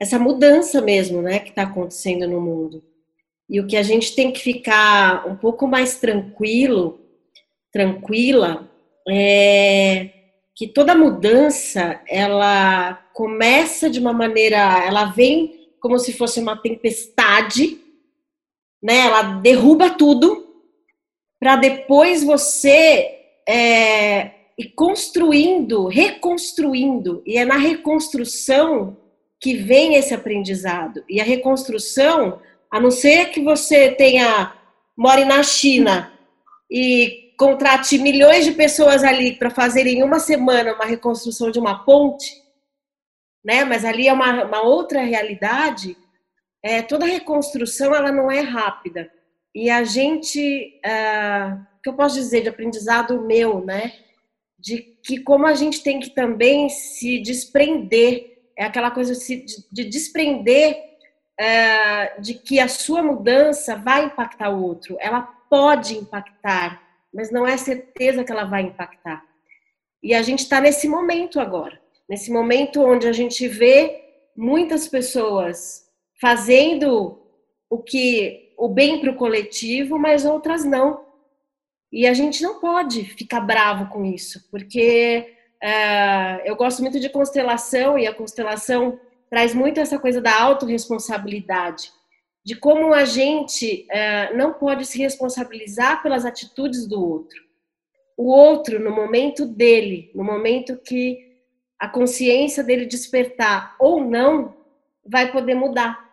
essa 0.00 0.18
mudança 0.18 0.80
mesmo, 0.80 1.20
né, 1.20 1.38
que 1.40 1.50
está 1.50 1.64
acontecendo 1.64 2.26
no 2.26 2.40
mundo. 2.40 2.82
E 3.48 3.60
o 3.60 3.66
que 3.66 3.76
a 3.76 3.82
gente 3.82 4.14
tem 4.14 4.32
que 4.32 4.40
ficar 4.40 5.28
um 5.28 5.36
pouco 5.36 5.68
mais 5.68 6.00
tranquilo, 6.00 6.98
tranquila, 7.70 8.66
é 9.06 10.19
que 10.60 10.68
toda 10.68 10.94
mudança 10.94 12.02
ela 12.06 12.92
começa 13.14 13.88
de 13.88 13.98
uma 13.98 14.12
maneira, 14.12 14.58
ela 14.84 15.06
vem 15.06 15.70
como 15.80 15.98
se 15.98 16.12
fosse 16.12 16.38
uma 16.38 16.54
tempestade, 16.54 17.80
né? 18.82 19.06
Ela 19.06 19.22
derruba 19.22 19.88
tudo 19.88 20.46
para 21.40 21.56
depois 21.56 22.22
você 22.22 23.10
é, 23.48 24.32
e 24.58 24.66
construindo, 24.66 25.86
reconstruindo, 25.86 27.22
e 27.24 27.38
é 27.38 27.44
na 27.46 27.56
reconstrução 27.56 28.98
que 29.40 29.54
vem 29.54 29.94
esse 29.94 30.12
aprendizado. 30.12 31.02
E 31.08 31.22
a 31.22 31.24
reconstrução, 31.24 32.38
a 32.70 32.78
não 32.78 32.90
ser 32.90 33.30
que 33.30 33.42
você 33.42 33.92
tenha 33.92 34.54
more 34.94 35.24
na 35.24 35.42
China 35.42 36.12
e 36.70 37.29
contrate 37.40 37.96
milhões 37.96 38.44
de 38.44 38.52
pessoas 38.52 39.02
ali 39.02 39.34
para 39.34 39.48
fazerem 39.48 40.00
em 40.00 40.02
uma 40.02 40.20
semana 40.20 40.74
uma 40.74 40.84
reconstrução 40.84 41.50
de 41.50 41.58
uma 41.58 41.86
ponte, 41.86 42.30
né? 43.42 43.64
Mas 43.64 43.82
ali 43.82 44.06
é 44.06 44.12
uma, 44.12 44.44
uma 44.44 44.60
outra 44.60 45.00
realidade. 45.00 45.96
É, 46.62 46.82
toda 46.82 47.06
reconstrução 47.06 47.94
ela 47.94 48.12
não 48.12 48.30
é 48.30 48.40
rápida 48.40 49.10
e 49.54 49.70
a 49.70 49.82
gente 49.84 50.78
uh, 50.84 51.66
que 51.82 51.88
eu 51.88 51.94
posso 51.94 52.16
dizer 52.16 52.42
de 52.42 52.50
aprendizado 52.50 53.22
meu, 53.22 53.64
né? 53.64 53.94
De 54.58 54.76
que 55.02 55.20
como 55.20 55.46
a 55.46 55.54
gente 55.54 55.82
tem 55.82 55.98
que 55.98 56.10
também 56.10 56.68
se 56.68 57.20
desprender, 57.20 58.50
é 58.54 58.64
aquela 58.64 58.90
coisa 58.90 59.14
de, 59.14 59.46
de 59.72 59.84
desprender 59.86 60.76
é, 61.38 62.20
de 62.20 62.34
que 62.34 62.60
a 62.60 62.68
sua 62.68 63.02
mudança 63.02 63.76
vai 63.76 64.04
impactar 64.04 64.50
o 64.50 64.62
outro. 64.62 64.98
Ela 65.00 65.22
pode 65.48 65.96
impactar, 65.96 66.89
mas 67.12 67.30
não 67.30 67.46
é 67.46 67.56
certeza 67.56 68.24
que 68.24 68.32
ela 68.32 68.44
vai 68.44 68.62
impactar. 68.62 69.24
E 70.02 70.14
a 70.14 70.22
gente 70.22 70.40
está 70.40 70.60
nesse 70.60 70.88
momento 70.88 71.40
agora, 71.40 71.80
nesse 72.08 72.30
momento 72.30 72.82
onde 72.82 73.06
a 73.06 73.12
gente 73.12 73.46
vê 73.46 74.02
muitas 74.36 74.88
pessoas 74.88 75.86
fazendo 76.20 77.20
o 77.68 77.78
que 77.78 78.54
o 78.56 78.68
bem 78.68 79.00
para 79.00 79.10
o 79.10 79.16
coletivo, 79.16 79.98
mas 79.98 80.24
outras 80.24 80.64
não. 80.64 81.04
E 81.92 82.06
a 82.06 82.14
gente 82.14 82.42
não 82.42 82.60
pode 82.60 83.04
ficar 83.04 83.40
bravo 83.40 83.90
com 83.90 84.04
isso, 84.04 84.48
porque 84.50 85.34
é, 85.62 86.48
eu 86.48 86.56
gosto 86.56 86.80
muito 86.80 87.00
de 87.00 87.08
constelação 87.08 87.98
e 87.98 88.06
a 88.06 88.14
constelação 88.14 88.98
traz 89.28 89.54
muito 89.54 89.80
essa 89.80 89.98
coisa 89.98 90.20
da 90.20 90.40
autorresponsabilidade, 90.40 91.92
de 92.44 92.56
como 92.56 92.92
a 92.92 93.04
gente 93.04 93.86
é, 93.90 94.34
não 94.34 94.52
pode 94.52 94.86
se 94.86 94.98
responsabilizar 94.98 96.02
pelas 96.02 96.24
atitudes 96.24 96.86
do 96.86 97.02
outro. 97.02 97.38
O 98.16 98.30
outro, 98.30 98.78
no 98.78 98.90
momento 98.90 99.46
dele, 99.46 100.10
no 100.14 100.24
momento 100.24 100.76
que 100.78 101.30
a 101.78 101.88
consciência 101.88 102.62
dele 102.62 102.84
despertar 102.86 103.76
ou 103.78 104.04
não, 104.04 104.54
vai 105.04 105.32
poder 105.32 105.54
mudar. 105.54 106.10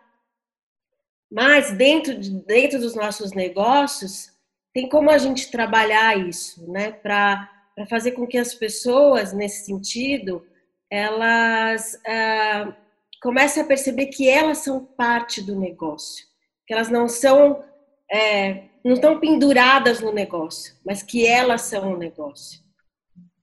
Mas 1.30 1.70
dentro, 1.72 2.18
de, 2.18 2.30
dentro 2.44 2.78
dos 2.78 2.94
nossos 2.94 3.32
negócios, 3.32 4.32
tem 4.72 4.88
como 4.88 5.10
a 5.10 5.18
gente 5.18 5.50
trabalhar 5.50 6.18
isso, 6.18 6.70
né? 6.70 6.92
Para 6.92 7.48
fazer 7.88 8.12
com 8.12 8.26
que 8.26 8.38
as 8.38 8.54
pessoas, 8.54 9.32
nesse 9.32 9.66
sentido, 9.66 10.46
elas 10.90 12.00
ah, 12.06 12.74
comecem 13.22 13.62
a 13.62 13.66
perceber 13.66 14.06
que 14.06 14.28
elas 14.28 14.58
são 14.58 14.84
parte 14.84 15.42
do 15.42 15.58
negócio, 15.58 16.24
que 16.66 16.72
elas 16.72 16.88
não 16.88 17.08
são, 17.08 17.64
é, 18.10 18.64
não 18.84 18.94
estão 18.94 19.18
penduradas 19.18 20.00
no 20.00 20.12
negócio, 20.12 20.74
mas 20.84 21.02
que 21.02 21.26
elas 21.26 21.62
são 21.62 21.94
o 21.94 21.96
negócio. 21.96 22.60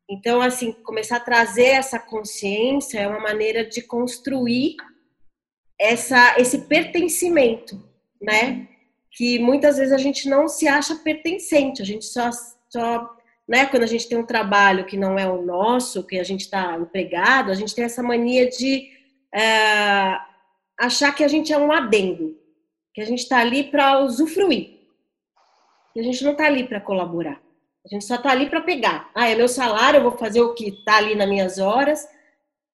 Então, 0.09 0.41
assim, 0.41 0.71
começar 0.71 1.17
a 1.17 1.21
trazer 1.21 1.67
essa 1.67 1.99
consciência 1.99 2.99
é 2.99 3.07
uma 3.07 3.19
maneira 3.19 3.65
de 3.65 3.81
construir 3.81 4.75
essa, 5.79 6.35
esse 6.37 6.59
pertencimento, 6.67 7.83
né? 8.21 8.67
Que 9.11 9.39
muitas 9.39 9.77
vezes 9.77 9.91
a 9.91 9.97
gente 9.97 10.29
não 10.29 10.47
se 10.47 10.67
acha 10.67 10.95
pertencente, 10.95 11.81
a 11.81 11.85
gente 11.85 12.05
só, 12.05 12.29
só 12.69 13.15
né? 13.47 13.65
Quando 13.65 13.83
a 13.83 13.87
gente 13.87 14.07
tem 14.07 14.17
um 14.17 14.25
trabalho 14.25 14.85
que 14.85 14.97
não 14.97 15.17
é 15.17 15.27
o 15.27 15.41
nosso, 15.41 16.05
que 16.05 16.19
a 16.19 16.23
gente 16.23 16.41
está 16.41 16.77
empregado, 16.77 17.51
a 17.51 17.55
gente 17.55 17.73
tem 17.73 17.85
essa 17.85 18.03
mania 18.03 18.47
de 18.49 18.89
é, 19.35 20.17
achar 20.79 21.13
que 21.13 21.23
a 21.23 21.27
gente 21.27 21.51
é 21.51 21.57
um 21.57 21.71
adendo, 21.71 22.39
que 22.93 23.01
a 23.01 23.05
gente 23.05 23.19
está 23.19 23.39
ali 23.39 23.65
para 23.65 23.99
usufruir, 23.99 24.79
que 25.93 25.99
a 25.99 26.03
gente 26.03 26.23
não 26.23 26.31
está 26.31 26.45
ali 26.45 26.65
para 26.65 26.79
colaborar. 26.79 27.41
A 27.85 27.87
gente 27.87 28.05
só 28.05 28.15
está 28.15 28.31
ali 28.31 28.49
para 28.49 28.61
pegar. 28.61 29.11
Ah, 29.13 29.29
é 29.29 29.35
meu 29.35 29.47
salário, 29.47 29.97
eu 29.97 30.03
vou 30.03 30.17
fazer 30.17 30.41
o 30.41 30.53
que 30.53 30.69
está 30.69 30.97
ali 30.97 31.15
nas 31.15 31.27
minhas 31.27 31.59
horas, 31.59 32.07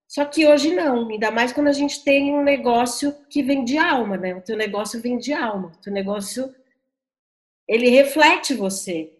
só 0.08 0.24
que 0.26 0.46
hoje 0.46 0.76
não, 0.76 1.10
ainda 1.10 1.32
mais 1.32 1.52
quando 1.52 1.68
a 1.68 1.74
gente 1.74 2.04
tem 2.04 2.34
um 2.34 2.44
negócio 2.44 3.16
que 3.30 3.42
vem 3.42 3.64
de 3.64 3.78
alma, 3.78 4.16
né? 4.16 4.36
O 4.36 4.42
teu 4.42 4.56
negócio 4.56 5.02
vem 5.02 5.18
de 5.18 5.34
alma, 5.34 5.70
o 5.70 5.82
teu 5.82 5.92
negócio 5.92 6.54
ele 7.68 7.90
reflete 7.90 8.54
você. 8.54 9.12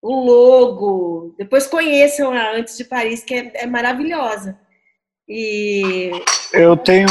O 0.00 0.24
logo, 0.24 1.34
depois 1.38 1.66
conheçam 1.66 2.32
a 2.32 2.56
Antes 2.56 2.76
de 2.76 2.84
Paris, 2.84 3.22
que 3.22 3.34
é, 3.34 3.52
é 3.54 3.66
maravilhosa. 3.66 4.58
E 5.28 6.10
eu 6.52 6.76
tenho 6.76 7.08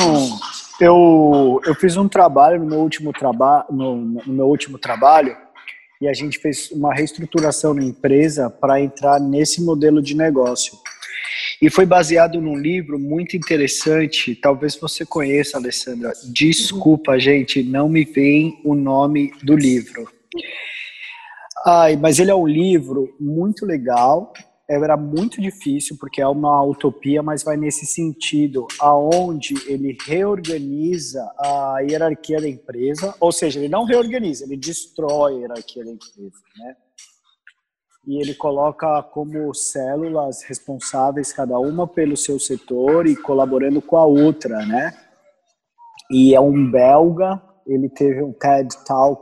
eu, 0.80 1.62
eu 1.66 1.76
fiz 1.76 1.96
um 1.96 2.08
trabalho 2.08 2.60
no 2.60 2.66
meu 2.66 2.80
último 2.80 3.14
trabalho 3.14 3.66
no, 3.70 3.96
no 3.96 4.34
meu 4.34 4.48
último 4.48 4.78
trabalho 4.78 5.36
e 6.02 6.08
a 6.08 6.14
gente 6.14 6.40
fez 6.40 6.72
uma 6.72 6.94
reestruturação 6.94 7.76
na 7.76 7.84
empresa 7.84 8.50
para 8.50 8.82
entrar 8.82 9.20
nesse 9.20 9.64
modelo 9.64 10.02
de 10.02 10.16
negócio. 10.16 10.74
E 11.62 11.70
foi 11.70 11.86
baseado 11.86 12.42
num 12.42 12.58
livro 12.58 12.98
muito 12.98 13.38
interessante, 13.38 14.36
talvez 14.36 14.76
você 14.76 15.06
conheça, 15.06 15.58
Alessandra. 15.58 16.12
Desculpa, 16.34 17.20
gente, 17.20 17.62
não 17.62 17.88
me 17.88 18.04
vem 18.04 18.60
o 18.66 18.74
nome 18.74 19.32
do 19.44 19.56
livro. 19.56 20.10
Ai, 21.64 21.96
mas 21.96 22.18
ele 22.18 22.32
é 22.32 22.36
um 22.36 22.48
livro 22.48 23.16
muito 23.20 23.64
legal. 23.64 24.34
Era 24.74 24.96
muito 24.96 25.42
difícil 25.42 25.98
porque 26.00 26.22
é 26.22 26.28
uma 26.28 26.64
utopia, 26.64 27.22
mas 27.22 27.44
vai 27.44 27.58
nesse 27.58 27.86
sentido, 27.86 28.68
aonde 28.80 29.54
ele 29.68 29.98
reorganiza 30.06 31.30
a 31.38 31.80
hierarquia 31.82 32.40
da 32.40 32.48
empresa, 32.48 33.14
ou 33.20 33.34
seja, 33.34 33.60
ele 33.60 33.68
não 33.68 33.84
reorganiza, 33.84 34.46
ele 34.46 34.56
destrói 34.56 35.36
a 35.36 35.40
hierarquia 35.40 35.84
da 35.84 35.92
empresa, 35.92 36.38
né? 36.58 36.76
e 38.08 38.20
ele 38.20 38.34
coloca 38.34 39.04
como 39.04 39.54
células 39.54 40.42
responsáveis 40.44 41.32
cada 41.32 41.60
uma 41.60 41.88
pelo 41.88 42.18
seu 42.18 42.40
setor 42.40 43.06
e 43.06 43.16
colaborando 43.16 43.82
com 43.82 43.98
a 43.98 44.06
outra, 44.06 44.66
né? 44.66 44.92
E 46.10 46.34
é 46.34 46.40
um 46.40 46.72
belga, 46.72 47.42
ele 47.68 47.90
teve 47.90 48.24
um 48.24 48.34
TED 48.34 48.70
Talk 48.86 49.22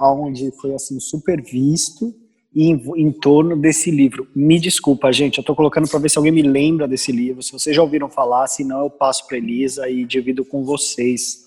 onde 0.00 0.50
foi 0.60 0.74
assim 0.74 0.98
super 1.00 1.42
visto 1.42 2.14
em, 2.56 2.82
em 2.96 3.12
torno 3.12 3.54
desse 3.54 3.90
livro. 3.90 4.26
Me 4.34 4.58
desculpa, 4.58 5.12
gente, 5.12 5.36
eu 5.36 5.42
estou 5.42 5.54
colocando 5.54 5.88
para 5.88 5.98
ver 5.98 6.08
se 6.08 6.16
alguém 6.16 6.32
me 6.32 6.42
lembra 6.42 6.88
desse 6.88 7.12
livro. 7.12 7.42
Se 7.42 7.52
vocês 7.52 7.76
já 7.76 7.82
ouviram 7.82 8.08
falar, 8.08 8.46
se 8.46 8.64
não 8.64 8.80
eu 8.80 8.90
passo 8.90 9.26
para 9.26 9.36
Elisa 9.36 9.88
e 9.90 10.04
divido 10.04 10.44
com 10.44 10.64
vocês. 10.64 11.44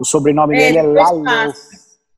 O 0.00 0.04
sobrenome 0.04 0.56
é, 0.56 0.58
dele 0.58 0.78
é 0.78 0.82
Lalo. 0.82 1.24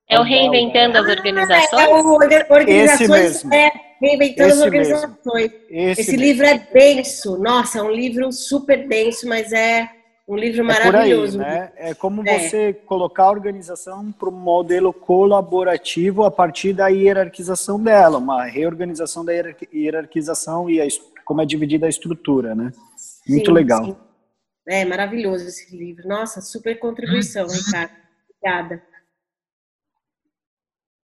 É 0.09 0.21
o 0.21 0.23
Reinventando 0.23 0.99
as 0.99 1.09
Organizações? 1.09 1.73
É, 1.73 1.85
é 1.85 1.89
o 1.89 2.13
Organizações, 2.51 3.01
Esse 3.01 3.09
mesmo. 3.09 3.55
É, 3.55 3.73
Reinventando 4.01 4.49
Esse 4.51 4.59
as 4.59 4.65
Organizações. 4.65 5.51
Esse, 5.69 6.01
Esse 6.01 6.17
livro 6.17 6.47
é 6.47 6.59
denso. 6.73 7.37
Nossa, 7.39 7.81
é 7.81 7.83
um 7.83 7.91
livro 7.91 8.31
super 8.31 8.87
denso, 8.87 9.29
mas 9.29 9.53
é 9.53 9.91
um 10.29 10.37
livro 10.37 10.65
maravilhoso. 10.65 11.41
É, 11.41 11.45
aí, 11.45 11.61
né? 11.61 11.73
é 11.77 11.95
como 11.95 12.29
é. 12.29 12.39
você 12.39 12.73
colocar 12.73 13.25
a 13.25 13.31
organização 13.31 14.11
para 14.11 14.29
um 14.29 14.33
modelo 14.33 14.93
colaborativo 14.93 16.25
a 16.25 16.31
partir 16.31 16.73
da 16.73 16.89
hierarquização 16.89 17.81
dela, 17.81 18.19
uma 18.19 18.45
reorganização 18.45 19.25
da 19.25 19.33
hierarquização 19.73 20.69
e 20.69 20.81
a, 20.81 20.87
como 21.25 21.43
é 21.43 21.47
dividida 21.47 21.87
a 21.87 21.89
estrutura, 21.89 22.55
né? 22.55 22.73
Muito 23.29 23.47
sim, 23.47 23.53
legal. 23.53 23.85
Sim. 23.85 23.97
É 24.69 24.85
maravilhoso 24.85 25.47
esse 25.47 25.77
livro. 25.77 26.09
Nossa, 26.09 26.41
super 26.41 26.77
contribuição, 26.79 27.47
Ricardo. 27.47 27.93
Obrigada. 28.29 28.83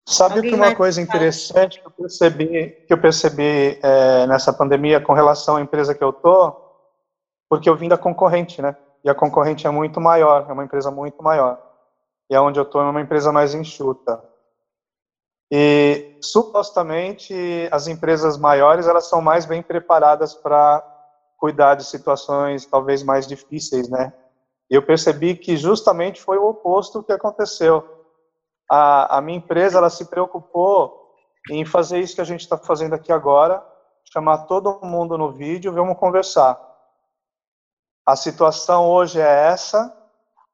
Sabe 0.09 0.43
que 0.43 0.55
uma 0.55 0.75
coisa 0.75 1.01
interessante 1.01 1.81
que 1.81 1.87
eu 1.87 1.91
percebi, 1.91 2.71
que 2.87 2.93
eu 2.93 2.99
percebi 2.99 3.79
é, 3.83 4.27
nessa 4.27 4.53
pandemia 4.53 5.01
com 5.01 5.13
relação 5.13 5.57
à 5.57 5.61
empresa 5.61 5.95
que 5.95 6.05
eu 6.05 6.13
tô, 6.13 6.55
porque 7.49 7.69
eu 7.69 7.77
vim 7.77 7.89
da 7.89 7.99
concorrente, 7.99 8.63
né? 8.63 8.77
E 9.05 9.11
a 9.11 9.15
concorrente 9.15 9.67
é 9.67 9.71
muito 9.71 10.01
maior, 10.01 10.47
é 10.49 10.53
uma 10.53 10.65
empresa 10.65 10.91
muito 10.91 11.23
maior. 11.23 11.61
E 12.29 12.35
aonde 12.35 12.59
eu 12.59 12.65
tô 12.65 12.81
é 12.81 12.85
uma 12.85 13.01
empresa 13.01 13.33
mais 13.33 13.55
enxuta. 13.55 14.23
E 15.51 16.19
supostamente 16.21 17.35
as 17.71 17.87
empresas 17.87 18.37
maiores 18.37 18.89
elas 18.89 19.09
são 19.09 19.21
mais 19.21 19.47
bem 19.47 19.63
preparadas 19.63 20.35
para 20.35 20.83
cuidar 21.39 21.77
de 21.77 21.85
situações 21.85 22.67
talvez 22.67 23.03
mais 23.03 23.27
difíceis, 23.27 23.89
né? 23.89 24.13
E 24.69 24.75
eu 24.75 24.83
percebi 24.83 25.37
que 25.37 25.57
justamente 25.57 26.21
foi 26.21 26.39
o 26.39 26.49
oposto 26.49 27.03
que 27.03 27.13
aconteceu 27.13 27.97
a, 28.71 29.19
a 29.19 29.21
minha 29.21 29.39
empresa 29.39 29.79
ela 29.79 29.91
se 29.91 30.05
preocupou 30.07 31.15
em 31.51 31.65
fazer 31.65 32.01
isso 32.01 32.15
que 32.15 32.21
a 32.21 32.25
gente 32.25 32.41
está 32.41 32.59
fazendo 32.59 32.95
aqui 32.95 33.13
agora, 33.13 33.65
chamar 34.13 34.39
todo 34.47 34.81
mundo 34.83 35.17
no 35.17 35.31
vídeo, 35.31 35.73
vamos 35.73 35.99
conversar. 35.99 36.61
A 38.07 38.15
situação 38.15 38.89
hoje 38.89 39.21
é 39.21 39.49
essa, 39.49 39.93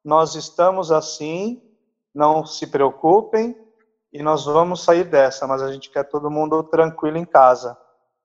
nós 0.03 0.35
estamos 0.35 0.91
assim, 0.91 1.63
não 2.15 2.47
se 2.47 2.67
preocupem 2.67 3.55
e 4.11 4.23
nós 4.23 4.47
vamos 4.47 4.83
sair 4.83 5.05
dessa, 5.05 5.47
mas 5.47 5.61
a 5.61 5.71
gente 5.71 5.91
quer 5.91 6.05
todo 6.05 6.31
mundo 6.31 6.63
tranquilo 6.63 7.19
em 7.19 7.27
casa, 7.27 7.79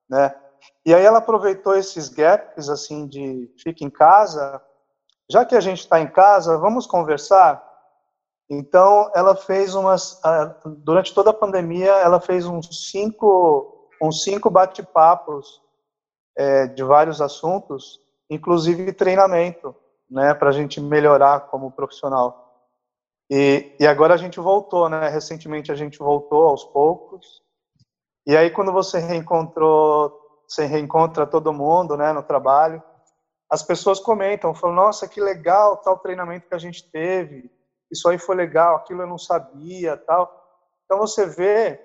né? 0.08 0.34
E 0.84 0.94
aí 0.94 1.04
ela 1.04 1.18
aproveitou 1.18 1.76
esses 1.76 2.08
gaps 2.08 2.70
assim 2.70 3.06
de 3.06 3.52
fica 3.62 3.84
em 3.84 3.90
casa, 3.90 4.62
já 5.30 5.44
que 5.44 5.54
a 5.54 5.60
gente 5.60 5.80
está 5.80 6.00
em 6.00 6.10
casa, 6.10 6.56
vamos 6.56 6.86
conversar. 6.86 7.62
Então, 8.50 9.10
ela 9.14 9.36
fez 9.36 9.74
umas. 9.74 10.20
Durante 10.64 11.12
toda 11.12 11.30
a 11.30 11.34
pandemia, 11.34 11.92
ela 11.92 12.18
fez 12.18 12.46
uns 12.46 12.90
cinco, 12.90 13.90
uns 14.00 14.22
cinco 14.22 14.48
bate-papos 14.48 15.60
é, 16.34 16.66
de 16.66 16.82
vários 16.82 17.20
assuntos, 17.20 18.00
inclusive 18.30 18.92
treinamento, 18.92 19.74
né, 20.10 20.34
para 20.34 20.50
a 20.50 20.52
gente 20.52 20.80
melhorar 20.80 21.40
como 21.48 21.72
profissional. 21.72 22.66
E, 23.30 23.74
e 23.78 23.86
agora 23.86 24.14
a 24.14 24.16
gente 24.16 24.40
voltou, 24.40 24.88
né? 24.88 25.08
Recentemente 25.08 25.70
a 25.70 25.74
gente 25.74 25.98
voltou 25.98 26.48
aos 26.48 26.64
poucos. 26.64 27.42
E 28.26 28.36
aí 28.36 28.50
quando 28.50 28.72
você 28.72 28.98
reencontrou, 28.98 30.18
você 30.46 30.64
reencontra 30.64 31.26
todo 31.26 31.52
mundo, 31.52 31.96
né, 31.96 32.12
no 32.12 32.22
trabalho, 32.22 32.82
as 33.50 33.62
pessoas 33.62 33.98
comentam, 34.00 34.54
falam, 34.54 34.76
nossa, 34.76 35.08
que 35.08 35.20
legal 35.20 35.78
tal 35.78 35.98
treinamento 35.98 36.48
que 36.48 36.54
a 36.54 36.58
gente 36.58 36.90
teve, 36.90 37.50
isso 37.90 38.08
aí 38.08 38.18
foi 38.18 38.36
legal, 38.36 38.76
aquilo 38.76 39.02
eu 39.02 39.06
não 39.06 39.18
sabia, 39.18 39.96
tal. 39.96 40.30
Então 40.84 40.98
você 40.98 41.26
vê 41.26 41.80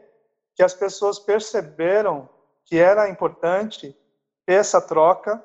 que 0.55 0.63
as 0.63 0.73
pessoas 0.73 1.19
perceberam 1.19 2.29
que 2.65 2.77
era 2.77 3.09
importante 3.09 3.95
ter 4.45 4.55
essa 4.55 4.81
troca, 4.81 5.43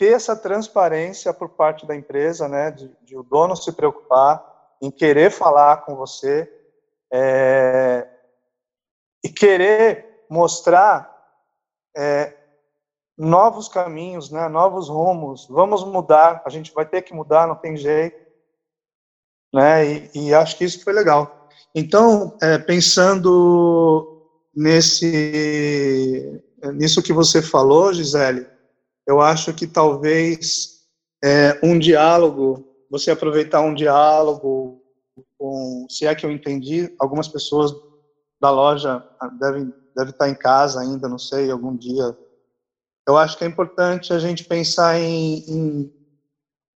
ter 0.00 0.14
essa 0.14 0.34
transparência 0.34 1.30
por 1.34 1.50
parte 1.50 1.84
da 1.86 1.94
empresa, 1.94 2.48
né, 2.48 2.70
de, 2.70 2.90
de 3.02 3.18
o 3.18 3.22
dono 3.22 3.54
se 3.54 3.70
preocupar 3.70 4.42
em 4.80 4.90
querer 4.90 5.30
falar 5.30 5.84
com 5.84 5.94
você 5.94 6.50
é, 7.12 8.08
e 9.22 9.28
querer 9.28 10.24
mostrar 10.30 11.14
é, 11.94 12.34
novos 13.14 13.68
caminhos, 13.68 14.30
né, 14.30 14.48
novos 14.48 14.88
rumos. 14.88 15.46
Vamos 15.50 15.84
mudar, 15.84 16.40
a 16.46 16.48
gente 16.48 16.72
vai 16.72 16.86
ter 16.86 17.02
que 17.02 17.12
mudar, 17.12 17.46
não 17.46 17.56
tem 17.56 17.76
jeito, 17.76 18.16
né? 19.52 19.84
E, 19.84 20.10
e 20.14 20.34
acho 20.34 20.56
que 20.56 20.64
isso 20.64 20.82
foi 20.82 20.94
legal. 20.94 21.50
Então, 21.74 22.38
é, 22.40 22.56
pensando 22.56 24.26
nesse 24.56 26.42
nisso 26.72 27.02
que 27.02 27.12
você 27.12 27.42
falou, 27.42 27.92
Gisele, 27.92 28.46
eu 29.10 29.20
acho 29.20 29.52
que 29.52 29.66
talvez 29.66 30.86
é, 31.22 31.58
um 31.64 31.76
diálogo, 31.76 32.64
você 32.88 33.10
aproveitar 33.10 33.60
um 33.60 33.74
diálogo 33.74 34.80
com, 35.36 35.84
se 35.90 36.06
é 36.06 36.14
que 36.14 36.24
eu 36.24 36.30
entendi, 36.30 36.94
algumas 36.96 37.26
pessoas 37.26 37.72
da 38.40 38.50
loja 38.50 39.04
devem 39.40 39.74
deve 39.96 40.10
estar 40.10 40.28
em 40.28 40.34
casa 40.34 40.80
ainda, 40.80 41.08
não 41.08 41.18
sei, 41.18 41.50
algum 41.50 41.76
dia. 41.76 42.16
Eu 43.06 43.18
acho 43.18 43.36
que 43.36 43.42
é 43.42 43.48
importante 43.48 44.12
a 44.12 44.20
gente 44.20 44.44
pensar 44.44 45.00
em, 45.00 45.38
em 45.48 45.92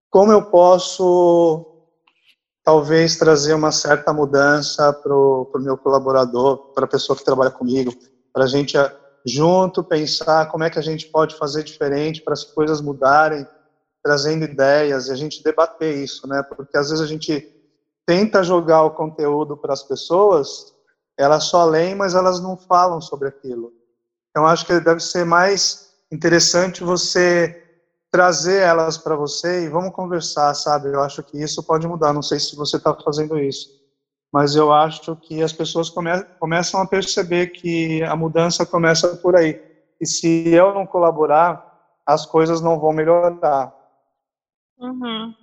como 0.08 0.30
eu 0.30 0.44
posso 0.50 1.66
talvez 2.62 3.16
trazer 3.16 3.54
uma 3.54 3.72
certa 3.72 4.12
mudança 4.12 4.92
para 4.92 5.12
o 5.12 5.50
meu 5.56 5.76
colaborador, 5.76 6.72
para 6.72 6.84
a 6.84 6.88
pessoa 6.88 7.18
que 7.18 7.24
trabalha 7.24 7.50
comigo, 7.50 7.92
para 8.32 8.44
a 8.44 8.46
gente 8.46 8.76
junto 9.26 9.84
pensar 9.84 10.50
como 10.50 10.64
é 10.64 10.70
que 10.70 10.78
a 10.78 10.82
gente 10.82 11.06
pode 11.06 11.36
fazer 11.36 11.62
diferente 11.62 12.22
para 12.22 12.32
as 12.32 12.44
coisas 12.44 12.80
mudarem, 12.80 13.46
trazendo 14.02 14.44
ideias 14.44 15.08
e 15.08 15.12
a 15.12 15.16
gente 15.16 15.42
debater 15.42 15.96
isso, 15.96 16.26
né? 16.26 16.42
Porque 16.42 16.76
às 16.76 16.88
vezes 16.88 17.04
a 17.04 17.06
gente 17.06 17.46
tenta 18.06 18.42
jogar 18.42 18.82
o 18.82 18.92
conteúdo 18.92 19.56
para 19.56 19.72
as 19.72 19.82
pessoas, 19.82 20.74
elas 21.18 21.44
só 21.44 21.64
leem, 21.64 21.94
mas 21.94 22.14
elas 22.14 22.40
não 22.40 22.56
falam 22.56 23.00
sobre 23.00 23.28
aquilo. 23.28 23.72
Então 24.30 24.46
acho 24.46 24.64
que 24.66 24.80
deve 24.80 25.00
ser 25.00 25.24
mais 25.24 25.92
interessante 26.10 26.82
você 26.82 27.62
trazer 28.10 28.62
elas 28.62 28.98
para 28.98 29.14
você 29.14 29.64
e 29.64 29.68
vamos 29.68 29.94
conversar, 29.94 30.54
sabe? 30.54 30.88
Eu 30.88 31.02
acho 31.02 31.22
que 31.22 31.40
isso 31.40 31.62
pode 31.62 31.86
mudar. 31.86 32.12
Não 32.12 32.22
sei 32.22 32.40
se 32.40 32.56
você 32.56 32.76
está 32.76 32.94
fazendo 32.94 33.38
isso 33.38 33.79
mas 34.32 34.54
eu 34.54 34.72
acho 34.72 35.16
que 35.16 35.42
as 35.42 35.52
pessoas 35.52 35.90
come 35.90 36.10
começam 36.38 36.80
a 36.80 36.86
perceber 36.86 37.48
que 37.48 38.02
a 38.04 38.14
mudança 38.14 38.64
começa 38.64 39.16
por 39.16 39.36
aí. 39.36 39.60
E 40.00 40.06
se 40.06 40.48
eu 40.48 40.72
não 40.72 40.86
colaborar, 40.86 41.66
as 42.06 42.24
coisas 42.24 42.60
não 42.60 42.78
vão 42.78 42.92
melhorar. 42.92 43.74
Uhum. 44.78 45.34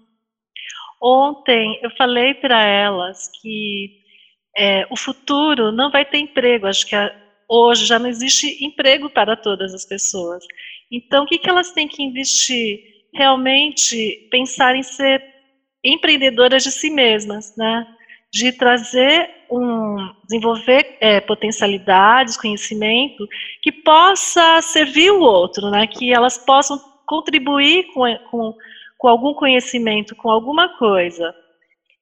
Ontem 1.02 1.80
eu 1.84 1.92
falei 1.98 2.34
para 2.34 2.64
elas 2.66 3.30
que 3.42 4.02
é, 4.58 4.88
o 4.90 4.98
futuro 4.98 5.72
não 5.72 5.92
vai 5.92 6.04
ter 6.04 6.18
emprego. 6.18 6.66
Acho 6.66 6.88
que 6.88 6.96
a, 6.96 7.14
hoje 7.48 7.86
já 7.86 8.00
não 8.00 8.08
existe 8.08 8.66
emprego 8.66 9.10
para 9.10 9.36
todas 9.36 9.74
as 9.74 9.86
pessoas. 9.86 10.44
Então, 10.92 11.24
o 11.24 11.28
que, 11.28 11.38
que 11.38 11.50
elas 11.50 11.72
têm 11.72 11.88
que 11.88 12.02
investir? 12.02 12.80
Realmente 13.14 14.28
pensar 14.32 14.76
em 14.76 14.84
ser 14.84 15.24
empreendedoras 15.84 16.64
de 16.64 16.72
si 16.72 16.90
mesmas, 16.90 17.56
né? 17.56 17.86
De 18.32 18.52
trazer 18.52 19.30
um, 19.50 19.96
desenvolver 20.28 20.98
é, 21.00 21.22
potencialidades, 21.22 22.38
conhecimento 22.38 23.28
que 23.62 23.72
possa 23.72 24.62
servir 24.62 25.12
o 25.12 25.22
outro, 25.22 25.70
né? 25.72 25.88
Que 25.88 26.14
elas 26.14 26.38
possam 26.38 26.80
contribuir 27.06 27.88
com, 27.94 28.04
com, 28.30 28.54
com 28.98 29.08
algum 29.08 29.34
conhecimento, 29.34 30.16
com 30.16 30.30
alguma 30.30 30.78
coisa. 30.78 31.34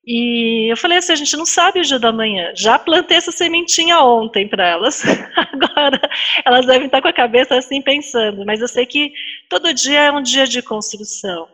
E 0.07 0.71
eu 0.71 0.77
falei 0.77 0.99
assim, 0.99 1.13
a 1.13 1.15
gente 1.15 1.35
não 1.35 1.45
sabe 1.45 1.79
o 1.79 1.83
dia 1.83 1.97
da 1.97 2.11
manhã. 2.11 2.51
Já 2.55 2.77
plantei 2.77 3.17
essa 3.17 3.31
sementinha 3.31 3.99
ontem 4.01 4.47
para 4.47 4.67
elas. 4.67 5.01
Agora 5.35 5.99
elas 6.45 6.65
devem 6.65 6.85
estar 6.85 7.01
com 7.01 7.07
a 7.07 7.13
cabeça 7.13 7.55
assim 7.55 7.81
pensando, 7.81 8.45
mas 8.45 8.61
eu 8.61 8.67
sei 8.67 8.85
que 8.85 9.11
todo 9.49 9.73
dia 9.73 10.01
é 10.01 10.11
um 10.11 10.21
dia 10.21 10.45
de 10.45 10.61
construção. 10.61 11.47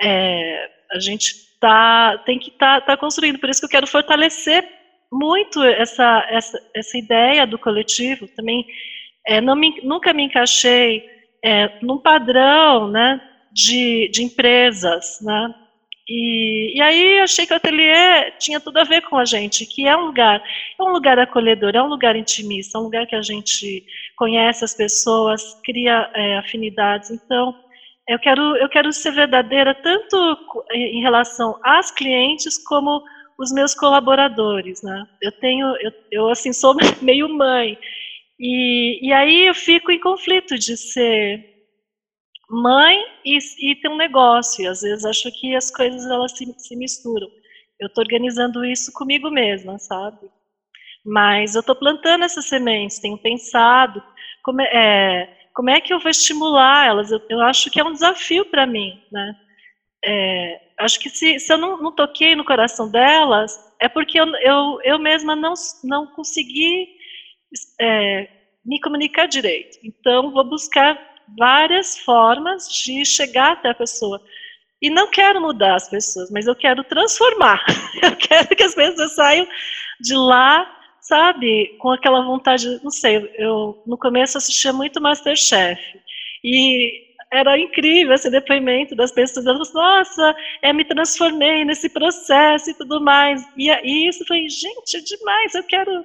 É, 0.00 0.68
a 0.92 0.98
gente 0.98 1.51
tá, 1.62 2.18
tem 2.26 2.40
que 2.40 2.50
estar 2.50 2.80
tá, 2.80 2.86
tá 2.88 2.96
construindo. 2.96 3.38
Por 3.38 3.48
isso 3.48 3.60
que 3.60 3.66
eu 3.66 3.70
quero 3.70 3.86
fortalecer 3.86 4.68
muito 5.12 5.62
essa, 5.62 6.26
essa, 6.28 6.60
essa 6.74 6.98
ideia 6.98 7.46
do 7.46 7.56
coletivo. 7.56 8.26
Também 8.34 8.66
é, 9.24 9.40
não 9.40 9.54
me, 9.54 9.80
nunca 9.84 10.12
me 10.12 10.24
encaixei 10.24 11.04
é, 11.44 11.78
num 11.80 11.98
padrão 11.98 12.90
né, 12.90 13.20
de, 13.52 14.08
de 14.08 14.24
empresas. 14.24 15.20
Né? 15.22 15.54
E, 16.08 16.76
e 16.76 16.82
aí 16.82 17.20
achei 17.20 17.46
que 17.46 17.52
o 17.52 17.56
ateliê 17.56 18.32
tinha 18.40 18.58
tudo 18.58 18.78
a 18.78 18.84
ver 18.84 19.02
com 19.02 19.16
a 19.16 19.24
gente, 19.24 19.64
que 19.64 19.86
é 19.86 19.96
um 19.96 20.06
lugar, 20.06 20.42
é 20.78 20.82
um 20.82 20.90
lugar 20.90 21.16
acolhedor, 21.20 21.76
é 21.76 21.82
um 21.82 21.86
lugar 21.86 22.16
intimista, 22.16 22.76
é 22.76 22.80
um 22.80 22.84
lugar 22.84 23.06
que 23.06 23.14
a 23.14 23.22
gente 23.22 23.84
conhece 24.16 24.64
as 24.64 24.74
pessoas, 24.74 25.40
cria 25.64 26.10
é, 26.12 26.38
afinidades. 26.38 27.12
Então, 27.12 27.54
eu 28.08 28.18
quero, 28.18 28.56
eu 28.56 28.68
quero 28.68 28.92
ser 28.92 29.12
verdadeira 29.12 29.74
tanto 29.74 30.16
em 30.72 31.00
relação 31.00 31.58
às 31.62 31.90
clientes 31.90 32.58
como 32.64 33.02
os 33.38 33.52
meus 33.52 33.74
colaboradores, 33.74 34.82
né? 34.82 35.04
Eu 35.20 35.32
tenho, 35.32 35.66
eu, 35.80 35.92
eu 36.10 36.28
assim 36.28 36.52
sou 36.52 36.74
meio 37.00 37.28
mãe 37.28 37.78
e, 38.38 39.08
e 39.08 39.12
aí 39.12 39.46
eu 39.46 39.54
fico 39.54 39.92
em 39.92 40.00
conflito 40.00 40.58
de 40.58 40.76
ser 40.76 41.52
mãe 42.50 42.98
e, 43.24 43.38
e 43.60 43.76
ter 43.76 43.88
um 43.88 43.96
negócio. 43.96 44.64
E 44.64 44.66
às 44.66 44.82
vezes 44.82 45.04
acho 45.04 45.30
que 45.40 45.54
as 45.54 45.70
coisas 45.70 46.04
elas 46.10 46.32
se, 46.36 46.44
se 46.58 46.76
misturam. 46.76 47.28
Eu 47.80 47.86
estou 47.86 48.02
organizando 48.02 48.64
isso 48.64 48.92
comigo 48.92 49.30
mesma, 49.30 49.78
sabe? 49.78 50.30
Mas 51.04 51.54
eu 51.54 51.60
estou 51.60 51.74
plantando 51.74 52.24
essas 52.24 52.46
sementes, 52.46 53.00
tenho 53.00 53.18
pensado 53.18 54.02
como 54.44 54.60
é, 54.60 54.68
é 54.72 55.41
como 55.54 55.70
é 55.70 55.80
que 55.80 55.92
eu 55.92 56.00
vou 56.00 56.10
estimular 56.10 56.86
elas? 56.86 57.10
Eu, 57.10 57.20
eu 57.28 57.40
acho 57.40 57.70
que 57.70 57.80
é 57.80 57.84
um 57.84 57.92
desafio 57.92 58.44
para 58.46 58.66
mim, 58.66 59.00
né? 59.10 59.34
É, 60.04 60.60
acho 60.80 60.98
que 60.98 61.08
se, 61.08 61.38
se 61.38 61.52
eu 61.52 61.58
não, 61.58 61.80
não, 61.80 61.92
toquei 61.92 62.34
no 62.34 62.44
coração 62.44 62.90
delas, 62.90 63.56
é 63.80 63.88
porque 63.88 64.18
eu, 64.18 64.26
eu, 64.36 64.78
eu 64.82 64.98
mesma 64.98 65.36
não, 65.36 65.54
não 65.84 66.06
consegui 66.08 66.88
é, 67.80 68.28
me 68.64 68.80
comunicar 68.80 69.26
direito. 69.26 69.78
Então, 69.84 70.32
vou 70.32 70.44
buscar 70.44 70.98
várias 71.38 71.98
formas 71.98 72.68
de 72.68 73.04
chegar 73.04 73.52
até 73.52 73.70
a 73.70 73.74
pessoa. 73.74 74.20
E 74.80 74.90
não 74.90 75.08
quero 75.08 75.40
mudar 75.40 75.76
as 75.76 75.88
pessoas, 75.88 76.30
mas 76.30 76.46
eu 76.46 76.56
quero 76.56 76.82
transformar. 76.84 77.64
Eu 78.02 78.16
quero 78.16 78.48
que 78.48 78.64
as 78.64 78.74
pessoas 78.74 79.14
saiam 79.14 79.46
de 80.00 80.14
lá 80.16 80.68
sabe, 81.02 81.76
com 81.78 81.90
aquela 81.90 82.22
vontade, 82.24 82.80
não 82.82 82.90
sei, 82.90 83.28
eu 83.36 83.82
no 83.84 83.98
começo 83.98 84.38
assistia 84.38 84.72
muito 84.72 85.00
Masterchef, 85.00 85.80
e 86.44 87.12
era 87.32 87.58
incrível 87.58 88.14
esse 88.14 88.30
depoimento 88.30 88.94
das 88.94 89.10
pessoas, 89.10 89.44
elas 89.46 89.74
nossa, 89.74 90.34
é, 90.62 90.72
me 90.72 90.84
transformei 90.84 91.64
nesse 91.64 91.88
processo 91.88 92.70
e 92.70 92.74
tudo 92.74 93.00
mais, 93.00 93.44
e, 93.56 93.68
e 93.68 94.08
isso 94.08 94.24
foi, 94.26 94.48
gente, 94.48 94.96
é 94.96 95.00
demais, 95.00 95.54
eu 95.56 95.64
quero, 95.64 96.04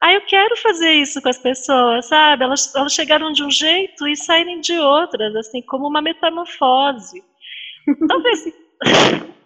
ah, 0.00 0.12
eu 0.12 0.20
quero 0.22 0.56
fazer 0.56 0.92
isso 0.94 1.22
com 1.22 1.28
as 1.28 1.38
pessoas, 1.38 2.06
sabe, 2.06 2.42
elas, 2.42 2.74
elas 2.74 2.92
chegaram 2.92 3.30
de 3.30 3.44
um 3.44 3.50
jeito 3.50 4.08
e 4.08 4.16
saírem 4.16 4.60
de 4.60 4.76
outras, 4.78 5.34
assim, 5.36 5.62
como 5.62 5.86
uma 5.86 6.02
metamorfose, 6.02 7.22
talvez... 8.08 8.44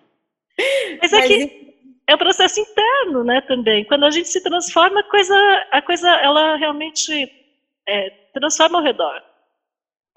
Mas 1.01 1.13
é 1.13 1.27
que 1.27 1.72
é 2.13 2.15
um 2.15 2.19
processo 2.19 2.61
interno, 2.61 3.25
né, 3.25 3.41
também. 3.43 3.85
Quando 3.85 4.05
a 4.05 4.11
gente 4.11 4.29
se 4.29 4.43
transforma, 4.43 5.01
a 5.01 5.11
coisa, 5.11 5.35
a 5.71 5.81
coisa 5.81 6.09
ela 6.09 6.57
realmente 6.57 7.33
é, 7.89 8.11
transforma 8.35 8.79
ao 8.79 8.85
redor. 8.85 9.23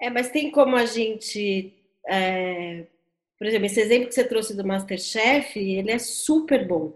É, 0.00 0.10
mas 0.10 0.30
tem 0.30 0.50
como 0.50 0.76
a 0.76 0.84
gente, 0.84 1.72
é, 2.06 2.84
por 3.38 3.46
exemplo, 3.46 3.66
esse 3.66 3.80
exemplo 3.80 4.08
que 4.08 4.14
você 4.14 4.24
trouxe 4.24 4.54
do 4.54 4.66
Masterchef, 4.66 5.58
ele 5.58 5.90
é 5.90 5.98
super 5.98 6.66
bom. 6.66 6.92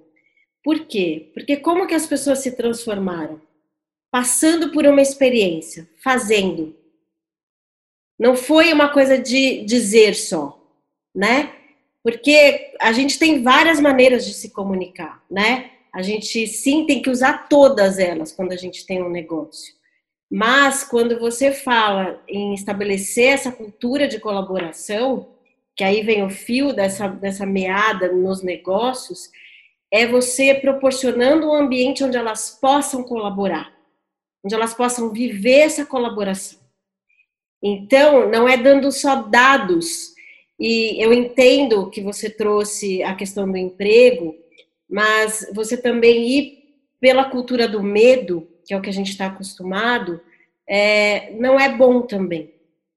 Por 0.63 0.87
quê? 0.87 1.31
Porque 1.33 1.57
como 1.57 1.87
que 1.87 1.95
as 1.95 2.07
pessoas 2.07 2.41
se 2.41 2.55
transformaram? 2.55 3.41
Passando 4.11 4.71
por 4.71 4.85
uma 4.85 5.01
experiência, 5.01 5.89
fazendo. 6.03 6.77
Não 8.19 8.37
foi 8.37 8.71
uma 8.71 8.91
coisa 8.91 9.17
de 9.17 9.65
dizer 9.65 10.15
só, 10.15 10.63
né? 11.15 11.57
Porque 12.03 12.73
a 12.81 12.93
gente 12.93 13.19
tem 13.19 13.43
várias 13.43 13.81
maneiras 13.81 14.25
de 14.25 14.33
se 14.33 14.51
comunicar, 14.51 15.23
né? 15.31 15.71
A 15.93 16.03
gente 16.03 16.47
sim 16.47 16.87
tem 16.87 17.03
que 17.03 17.11
usar 17.11 17.49
todas 17.49 17.99
elas 17.99 18.33
quando 18.33 18.53
a 18.53 18.57
gente 18.57 18.87
tem 18.87 19.03
um 19.03 19.11
negócio. 19.11 19.75
Mas 20.31 20.85
quando 20.85 21.19
você 21.19 21.53
fala 21.53 22.23
em 22.29 22.55
estabelecer 22.55 23.33
essa 23.33 23.51
cultura 23.51 24.07
de 24.07 24.21
colaboração, 24.21 25.29
que 25.75 25.83
aí 25.83 26.03
vem 26.03 26.23
o 26.23 26.31
fio 26.31 26.73
dessa, 26.73 27.09
dessa 27.09 27.45
meada 27.45 28.13
nos 28.13 28.43
negócios, 28.43 29.31
é 29.91 30.07
você 30.07 30.55
proporcionando 30.55 31.49
um 31.49 31.55
ambiente 31.55 32.05
onde 32.05 32.17
elas 32.17 32.51
possam 32.61 33.03
colaborar, 33.03 33.73
onde 34.45 34.55
elas 34.55 34.73
possam 34.73 35.13
viver 35.13 35.61
essa 35.61 35.85
colaboração. 35.85 36.61
Então, 37.63 38.31
não 38.31 38.49
é 38.49 38.57
dando 38.57 38.91
só 38.93 39.17
dados, 39.23 40.15
e 40.61 41.03
eu 41.03 41.11
entendo 41.11 41.89
que 41.89 42.03
você 42.03 42.29
trouxe 42.29 43.03
a 43.03 43.15
questão 43.15 43.51
do 43.51 43.57
emprego, 43.57 44.37
mas 44.87 45.51
você 45.55 45.75
também 45.75 46.29
ir 46.29 46.61
pela 47.01 47.25
cultura 47.25 47.67
do 47.67 47.83
medo, 47.83 48.47
que 48.67 48.75
é 48.75 48.77
o 48.77 48.83
que 48.83 48.91
a 48.91 48.93
gente 48.93 49.11
está 49.11 49.29
acostumado, 49.29 50.21
é, 50.69 51.33
não 51.33 51.59
é 51.59 51.75
bom 51.75 52.03
também. 52.03 52.53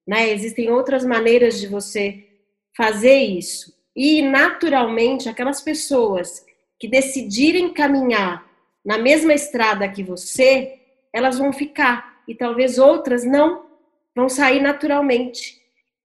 Né? 0.06 0.30
Existem 0.32 0.70
outras 0.70 1.06
maneiras 1.06 1.58
de 1.58 1.68
você 1.68 2.26
fazer 2.76 3.16
isso. 3.16 3.74
E, 3.96 4.22
naturalmente, 4.22 5.30
aquelas 5.30 5.62
pessoas 5.62 6.46
que 6.78 6.88
decidirem 6.88 7.72
caminhar 7.72 8.46
na 8.84 8.98
mesma 8.98 9.34
estrada 9.34 9.88
que 9.88 10.04
você, 10.04 10.80
elas 11.14 11.38
vão 11.38 11.54
ficar. 11.54 12.22
E 12.28 12.36
talvez 12.36 12.78
outras 12.78 13.24
não, 13.24 13.66
vão 14.14 14.28
sair 14.28 14.62
naturalmente. 14.62 15.63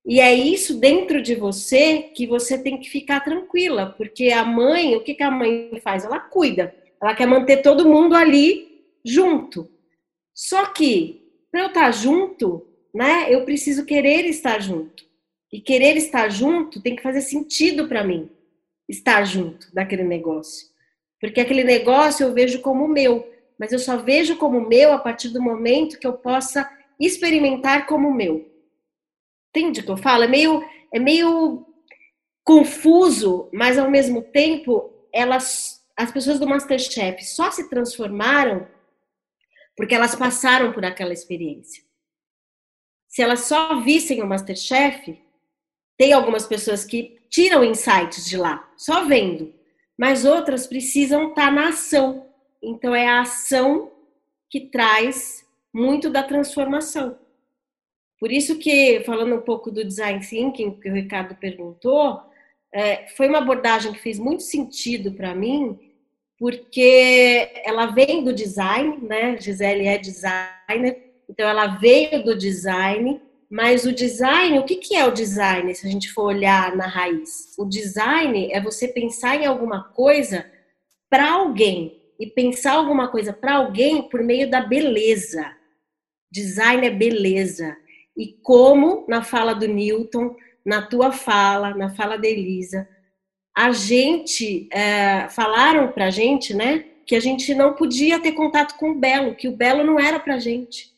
E 0.09 0.23
é 0.23 0.35
isso 0.35 0.81
dentro 0.81 1.21
de 1.21 1.35
você 1.35 2.05
que 2.15 2.27
você 2.27 2.57
tem 2.57 2.81
que 2.81 2.89
ficar 2.89 3.21
tranquila, 3.21 3.95
porque 3.99 4.31
a 4.31 4.43
mãe, 4.43 4.97
o 4.97 5.05
que, 5.05 5.13
que 5.13 5.23
a 5.23 5.31
mãe 5.31 5.71
faz? 5.83 6.03
Ela 6.03 6.19
cuida, 6.19 6.75
ela 6.99 7.15
quer 7.15 7.27
manter 7.27 7.59
todo 7.59 7.87
mundo 7.87 8.17
ali 8.17 8.87
junto. 9.05 9.71
Só 10.35 10.65
que, 10.65 11.29
para 11.53 11.61
eu 11.61 11.67
estar 11.67 11.91
junto, 11.91 12.67
né, 12.95 13.27
eu 13.29 13.45
preciso 13.45 13.85
querer 13.85 14.25
estar 14.25 14.63
junto. 14.63 15.05
E 15.53 15.61
querer 15.61 15.95
estar 15.99 16.31
junto 16.31 16.81
tem 16.81 16.97
que 16.97 17.03
fazer 17.03 17.21
sentido 17.21 17.87
para 17.87 18.03
mim, 18.03 18.31
estar 18.89 19.23
junto 19.25 19.71
daquele 19.75 20.05
negócio. 20.05 20.69
Porque 21.21 21.41
aquele 21.41 21.65
negócio 21.65 22.25
eu 22.25 22.33
vejo 22.33 22.63
como 22.63 22.89
meu, 22.89 23.31
mas 23.59 23.73
eu 23.73 23.79
só 23.79 23.99
vejo 23.99 24.37
como 24.37 24.67
meu 24.67 24.91
a 24.91 24.99
partir 24.99 25.29
do 25.29 25.43
momento 25.43 25.99
que 25.99 26.07
eu 26.07 26.15
possa 26.15 26.67
experimentar 26.99 27.87
como 27.87 28.11
meu. 28.11 28.58
Entende 29.59 29.81
o 29.81 29.85
que 29.85 29.91
eu 29.91 29.97
falo? 29.97 30.23
É 30.23 30.29
meio, 30.29 30.65
é 30.93 31.01
meio 31.01 31.67
confuso, 32.45 33.51
mas 33.53 33.77
ao 33.77 33.91
mesmo 33.91 34.23
tempo, 34.23 34.91
elas, 35.13 35.85
as 35.97 36.13
pessoas 36.13 36.39
do 36.39 36.47
Masterchef 36.47 37.25
só 37.25 37.51
se 37.51 37.69
transformaram 37.69 38.69
porque 39.77 39.95
elas 39.95 40.15
passaram 40.15 40.73
por 40.73 40.85
aquela 40.85 41.13
experiência. 41.13 41.83
Se 43.09 43.21
elas 43.21 43.41
só 43.41 43.81
vissem 43.81 44.23
o 44.23 44.27
Masterchef, 44.27 45.21
tem 45.97 46.13
algumas 46.13 46.47
pessoas 46.47 46.85
que 46.85 47.19
tiram 47.29 47.65
insights 47.65 48.25
de 48.27 48.37
lá, 48.37 48.71
só 48.77 49.05
vendo, 49.05 49.53
mas 49.99 50.25
outras 50.25 50.67
precisam 50.69 51.31
estar 51.31 51.51
na 51.51 51.71
ação. 51.71 52.29
Então 52.63 52.95
é 52.95 53.09
a 53.09 53.23
ação 53.23 53.91
que 54.49 54.71
traz 54.71 55.45
muito 55.73 56.09
da 56.11 56.23
transformação. 56.23 57.19
Por 58.19 58.33
isso 58.33 58.59
que, 58.59 59.01
falando 59.07 59.35
um 59.35 59.41
pouco 59.41 59.71
do 59.71 59.85
design 59.85 60.21
thinking, 60.21 60.79
que 60.81 60.91
o 60.91 60.95
Ricardo 60.95 61.35
perguntou, 61.37 62.21
é, 62.73 63.07
foi 63.17 63.29
uma 63.29 63.39
abordagem 63.39 63.93
que 63.93 64.01
fez 64.01 64.19
muito 64.19 64.43
sentido 64.43 65.13
para 65.13 65.35
mim, 65.35 65.79
porque 66.39 67.51
ela 67.65 67.87
vem 67.87 68.23
do 68.23 68.33
design, 68.33 68.99
né? 69.03 69.37
Gisele 69.41 69.87
é 69.87 69.99
designer, 69.99 71.13
então 71.29 71.49
ela 71.49 71.67
veio 71.67 72.23
do 72.25 72.37
design, 72.37 73.21
mas 73.51 73.85
o 73.85 73.93
design, 73.93 74.59
o 74.59 74.65
que, 74.65 74.77
que 74.77 74.95
é 74.95 75.07
o 75.07 75.13
design, 75.13 75.75
se 75.75 75.87
a 75.87 75.91
gente 75.91 76.13
for 76.13 76.25
olhar 76.25 76.77
na 76.77 76.87
raiz? 76.87 77.55
O 77.59 77.65
design 77.65 78.53
é 78.53 78.61
você 78.61 78.89
pensar 78.89 79.37
em 79.37 79.47
alguma 79.47 79.85
coisa 79.85 80.45
para 81.09 81.33
alguém, 81.33 81.99
e 82.19 82.27
pensar 82.27 82.73
alguma 82.73 83.09
coisa 83.09 83.33
para 83.33 83.55
alguém 83.55 84.09
por 84.09 84.23
meio 84.23 84.51
da 84.51 84.61
beleza. 84.61 85.55
Design 86.31 86.87
é 86.87 86.91
beleza. 86.91 87.77
E 88.19 88.33
como, 88.43 89.05
na 89.07 89.23
fala 89.23 89.55
do 89.55 89.69
Newton, 89.69 90.35
na 90.65 90.83
tua 90.83 91.13
fala, 91.13 91.73
na 91.75 91.89
fala 91.95 92.19
da 92.19 92.27
Elisa, 92.27 92.89
a 93.57 93.71
gente 93.71 94.69
é, 94.73 95.29
falaram 95.29 95.93
para 95.93 96.11
gente, 96.11 96.53
né, 96.53 96.85
que 97.07 97.15
a 97.15 97.21
gente 97.21 97.55
não 97.55 97.75
podia 97.75 98.21
ter 98.21 98.33
contato 98.33 98.77
com 98.77 98.91
o 98.91 98.95
belo, 98.99 99.37
que 99.37 99.47
o 99.47 99.57
belo 99.57 99.85
não 99.85 100.01
era 100.01 100.19
para 100.19 100.37
gente, 100.39 100.93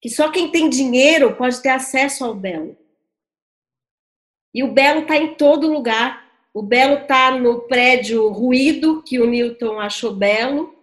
que 0.00 0.08
só 0.08 0.30
quem 0.30 0.50
tem 0.50 0.70
dinheiro 0.70 1.36
pode 1.36 1.60
ter 1.60 1.68
acesso 1.68 2.24
ao 2.24 2.34
belo. 2.34 2.76
E 4.54 4.64
o 4.64 4.72
belo 4.72 5.02
está 5.02 5.16
em 5.16 5.34
todo 5.34 5.70
lugar. 5.70 6.28
O 6.52 6.62
belo 6.62 7.02
está 7.02 7.30
no 7.30 7.60
prédio 7.60 8.26
ruído 8.28 9.02
que 9.02 9.20
o 9.20 9.26
Newton 9.26 9.78
achou 9.78 10.12
belo. 10.12 10.74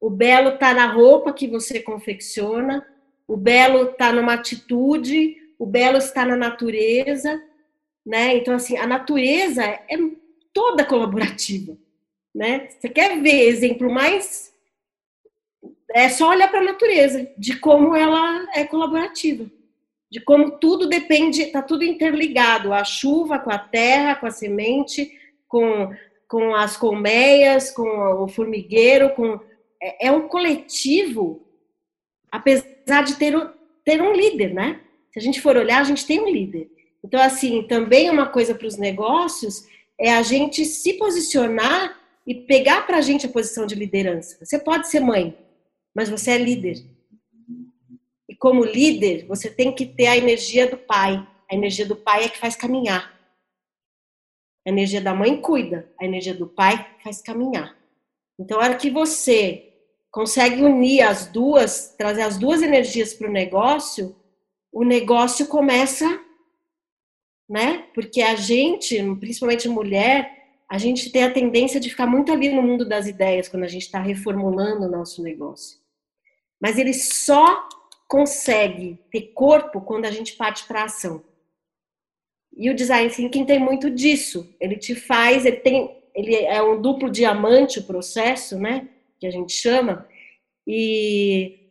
O 0.00 0.10
belo 0.10 0.50
está 0.50 0.74
na 0.74 0.86
roupa 0.86 1.32
que 1.32 1.46
você 1.46 1.80
confecciona. 1.80 2.86
O 3.28 3.36
belo 3.36 3.90
está 3.90 4.12
numa 4.12 4.34
atitude. 4.34 5.36
O 5.56 5.64
belo 5.66 5.98
está 5.98 6.24
na 6.24 6.36
natureza 6.36 7.40
né? 8.08 8.36
Então, 8.36 8.54
assim, 8.54 8.78
a 8.78 8.86
natureza 8.86 9.62
é 9.62 9.98
toda 10.50 10.82
colaborativa, 10.82 11.76
né? 12.34 12.66
Você 12.70 12.88
quer 12.88 13.20
ver 13.20 13.48
exemplo 13.48 13.92
mais... 13.92 14.50
É 15.90 16.08
só 16.08 16.30
olhar 16.30 16.48
para 16.48 16.60
a 16.60 16.64
natureza, 16.64 17.30
de 17.36 17.58
como 17.58 17.94
ela 17.94 18.46
é 18.54 18.64
colaborativa, 18.64 19.50
de 20.10 20.20
como 20.20 20.52
tudo 20.52 20.86
depende, 20.86 21.42
está 21.42 21.62
tudo 21.62 21.82
interligado, 21.82 22.74
a 22.74 22.84
chuva 22.84 23.38
com 23.38 23.50
a 23.50 23.58
terra, 23.58 24.14
com 24.14 24.26
a 24.26 24.30
semente, 24.30 25.10
com, 25.46 25.94
com 26.26 26.54
as 26.54 26.76
colmeias, 26.78 27.70
com 27.70 27.86
o 28.22 28.28
formigueiro, 28.28 29.14
com... 29.14 29.38
É, 29.82 30.08
é 30.08 30.12
um 30.12 30.28
coletivo, 30.28 31.46
apesar 32.30 32.66
de 33.04 33.16
ter, 33.16 33.34
ter 33.84 34.02
um 34.02 34.12
líder, 34.12 34.52
né? 34.52 34.80
Se 35.12 35.18
a 35.18 35.22
gente 35.22 35.40
for 35.40 35.56
olhar, 35.56 35.80
a 35.80 35.84
gente 35.84 36.06
tem 36.06 36.20
um 36.20 36.30
líder. 36.30 36.70
Então, 37.04 37.20
assim, 37.20 37.62
também 37.62 38.10
uma 38.10 38.26
coisa 38.26 38.54
para 38.54 38.66
os 38.66 38.76
negócios 38.76 39.66
é 39.98 40.12
a 40.12 40.22
gente 40.22 40.64
se 40.64 40.94
posicionar 40.94 41.98
e 42.26 42.34
pegar 42.34 42.86
para 42.86 42.98
a 42.98 43.00
gente 43.00 43.26
a 43.26 43.28
posição 43.30 43.66
de 43.66 43.74
liderança. 43.74 44.44
Você 44.44 44.58
pode 44.58 44.88
ser 44.88 45.00
mãe, 45.00 45.36
mas 45.94 46.08
você 46.08 46.32
é 46.32 46.38
líder. 46.38 46.84
E 48.28 48.34
como 48.34 48.64
líder, 48.64 49.26
você 49.26 49.48
tem 49.50 49.74
que 49.74 49.86
ter 49.86 50.06
a 50.06 50.16
energia 50.16 50.68
do 50.68 50.76
pai. 50.76 51.26
A 51.50 51.54
energia 51.54 51.86
do 51.86 51.96
pai 51.96 52.24
é 52.24 52.28
que 52.28 52.38
faz 52.38 52.54
caminhar. 52.54 53.18
A 54.66 54.70
energia 54.70 55.00
da 55.00 55.14
mãe 55.14 55.40
cuida, 55.40 55.90
a 55.98 56.04
energia 56.04 56.34
do 56.34 56.46
pai 56.46 56.86
faz 57.02 57.22
caminhar. 57.22 57.74
Então, 58.38 58.60
a 58.60 58.64
hora 58.64 58.76
que 58.76 58.90
você 58.90 59.67
consegue 60.18 60.62
unir 60.62 61.02
as 61.02 61.26
duas, 61.26 61.94
trazer 61.96 62.22
as 62.22 62.36
duas 62.36 62.60
energias 62.62 63.14
para 63.14 63.28
o 63.28 63.32
negócio, 63.32 64.16
o 64.72 64.84
negócio 64.84 65.46
começa 65.46 66.06
né? 67.48 67.86
Porque 67.94 68.20
a 68.20 68.34
gente, 68.34 69.02
principalmente 69.18 69.68
mulher, 69.68 70.30
a 70.68 70.76
gente 70.76 71.10
tem 71.10 71.24
a 71.24 71.32
tendência 71.32 71.80
de 71.80 71.88
ficar 71.88 72.06
muito 72.06 72.30
ali 72.30 72.50
no 72.50 72.62
mundo 72.62 72.86
das 72.86 73.06
ideias 73.06 73.48
quando 73.48 73.62
a 73.62 73.68
gente 73.68 73.82
está 73.82 74.00
reformulando 74.00 74.84
o 74.84 74.90
nosso 74.90 75.22
negócio. 75.22 75.78
Mas 76.60 76.78
ele 76.78 76.92
só 76.92 77.66
consegue 78.06 78.98
ter 79.10 79.32
corpo 79.32 79.80
quando 79.80 80.04
a 80.04 80.10
gente 80.10 80.36
parte 80.36 80.66
para 80.66 80.84
ação. 80.84 81.24
E 82.54 82.68
o 82.68 82.74
design 82.74 83.08
thinking 83.08 83.46
tem 83.46 83.58
muito 83.58 83.88
disso. 83.88 84.54
Ele 84.60 84.76
te 84.76 84.94
faz, 84.94 85.46
ele 85.46 85.56
tem, 85.56 86.02
ele 86.14 86.34
é 86.34 86.62
um 86.62 86.80
duplo 86.80 87.08
diamante 87.08 87.78
o 87.78 87.84
processo, 87.84 88.58
né? 88.58 88.88
Que 89.18 89.26
a 89.26 89.30
gente 89.30 89.52
chama. 89.52 90.06
E 90.66 91.68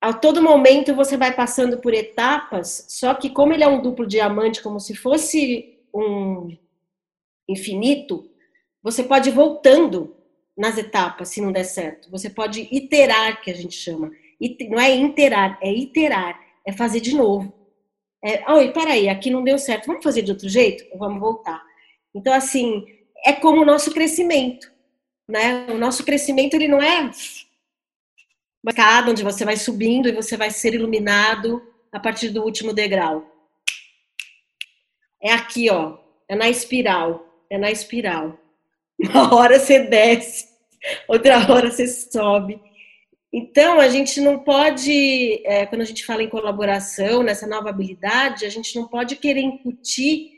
a 0.00 0.12
todo 0.12 0.42
momento 0.42 0.94
você 0.94 1.16
vai 1.16 1.34
passando 1.34 1.78
por 1.78 1.92
etapas, 1.92 2.86
só 2.88 3.14
que 3.14 3.28
como 3.28 3.52
ele 3.52 3.62
é 3.62 3.68
um 3.68 3.82
duplo 3.82 4.06
diamante, 4.06 4.62
como 4.62 4.80
se 4.80 4.94
fosse 4.94 5.78
um 5.94 6.56
infinito, 7.48 8.30
você 8.82 9.02
pode 9.02 9.28
ir 9.28 9.32
voltando 9.32 10.16
nas 10.56 10.78
etapas 10.78 11.28
se 11.28 11.40
não 11.40 11.52
der 11.52 11.64
certo. 11.64 12.10
Você 12.10 12.30
pode 12.30 12.68
iterar, 12.70 13.42
que 13.42 13.50
a 13.50 13.54
gente 13.54 13.74
chama. 13.74 14.10
Não 14.68 14.80
é 14.80 14.94
interar, 14.94 15.58
é 15.62 15.72
iterar, 15.72 16.40
é 16.66 16.72
fazer 16.72 17.00
de 17.00 17.14
novo. 17.14 17.52
É, 18.22 18.50
oi, 18.52 18.70
peraí, 18.72 19.08
aqui 19.08 19.30
não 19.30 19.42
deu 19.42 19.58
certo, 19.58 19.86
vamos 19.86 20.04
fazer 20.04 20.22
de 20.22 20.30
outro 20.30 20.48
jeito? 20.48 20.84
Vamos 20.98 21.20
voltar. 21.20 21.62
Então, 22.14 22.32
assim, 22.32 22.84
é 23.24 23.32
como 23.32 23.62
o 23.62 23.64
nosso 23.64 23.92
crescimento, 23.92 24.69
né? 25.30 25.66
O 25.70 25.78
nosso 25.78 26.04
crescimento, 26.04 26.54
ele 26.54 26.68
não 26.68 26.82
é 26.82 27.10
uma 28.62 28.70
escada 28.70 29.10
onde 29.10 29.22
você 29.22 29.44
vai 29.44 29.56
subindo 29.56 30.08
e 30.08 30.12
você 30.12 30.36
vai 30.36 30.50
ser 30.50 30.74
iluminado 30.74 31.62
a 31.90 31.98
partir 31.98 32.28
do 32.28 32.42
último 32.42 32.72
degrau. 32.72 33.24
É 35.22 35.32
aqui, 35.32 35.70
ó. 35.70 35.98
É 36.28 36.36
na 36.36 36.48
espiral. 36.48 37.26
É 37.48 37.58
na 37.58 37.70
espiral. 37.70 38.38
Uma 39.00 39.34
hora 39.34 39.58
você 39.58 39.80
desce, 39.80 40.48
outra 41.08 41.38
hora 41.50 41.70
você 41.70 41.86
sobe. 41.88 42.60
Então, 43.32 43.80
a 43.80 43.88
gente 43.88 44.20
não 44.20 44.40
pode, 44.40 45.40
é, 45.46 45.64
quando 45.64 45.82
a 45.82 45.84
gente 45.84 46.04
fala 46.04 46.22
em 46.22 46.28
colaboração, 46.28 47.22
nessa 47.22 47.46
nova 47.46 47.70
habilidade, 47.70 48.44
a 48.44 48.48
gente 48.48 48.74
não 48.74 48.88
pode 48.88 49.16
querer 49.16 49.40
incutir 49.40 50.32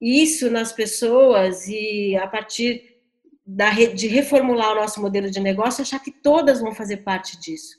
isso 0.00 0.50
nas 0.50 0.72
pessoas 0.72 1.68
e, 1.68 2.16
a 2.16 2.26
partir 2.26 2.95
da, 3.46 3.70
de 3.70 4.08
reformular 4.08 4.72
o 4.72 4.80
nosso 4.80 5.00
modelo 5.00 5.30
de 5.30 5.38
negócio, 5.38 5.82
achar 5.82 6.00
que 6.00 6.10
todas 6.10 6.60
vão 6.60 6.74
fazer 6.74 6.98
parte 6.98 7.38
disso. 7.38 7.76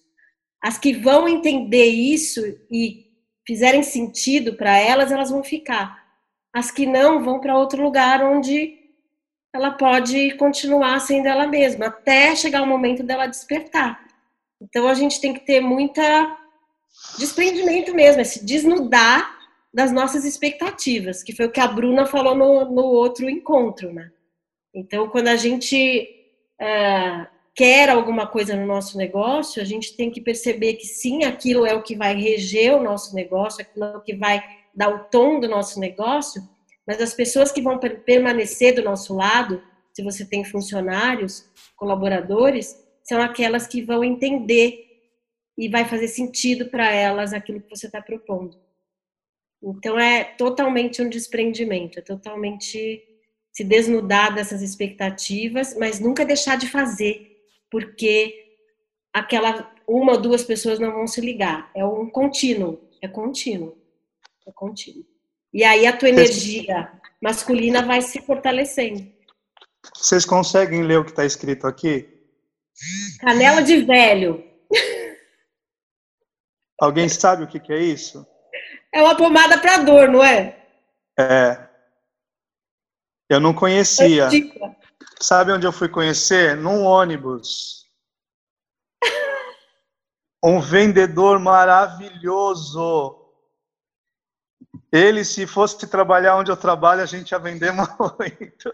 As 0.64 0.78
que 0.78 0.94
vão 0.94 1.28
entender 1.28 1.86
isso 1.86 2.42
e 2.72 3.06
fizerem 3.46 3.84
sentido 3.84 4.54
para 4.56 4.78
elas, 4.78 5.12
elas 5.12 5.30
vão 5.30 5.44
ficar. 5.44 6.06
As 6.54 6.72
que 6.72 6.86
não 6.86 7.24
vão 7.24 7.40
para 7.40 7.58
outro 7.58 7.84
lugar 7.84 8.24
onde 8.24 8.76
ela 9.54 9.72
pode 9.72 10.32
continuar 10.36 11.00
sendo 11.00 11.28
ela 11.28 11.48
mesma, 11.48 11.88
até 11.88 12.36
chegar 12.36 12.62
o 12.62 12.68
momento 12.68 13.04
dela 13.04 13.28
despertar. 13.28 14.06
Então 14.62 14.88
a 14.88 14.94
gente 14.94 15.20
tem 15.20 15.34
que 15.34 15.46
ter 15.46 15.60
muita 15.60 16.38
desprendimento 17.18 17.94
mesmo, 17.94 18.22
é 18.22 18.24
se 18.24 18.44
desnudar 18.44 19.38
das 19.74 19.92
nossas 19.92 20.26
expectativas, 20.26 21.22
que 21.22 21.36
foi 21.36 21.46
o 21.46 21.52
que 21.52 21.60
a 21.60 21.68
Bruna 21.68 22.06
falou 22.06 22.36
no, 22.36 22.66
no 22.66 22.84
outro 22.84 23.30
encontro, 23.30 23.94
né? 23.94 24.12
Então, 24.78 25.10
quando 25.10 25.30
a 25.30 25.36
gente 25.36 26.08
é, 26.62 27.28
quer 27.56 27.90
alguma 27.90 28.28
coisa 28.28 28.56
no 28.56 28.68
nosso 28.68 28.96
negócio, 28.96 29.60
a 29.60 29.66
gente 29.66 29.98
tem 29.98 30.12
que 30.12 30.22
perceber 30.22 30.76
que 30.76 30.86
sim, 30.86 31.24
aquilo 31.24 31.66
é 31.66 31.74
o 31.74 31.82
que 31.82 31.96
vai 31.96 32.16
reger 32.16 32.76
o 32.76 32.84
nosso 32.84 33.16
negócio, 33.16 33.62
aquilo 33.62 33.86
é 33.86 33.98
o 33.98 34.02
que 34.02 34.16
vai 34.16 34.40
dar 34.76 34.90
o 34.90 35.06
tom 35.06 35.40
do 35.40 35.50
nosso 35.50 35.80
negócio, 35.80 36.44
mas 36.86 37.02
as 37.02 37.12
pessoas 37.12 37.52
que 37.52 37.60
vão 37.60 37.80
permanecer 37.80 38.76
do 38.76 38.84
nosso 38.84 39.16
lado, 39.16 39.64
se 39.92 40.04
você 40.04 40.24
tem 40.24 40.46
funcionários, 40.46 41.50
colaboradores, 41.76 42.80
são 43.04 43.20
aquelas 43.20 43.66
que 43.66 43.82
vão 43.82 44.04
entender 44.04 44.86
e 45.58 45.68
vai 45.68 45.86
fazer 45.86 46.08
sentido 46.08 46.70
para 46.70 46.92
elas 46.92 47.34
aquilo 47.34 47.62
que 47.62 47.76
você 47.76 47.88
está 47.88 48.00
propondo. 48.00 48.56
Então 49.64 49.98
é 50.00 50.24
totalmente 50.24 51.02
um 51.02 51.10
desprendimento, 51.10 51.98
é 51.98 52.02
totalmente 52.04 53.07
se 53.58 53.64
desnudar 53.64 54.36
dessas 54.36 54.62
expectativas, 54.62 55.76
mas 55.76 56.00
nunca 56.00 56.24
deixar 56.24 56.60
de 56.60 56.70
fazer, 56.70 57.42
porque 57.72 58.56
aquela 59.12 59.74
uma 59.88 60.12
ou 60.12 60.22
duas 60.22 60.44
pessoas 60.44 60.78
não 60.78 60.92
vão 60.92 61.08
se 61.08 61.20
ligar. 61.20 61.72
É 61.74 61.84
um 61.84 62.08
contínuo, 62.08 62.80
é 63.02 63.08
contínuo, 63.08 63.76
é 64.46 64.52
contínuo. 64.52 65.04
E 65.52 65.64
aí 65.64 65.88
a 65.88 65.98
tua 65.98 66.10
energia 66.10 66.92
masculina 67.20 67.84
vai 67.84 68.00
se 68.04 68.22
fortalecendo. 68.22 69.12
Vocês 69.96 70.24
conseguem 70.24 70.84
ler 70.84 71.00
o 71.00 71.04
que 71.04 71.10
está 71.10 71.26
escrito 71.26 71.66
aqui? 71.66 72.08
Canela 73.22 73.64
de 73.64 73.78
velho. 73.78 74.44
Alguém 76.80 77.10
sabe 77.10 77.44
o 77.44 77.48
que, 77.48 77.60
que 77.60 77.74
é 77.74 77.80
isso? 77.80 78.24
É 78.94 79.02
uma 79.02 79.18
pomada 79.18 79.58
para 79.58 79.80
dor, 79.80 80.10
não 80.10 80.24
é? 80.24 80.64
É. 81.18 81.67
Eu 83.30 83.40
não 83.40 83.54
conhecia. 83.54 84.30
Sabe 85.20 85.52
onde 85.52 85.66
eu 85.66 85.72
fui 85.72 85.90
conhecer? 85.90 86.56
Num 86.56 86.84
ônibus. 86.84 87.86
Um 90.44 90.62
vendedor 90.62 91.40
maravilhoso. 91.40 93.28
Ele, 94.92 95.26
se 95.26 95.48
fosse 95.48 95.88
trabalhar 95.88 96.36
onde 96.38 96.52
eu 96.52 96.56
trabalho, 96.56 97.02
a 97.02 97.08
gente 97.08 97.32
ia 97.32 97.40
vender 97.40 97.72
muito. 97.74 98.72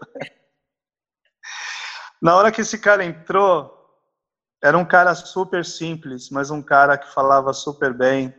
Na 2.20 2.36
hora 2.36 2.52
que 2.52 2.60
esse 2.60 2.78
cara 2.78 3.04
entrou, 3.04 3.74
era 4.62 4.78
um 4.78 4.84
cara 4.84 5.14
super 5.14 5.64
simples, 5.64 6.30
mas 6.30 6.50
um 6.50 6.62
cara 6.62 6.96
que 6.96 7.12
falava 7.12 7.52
super 7.52 7.92
bem. 7.92 8.32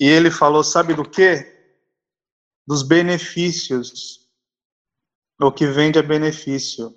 E 0.00 0.08
ele 0.08 0.30
falou, 0.30 0.64
sabe 0.64 0.94
do 0.94 1.08
quê? 1.08 1.72
Dos 2.66 2.82
benefícios. 2.82 4.23
O 5.40 5.50
que 5.50 5.66
vende 5.66 5.98
é 5.98 6.02
benefício. 6.02 6.94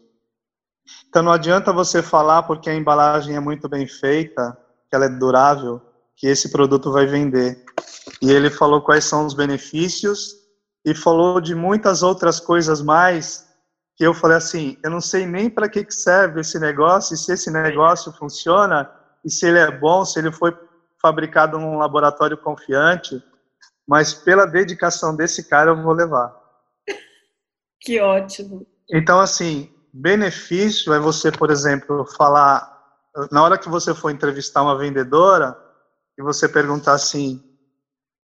Então 1.10 1.24
não 1.24 1.32
adianta 1.32 1.74
você 1.74 2.04
falar 2.04 2.44
porque 2.44 2.70
a 2.70 2.76
embalagem 2.76 3.36
é 3.36 3.40
muito 3.40 3.68
bem 3.68 3.88
feita, 3.88 4.58
que 4.90 4.96
ela 4.96 5.06
é 5.06 5.10
durável, 5.10 5.82
que 6.16 6.28
esse 6.28 6.52
produto 6.52 6.92
vai 6.92 7.06
vender. 7.06 7.64
E 8.22 8.32
ele 8.32 8.50
falou 8.50 8.82
quais 8.82 9.06
são 9.06 9.26
os 9.26 9.34
benefícios 9.34 10.36
e 10.86 10.94
falou 10.96 11.42
de 11.42 11.54
muitas 11.54 12.04
outras 12.04 12.40
coisas 12.40 12.82
mais 12.82 13.48
que 13.96 14.06
eu 14.06 14.14
falei 14.14 14.38
assim, 14.38 14.78
eu 14.84 14.92
não 14.92 15.02
sei 15.02 15.26
nem 15.26 15.50
para 15.50 15.68
que 15.68 15.90
serve 15.90 16.42
esse 16.42 16.60
negócio, 16.60 17.16
e 17.16 17.18
se 17.18 17.34
esse 17.34 17.50
negócio 17.50 18.14
funciona, 18.14 18.88
e 19.26 19.30
se 19.30 19.48
ele 19.48 19.58
é 19.58 19.72
bom, 19.72 20.06
se 20.06 20.20
ele 20.20 20.32
foi 20.32 20.56
fabricado 21.02 21.58
num 21.58 21.80
laboratório 21.80 22.38
confiante, 22.38 23.22
mas 23.88 24.14
pela 24.14 24.46
dedicação 24.46 25.16
desse 25.16 25.50
cara 25.50 25.72
eu 25.72 25.82
vou 25.82 25.94
levar. 25.94 26.47
Que 27.80 28.00
ótimo. 28.00 28.66
Então, 28.92 29.20
assim, 29.20 29.74
benefício 29.94 30.94
é 30.94 31.00
você, 31.00 31.32
por 31.32 31.52
exemplo, 31.52 32.06
falar, 32.18 32.72
na 33.32 33.44
hora 33.44 33.58
que 33.58 33.70
você 33.70 33.94
for 33.94 34.10
entrevistar 34.10 34.64
uma 34.64 34.78
vendedora, 34.78 35.58
e 36.18 36.24
você 36.24 36.50
perguntar 36.50 36.94
assim, 36.94 37.44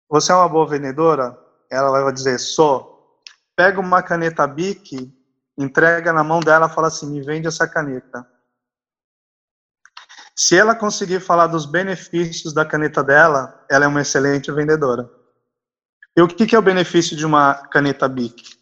você 0.10 0.32
é 0.32 0.36
uma 0.36 0.50
boa 0.50 0.68
vendedora? 0.68 1.38
Ela 1.72 2.04
vai 2.04 2.14
dizer, 2.14 2.40
sou. 2.40 3.22
Pega 3.56 3.80
uma 3.80 4.04
caneta 4.04 4.46
Bic 4.46 5.16
entrega 5.58 6.14
na 6.14 6.24
mão 6.24 6.40
dela 6.40 6.70
fala 6.70 6.88
assim: 6.88 7.10
me 7.10 7.22
vende 7.22 7.48
essa 7.48 7.68
caneta. 7.68 8.26
Se 10.36 10.56
ela 10.56 10.76
conseguir 10.76 11.20
falar 11.20 11.48
dos 11.48 11.66
benefícios 11.66 12.54
da 12.54 12.64
caneta 12.64 13.04
dela, 13.04 13.66
ela 13.70 13.86
é 13.86 13.88
uma 13.88 14.02
excelente 14.02 14.52
vendedora. 14.52 15.10
E 16.16 16.22
o 16.22 16.28
que 16.28 16.56
é 16.56 16.60
o 16.60 16.64
benefício 16.64 17.18
de 17.18 17.26
uma 17.26 17.56
caneta 17.56 18.08
Bic? 18.08 18.56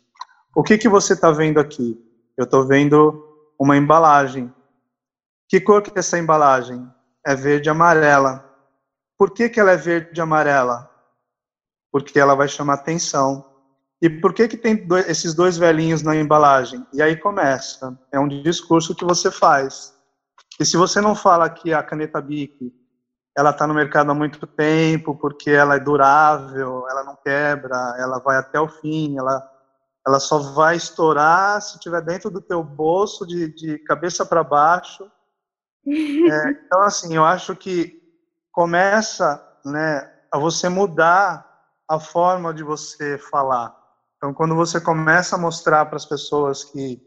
O 0.55 0.63
que, 0.63 0.77
que 0.77 0.87
você 0.87 1.11
está 1.11 1.31
vendo 1.31 1.59
aqui? 1.59 2.01
Eu 2.37 2.45
estou 2.45 2.65
vendo 2.65 3.51
uma 3.59 3.75
embalagem. 3.75 4.53
Que 5.49 5.59
cor 5.59 5.81
que 5.81 5.89
é 5.89 5.99
essa 5.99 6.17
embalagem? 6.17 6.89
É 7.27 7.35
verde 7.35 7.67
e 7.67 7.71
amarela. 7.71 8.43
Por 9.17 9.31
que, 9.31 9.49
que 9.49 9.59
ela 9.59 9.71
é 9.71 9.77
verde 9.77 10.17
e 10.17 10.21
amarela? 10.21 10.89
Porque 11.91 12.17
ela 12.17 12.35
vai 12.35 12.47
chamar 12.47 12.75
atenção. 12.75 13.45
E 14.01 14.09
por 14.09 14.33
que 14.33 14.47
que 14.47 14.55
tem 14.55 14.87
dois, 14.87 15.09
esses 15.09 15.33
dois 15.33 15.57
velhinhos 15.57 16.01
na 16.01 16.15
embalagem? 16.15 16.85
E 16.93 17.01
aí 17.01 17.17
começa. 17.17 17.99
É 18.09 18.17
um 18.17 18.27
discurso 18.27 18.95
que 18.95 19.03
você 19.03 19.29
faz. 19.29 19.93
E 20.57 20.65
se 20.65 20.77
você 20.77 21.01
não 21.01 21.15
fala 21.15 21.49
que 21.49 21.73
a 21.73 21.83
caneta 21.83 22.21
Bic 22.21 22.73
ela 23.37 23.49
está 23.49 23.67
no 23.67 23.73
mercado 23.73 24.09
há 24.11 24.13
muito 24.13 24.47
tempo, 24.47 25.15
porque 25.15 25.49
ela 25.49 25.75
é 25.75 25.79
durável, 25.79 26.87
ela 26.89 27.03
não 27.03 27.17
quebra, 27.17 27.75
ela 27.99 28.19
vai 28.19 28.37
até 28.37 28.57
o 28.57 28.69
fim, 28.69 29.17
ela, 29.17 29.45
ela 30.07 30.19
só 30.19 30.37
vai 30.53 30.75
estourar 30.75 31.61
se 31.61 31.75
estiver 31.75 32.01
dentro 32.01 32.29
do 32.29 32.39
teu 32.39 32.63
bolso, 32.63 33.25
de, 33.25 33.47
de 33.53 33.79
cabeça 33.79 34.25
para 34.25 34.43
baixo. 34.43 35.09
É, 35.87 36.49
então, 36.49 36.81
assim, 36.81 37.15
eu 37.15 37.23
acho 37.23 37.55
que 37.55 38.01
começa 38.51 39.39
né, 39.63 40.11
a 40.31 40.39
você 40.39 40.67
mudar 40.67 41.45
a 41.87 41.99
forma 41.99 42.51
de 42.51 42.63
você 42.63 43.19
falar. 43.19 43.75
Então, 44.17 44.33
quando 44.33 44.55
você 44.55 44.81
começa 44.81 45.35
a 45.35 45.39
mostrar 45.39 45.85
para 45.85 45.97
as 45.97 46.05
pessoas 46.05 46.63
que 46.63 46.99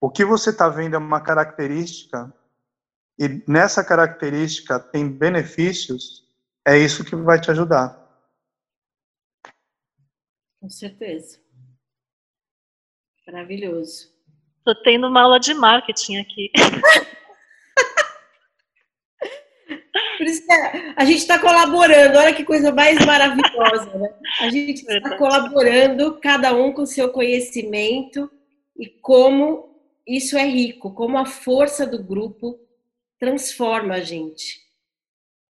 o 0.00 0.10
que 0.10 0.24
você 0.24 0.50
está 0.50 0.68
vendo 0.68 0.96
é 0.96 0.98
uma 0.98 1.20
característica 1.20 2.34
e 3.16 3.44
nessa 3.46 3.84
característica 3.84 4.80
tem 4.80 5.08
benefícios, 5.08 6.26
é 6.66 6.76
isso 6.76 7.04
que 7.04 7.14
vai 7.14 7.40
te 7.40 7.52
ajudar. 7.52 7.96
Com 10.60 10.68
certeza. 10.68 11.38
Maravilhoso. 13.30 14.08
Estou 14.56 14.74
tendo 14.82 15.06
uma 15.06 15.20
aula 15.20 15.38
de 15.38 15.52
marketing 15.52 16.16
aqui. 16.16 16.50
Por 20.16 20.26
isso 20.26 20.46
que 20.46 20.52
a 20.96 21.04
gente 21.04 21.18
está 21.18 21.38
colaborando, 21.38 22.18
olha 22.18 22.34
que 22.34 22.42
coisa 22.42 22.72
mais 22.72 23.04
maravilhosa, 23.04 23.98
né? 23.98 24.08
A 24.40 24.48
gente 24.48 24.82
está 24.82 25.16
colaborando, 25.18 26.18
cada 26.20 26.56
um 26.56 26.72
com 26.72 26.86
seu 26.86 27.12
conhecimento 27.12 28.30
e 28.76 28.88
como 28.88 29.78
isso 30.06 30.38
é 30.38 30.46
rico, 30.46 30.94
como 30.94 31.18
a 31.18 31.26
força 31.26 31.86
do 31.86 32.02
grupo 32.02 32.58
transforma 33.18 33.96
a 33.96 34.00
gente. 34.00 34.58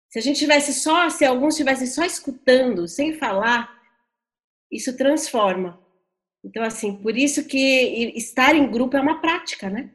Se 0.09 0.19
a 0.19 0.23
gente 0.23 0.41
tivesse 0.41 0.75
só, 0.75 1.09
se 1.09 1.25
alguns 1.25 1.55
estivessem 1.55 1.87
só 1.87 2.05
escutando, 2.05 2.89
sem 2.89 3.15
falar, 3.15 3.81
isso 4.71 4.97
transforma. 4.97 5.81
Então, 6.45 6.63
assim, 6.63 6.97
por 6.97 7.17
isso 7.17 7.47
que 7.47 8.13
estar 8.17 8.55
em 8.55 8.71
grupo 8.71 8.97
é 8.97 9.01
uma 9.01 9.21
prática, 9.21 9.69
né? 9.69 9.91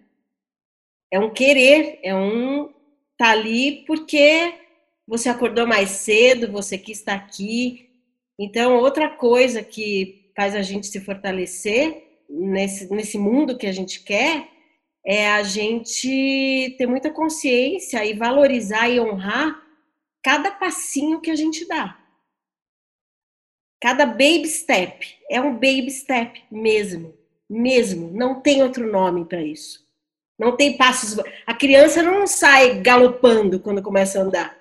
É 1.11 1.19
um 1.19 1.33
querer, 1.33 1.99
é 2.03 2.15
um 2.15 2.73
tá 3.17 3.29
ali 3.31 3.83
porque 3.85 4.53
você 5.07 5.29
acordou 5.29 5.67
mais 5.67 5.89
cedo, 5.89 6.51
você 6.51 6.77
quis 6.77 6.99
estar 6.99 7.15
aqui. 7.15 7.89
Então, 8.37 8.77
outra 8.77 9.09
coisa 9.09 9.63
que 9.63 10.31
faz 10.35 10.55
a 10.55 10.61
gente 10.61 10.87
se 10.87 10.99
fortalecer 10.99 12.03
nesse, 12.29 12.91
nesse 12.91 13.17
mundo 13.17 13.57
que 13.57 13.67
a 13.67 13.71
gente 13.71 14.03
quer 14.03 14.49
é 15.05 15.29
a 15.29 15.43
gente 15.43 16.75
ter 16.77 16.87
muita 16.87 17.11
consciência 17.11 18.03
e 18.03 18.13
valorizar 18.13 18.89
e 18.89 18.99
honrar 18.99 19.63
cada 20.23 20.51
passinho 20.51 21.21
que 21.21 21.29
a 21.29 21.35
gente 21.35 21.67
dá. 21.67 21.97
Cada 23.85 24.03
baby 24.03 24.47
step 24.47 25.15
é 25.29 25.39
um 25.39 25.53
baby 25.53 25.91
step 25.91 26.43
mesmo, 26.49 27.15
mesmo. 27.47 28.09
Não 28.11 28.41
tem 28.41 28.63
outro 28.63 28.91
nome 28.91 29.25
para 29.25 29.43
isso. 29.43 29.85
Não 30.39 30.57
tem 30.57 30.75
passos. 30.75 31.23
A 31.45 31.53
criança 31.53 32.01
não 32.01 32.25
sai 32.25 32.81
galopando 32.81 33.59
quando 33.59 33.83
começa 33.83 34.17
a 34.17 34.23
andar. 34.23 34.57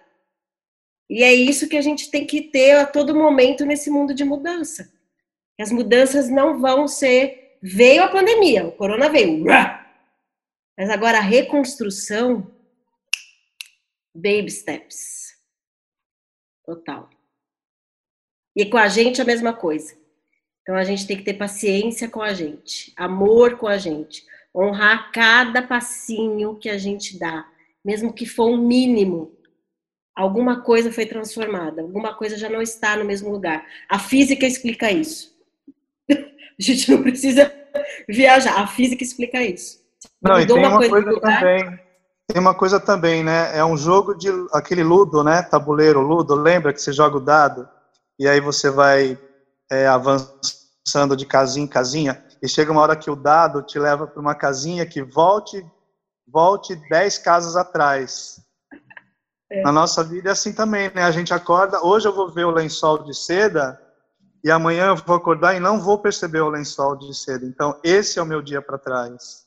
E 1.08 1.22
é 1.22 1.32
isso 1.32 1.70
que 1.70 1.76
a 1.78 1.80
gente 1.80 2.10
tem 2.10 2.26
que 2.26 2.42
ter 2.42 2.72
a 2.72 2.84
todo 2.84 3.16
momento 3.16 3.64
nesse 3.64 3.88
mundo 3.88 4.12
de 4.12 4.24
mudança. 4.24 4.92
As 5.58 5.72
mudanças 5.72 6.28
não 6.28 6.60
vão 6.60 6.86
ser. 6.86 7.56
Veio 7.62 8.02
a 8.02 8.08
pandemia, 8.08 8.66
o 8.66 8.72
corona 8.72 9.08
veio. 9.08 9.42
Mas 10.76 10.90
agora 10.90 11.16
a 11.16 11.22
reconstrução, 11.22 12.54
baby 14.14 14.50
steps. 14.50 15.34
Total. 16.66 17.08
E 18.55 18.64
com 18.64 18.76
a 18.76 18.88
gente 18.88 19.20
a 19.20 19.24
mesma 19.24 19.52
coisa. 19.52 19.94
Então 20.64 20.76
a 20.76 20.84
gente 20.84 21.07
tem 21.07 21.16
que 21.16 21.22
ter 21.22 21.34
paciência 21.34 22.09
com 22.09 22.22
a 22.22 22.32
gente, 22.32 22.92
amor 22.96 23.59
com 23.59 23.68
a 23.68 23.76
gente, 23.76 24.24
honrar 24.55 25.12
cada 25.12 25.61
passinho 25.61 26.55
que 26.57 26.70
a 26.70 26.78
gente 26.78 27.18
dá, 27.18 27.46
mesmo 27.84 28.12
que 28.12 28.24
for 28.24 28.48
um 28.48 28.57
mínimo. 28.57 29.32
Alguma 30.16 30.62
coisa 30.62 30.90
foi 30.90 31.05
transformada, 31.05 31.82
alguma 31.82 32.14
coisa 32.14 32.38
já 32.38 32.48
não 32.48 32.62
está 32.62 32.96
no 32.96 33.05
mesmo 33.05 33.30
lugar. 33.30 33.66
A 33.90 33.98
física 33.98 34.46
explica 34.46 34.90
isso. 34.90 35.34
A 36.11 36.62
gente 36.62 36.88
não 36.90 37.02
precisa 37.02 37.52
viajar, 38.09 38.61
a 38.61 38.68
física 38.68 39.02
explica 39.02 39.42
isso. 39.42 39.80
Não, 40.22 40.40
e 40.40 40.46
tem 40.46 40.57
uma, 40.57 40.76
coisa, 40.76 41.02
coisa 41.02 41.20
também. 41.20 41.80
Tem 42.28 42.40
uma 42.40 42.55
coisa 42.55 42.78
também, 42.78 43.24
né? 43.24 43.59
É 43.59 43.64
um 43.64 43.76
jogo 43.76 44.14
de 44.14 44.28
aquele 44.52 44.84
ludo, 44.84 45.24
né? 45.24 45.42
Tabuleiro, 45.42 46.00
ludo. 46.00 46.36
Lembra 46.36 46.72
que 46.72 46.80
você 46.80 46.92
joga 46.92 47.16
o 47.16 47.20
dado 47.20 47.68
e 48.18 48.28
aí 48.28 48.40
você 48.40 48.70
vai 48.70 49.18
é, 49.70 49.86
avançando 49.86 51.16
de 51.16 51.26
casinha 51.26 51.64
em 51.64 51.68
casinha 51.68 52.24
e 52.42 52.48
chega 52.48 52.70
uma 52.70 52.82
hora 52.82 52.96
que 52.96 53.10
o 53.10 53.16
dado 53.16 53.62
te 53.62 53.78
leva 53.78 54.06
para 54.06 54.20
uma 54.20 54.34
casinha 54.34 54.86
que 54.86 55.02
volte 55.02 55.64
volte 56.26 56.74
dez 56.88 57.18
casas 57.18 57.56
atrás. 57.56 58.40
É. 59.50 59.62
Na 59.62 59.70
nossa 59.70 60.02
vida 60.02 60.30
é 60.30 60.32
assim 60.32 60.52
também, 60.52 60.90
né? 60.94 61.02
A 61.02 61.10
gente 61.10 61.32
acorda, 61.32 61.84
hoje 61.84 62.08
eu 62.08 62.14
vou 62.14 62.28
ver 62.30 62.44
o 62.44 62.50
lençol 62.50 63.04
de 63.04 63.14
seda 63.14 63.80
e 64.42 64.50
amanhã 64.50 64.88
eu 64.88 64.96
vou 64.96 65.16
acordar 65.16 65.54
e 65.54 65.60
não 65.60 65.80
vou 65.80 65.98
perceber 65.98 66.40
o 66.40 66.50
lençol 66.50 66.96
de 66.96 67.14
seda. 67.14 67.46
Então, 67.46 67.78
esse 67.82 68.18
é 68.18 68.22
o 68.22 68.26
meu 68.26 68.42
dia 68.42 68.60
para 68.60 68.78
trás. 68.78 69.46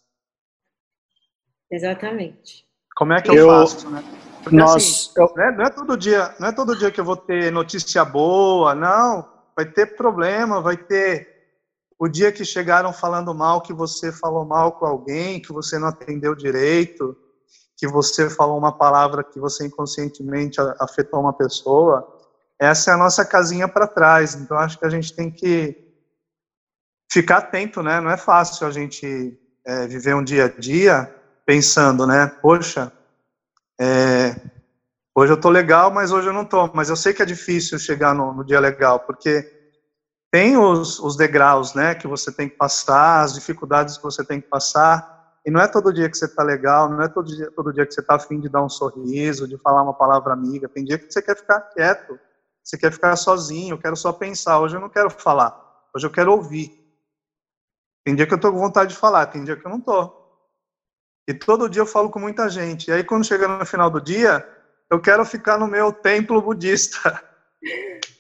Exatamente. 1.70 2.66
Como 2.96 3.14
é 3.14 3.22
que 3.22 3.30
eu, 3.30 3.36
eu 3.36 3.48
faço, 3.48 3.90
né? 3.90 4.04
Porque, 4.50 4.56
nós, 4.56 4.76
assim, 4.76 5.12
eu... 5.18 5.34
não, 5.36 5.44
é, 5.44 5.52
não, 5.58 5.66
é, 5.66 5.70
todo 5.70 5.98
dia, 5.98 6.36
não 6.40 6.48
é 6.48 6.52
todo 6.52 6.78
dia 6.78 6.92
que 6.92 7.00
eu 7.00 7.06
vou 7.06 7.18
ter 7.18 7.52
notícia 7.52 8.04
boa, 8.06 8.74
não. 8.74 9.28
Vai 9.56 9.66
ter 9.66 9.98
problema, 9.98 10.62
vai 10.62 10.78
ter 10.78 11.36
o 12.00 12.08
dia 12.08 12.32
que 12.32 12.46
chegaram 12.46 12.94
falando 12.94 13.34
mal, 13.34 13.62
que 13.62 13.74
você 13.74 14.12
falou 14.12 14.46
mal 14.46 14.74
com 14.74 14.86
alguém, 14.86 15.42
que 15.42 15.52
você 15.52 15.80
não 15.80 15.88
atendeu 15.88 16.36
direito, 16.36 17.18
que 17.76 17.88
você 17.88 18.30
falou 18.30 18.58
uma 18.58 18.72
palavra 18.72 19.24
que 19.24 19.40
você 19.40 19.66
inconscientemente 19.66 20.60
afetou 20.80 21.20
uma 21.20 21.34
pessoa. 21.34 22.08
Essa 22.60 22.92
é 22.92 22.94
a 22.94 22.98
nossa 22.98 23.26
casinha 23.26 23.68
para 23.68 23.88
trás. 23.88 24.36
Então 24.36 24.58
acho 24.58 24.78
que 24.80 24.86
a 24.86 24.90
gente 24.90 25.14
tem 25.14 25.30
que 25.30 25.76
ficar 27.12 27.38
atento, 27.38 27.82
né? 27.82 28.00
Não 28.00 28.10
é 28.10 28.18
fácil 28.18 28.68
a 28.68 28.72
gente 28.72 29.38
é, 29.66 29.88
viver 29.88 30.16
um 30.16 30.24
dia 30.24 30.46
a 30.46 30.48
dia 30.48 31.14
pensando, 31.46 32.06
né? 32.06 32.28
Poxa, 32.42 32.92
é, 33.80 34.36
hoje 35.16 35.32
eu 35.32 35.40
tô 35.40 35.50
legal, 35.50 35.92
mas 35.92 36.12
hoje 36.12 36.28
eu 36.28 36.34
não 36.34 36.46
tô. 36.46 36.68
Mas 36.74 36.90
eu 36.90 36.96
sei 36.96 37.14
que 37.14 37.22
é 37.22 37.26
difícil 37.26 37.78
chegar 37.78 38.14
no, 38.14 38.34
no 38.34 38.44
dia 38.44 38.60
legal, 38.60 39.00
porque 39.02 39.58
tem 40.32 40.58
os, 40.58 41.00
os, 41.00 41.16
degraus, 41.16 41.74
né? 41.74 41.96
Que 41.96 42.08
você 42.08 42.32
tem 42.32 42.50
que 42.50 42.56
passar, 42.56 43.22
as 43.22 43.34
dificuldades 43.34 43.98
que 43.98 44.04
você 44.04 44.26
tem 44.26 44.42
que 44.42 44.48
passar. 44.48 45.16
E 45.46 45.52
não 45.52 45.62
é 45.62 45.68
todo 45.68 45.94
dia 45.94 46.10
que 46.10 46.18
você 46.18 46.28
tá 46.28 46.44
legal, 46.44 46.90
não 46.90 47.02
é 47.02 47.08
todo 47.08 47.28
dia, 47.28 47.50
todo 47.52 47.72
dia 47.72 47.86
que 47.86 47.94
você 47.94 48.02
tá 48.02 48.16
afim 48.16 48.40
de 48.40 48.50
dar 48.50 48.64
um 48.64 48.70
sorriso, 48.70 49.48
de 49.48 49.58
falar 49.58 49.84
uma 49.84 49.94
palavra 49.94 50.34
amiga. 50.34 50.68
Tem 50.68 50.84
dia 50.84 50.98
que 50.98 51.12
você 51.12 51.22
quer 51.22 51.38
ficar 51.38 51.62
quieto, 51.62 52.20
você 52.64 52.78
quer 52.78 52.92
ficar 52.92 53.16
sozinho, 53.16 53.76
eu 53.76 53.80
quero 53.80 53.96
só 53.96 54.12
pensar. 54.12 54.60
Hoje 54.60 54.76
eu 54.76 54.82
não 54.82 54.90
quero 54.90 55.10
falar, 55.10 55.56
hoje 55.96 56.06
eu 56.06 56.12
quero 56.12 56.32
ouvir. 56.32 56.88
Tem 58.04 58.16
dia 58.16 58.26
que 58.26 58.34
eu 58.34 58.40
tô 58.40 58.52
com 58.52 58.60
vontade 58.60 58.94
de 58.94 59.00
falar, 59.00 59.28
tem 59.28 59.44
dia 59.44 59.56
que 59.56 59.66
eu 59.66 59.72
não 59.72 59.80
tô. 59.80 60.17
E 61.28 61.34
todo 61.34 61.70
dia 61.70 61.82
eu 61.82 61.86
falo 61.86 62.10
com 62.10 62.20
muita 62.20 62.50
gente. 62.50 62.90
E 62.90 62.94
aí, 62.94 63.04
quando 63.04 63.26
chega 63.26 63.48
no 63.48 63.66
final 63.66 63.90
do 63.90 64.00
dia, 64.00 64.48
eu 64.90 65.02
quero 65.02 65.26
ficar 65.26 65.58
no 65.58 65.68
meu 65.68 65.92
templo 65.92 66.42
budista. 66.42 67.22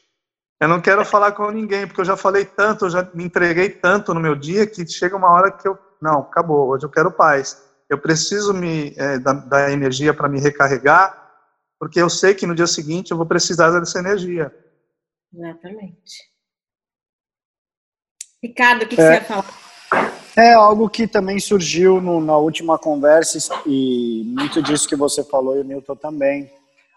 Eu 0.59 0.67
não 0.67 0.81
quero 0.81 1.05
falar 1.05 1.33
com 1.33 1.51
ninguém, 1.51 1.85
porque 1.85 2.01
eu 2.01 2.05
já 2.05 2.17
falei 2.17 2.43
tanto, 2.43 2.85
eu 2.85 2.89
já 2.89 3.07
me 3.13 3.23
entreguei 3.23 3.69
tanto 3.69 4.11
no 4.11 4.19
meu 4.19 4.35
dia, 4.35 4.65
que 4.65 4.87
chega 4.87 5.15
uma 5.15 5.29
hora 5.29 5.51
que 5.51 5.67
eu. 5.67 5.77
Não, 6.01 6.21
acabou, 6.21 6.69
hoje 6.69 6.83
eu 6.83 6.89
quero 6.89 7.11
paz. 7.11 7.63
Eu 7.87 7.99
preciso 7.99 8.55
me 8.55 8.91
é, 8.97 9.19
da, 9.19 9.33
da 9.33 9.71
energia 9.71 10.15
para 10.15 10.27
me 10.27 10.39
recarregar, 10.39 11.31
porque 11.79 12.01
eu 12.01 12.09
sei 12.09 12.33
que 12.33 12.47
no 12.47 12.55
dia 12.55 12.65
seguinte 12.65 13.11
eu 13.11 13.17
vou 13.17 13.27
precisar 13.27 13.69
dessa 13.69 13.99
energia. 13.99 14.51
Exatamente. 15.31 16.23
Ricardo, 18.43 18.83
o 18.83 18.87
que, 18.87 18.95
que 18.95 19.01
é. 19.01 19.05
você 19.05 19.13
ia 19.13 19.23
falar? 19.25 20.26
É 20.38 20.53
algo 20.53 20.88
que 20.88 21.07
também 21.07 21.39
surgiu 21.39 21.99
no, 21.99 22.21
na 22.21 22.38
última 22.38 22.77
conversa 22.77 23.39
e 23.65 24.21
muito 24.38 24.61
disso 24.61 24.88
que 24.88 24.95
você 24.95 25.23
falou 25.23 25.57
e 25.57 25.61
o 25.61 25.63
Newton 25.63 25.95
também. 25.95 26.47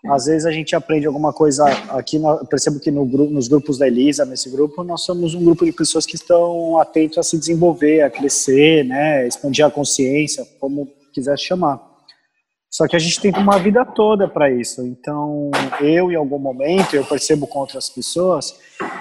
Às 0.06 0.26
vezes 0.26 0.44
a 0.44 0.50
gente 0.50 0.76
aprende 0.76 1.06
alguma 1.06 1.32
coisa 1.32 1.64
aqui, 1.90 2.20
percebo 2.50 2.78
que 2.78 2.90
no, 2.90 3.06
nos 3.06 3.48
grupos 3.48 3.78
da 3.78 3.86
Elisa, 3.86 4.26
nesse 4.26 4.50
grupo, 4.50 4.84
nós 4.84 5.04
somos 5.04 5.34
um 5.34 5.42
grupo 5.42 5.64
de 5.64 5.72
pessoas 5.72 6.04
que 6.04 6.16
estão 6.16 6.78
atentos 6.78 7.16
a 7.16 7.22
se 7.22 7.38
desenvolver, 7.38 8.02
a 8.02 8.10
crescer, 8.10 8.84
né, 8.84 9.26
expandir 9.26 9.64
a 9.64 9.70
consciência, 9.70 10.46
como 10.58 10.86
quiser 11.10 11.38
chamar. 11.38 11.80
Só 12.70 12.86
que 12.86 12.94
a 12.94 12.98
gente 12.98 13.20
tem 13.22 13.32
uma 13.34 13.58
vida 13.58 13.86
toda 13.86 14.28
para 14.28 14.50
isso. 14.50 14.82
Então, 14.82 15.50
eu, 15.80 16.12
em 16.12 16.14
algum 16.14 16.38
momento, 16.38 16.94
eu 16.94 17.04
percebo 17.04 17.46
com 17.46 17.60
outras 17.60 17.88
pessoas 17.88 18.54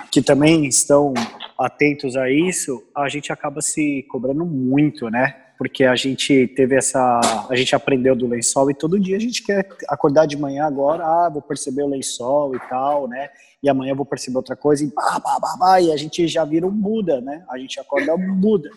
que 0.09 0.21
também 0.21 0.65
estão 0.65 1.13
atentos 1.59 2.15
a 2.15 2.31
isso, 2.31 2.81
a 2.95 3.09
gente 3.09 3.33
acaba 3.33 3.61
se 3.61 4.03
cobrando 4.03 4.45
muito, 4.45 5.09
né? 5.09 5.35
Porque 5.57 5.83
a 5.83 5.95
gente 5.95 6.47
teve 6.55 6.75
essa, 6.75 7.19
a 7.49 7.55
gente 7.55 7.75
aprendeu 7.75 8.15
do 8.15 8.27
lençol 8.27 8.71
e 8.71 8.73
todo 8.73 8.97
dia 8.97 9.17
a 9.17 9.19
gente 9.19 9.43
quer 9.43 9.67
acordar 9.89 10.25
de 10.25 10.37
manhã 10.37 10.63
agora, 10.63 11.03
ah, 11.03 11.29
vou 11.29 11.41
perceber 11.41 11.83
o 11.83 11.89
lençol 11.89 12.55
e 12.55 12.59
tal, 12.69 13.09
né? 13.09 13.29
E 13.61 13.69
amanhã 13.69 13.93
vou 13.93 14.05
perceber 14.05 14.37
outra 14.37 14.55
coisa 14.55 14.85
e 14.85 14.87
bah, 14.87 15.19
bah, 15.21 15.37
bah, 15.41 15.57
bah, 15.59 15.81
e 15.81 15.91
a 15.91 15.97
gente 15.97 16.25
já 16.29 16.45
vira 16.45 16.65
um 16.65 16.71
Buda, 16.71 17.19
né? 17.19 17.43
A 17.49 17.57
gente 17.57 17.77
acorda 17.77 18.15
um 18.15 18.35
Buda. 18.35 18.69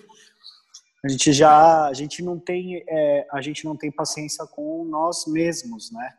A 1.04 1.08
gente 1.08 1.32
já, 1.32 1.86
a 1.86 1.92
gente 1.92 2.20
não 2.20 2.36
tem, 2.36 2.82
é, 2.88 3.26
a 3.32 3.40
gente 3.40 3.64
não 3.64 3.76
tem 3.76 3.92
paciência 3.92 4.44
com 4.46 4.84
nós 4.84 5.24
mesmos, 5.28 5.92
né? 5.92 6.12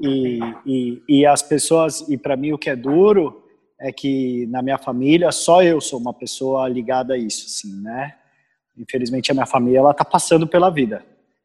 E, 0.00 0.40
e, 0.66 1.02
e 1.08 1.26
as 1.26 1.42
pessoas, 1.42 2.00
e 2.08 2.18
para 2.18 2.36
mim 2.36 2.52
o 2.52 2.58
que 2.58 2.70
é 2.70 2.74
duro 2.74 3.44
é 3.80 3.90
que 3.90 4.46
na 4.48 4.60
minha 4.60 4.76
família 4.76 5.32
só 5.32 5.62
eu 5.62 5.80
sou 5.80 5.98
uma 5.98 6.12
pessoa 6.12 6.68
ligada 6.68 7.14
a 7.14 7.18
isso, 7.18 7.46
assim, 7.46 7.80
né? 7.80 8.14
Infelizmente 8.76 9.30
a 9.30 9.34
minha 9.34 9.46
família 9.46 9.78
ela 9.78 9.94
tá 9.94 10.04
passando 10.04 10.46
pela 10.46 10.68
vida. 10.68 11.02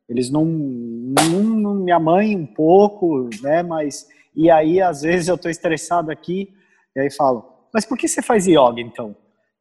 Eles 0.07 0.29
não, 0.29 0.43
não, 0.45 1.75
minha 1.75 1.99
mãe 1.99 2.35
um 2.35 2.45
pouco, 2.45 3.29
né? 3.41 3.63
Mas 3.63 4.07
e 4.35 4.51
aí 4.51 4.81
às 4.81 5.01
vezes 5.01 5.29
eu 5.29 5.37
tô 5.37 5.49
estressado 5.49 6.11
aqui 6.11 6.53
e 6.93 6.99
aí 6.99 7.09
falo, 7.09 7.45
mas 7.73 7.85
por 7.85 7.97
que 7.97 8.07
você 8.07 8.21
faz 8.21 8.45
yoga 8.45 8.81
então? 8.81 9.15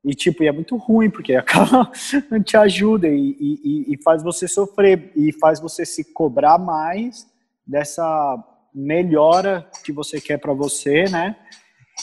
E 0.05 0.13
tipo, 0.15 0.43
e 0.43 0.49
é 0.49 0.53
muito 0.53 0.77
ruim 0.77 1.09
porque 1.09 1.35
acaba 1.37 1.91
não 2.29 2.43
te 2.43 2.57
ajuda 2.57 3.07
e, 3.07 3.37
e, 3.41 3.95
e 3.95 4.03
faz 4.03 4.21
você 4.23 4.49
sofrer 4.49 5.13
e 5.15 5.33
faz 5.33 5.61
você 5.61 5.87
se 5.87 6.13
cobrar 6.13 6.59
mais 6.59 7.25
dessa 7.65 8.37
melhora 8.75 9.65
que 9.85 9.93
você 9.93 10.21
quer 10.21 10.39
para 10.39 10.53
você, 10.53 11.05
né? 11.05 11.37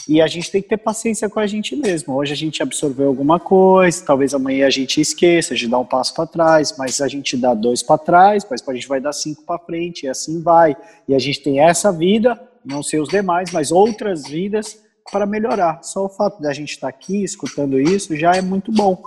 E 0.08 0.20
a 0.20 0.26
gente 0.26 0.50
tem 0.50 0.60
que 0.60 0.68
ter 0.68 0.78
paciência 0.78 1.28
com 1.28 1.38
a 1.38 1.46
gente 1.46 1.76
mesmo. 1.76 2.14
Hoje 2.14 2.32
a 2.32 2.36
gente 2.36 2.62
absorveu 2.62 3.08
alguma 3.08 3.38
coisa, 3.38 4.04
talvez 4.04 4.34
amanhã 4.34 4.66
a 4.66 4.70
gente 4.70 5.00
esqueça 5.00 5.54
de 5.54 5.68
dar 5.68 5.78
um 5.78 5.84
passo 5.84 6.14
para 6.14 6.26
trás, 6.26 6.74
mas 6.76 7.00
a 7.00 7.06
gente 7.06 7.36
dá 7.36 7.54
dois 7.54 7.82
para 7.82 7.98
trás, 7.98 8.44
mas 8.50 8.66
a 8.66 8.74
gente 8.74 8.88
vai 8.88 9.00
dar 9.00 9.12
cinco 9.12 9.42
para 9.44 9.58
frente, 9.60 10.04
e 10.04 10.08
assim 10.08 10.42
vai. 10.42 10.76
E 11.06 11.14
a 11.14 11.18
gente 11.18 11.40
tem 11.40 11.60
essa 11.60 11.92
vida, 11.92 12.40
não 12.64 12.82
sei 12.82 13.00
os 13.00 13.08
demais, 13.08 13.52
mas 13.52 13.70
outras 13.70 14.24
vidas 14.24 14.78
para 15.10 15.26
melhorar. 15.26 15.82
Só 15.82 16.06
o 16.06 16.08
fato 16.08 16.40
de 16.40 16.48
a 16.48 16.52
gente 16.52 16.70
estar 16.70 16.90
tá 16.90 16.96
aqui 16.96 17.22
escutando 17.22 17.78
isso 17.78 18.16
já 18.16 18.34
é 18.34 18.40
muito 18.40 18.72
bom. 18.72 19.00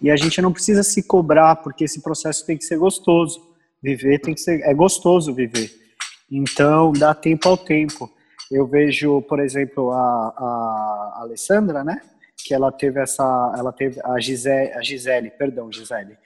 E 0.00 0.10
a 0.10 0.16
gente 0.16 0.42
não 0.42 0.52
precisa 0.52 0.82
se 0.82 1.02
cobrar, 1.02 1.56
porque 1.56 1.84
esse 1.84 2.00
processo 2.00 2.44
tem 2.44 2.56
que 2.56 2.64
ser 2.64 2.76
gostoso. 2.76 3.40
Viver 3.82 4.20
tem 4.20 4.34
que 4.34 4.40
ser. 4.40 4.60
É 4.62 4.74
gostoso 4.74 5.32
viver. 5.32 5.70
Então, 6.30 6.92
dá 6.92 7.14
tempo 7.14 7.48
ao 7.48 7.56
tempo. 7.56 8.10
Eu 8.52 8.66
vejo, 8.66 9.22
por 9.22 9.40
exemplo, 9.40 9.90
a, 9.92 10.34
a 10.36 11.20
Alessandra, 11.22 11.82
né? 11.82 12.02
Que 12.44 12.52
ela 12.52 12.70
teve 12.70 13.00
essa, 13.00 13.54
ela 13.56 13.72
teve 13.72 14.00
a 14.04 14.20
Gisele, 14.20 14.72
a 14.72 14.82
Gisele, 14.82 15.30
perdão, 15.30 15.72
Gisele. 15.72 16.18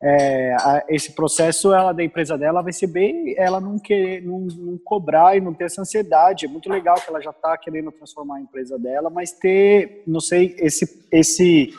é, 0.00 0.54
a, 0.54 0.84
esse 0.88 1.12
processo 1.12 1.72
ela 1.74 1.92
da 1.92 2.04
empresa 2.04 2.36
dela 2.36 2.62
vai 2.62 2.72
ser 2.72 2.86
bem 2.86 3.34
ela 3.38 3.60
não 3.60 3.78
querer 3.78 4.22
não, 4.22 4.40
não 4.40 4.78
cobrar 4.78 5.36
e 5.36 5.40
não 5.40 5.54
ter 5.54 5.64
essa 5.64 5.80
ansiedade. 5.80 6.44
É 6.44 6.48
muito 6.48 6.68
legal 6.68 6.96
que 6.96 7.08
ela 7.08 7.20
já 7.20 7.30
está 7.30 7.56
querendo 7.56 7.90
transformar 7.90 8.36
a 8.36 8.40
empresa 8.40 8.78
dela 8.78 9.10
mas 9.10 9.32
ter 9.32 10.02
não 10.06 10.20
sei 10.20 10.54
esse 10.58 11.06
esse 11.10 11.72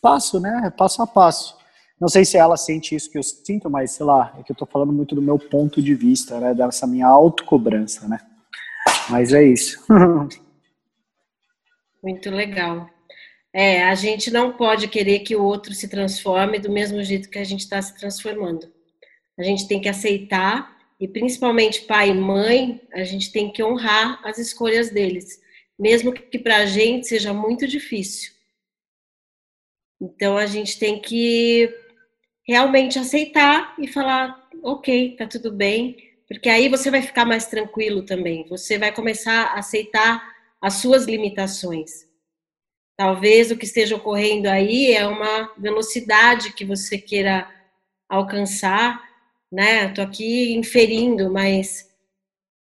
passo 0.00 0.40
né? 0.40 0.72
Passo 0.76 1.02
a 1.02 1.06
passo. 1.06 1.56
Não 2.00 2.08
sei 2.08 2.24
se 2.24 2.36
ela 2.38 2.56
sente 2.56 2.94
isso 2.94 3.10
que 3.10 3.18
eu 3.18 3.22
sinto 3.22 3.68
mas 3.68 3.92
sei 3.92 4.06
lá 4.06 4.34
é 4.38 4.42
que 4.42 4.50
eu 4.50 4.54
estou 4.54 4.66
falando 4.66 4.92
muito 4.92 5.14
do 5.14 5.22
meu 5.22 5.38
ponto 5.38 5.82
de 5.82 5.94
vista 5.94 6.40
né? 6.40 6.54
Dessa 6.54 6.86
minha 6.86 7.06
autocobrança 7.06 8.08
né 8.08 8.18
mas 9.10 9.32
é 9.32 9.42
isso 9.42 9.84
muito 12.02 12.30
legal 12.30 12.88
é, 13.52 13.82
a 13.82 13.94
gente 13.94 14.30
não 14.30 14.56
pode 14.56 14.88
querer 14.88 15.20
que 15.20 15.34
o 15.34 15.42
outro 15.42 15.74
se 15.74 15.88
transforme 15.88 16.58
do 16.58 16.70
mesmo 16.70 17.02
jeito 17.02 17.30
que 17.30 17.38
a 17.38 17.44
gente 17.44 17.60
está 17.60 17.80
se 17.80 17.96
transformando. 17.98 18.70
A 19.38 19.42
gente 19.42 19.66
tem 19.66 19.80
que 19.80 19.88
aceitar, 19.88 20.76
e 21.00 21.08
principalmente 21.08 21.82
pai 21.82 22.10
e 22.10 22.14
mãe, 22.14 22.80
a 22.92 23.04
gente 23.04 23.32
tem 23.32 23.50
que 23.50 23.62
honrar 23.62 24.20
as 24.24 24.38
escolhas 24.38 24.90
deles, 24.90 25.40
mesmo 25.78 26.12
que 26.12 26.38
para 26.38 26.58
a 26.58 26.66
gente 26.66 27.06
seja 27.06 27.32
muito 27.32 27.66
difícil. 27.66 28.32
Então 30.00 30.36
a 30.36 30.46
gente 30.46 30.78
tem 30.78 31.00
que 31.00 31.72
realmente 32.46 32.98
aceitar 32.98 33.74
e 33.78 33.88
falar: 33.88 34.48
ok, 34.62 35.16
tá 35.16 35.26
tudo 35.26 35.52
bem, 35.52 35.96
porque 36.28 36.50
aí 36.50 36.68
você 36.68 36.90
vai 36.90 37.00
ficar 37.00 37.24
mais 37.24 37.46
tranquilo 37.46 38.02
também. 38.02 38.46
Você 38.48 38.78
vai 38.78 38.92
começar 38.92 39.46
a 39.46 39.58
aceitar 39.58 40.36
as 40.60 40.74
suas 40.74 41.06
limitações. 41.06 42.06
Talvez 42.96 43.50
o 43.50 43.56
que 43.56 43.64
esteja 43.64 43.96
ocorrendo 43.96 44.48
aí 44.48 44.92
é 44.92 45.06
uma 45.06 45.54
velocidade 45.56 46.52
que 46.52 46.64
você 46.64 46.98
queira 46.98 47.48
alcançar, 48.08 49.02
né? 49.50 49.86
Estou 49.86 50.04
aqui 50.04 50.52
inferindo, 50.54 51.30
mas 51.32 51.88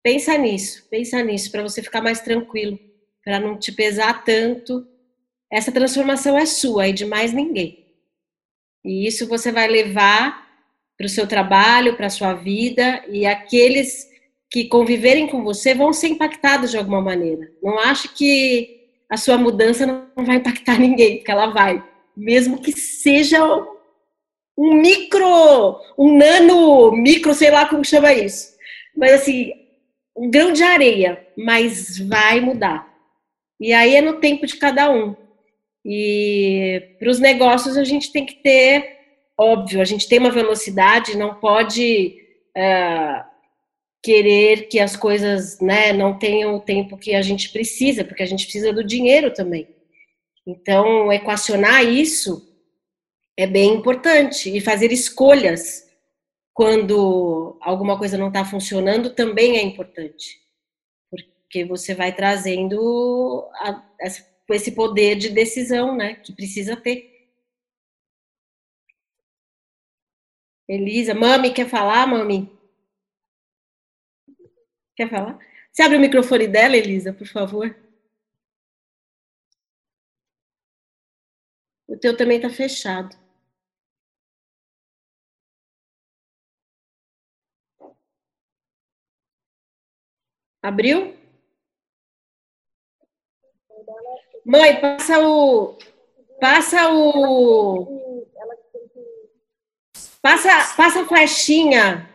pensa 0.04 0.38
nisso, 0.38 0.86
pensa 0.90 1.24
nisso 1.24 1.52
para 1.52 1.64
você 1.64 1.82
ficar 1.82 2.02
mais 2.02 2.22
tranquilo, 2.22 2.78
para 3.24 3.40
não 3.40 3.58
te 3.58 3.72
pesar 3.72 4.24
tanto. 4.24 4.86
Essa 5.52 5.72
transformação 5.72 6.38
é 6.38 6.46
sua 6.46 6.90
e 6.90 6.94
de 6.94 7.06
mais 7.06 7.34
ninguém. 7.34 7.86
E 8.84 9.08
isso 9.08 9.28
você 9.28 9.52
vai 9.52 9.68
levar 9.68 10.45
para 10.98 11.06
o 11.06 11.10
seu 11.10 11.28
trabalho, 11.28 11.96
para 11.96 12.08
a 12.08 12.10
sua 12.10 12.34
vida, 12.34 13.04
e 13.10 13.26
aqueles 13.26 14.08
que 14.50 14.66
conviverem 14.66 15.28
com 15.28 15.44
você 15.44 15.74
vão 15.74 15.92
ser 15.92 16.08
impactados 16.08 16.72
de 16.72 16.78
alguma 16.78 17.02
maneira. 17.02 17.52
Não 17.62 17.78
acho 17.80 18.14
que 18.14 18.90
a 19.10 19.18
sua 19.18 19.38
mudança 19.38 19.86
não 19.86 20.26
vai 20.26 20.38
impactar 20.38 20.80
ninguém, 20.80 21.18
porque 21.18 21.32
ela 21.32 21.48
vai. 21.48 21.84
Mesmo 22.16 22.62
que 22.62 22.72
seja 22.72 23.40
um 24.58 24.76
micro, 24.76 25.80
um 25.98 26.18
nano, 26.18 26.92
micro, 26.92 27.34
sei 27.34 27.52
lá 27.52 27.66
como 27.66 27.84
chama 27.84 28.14
isso. 28.14 28.56
Mas 28.96 29.14
assim, 29.14 29.52
um 30.16 30.30
grão 30.30 30.54
de 30.54 30.64
areia, 30.64 31.28
mas 31.38 32.00
vai 32.00 32.40
mudar. 32.40 32.88
E 33.60 33.74
aí 33.74 33.96
é 33.96 34.02
no 34.02 34.20
tempo 34.20 34.46
de 34.46 34.56
cada 34.56 34.90
um. 34.90 35.16
E 35.86 36.96
para 36.98 37.10
os 37.10 37.20
negócios 37.20 37.78
a 37.78 37.84
gente 37.84 38.12
tem 38.12 38.26
que 38.26 38.36
ter, 38.36 38.95
óbvio, 39.38 39.82
a 39.82 39.86
gente 39.86 40.08
tem 40.08 40.20
uma 40.20 40.32
velocidade, 40.32 41.18
não 41.18 41.36
pode 41.36 42.22
uh, 42.58 43.26
querer 44.04 44.68
que 44.68 44.80
as 44.80 44.96
coisas 44.96 45.60
né, 45.60 45.92
não 45.92 46.18
tenham 46.18 46.56
o 46.56 46.62
tempo 46.62 46.98
que 46.98 47.16
a 47.16 47.22
gente 47.22 47.50
precisa, 47.50 48.04
porque 48.04 48.24
a 48.24 48.28
gente 48.28 48.44
precisa 48.44 48.72
do 48.72 48.84
dinheiro 48.84 49.34
também. 49.34 49.68
Então, 50.46 51.12
equacionar 51.12 51.84
isso 51.84 52.48
é 53.36 53.48
bem 53.48 53.74
importante 53.74 54.56
e 54.56 54.62
fazer 54.62 54.92
escolhas 54.92 55.86
quando 56.54 57.58
alguma 57.60 57.98
coisa 57.98 58.18
não 58.18 58.30
está 58.30 58.46
funcionando 58.46 59.10
também 59.10 59.58
é 59.58 59.62
importante, 59.62 60.40
porque 61.10 61.66
você 61.66 61.94
vai 61.94 62.16
trazendo 62.16 63.46
a, 63.56 63.84
esse 64.52 64.72
poder 64.72 65.16
de 65.16 65.30
decisão, 65.30 65.96
né, 65.96 66.16
que 66.16 66.32
precisa 66.32 66.78
ter. 66.78 67.15
Elisa, 70.68 71.14
mami, 71.14 71.54
quer 71.54 71.70
falar, 71.70 72.08
mami? 72.08 72.50
Quer 74.96 75.10
falar? 75.10 75.38
Você 75.72 75.84
abre 75.84 75.98
o 75.98 76.02
microfone 76.02 76.48
dela, 76.48 76.76
Elisa, 76.78 77.14
por 77.14 77.28
favor. 77.28 77.76
O 81.88 81.98
teu 81.98 82.16
também 82.16 82.38
está 82.38 82.50
fechado. 82.50 83.16
Abriu? 90.62 91.16
Mãe, 94.46 94.80
passa 94.80 95.20
o. 95.20 95.78
Passa 96.40 96.92
o. 96.94 98.05
Passa, 100.26 100.76
passa 100.76 101.02
a 101.04 101.08
flechinha 101.08 102.10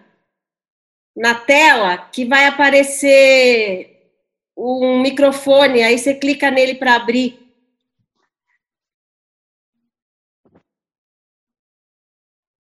na 1.16 1.32
tela 1.32 1.96
que 1.96 2.24
vai 2.24 2.44
aparecer 2.46 4.12
um 4.56 5.00
microfone, 5.00 5.80
aí 5.80 5.96
você 5.96 6.12
clica 6.16 6.50
nele 6.50 6.74
para 6.74 6.96
abrir. 6.96 7.38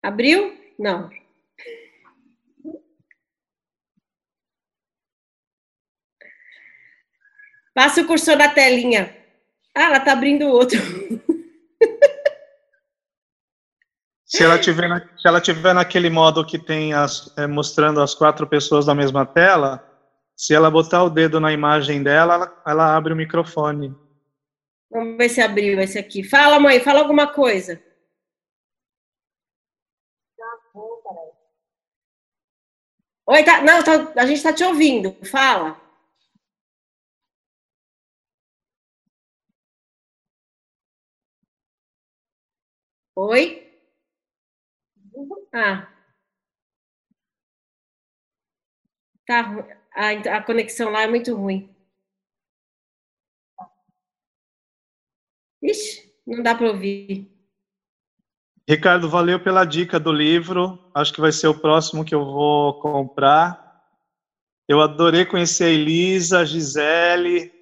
Abriu? 0.00 0.56
Não. 0.78 1.10
Passa 7.74 8.02
o 8.02 8.06
cursor 8.06 8.36
da 8.36 8.48
telinha. 8.48 9.12
Ah, 9.74 9.86
ela 9.86 9.98
tá 9.98 10.12
abrindo 10.12 10.46
outro. 10.46 10.78
Se 14.34 14.42
ela 14.42 14.58
tiver, 14.58 14.88
na, 14.88 14.98
se 15.18 15.28
ela 15.28 15.42
tiver 15.42 15.74
naquele 15.74 16.08
modo 16.08 16.46
que 16.46 16.58
tem 16.58 16.94
as, 16.94 17.36
é, 17.36 17.46
mostrando 17.46 18.00
as 18.00 18.14
quatro 18.14 18.46
pessoas 18.46 18.86
na 18.86 18.94
mesma 18.94 19.26
tela, 19.26 19.86
se 20.34 20.54
ela 20.54 20.70
botar 20.70 21.04
o 21.04 21.10
dedo 21.10 21.38
na 21.38 21.52
imagem 21.52 22.02
dela, 22.02 22.34
ela, 22.34 22.62
ela 22.66 22.96
abre 22.96 23.12
o 23.12 23.16
microfone. 23.16 23.94
Vamos 24.90 25.18
ver 25.18 25.28
se 25.28 25.42
abriu 25.42 25.78
esse 25.80 25.98
aqui. 25.98 26.24
Fala, 26.24 26.58
mãe, 26.58 26.80
fala 26.80 27.00
alguma 27.00 27.26
coisa. 27.26 27.78
Oi, 33.26 33.44
tá, 33.44 33.62
não, 33.62 33.84
tá, 33.84 34.12
a 34.16 34.26
gente 34.26 34.38
está 34.38 34.52
te 34.52 34.64
ouvindo. 34.64 35.14
Fala. 35.26 35.78
Oi? 43.14 43.71
Ah. 45.54 45.88
Tá, 49.26 49.44
a, 49.94 50.36
a 50.36 50.42
conexão 50.42 50.90
lá 50.90 51.02
é 51.02 51.06
muito 51.06 51.34
ruim. 51.34 51.74
Ixi, 55.62 56.12
não 56.26 56.42
dá 56.42 56.54
para 56.54 56.68
ouvir. 56.68 57.30
Ricardo, 58.68 59.08
valeu 59.08 59.42
pela 59.42 59.64
dica 59.64 60.00
do 60.00 60.12
livro. 60.12 60.90
Acho 60.94 61.12
que 61.12 61.20
vai 61.20 61.30
ser 61.30 61.48
o 61.48 61.58
próximo 61.58 62.04
que 62.04 62.14
eu 62.14 62.24
vou 62.24 62.80
comprar. 62.80 63.60
Eu 64.68 64.80
adorei 64.80 65.26
conhecer 65.26 65.64
a 65.64 65.70
Elisa, 65.70 66.40
a 66.40 66.44
Gisele. 66.44 67.52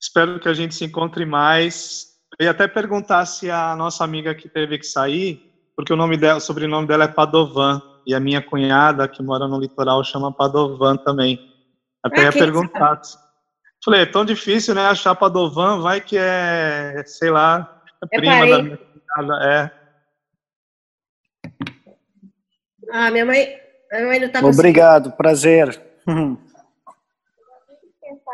Espero 0.00 0.40
que 0.40 0.48
a 0.48 0.54
gente 0.54 0.74
se 0.74 0.84
encontre 0.84 1.24
mais. 1.26 2.18
Ia 2.40 2.52
até 2.52 2.66
perguntar 2.66 3.26
se 3.26 3.50
a 3.50 3.76
nossa 3.76 4.02
amiga 4.02 4.34
que 4.34 4.48
teve 4.48 4.78
que 4.78 4.86
sair 4.86 5.49
porque 5.74 5.92
o 5.92 5.96
nome 5.96 6.16
dela, 6.16 6.38
o 6.38 6.40
sobrenome 6.40 6.86
dela 6.86 7.04
é 7.04 7.08
Padovan, 7.08 7.80
e 8.06 8.14
a 8.14 8.20
minha 8.20 8.42
cunhada, 8.42 9.06
que 9.06 9.22
mora 9.22 9.46
no 9.46 9.58
litoral, 9.58 10.02
chama 10.02 10.32
Padovan 10.32 10.96
também. 10.96 11.38
Até 12.02 12.22
ah, 12.22 12.24
ia 12.24 12.32
perguntar. 12.32 13.00
Falei, 13.84 14.02
é 14.02 14.06
tão 14.06 14.24
difícil, 14.24 14.74
né, 14.74 14.86
achar 14.86 15.14
Padovan, 15.14 15.80
vai 15.80 16.00
que 16.00 16.16
é, 16.18 17.02
sei 17.06 17.30
lá, 17.30 17.82
é, 18.10 18.18
prima 18.18 18.46
da 18.46 18.62
minha 18.62 18.78
cunhada, 18.78 19.44
é. 19.46 19.70
Ah, 22.92 23.10
minha 23.10 23.24
mãe, 23.24 23.56
minha 23.92 24.06
mãe 24.06 24.20
não 24.20 24.28
tá 24.28 24.40
Obrigado, 24.44 25.12
prazer. 25.12 25.80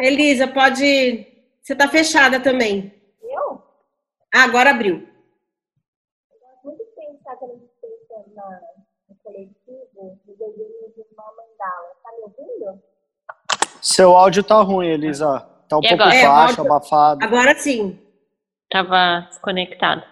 Elisa, 0.01 0.49
pode... 0.49 1.27
Você 1.63 1.75
tá 1.75 1.89
fechada 1.89 2.39
também. 2.41 2.95
Eu? 3.23 3.63
Ah, 4.33 4.45
agora 4.45 4.71
abriu. 4.71 5.07
Ouvindo? 12.61 12.83
Seu 13.81 14.17
áudio 14.17 14.43
tá 14.43 14.61
ruim, 14.63 14.89
Elisa. 14.89 15.41
Tá 15.69 15.79
um 15.79 15.81
e 15.83 15.89
pouco 15.89 16.03
agora? 16.03 16.29
baixo, 16.29 16.61
é, 16.61 16.65
abafado. 16.65 17.25
Agora 17.25 17.55
sim. 17.55 17.99
Tava 18.71 19.27
desconectado. 19.29 20.03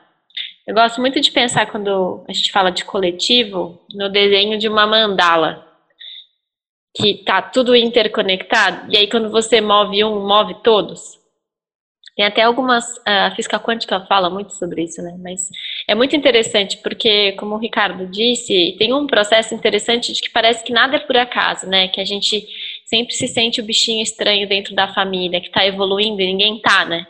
Eu 0.66 0.74
gosto 0.74 1.00
muito 1.00 1.20
de 1.20 1.30
pensar 1.30 1.70
quando 1.70 2.24
a 2.28 2.32
gente 2.32 2.50
fala 2.50 2.70
de 2.70 2.84
coletivo 2.84 3.80
no 3.94 4.08
desenho 4.08 4.58
de 4.58 4.68
uma 4.68 4.86
mandala 4.86 5.66
que 6.96 7.22
tá 7.24 7.42
tudo 7.42 7.74
interconectado 7.74 8.90
e 8.90 8.96
aí 8.96 9.10
quando 9.10 9.28
você 9.28 9.60
move 9.60 10.02
um, 10.04 10.26
move 10.26 10.62
todos. 10.62 11.20
Tem 12.16 12.24
até 12.24 12.42
algumas 12.42 12.84
a 13.04 13.34
física 13.34 13.58
quântica 13.58 14.06
fala 14.06 14.30
muito 14.30 14.52
sobre 14.54 14.84
isso, 14.84 15.02
né? 15.02 15.16
Mas 15.18 15.50
é 15.86 15.94
muito 15.94 16.16
interessante 16.16 16.78
porque, 16.78 17.32
como 17.32 17.54
o 17.54 17.58
Ricardo 17.58 18.06
disse, 18.06 18.74
tem 18.78 18.92
um 18.92 19.06
processo 19.06 19.54
interessante 19.54 20.12
de 20.12 20.20
que 20.22 20.30
parece 20.30 20.64
que 20.64 20.72
nada 20.72 20.96
é 20.96 21.00
por 21.00 21.16
acaso, 21.16 21.66
né? 21.66 21.88
Que 21.88 22.00
a 22.00 22.04
gente 22.04 22.46
sempre 22.84 23.14
se 23.14 23.28
sente 23.28 23.60
o 23.60 23.64
bichinho 23.64 24.02
estranho 24.02 24.48
dentro 24.48 24.74
da 24.74 24.88
família, 24.88 25.40
que 25.40 25.48
está 25.48 25.66
evoluindo 25.66 26.22
e 26.22 26.26
ninguém 26.26 26.58
tá, 26.60 26.84
né? 26.84 27.06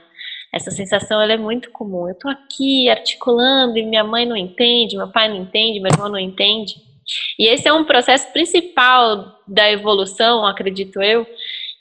Essa 0.53 0.71
sensação 0.71 1.21
ela 1.21 1.33
é 1.33 1.37
muito 1.37 1.71
comum. 1.71 2.09
Eu 2.09 2.15
tô 2.17 2.29
aqui 2.29 2.89
articulando 2.89 3.79
e 3.79 3.85
minha 3.85 4.05
mãe 4.05 4.27
não 4.27 4.37
entende, 4.37 4.97
meu 4.97 5.09
pai 5.09 5.29
não 5.29 5.37
entende, 5.37 5.81
meu 5.81 5.91
irmão 5.93 6.09
não 6.09 6.19
entende. 6.19 6.75
E 7.39 7.47
esse 7.47 7.69
é 7.69 7.73
um 7.73 7.85
processo 7.85 8.33
principal 8.33 9.41
da 9.47 9.71
evolução, 9.71 10.45
acredito 10.47 11.03
eu, 11.03 11.27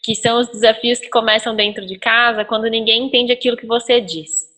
que 0.03 0.15
são 0.15 0.39
os 0.39 0.47
desafios 0.49 0.99
que 0.99 1.09
começam 1.09 1.55
dentro 1.55 1.85
de 1.85 1.97
casa 1.97 2.43
quando 2.43 2.65
ninguém 2.65 3.05
entende 3.05 3.31
aquilo 3.31 3.57
que 3.57 3.65
você 3.65 4.01
diz. 4.01 4.52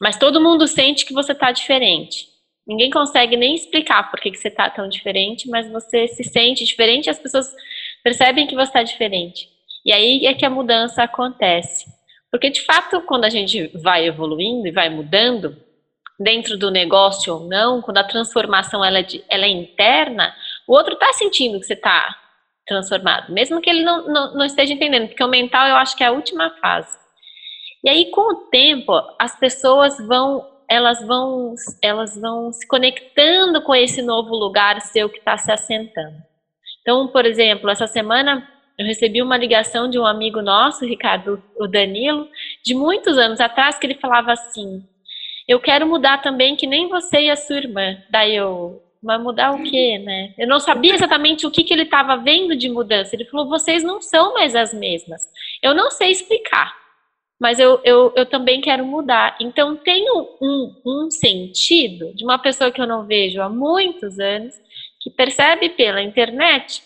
Mas 0.00 0.18
todo 0.18 0.40
mundo 0.40 0.66
sente 0.66 1.04
que 1.06 1.14
você 1.14 1.32
está 1.32 1.52
diferente. 1.52 2.26
Ninguém 2.66 2.90
consegue 2.90 3.36
nem 3.36 3.54
explicar 3.54 4.10
por 4.10 4.20
que, 4.20 4.30
que 4.30 4.38
você 4.38 4.48
está 4.48 4.68
tão 4.68 4.88
diferente, 4.88 5.48
mas 5.48 5.70
você 5.70 6.08
se 6.08 6.24
sente 6.24 6.64
diferente 6.64 7.06
e 7.06 7.10
as 7.10 7.18
pessoas 7.18 7.54
percebem 8.02 8.46
que 8.46 8.54
você 8.54 8.68
está 8.68 8.82
diferente. 8.82 9.48
E 9.84 9.92
aí 9.92 10.26
é 10.26 10.34
que 10.34 10.44
a 10.44 10.50
mudança 10.50 11.02
acontece. 11.02 11.86
Porque, 12.30 12.50
de 12.50 12.62
fato, 12.62 13.00
quando 13.02 13.24
a 13.24 13.30
gente 13.30 13.68
vai 13.78 14.04
evoluindo 14.06 14.66
e 14.66 14.72
vai 14.72 14.90
mudando, 14.90 15.56
dentro 16.18 16.56
do 16.56 16.70
negócio 16.70 17.34
ou 17.34 17.40
não, 17.46 17.82
quando 17.82 17.98
a 17.98 18.04
transformação 18.04 18.84
ela 18.84 18.98
é, 18.98 19.02
de, 19.02 19.24
ela 19.28 19.44
é 19.44 19.48
interna, 19.48 20.34
o 20.66 20.72
outro 20.72 20.94
está 20.94 21.12
sentindo 21.12 21.60
que 21.60 21.66
você 21.66 21.74
está 21.74 22.16
transformado, 22.66 23.32
mesmo 23.32 23.60
que 23.60 23.70
ele 23.70 23.84
não, 23.84 24.08
não, 24.08 24.34
não 24.34 24.44
esteja 24.44 24.72
entendendo, 24.72 25.08
porque 25.08 25.22
o 25.22 25.28
mental 25.28 25.68
eu 25.68 25.76
acho 25.76 25.96
que 25.96 26.02
é 26.02 26.08
a 26.08 26.12
última 26.12 26.50
fase. 26.60 26.98
E 27.86 27.88
aí, 27.88 28.10
com 28.10 28.32
o 28.32 28.34
tempo, 28.50 28.92
as 29.16 29.38
pessoas 29.38 29.96
vão 30.04 30.44
elas 30.68 31.06
vão 31.06 31.54
elas 31.80 32.20
vão 32.20 32.50
se 32.50 32.66
conectando 32.66 33.62
com 33.62 33.72
esse 33.72 34.02
novo 34.02 34.34
lugar 34.34 34.80
seu 34.80 35.08
que 35.08 35.18
está 35.18 35.38
se 35.38 35.52
assentando. 35.52 36.16
Então, 36.80 37.06
por 37.06 37.24
exemplo, 37.24 37.70
essa 37.70 37.86
semana 37.86 38.44
eu 38.76 38.84
recebi 38.84 39.22
uma 39.22 39.36
ligação 39.36 39.88
de 39.88 40.00
um 40.00 40.04
amigo 40.04 40.42
nosso, 40.42 40.84
Ricardo, 40.84 41.40
o 41.56 41.68
Danilo, 41.68 42.28
de 42.64 42.74
muitos 42.74 43.16
anos 43.18 43.38
atrás, 43.38 43.78
que 43.78 43.86
ele 43.86 43.94
falava 43.94 44.32
assim: 44.32 44.82
Eu 45.46 45.60
quero 45.60 45.86
mudar 45.86 46.20
também, 46.20 46.56
que 46.56 46.66
nem 46.66 46.88
você 46.88 47.20
e 47.20 47.30
a 47.30 47.36
sua 47.36 47.58
irmã. 47.58 47.98
Daí 48.10 48.34
eu, 48.34 48.82
mas 49.00 49.22
mudar 49.22 49.52
o 49.52 49.62
quê, 49.62 49.96
né? 49.98 50.34
Eu 50.36 50.48
não 50.48 50.58
sabia 50.58 50.92
exatamente 50.92 51.46
o 51.46 51.52
que, 51.52 51.62
que 51.62 51.72
ele 51.72 51.84
estava 51.84 52.16
vendo 52.16 52.56
de 52.56 52.68
mudança. 52.68 53.14
Ele 53.14 53.26
falou: 53.26 53.48
vocês 53.48 53.84
não 53.84 54.02
são 54.02 54.34
mais 54.34 54.56
as 54.56 54.74
mesmas. 54.74 55.22
Eu 55.62 55.72
não 55.72 55.88
sei 55.92 56.10
explicar, 56.10 56.74
mas 57.40 57.58
eu, 57.58 57.80
eu, 57.84 58.12
eu 58.16 58.26
também 58.26 58.60
quero 58.60 58.84
mudar. 58.84 59.36
Então, 59.40 59.76
tem 59.76 60.04
um, 60.10 60.74
um 60.84 61.10
sentido 61.10 62.14
de 62.14 62.24
uma 62.24 62.38
pessoa 62.38 62.70
que 62.70 62.80
eu 62.80 62.86
não 62.86 63.06
vejo 63.06 63.40
há 63.40 63.48
muitos 63.48 64.18
anos, 64.18 64.54
que 65.00 65.10
percebe 65.10 65.70
pela 65.70 66.02
internet 66.02 66.82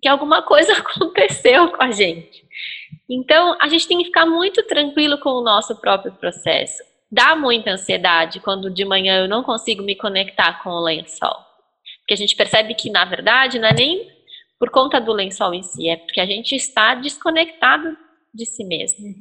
que 0.00 0.08
alguma 0.08 0.42
coisa 0.42 0.72
aconteceu 0.78 1.70
com 1.72 1.82
a 1.82 1.90
gente. 1.90 2.44
Então, 3.08 3.56
a 3.60 3.68
gente 3.68 3.86
tem 3.86 3.98
que 3.98 4.06
ficar 4.06 4.26
muito 4.26 4.62
tranquilo 4.64 5.18
com 5.18 5.30
o 5.30 5.44
nosso 5.44 5.76
próprio 5.76 6.12
processo 6.12 6.82
dá 7.10 7.36
muita 7.36 7.70
ansiedade 7.70 8.40
quando 8.40 8.70
de 8.70 8.84
manhã 8.84 9.20
eu 9.20 9.28
não 9.28 9.42
consigo 9.42 9.82
me 9.82 9.94
conectar 9.96 10.62
com 10.62 10.70
o 10.70 10.82
lençol. 10.82 11.36
Porque 12.00 12.14
a 12.14 12.16
gente 12.16 12.36
percebe 12.36 12.74
que, 12.74 12.90
na 12.90 13.04
verdade, 13.04 13.58
não 13.58 13.68
é 13.68 13.74
nem 13.74 14.10
por 14.58 14.70
conta 14.70 15.00
do 15.00 15.12
lençol 15.12 15.54
em 15.54 15.62
si, 15.62 15.88
é 15.88 15.96
porque 15.96 16.20
a 16.20 16.26
gente 16.26 16.54
está 16.54 16.94
desconectado 16.94 17.96
de 18.32 18.46
si 18.46 18.64
mesmo. 18.64 19.14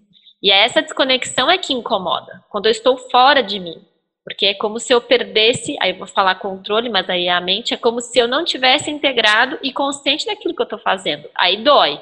E 0.46 0.52
é 0.52 0.64
essa 0.64 0.80
desconexão 0.80 1.50
é 1.50 1.58
que 1.58 1.74
incomoda, 1.74 2.44
quando 2.50 2.68
eu 2.68 2.72
estou 2.72 3.00
fora 3.10 3.42
de 3.42 3.60
mim. 3.60 3.84
Porque 4.24 4.46
é 4.46 4.54
como 4.54 4.80
se 4.80 4.94
eu 4.94 5.02
perdesse, 5.02 5.76
aí 5.82 5.90
eu 5.90 5.98
vou 5.98 6.06
falar 6.06 6.36
controle, 6.36 6.88
mas 6.88 7.10
aí 7.10 7.28
a 7.28 7.42
mente 7.42 7.74
é 7.74 7.78
como 7.78 8.00
se 8.00 8.20
eu 8.20 8.28
não 8.28 8.46
tivesse 8.46 8.92
integrado 8.92 9.58
e 9.64 9.74
consciente 9.74 10.28
daquilo 10.28 10.54
que 10.56 10.62
eu 10.62 10.66
estou 10.66 10.78
fazendo. 10.78 11.28
Aí 11.34 11.64
dói. 11.64 12.00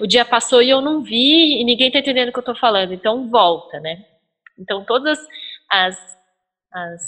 O 0.00 0.06
dia 0.06 0.24
passou 0.24 0.62
e 0.62 0.70
eu 0.70 0.80
não 0.80 1.02
vi 1.02 1.60
e 1.60 1.64
ninguém 1.64 1.88
está 1.88 1.98
entendendo 1.98 2.30
o 2.30 2.32
que 2.32 2.38
eu 2.38 2.40
estou 2.40 2.56
falando, 2.56 2.94
então 2.94 3.28
volta, 3.28 3.78
né? 3.80 4.02
Então, 4.58 4.82
todas 4.82 5.18
as, 5.70 5.94
as, 6.72 7.02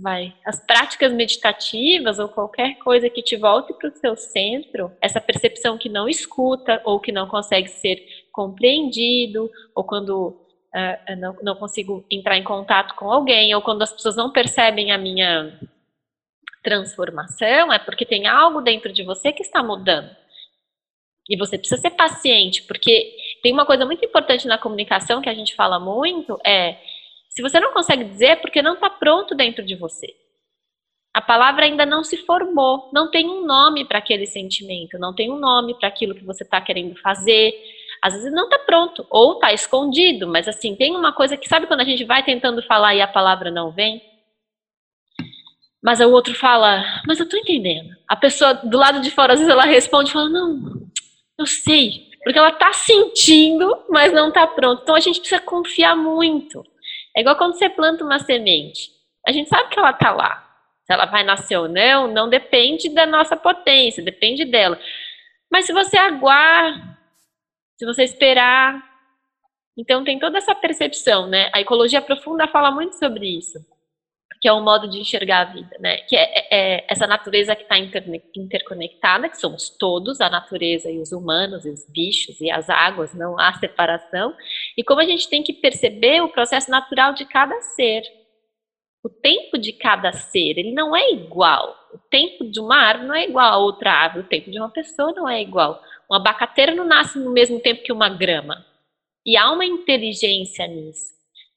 vai, 0.00 0.32
as 0.46 0.64
práticas 0.64 1.12
meditativas 1.12 2.20
ou 2.20 2.28
qualquer 2.28 2.78
coisa 2.78 3.10
que 3.10 3.20
te 3.20 3.34
volte 3.36 3.74
para 3.74 3.88
o 3.88 3.96
seu 3.96 4.14
centro, 4.16 4.92
essa 5.00 5.20
percepção 5.20 5.76
que 5.76 5.88
não 5.88 6.08
escuta 6.08 6.80
ou 6.84 7.00
que 7.00 7.10
não 7.10 7.26
consegue 7.26 7.68
ser 7.68 8.23
compreendido, 8.34 9.48
ou 9.76 9.84
quando 9.84 10.30
uh, 10.74 11.16
não, 11.16 11.36
não 11.40 11.54
consigo 11.54 12.04
entrar 12.10 12.36
em 12.36 12.42
contato 12.42 12.96
com 12.96 13.08
alguém, 13.10 13.54
ou 13.54 13.62
quando 13.62 13.82
as 13.82 13.92
pessoas 13.92 14.16
não 14.16 14.32
percebem 14.32 14.90
a 14.90 14.98
minha 14.98 15.56
transformação, 16.64 17.72
é 17.72 17.78
porque 17.78 18.04
tem 18.04 18.26
algo 18.26 18.60
dentro 18.60 18.92
de 18.92 19.04
você 19.04 19.32
que 19.32 19.42
está 19.42 19.62
mudando. 19.62 20.10
E 21.30 21.36
você 21.36 21.56
precisa 21.56 21.80
ser 21.80 21.90
paciente, 21.90 22.64
porque 22.64 23.16
tem 23.40 23.52
uma 23.52 23.64
coisa 23.64 23.86
muito 23.86 24.04
importante 24.04 24.48
na 24.48 24.58
comunicação 24.58 25.22
que 25.22 25.28
a 25.28 25.34
gente 25.34 25.54
fala 25.54 25.78
muito, 25.78 26.36
é 26.44 26.76
se 27.28 27.40
você 27.40 27.60
não 27.60 27.72
consegue 27.72 28.04
dizer, 28.04 28.26
é 28.26 28.36
porque 28.36 28.60
não 28.60 28.74
está 28.74 28.90
pronto 28.90 29.34
dentro 29.34 29.64
de 29.64 29.76
você. 29.76 30.08
A 31.12 31.20
palavra 31.22 31.66
ainda 31.66 31.86
não 31.86 32.02
se 32.02 32.16
formou, 32.16 32.90
não 32.92 33.08
tem 33.08 33.28
um 33.28 33.46
nome 33.46 33.84
para 33.84 33.98
aquele 33.98 34.26
sentimento, 34.26 34.98
não 34.98 35.14
tem 35.14 35.30
um 35.30 35.38
nome 35.38 35.74
para 35.78 35.88
aquilo 35.88 36.14
que 36.14 36.24
você 36.24 36.42
está 36.42 36.60
querendo 36.60 36.96
fazer. 37.00 37.54
Às 38.04 38.12
vezes 38.12 38.30
não 38.30 38.44
está 38.44 38.58
pronto, 38.58 39.06
ou 39.08 39.32
está 39.32 39.50
escondido, 39.54 40.28
mas 40.28 40.46
assim, 40.46 40.76
tem 40.76 40.94
uma 40.94 41.10
coisa 41.10 41.38
que 41.38 41.48
sabe 41.48 41.66
quando 41.66 41.80
a 41.80 41.84
gente 41.84 42.04
vai 42.04 42.22
tentando 42.22 42.62
falar 42.62 42.94
e 42.94 43.00
a 43.00 43.08
palavra 43.08 43.50
não 43.50 43.70
vem? 43.70 44.02
Mas 45.82 46.00
o 46.00 46.10
outro 46.10 46.34
fala, 46.34 46.84
mas 47.08 47.18
eu 47.18 47.24
estou 47.24 47.40
entendendo. 47.40 47.88
A 48.06 48.14
pessoa 48.14 48.52
do 48.52 48.76
lado 48.76 49.00
de 49.00 49.10
fora, 49.10 49.32
às 49.32 49.38
vezes 49.38 49.50
ela 49.50 49.64
responde 49.64 50.12
fala, 50.12 50.28
não, 50.28 50.86
eu 51.38 51.46
sei, 51.46 52.10
porque 52.22 52.38
ela 52.38 52.50
está 52.50 52.74
sentindo, 52.74 53.74
mas 53.88 54.12
não 54.12 54.28
está 54.28 54.46
pronto. 54.46 54.82
Então 54.82 54.94
a 54.94 55.00
gente 55.00 55.20
precisa 55.20 55.40
confiar 55.40 55.96
muito. 55.96 56.62
É 57.16 57.22
igual 57.22 57.36
quando 57.36 57.56
você 57.56 57.70
planta 57.70 58.04
uma 58.04 58.18
semente. 58.18 58.90
A 59.26 59.32
gente 59.32 59.48
sabe 59.48 59.70
que 59.70 59.78
ela 59.78 59.92
está 59.92 60.10
lá. 60.10 60.46
Se 60.84 60.92
ela 60.92 61.06
vai 61.06 61.24
nascer 61.24 61.56
ou 61.56 61.68
não, 61.68 62.06
não 62.06 62.28
depende 62.28 62.90
da 62.90 63.06
nossa 63.06 63.34
potência, 63.34 64.04
depende 64.04 64.44
dela. 64.44 64.78
Mas 65.50 65.64
se 65.64 65.72
você 65.72 65.96
aguar, 65.96 66.93
se 67.76 67.84
você 67.84 68.04
esperar, 68.04 68.82
então 69.76 70.04
tem 70.04 70.18
toda 70.18 70.38
essa 70.38 70.54
percepção, 70.54 71.26
né? 71.26 71.50
A 71.54 71.60
ecologia 71.60 72.00
profunda 72.00 72.46
fala 72.48 72.70
muito 72.70 72.98
sobre 72.98 73.26
isso 73.26 73.58
que 74.44 74.48
é 74.48 74.52
um 74.52 74.62
modo 74.62 74.86
de 74.86 74.98
enxergar 74.98 75.40
a 75.40 75.44
vida, 75.54 75.74
né? 75.80 75.96
Que 76.02 76.14
é, 76.14 76.22
é, 76.22 76.46
é 76.50 76.86
essa 76.86 77.06
natureza 77.06 77.56
que 77.56 77.62
está 77.62 77.78
interconectada, 77.78 79.26
que 79.26 79.40
somos 79.40 79.70
todos, 79.70 80.20
a 80.20 80.28
natureza 80.28 80.90
e 80.90 81.00
os 81.00 81.12
humanos, 81.12 81.64
e 81.64 81.70
os 81.70 81.90
bichos 81.90 82.38
e 82.42 82.50
as 82.50 82.68
águas, 82.68 83.14
não 83.14 83.40
há 83.40 83.54
separação. 83.54 84.34
E 84.76 84.84
como 84.84 85.00
a 85.00 85.06
gente 85.06 85.30
tem 85.30 85.42
que 85.42 85.54
perceber 85.54 86.20
o 86.20 86.28
processo 86.28 86.70
natural 86.70 87.14
de 87.14 87.24
cada 87.24 87.58
ser. 87.62 88.02
O 89.02 89.08
tempo 89.08 89.56
de 89.56 89.72
cada 89.72 90.12
ser, 90.12 90.58
ele 90.58 90.72
não 90.72 90.94
é 90.94 91.10
igual. 91.10 91.74
O 91.94 91.98
tempo 92.10 92.44
de 92.44 92.60
uma 92.60 92.76
árvore 92.76 93.08
não 93.08 93.14
é 93.14 93.24
igual 93.24 93.50
a 93.50 93.56
outra 93.56 93.92
árvore. 93.92 94.26
O 94.26 94.28
tempo 94.28 94.50
de 94.50 94.58
uma 94.58 94.68
pessoa 94.68 95.10
não 95.12 95.26
é 95.26 95.40
igual. 95.40 95.80
Um 96.14 96.16
abacateiro 96.16 96.76
não 96.76 96.84
nasce 96.84 97.18
no 97.18 97.32
mesmo 97.32 97.58
tempo 97.58 97.82
que 97.82 97.92
uma 97.92 98.08
grama. 98.08 98.64
E 99.26 99.36
há 99.36 99.50
uma 99.50 99.64
inteligência 99.64 100.64
nisso. 100.64 101.12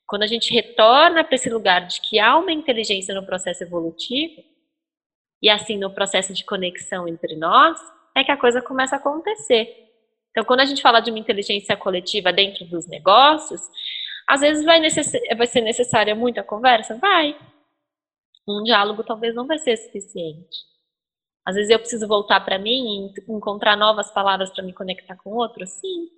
Quando 0.07 0.23
a 0.23 0.27
gente 0.27 0.51
retorna 0.51 1.23
para 1.23 1.35
esse 1.35 1.47
lugar 1.47 1.85
de 1.85 2.01
que 2.01 2.17
há 2.17 2.35
uma 2.35 2.51
inteligência 2.51 3.13
no 3.13 3.23
processo 3.23 3.63
evolutivo, 3.63 4.41
e 5.43 5.47
assim 5.47 5.77
no 5.77 5.93
processo 5.93 6.33
de 6.33 6.43
conexão 6.43 7.07
entre 7.07 7.35
nós, 7.35 7.79
é 8.15 8.23
que 8.23 8.31
a 8.31 8.37
coisa 8.37 8.59
começa 8.59 8.95
a 8.95 8.97
acontecer. 8.97 9.71
Então, 10.31 10.43
quando 10.43 10.61
a 10.61 10.65
gente 10.65 10.81
fala 10.81 11.01
de 11.01 11.11
uma 11.11 11.19
inteligência 11.19 11.77
coletiva 11.77 12.33
dentro 12.33 12.65
dos 12.65 12.87
negócios, 12.87 13.61
às 14.27 14.41
vezes 14.41 14.65
vai, 14.65 14.81
vai 15.37 15.45
ser 15.45 15.61
necessária 15.61 16.15
muita 16.15 16.43
conversa? 16.43 16.97
Vai. 16.97 17.37
Um 18.49 18.63
diálogo 18.63 19.03
talvez 19.03 19.35
não 19.35 19.45
vai 19.45 19.59
ser 19.59 19.77
suficiente. 19.77 20.65
Às 21.47 21.55
vezes 21.55 21.71
eu 21.71 21.79
preciso 21.79 22.05
voltar 22.05 22.41
para 22.41 22.59
mim 22.59 23.09
e 23.15 23.31
encontrar 23.31 23.77
novas 23.77 24.11
palavras 24.11 24.49
para 24.51 24.61
me 24.61 24.73
conectar 24.73 25.15
com 25.15 25.29
outro? 25.29 25.65
Sim. 25.65 26.09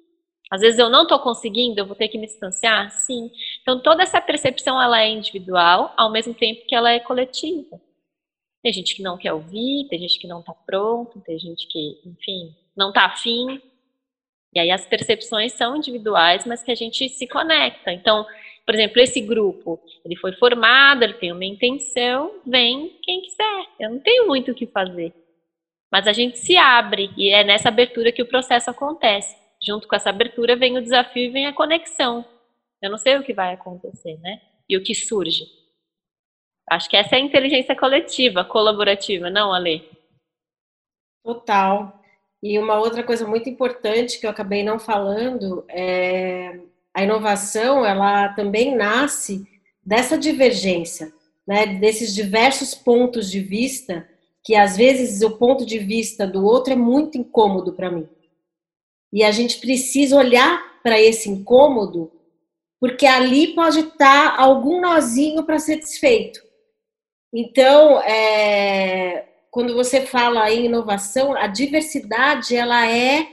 Às 0.49 0.61
vezes 0.61 0.79
eu 0.79 0.89
não 0.89 1.03
estou 1.03 1.19
conseguindo, 1.19 1.79
eu 1.79 1.85
vou 1.85 1.95
ter 1.95 2.07
que 2.07 2.17
me 2.17 2.25
distanciar? 2.25 2.89
Sim. 2.89 3.29
Então 3.61 3.79
toda 3.79 4.01
essa 4.01 4.19
percepção 4.19 4.81
ela 4.81 4.99
é 4.99 5.07
individual, 5.07 5.93
ao 5.95 6.11
mesmo 6.11 6.33
tempo 6.33 6.65
que 6.65 6.73
ela 6.73 6.91
é 6.91 6.99
coletiva. 6.99 7.79
Tem 8.63 8.73
gente 8.73 8.95
que 8.95 9.03
não 9.03 9.19
quer 9.19 9.31
ouvir, 9.31 9.87
tem 9.87 9.99
gente 9.99 10.17
que 10.17 10.27
não 10.27 10.39
está 10.39 10.51
pronto, 10.65 11.21
tem 11.21 11.37
gente 11.37 11.67
que, 11.67 12.01
enfim, 12.03 12.55
não 12.75 12.89
está 12.89 13.05
afim. 13.05 13.61
E 14.51 14.59
aí 14.59 14.71
as 14.71 14.87
percepções 14.87 15.53
são 15.53 15.75
individuais, 15.75 16.43
mas 16.43 16.63
que 16.63 16.71
a 16.71 16.75
gente 16.75 17.07
se 17.07 17.27
conecta. 17.27 17.93
Então, 17.93 18.25
por 18.65 18.73
exemplo, 18.73 18.99
esse 18.99 19.21
grupo, 19.21 19.79
ele 20.03 20.15
foi 20.15 20.31
formado, 20.33 21.03
ele 21.03 21.13
tem 21.13 21.31
uma 21.31 21.45
intenção, 21.45 22.41
vem 22.47 22.97
quem 23.03 23.21
quiser. 23.21 23.65
Eu 23.79 23.91
não 23.91 23.99
tenho 23.99 24.25
muito 24.25 24.51
o 24.51 24.55
que 24.55 24.65
fazer. 24.65 25.13
Mas 25.91 26.07
a 26.07 26.13
gente 26.13 26.37
se 26.37 26.55
abre 26.55 27.11
e 27.17 27.29
é 27.29 27.43
nessa 27.43 27.69
abertura 27.69 28.11
que 28.11 28.21
o 28.21 28.27
processo 28.27 28.69
acontece. 28.69 29.35
Junto 29.61 29.87
com 29.87 29.95
essa 29.95 30.09
abertura 30.09 30.55
vem 30.55 30.77
o 30.77 30.81
desafio 30.81 31.23
e 31.23 31.29
vem 31.29 31.47
a 31.47 31.53
conexão. 31.53 32.23
Eu 32.81 32.89
não 32.89 32.97
sei 32.97 33.17
o 33.17 33.23
que 33.23 33.33
vai 33.33 33.53
acontecer, 33.53 34.17
né? 34.19 34.39
E 34.69 34.77
o 34.77 34.83
que 34.83 34.95
surge. 34.95 35.45
Acho 36.69 36.89
que 36.89 36.95
essa 36.95 37.15
é 37.15 37.17
a 37.17 37.21
inteligência 37.21 37.75
coletiva, 37.75 38.45
colaborativa, 38.45 39.29
não, 39.29 39.51
Ale? 39.51 39.89
Total. 41.23 41.99
E 42.41 42.57
uma 42.57 42.79
outra 42.79 43.03
coisa 43.03 43.27
muito 43.27 43.49
importante 43.49 44.19
que 44.19 44.25
eu 44.25 44.29
acabei 44.29 44.63
não 44.63 44.79
falando 44.79 45.65
é 45.67 46.59
a 46.93 47.03
inovação, 47.03 47.85
ela 47.85 48.29
também 48.29 48.75
nasce 48.75 49.45
dessa 49.83 50.17
divergência, 50.17 51.11
né, 51.45 51.65
desses 51.65 52.13
diversos 52.13 52.73
pontos 52.73 53.29
de 53.29 53.39
vista 53.41 54.07
que 54.49 54.55
às 54.55 54.75
vezes 54.75 55.21
o 55.21 55.37
ponto 55.37 55.63
de 55.63 55.77
vista 55.77 56.25
do 56.25 56.43
outro 56.43 56.73
é 56.73 56.75
muito 56.75 57.19
incômodo 57.19 57.73
para 57.73 57.91
mim. 57.91 58.09
E 59.13 59.23
a 59.23 59.29
gente 59.29 59.59
precisa 59.59 60.15
olhar 60.15 60.81
para 60.81 60.99
esse 60.99 61.29
incômodo, 61.29 62.11
porque 62.79 63.05
ali 63.05 63.53
pode 63.53 63.81
estar 63.81 64.35
tá 64.35 64.41
algum 64.41 64.81
nozinho 64.81 65.43
para 65.43 65.59
ser 65.59 65.75
desfeito. 65.75 66.41
Então, 67.31 68.01
é, 68.01 69.27
quando 69.51 69.75
você 69.75 70.01
fala 70.01 70.51
em 70.51 70.65
inovação, 70.65 71.35
a 71.35 71.45
diversidade 71.45 72.55
ela 72.55 72.89
é, 72.89 73.27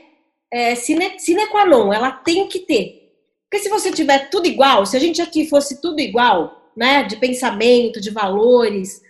é 0.51 0.75
sine, 0.75 1.19
sine 1.19 1.47
qua 1.47 1.65
non, 1.65 1.95
ela 1.95 2.13
tem 2.13 2.47
que 2.47 2.59
ter. 2.59 3.11
Porque 3.49 3.65
se 3.65 3.71
você 3.71 3.91
tiver 3.91 4.29
tudo 4.29 4.47
igual, 4.47 4.85
se 4.85 4.95
a 4.95 5.01
gente 5.01 5.23
aqui 5.23 5.49
fosse 5.49 5.81
tudo 5.81 5.99
igual, 5.99 6.71
né, 6.77 7.05
de 7.05 7.17
pensamento, 7.17 8.03
de 8.03 8.11
valores, 8.11 9.01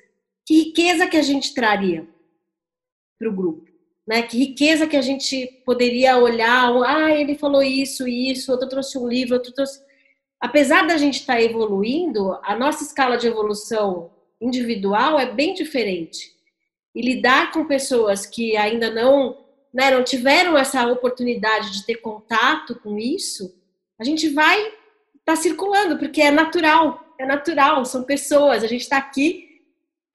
que 0.46 0.54
riqueza 0.54 1.08
que 1.08 1.16
a 1.16 1.22
gente 1.22 1.52
traria 1.52 2.06
para 3.18 3.28
o 3.28 3.34
grupo, 3.34 3.68
né? 4.06 4.22
Que 4.22 4.38
riqueza 4.38 4.86
que 4.86 4.96
a 4.96 5.02
gente 5.02 5.62
poderia 5.66 6.16
olhar, 6.16 6.72
ah, 6.84 7.10
ele 7.10 7.36
falou 7.36 7.62
isso, 7.62 8.06
isso, 8.06 8.52
outro 8.52 8.68
trouxe 8.68 8.96
um 8.96 9.08
livro, 9.08 9.34
outro 9.34 9.52
trouxe. 9.52 9.84
Apesar 10.40 10.86
da 10.86 10.96
gente 10.96 11.20
estar 11.20 11.34
tá 11.34 11.42
evoluindo, 11.42 12.38
a 12.44 12.54
nossa 12.54 12.84
escala 12.84 13.16
de 13.16 13.26
evolução 13.26 14.12
individual 14.40 15.18
é 15.18 15.26
bem 15.26 15.52
diferente 15.52 16.32
e 16.94 17.02
lidar 17.02 17.50
com 17.50 17.66
pessoas 17.66 18.24
que 18.24 18.56
ainda 18.56 18.90
não, 18.90 19.44
né, 19.74 19.90
não 19.90 20.04
tiveram 20.04 20.56
essa 20.56 20.86
oportunidade 20.86 21.72
de 21.72 21.84
ter 21.84 21.96
contato 21.96 22.78
com 22.80 22.96
isso, 22.98 23.54
a 23.98 24.04
gente 24.04 24.28
vai 24.28 24.60
estar 24.60 24.76
tá 25.24 25.36
circulando, 25.36 25.98
porque 25.98 26.20
é 26.22 26.30
natural, 26.30 27.02
é 27.18 27.26
natural, 27.26 27.84
são 27.84 28.04
pessoas, 28.04 28.62
a 28.62 28.66
gente 28.66 28.82
está 28.82 28.98
aqui 28.98 29.45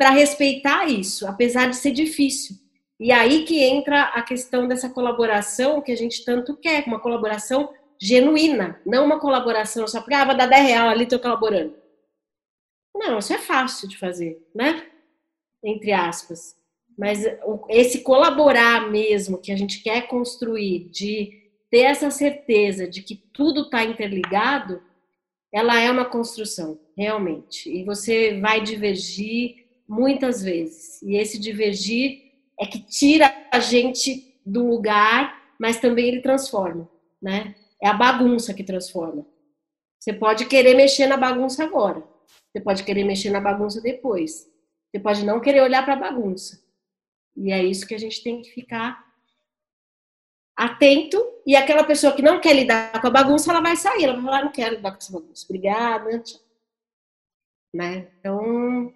para 0.02 0.10
respeitar 0.10 0.88
isso, 0.88 1.28
apesar 1.28 1.69
de 1.69 1.76
ser 1.76 1.91
difícil. 1.91 2.56
E 2.99 3.11
aí 3.11 3.45
que 3.45 3.61
entra 3.61 4.06
a 4.06 4.23
questão 4.23 4.68
dessa 4.68 4.90
colaboração 4.90 5.80
que 5.80 5.91
a 5.91 5.95
gente 5.95 6.26
tanto 6.26 6.57
quer, 6.57 6.84
uma 6.88 6.99
colaboração 6.99 7.72
genuína, 7.99 8.82
não 8.84 9.06
uma 9.06 9.19
colaboração 9.19 9.88
só 9.88 9.99
porque, 9.99 10.15
ah, 10.15 10.26
vou 10.26 10.36
dar 10.36 10.48
10 10.48 10.68
reais 10.68 10.91
ali, 10.91 11.03
estou 11.03 11.19
colaborando. 11.19 11.76
Não, 12.95 13.19
isso 13.19 13.32
é 13.32 13.38
fácil 13.38 13.88
de 13.88 13.95
fazer, 13.95 14.44
né? 14.56 14.88
Entre 15.64 15.91
aspas. 15.91 16.56
Mas 16.98 17.23
esse 17.69 18.02
colaborar 18.02 18.90
mesmo 18.90 19.38
que 19.38 19.52
a 19.52 19.56
gente 19.56 19.84
quer 19.84 20.07
construir, 20.07 20.90
de 20.90 21.48
ter 21.69 21.82
essa 21.82 22.10
certeza 22.10 22.88
de 22.88 23.03
que 23.03 23.15
tudo 23.15 23.65
está 23.65 23.84
interligado, 23.84 24.82
ela 25.53 25.80
é 25.80 25.91
uma 25.91 26.06
construção, 26.06 26.80
realmente. 26.98 27.69
E 27.69 27.84
você 27.84 28.40
vai 28.40 28.61
divergir 28.61 29.60
muitas 29.91 30.41
vezes. 30.41 31.01
E 31.01 31.18
esse 31.18 31.38
divergir 31.38 32.31
é 32.57 32.65
que 32.65 32.80
tira 32.80 33.30
a 33.51 33.59
gente 33.59 34.34
do 34.45 34.65
lugar, 34.65 35.53
mas 35.59 35.80
também 35.80 36.07
ele 36.07 36.22
transforma, 36.22 36.89
né? 37.22 37.53
É 37.81 37.89
a 37.89 37.93
bagunça 37.93 38.53
que 38.53 38.63
transforma. 38.63 39.26
Você 39.99 40.13
pode 40.13 40.45
querer 40.45 40.76
mexer 40.76 41.07
na 41.07 41.18
bagunça 41.18 41.65
agora. 41.65 42.01
Você 42.51 42.61
pode 42.61 42.84
querer 42.84 43.03
mexer 43.03 43.31
na 43.31 43.41
bagunça 43.41 43.81
depois. 43.81 44.49
Você 44.89 44.99
pode 44.99 45.26
não 45.26 45.41
querer 45.41 45.61
olhar 45.61 45.84
para 45.84 45.93
a 45.93 46.11
bagunça. 46.11 46.63
E 47.35 47.51
é 47.51 47.61
isso 47.63 47.85
que 47.85 47.93
a 47.93 47.99
gente 47.99 48.23
tem 48.23 48.41
que 48.41 48.51
ficar 48.51 49.05
atento. 50.55 51.22
E 51.45 51.55
aquela 51.55 51.84
pessoa 51.84 52.13
que 52.13 52.22
não 52.22 52.39
quer 52.39 52.55
lidar 52.55 53.01
com 53.01 53.07
a 53.07 53.11
bagunça, 53.11 53.51
ela 53.51 53.61
vai 53.61 53.76
sair. 53.76 54.05
Ela 54.05 54.13
vai 54.13 54.23
falar: 54.23 54.45
não 54.45 54.51
quero 54.51 54.76
lidar 54.76 54.91
com 54.91 54.97
essa 54.97 55.11
bagunça. 55.11 55.45
Obrigada. 55.45 56.23
Né? 57.73 58.07
Então, 58.19 58.93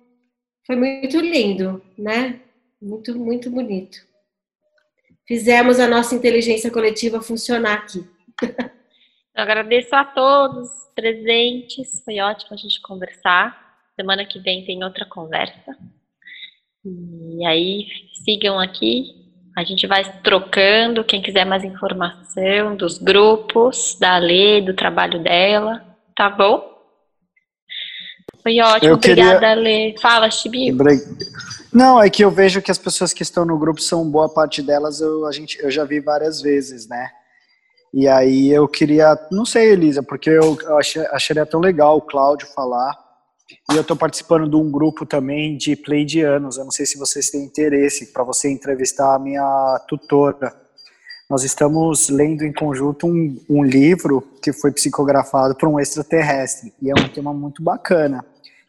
foi 0.65 0.75
muito 0.75 1.19
lindo, 1.19 1.81
né? 1.97 2.41
Muito, 2.81 3.17
muito 3.17 3.49
bonito. 3.49 3.97
Fizemos 5.27 5.79
a 5.79 5.87
nossa 5.87 6.15
inteligência 6.15 6.71
coletiva 6.71 7.21
funcionar 7.21 7.73
aqui. 7.73 8.07
Eu 9.35 9.43
agradeço 9.43 9.95
a 9.95 10.05
todos 10.05 10.69
presentes. 10.95 12.03
Foi 12.03 12.19
ótimo 12.19 12.53
a 12.53 12.57
gente 12.57 12.81
conversar. 12.81 13.65
Semana 13.95 14.25
que 14.25 14.39
vem 14.39 14.65
tem 14.65 14.83
outra 14.83 15.05
conversa. 15.05 15.77
E 16.85 17.45
aí 17.45 17.87
sigam 18.23 18.59
aqui, 18.59 19.25
a 19.57 19.63
gente 19.63 19.87
vai 19.87 20.21
trocando. 20.21 21.03
Quem 21.03 21.21
quiser 21.21 21.45
mais 21.45 21.63
informação 21.63 22.75
dos 22.75 22.97
grupos, 22.97 23.97
da 23.99 24.17
Lê, 24.17 24.61
do 24.61 24.73
trabalho 24.73 25.21
dela, 25.23 25.83
tá 26.15 26.29
bom? 26.29 26.74
Foi 28.41 28.59
ótimo, 28.59 28.91
eu 28.91 28.95
obrigada, 28.95 29.39
queria... 29.39 29.55
Lê. 29.55 29.95
Fala, 29.99 30.29
Chibi. 30.29 30.75
Não, 31.73 32.01
é 32.01 32.09
que 32.09 32.23
eu 32.23 32.31
vejo 32.31 32.61
que 32.61 32.71
as 32.71 32.77
pessoas 32.77 33.11
que 33.11 33.23
estão 33.23 33.43
no 33.43 33.57
grupo 33.57 33.81
são 33.81 34.09
boa 34.09 34.29
parte 34.29 34.61
delas, 34.61 35.01
eu, 35.01 35.25
a 35.25 35.31
gente, 35.31 35.57
eu 35.61 35.69
já 35.69 35.83
vi 35.83 35.99
várias 35.99 36.41
vezes, 36.41 36.87
né? 36.87 37.09
E 37.93 38.07
aí 38.07 38.51
eu 38.51 38.67
queria, 38.67 39.17
não 39.31 39.45
sei, 39.45 39.71
Elisa, 39.71 40.03
porque 40.03 40.29
eu, 40.29 40.57
eu 40.61 40.77
achei, 40.77 41.05
acharia 41.07 41.45
tão 41.45 41.59
legal 41.59 41.97
o 41.97 42.01
Cláudio 42.01 42.47
falar 42.47 42.93
e 43.71 43.75
eu 43.75 43.81
estou 43.81 43.95
participando 43.95 44.49
de 44.49 44.55
um 44.55 44.69
grupo 44.69 45.05
também 45.05 45.55
de 45.55 45.75
pleidianos. 45.75 46.57
Eu 46.57 46.65
não 46.65 46.71
sei 46.71 46.85
se 46.85 46.97
vocês 46.97 47.29
têm 47.29 47.43
interesse 47.43 48.11
para 48.11 48.23
você 48.23 48.51
entrevistar 48.51 49.15
a 49.15 49.19
minha 49.19 49.79
tutora. 49.87 50.53
Nós 51.27 51.43
estamos 51.43 52.07
lendo 52.09 52.43
em 52.43 52.53
conjunto 52.53 53.07
um, 53.07 53.43
um 53.49 53.63
livro 53.63 54.21
que 54.43 54.53
foi 54.53 54.71
psicografado 54.71 55.55
por 55.55 55.67
um 55.67 55.79
extraterrestre 55.79 56.71
e 56.79 56.91
é 56.91 56.93
um 56.93 57.09
tema 57.09 57.33
muito 57.33 57.63
bacana, 57.63 58.23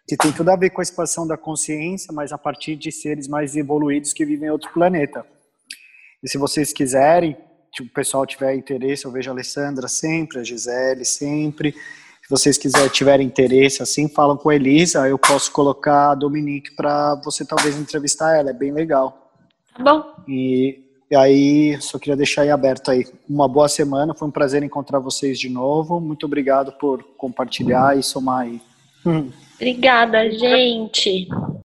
que 0.09 0.17
tem 0.17 0.33
tudo 0.33 0.51
a 0.51 0.57
ver 0.57 0.71
com 0.71 0.81
a 0.81 0.83
expansão 0.83 1.27
da 1.27 1.37
consciência, 1.37 2.15
mas 2.15 2.33
a 2.33 2.39
partir 2.39 2.75
de 2.75 2.91
seres 2.91 3.29
mais 3.29 3.57
evoluídos 3.57 4.15
que 4.15 4.25
vivem 4.25 4.49
em 4.49 4.51
outro 4.51 4.73
planeta. 4.73 5.27
E 6.23 6.31
se 6.31 6.39
vocês 6.39 6.73
quiserem, 6.73 7.37
se 7.77 7.83
o 7.83 7.89
pessoal 7.91 8.25
tiver 8.25 8.55
interesse, 8.55 9.05
eu 9.05 9.13
vejo 9.13 9.29
a 9.29 9.35
Alessandra 9.35 9.87
sempre, 9.87 10.39
a 10.39 10.43
Gisele 10.43 11.05
sempre. 11.05 11.73
Se 11.73 12.31
vocês 12.31 12.57
quiserem, 12.57 12.89
tiverem 12.89 13.27
interesse, 13.27 13.83
assim, 13.83 14.09
falam 14.09 14.35
com 14.35 14.49
a 14.49 14.55
Elisa, 14.55 15.07
eu 15.07 15.19
posso 15.19 15.53
colocar 15.53 16.13
a 16.13 16.15
Dominique 16.15 16.75
para 16.75 17.17
você 17.23 17.45
talvez 17.45 17.77
entrevistar 17.77 18.35
ela, 18.35 18.49
é 18.49 18.55
bem 18.55 18.73
legal. 18.73 19.31
Tá 19.77 19.83
bom. 19.83 20.25
E, 20.27 20.86
e 21.11 21.15
aí, 21.15 21.81
só 21.81 21.99
queria 21.99 22.17
deixar 22.17 22.43
aí 22.43 22.51
aberto 22.51 22.91
aí. 22.91 23.07
Uma 23.29 23.47
boa 23.47 23.69
semana, 23.69 24.15
foi 24.15 24.27
um 24.27 24.31
prazer 24.31 24.63
encontrar 24.63 24.99
vocês 24.99 25.39
de 25.39 25.49
novo. 25.49 26.01
Muito 26.01 26.27
obrigado 26.27 26.73
por 26.73 27.03
compartilhar 27.17 27.97
e 27.97 28.03
somar 28.03 28.41
aí. 28.41 28.61
Obrigada, 29.57 30.29
gente. 30.31 31.29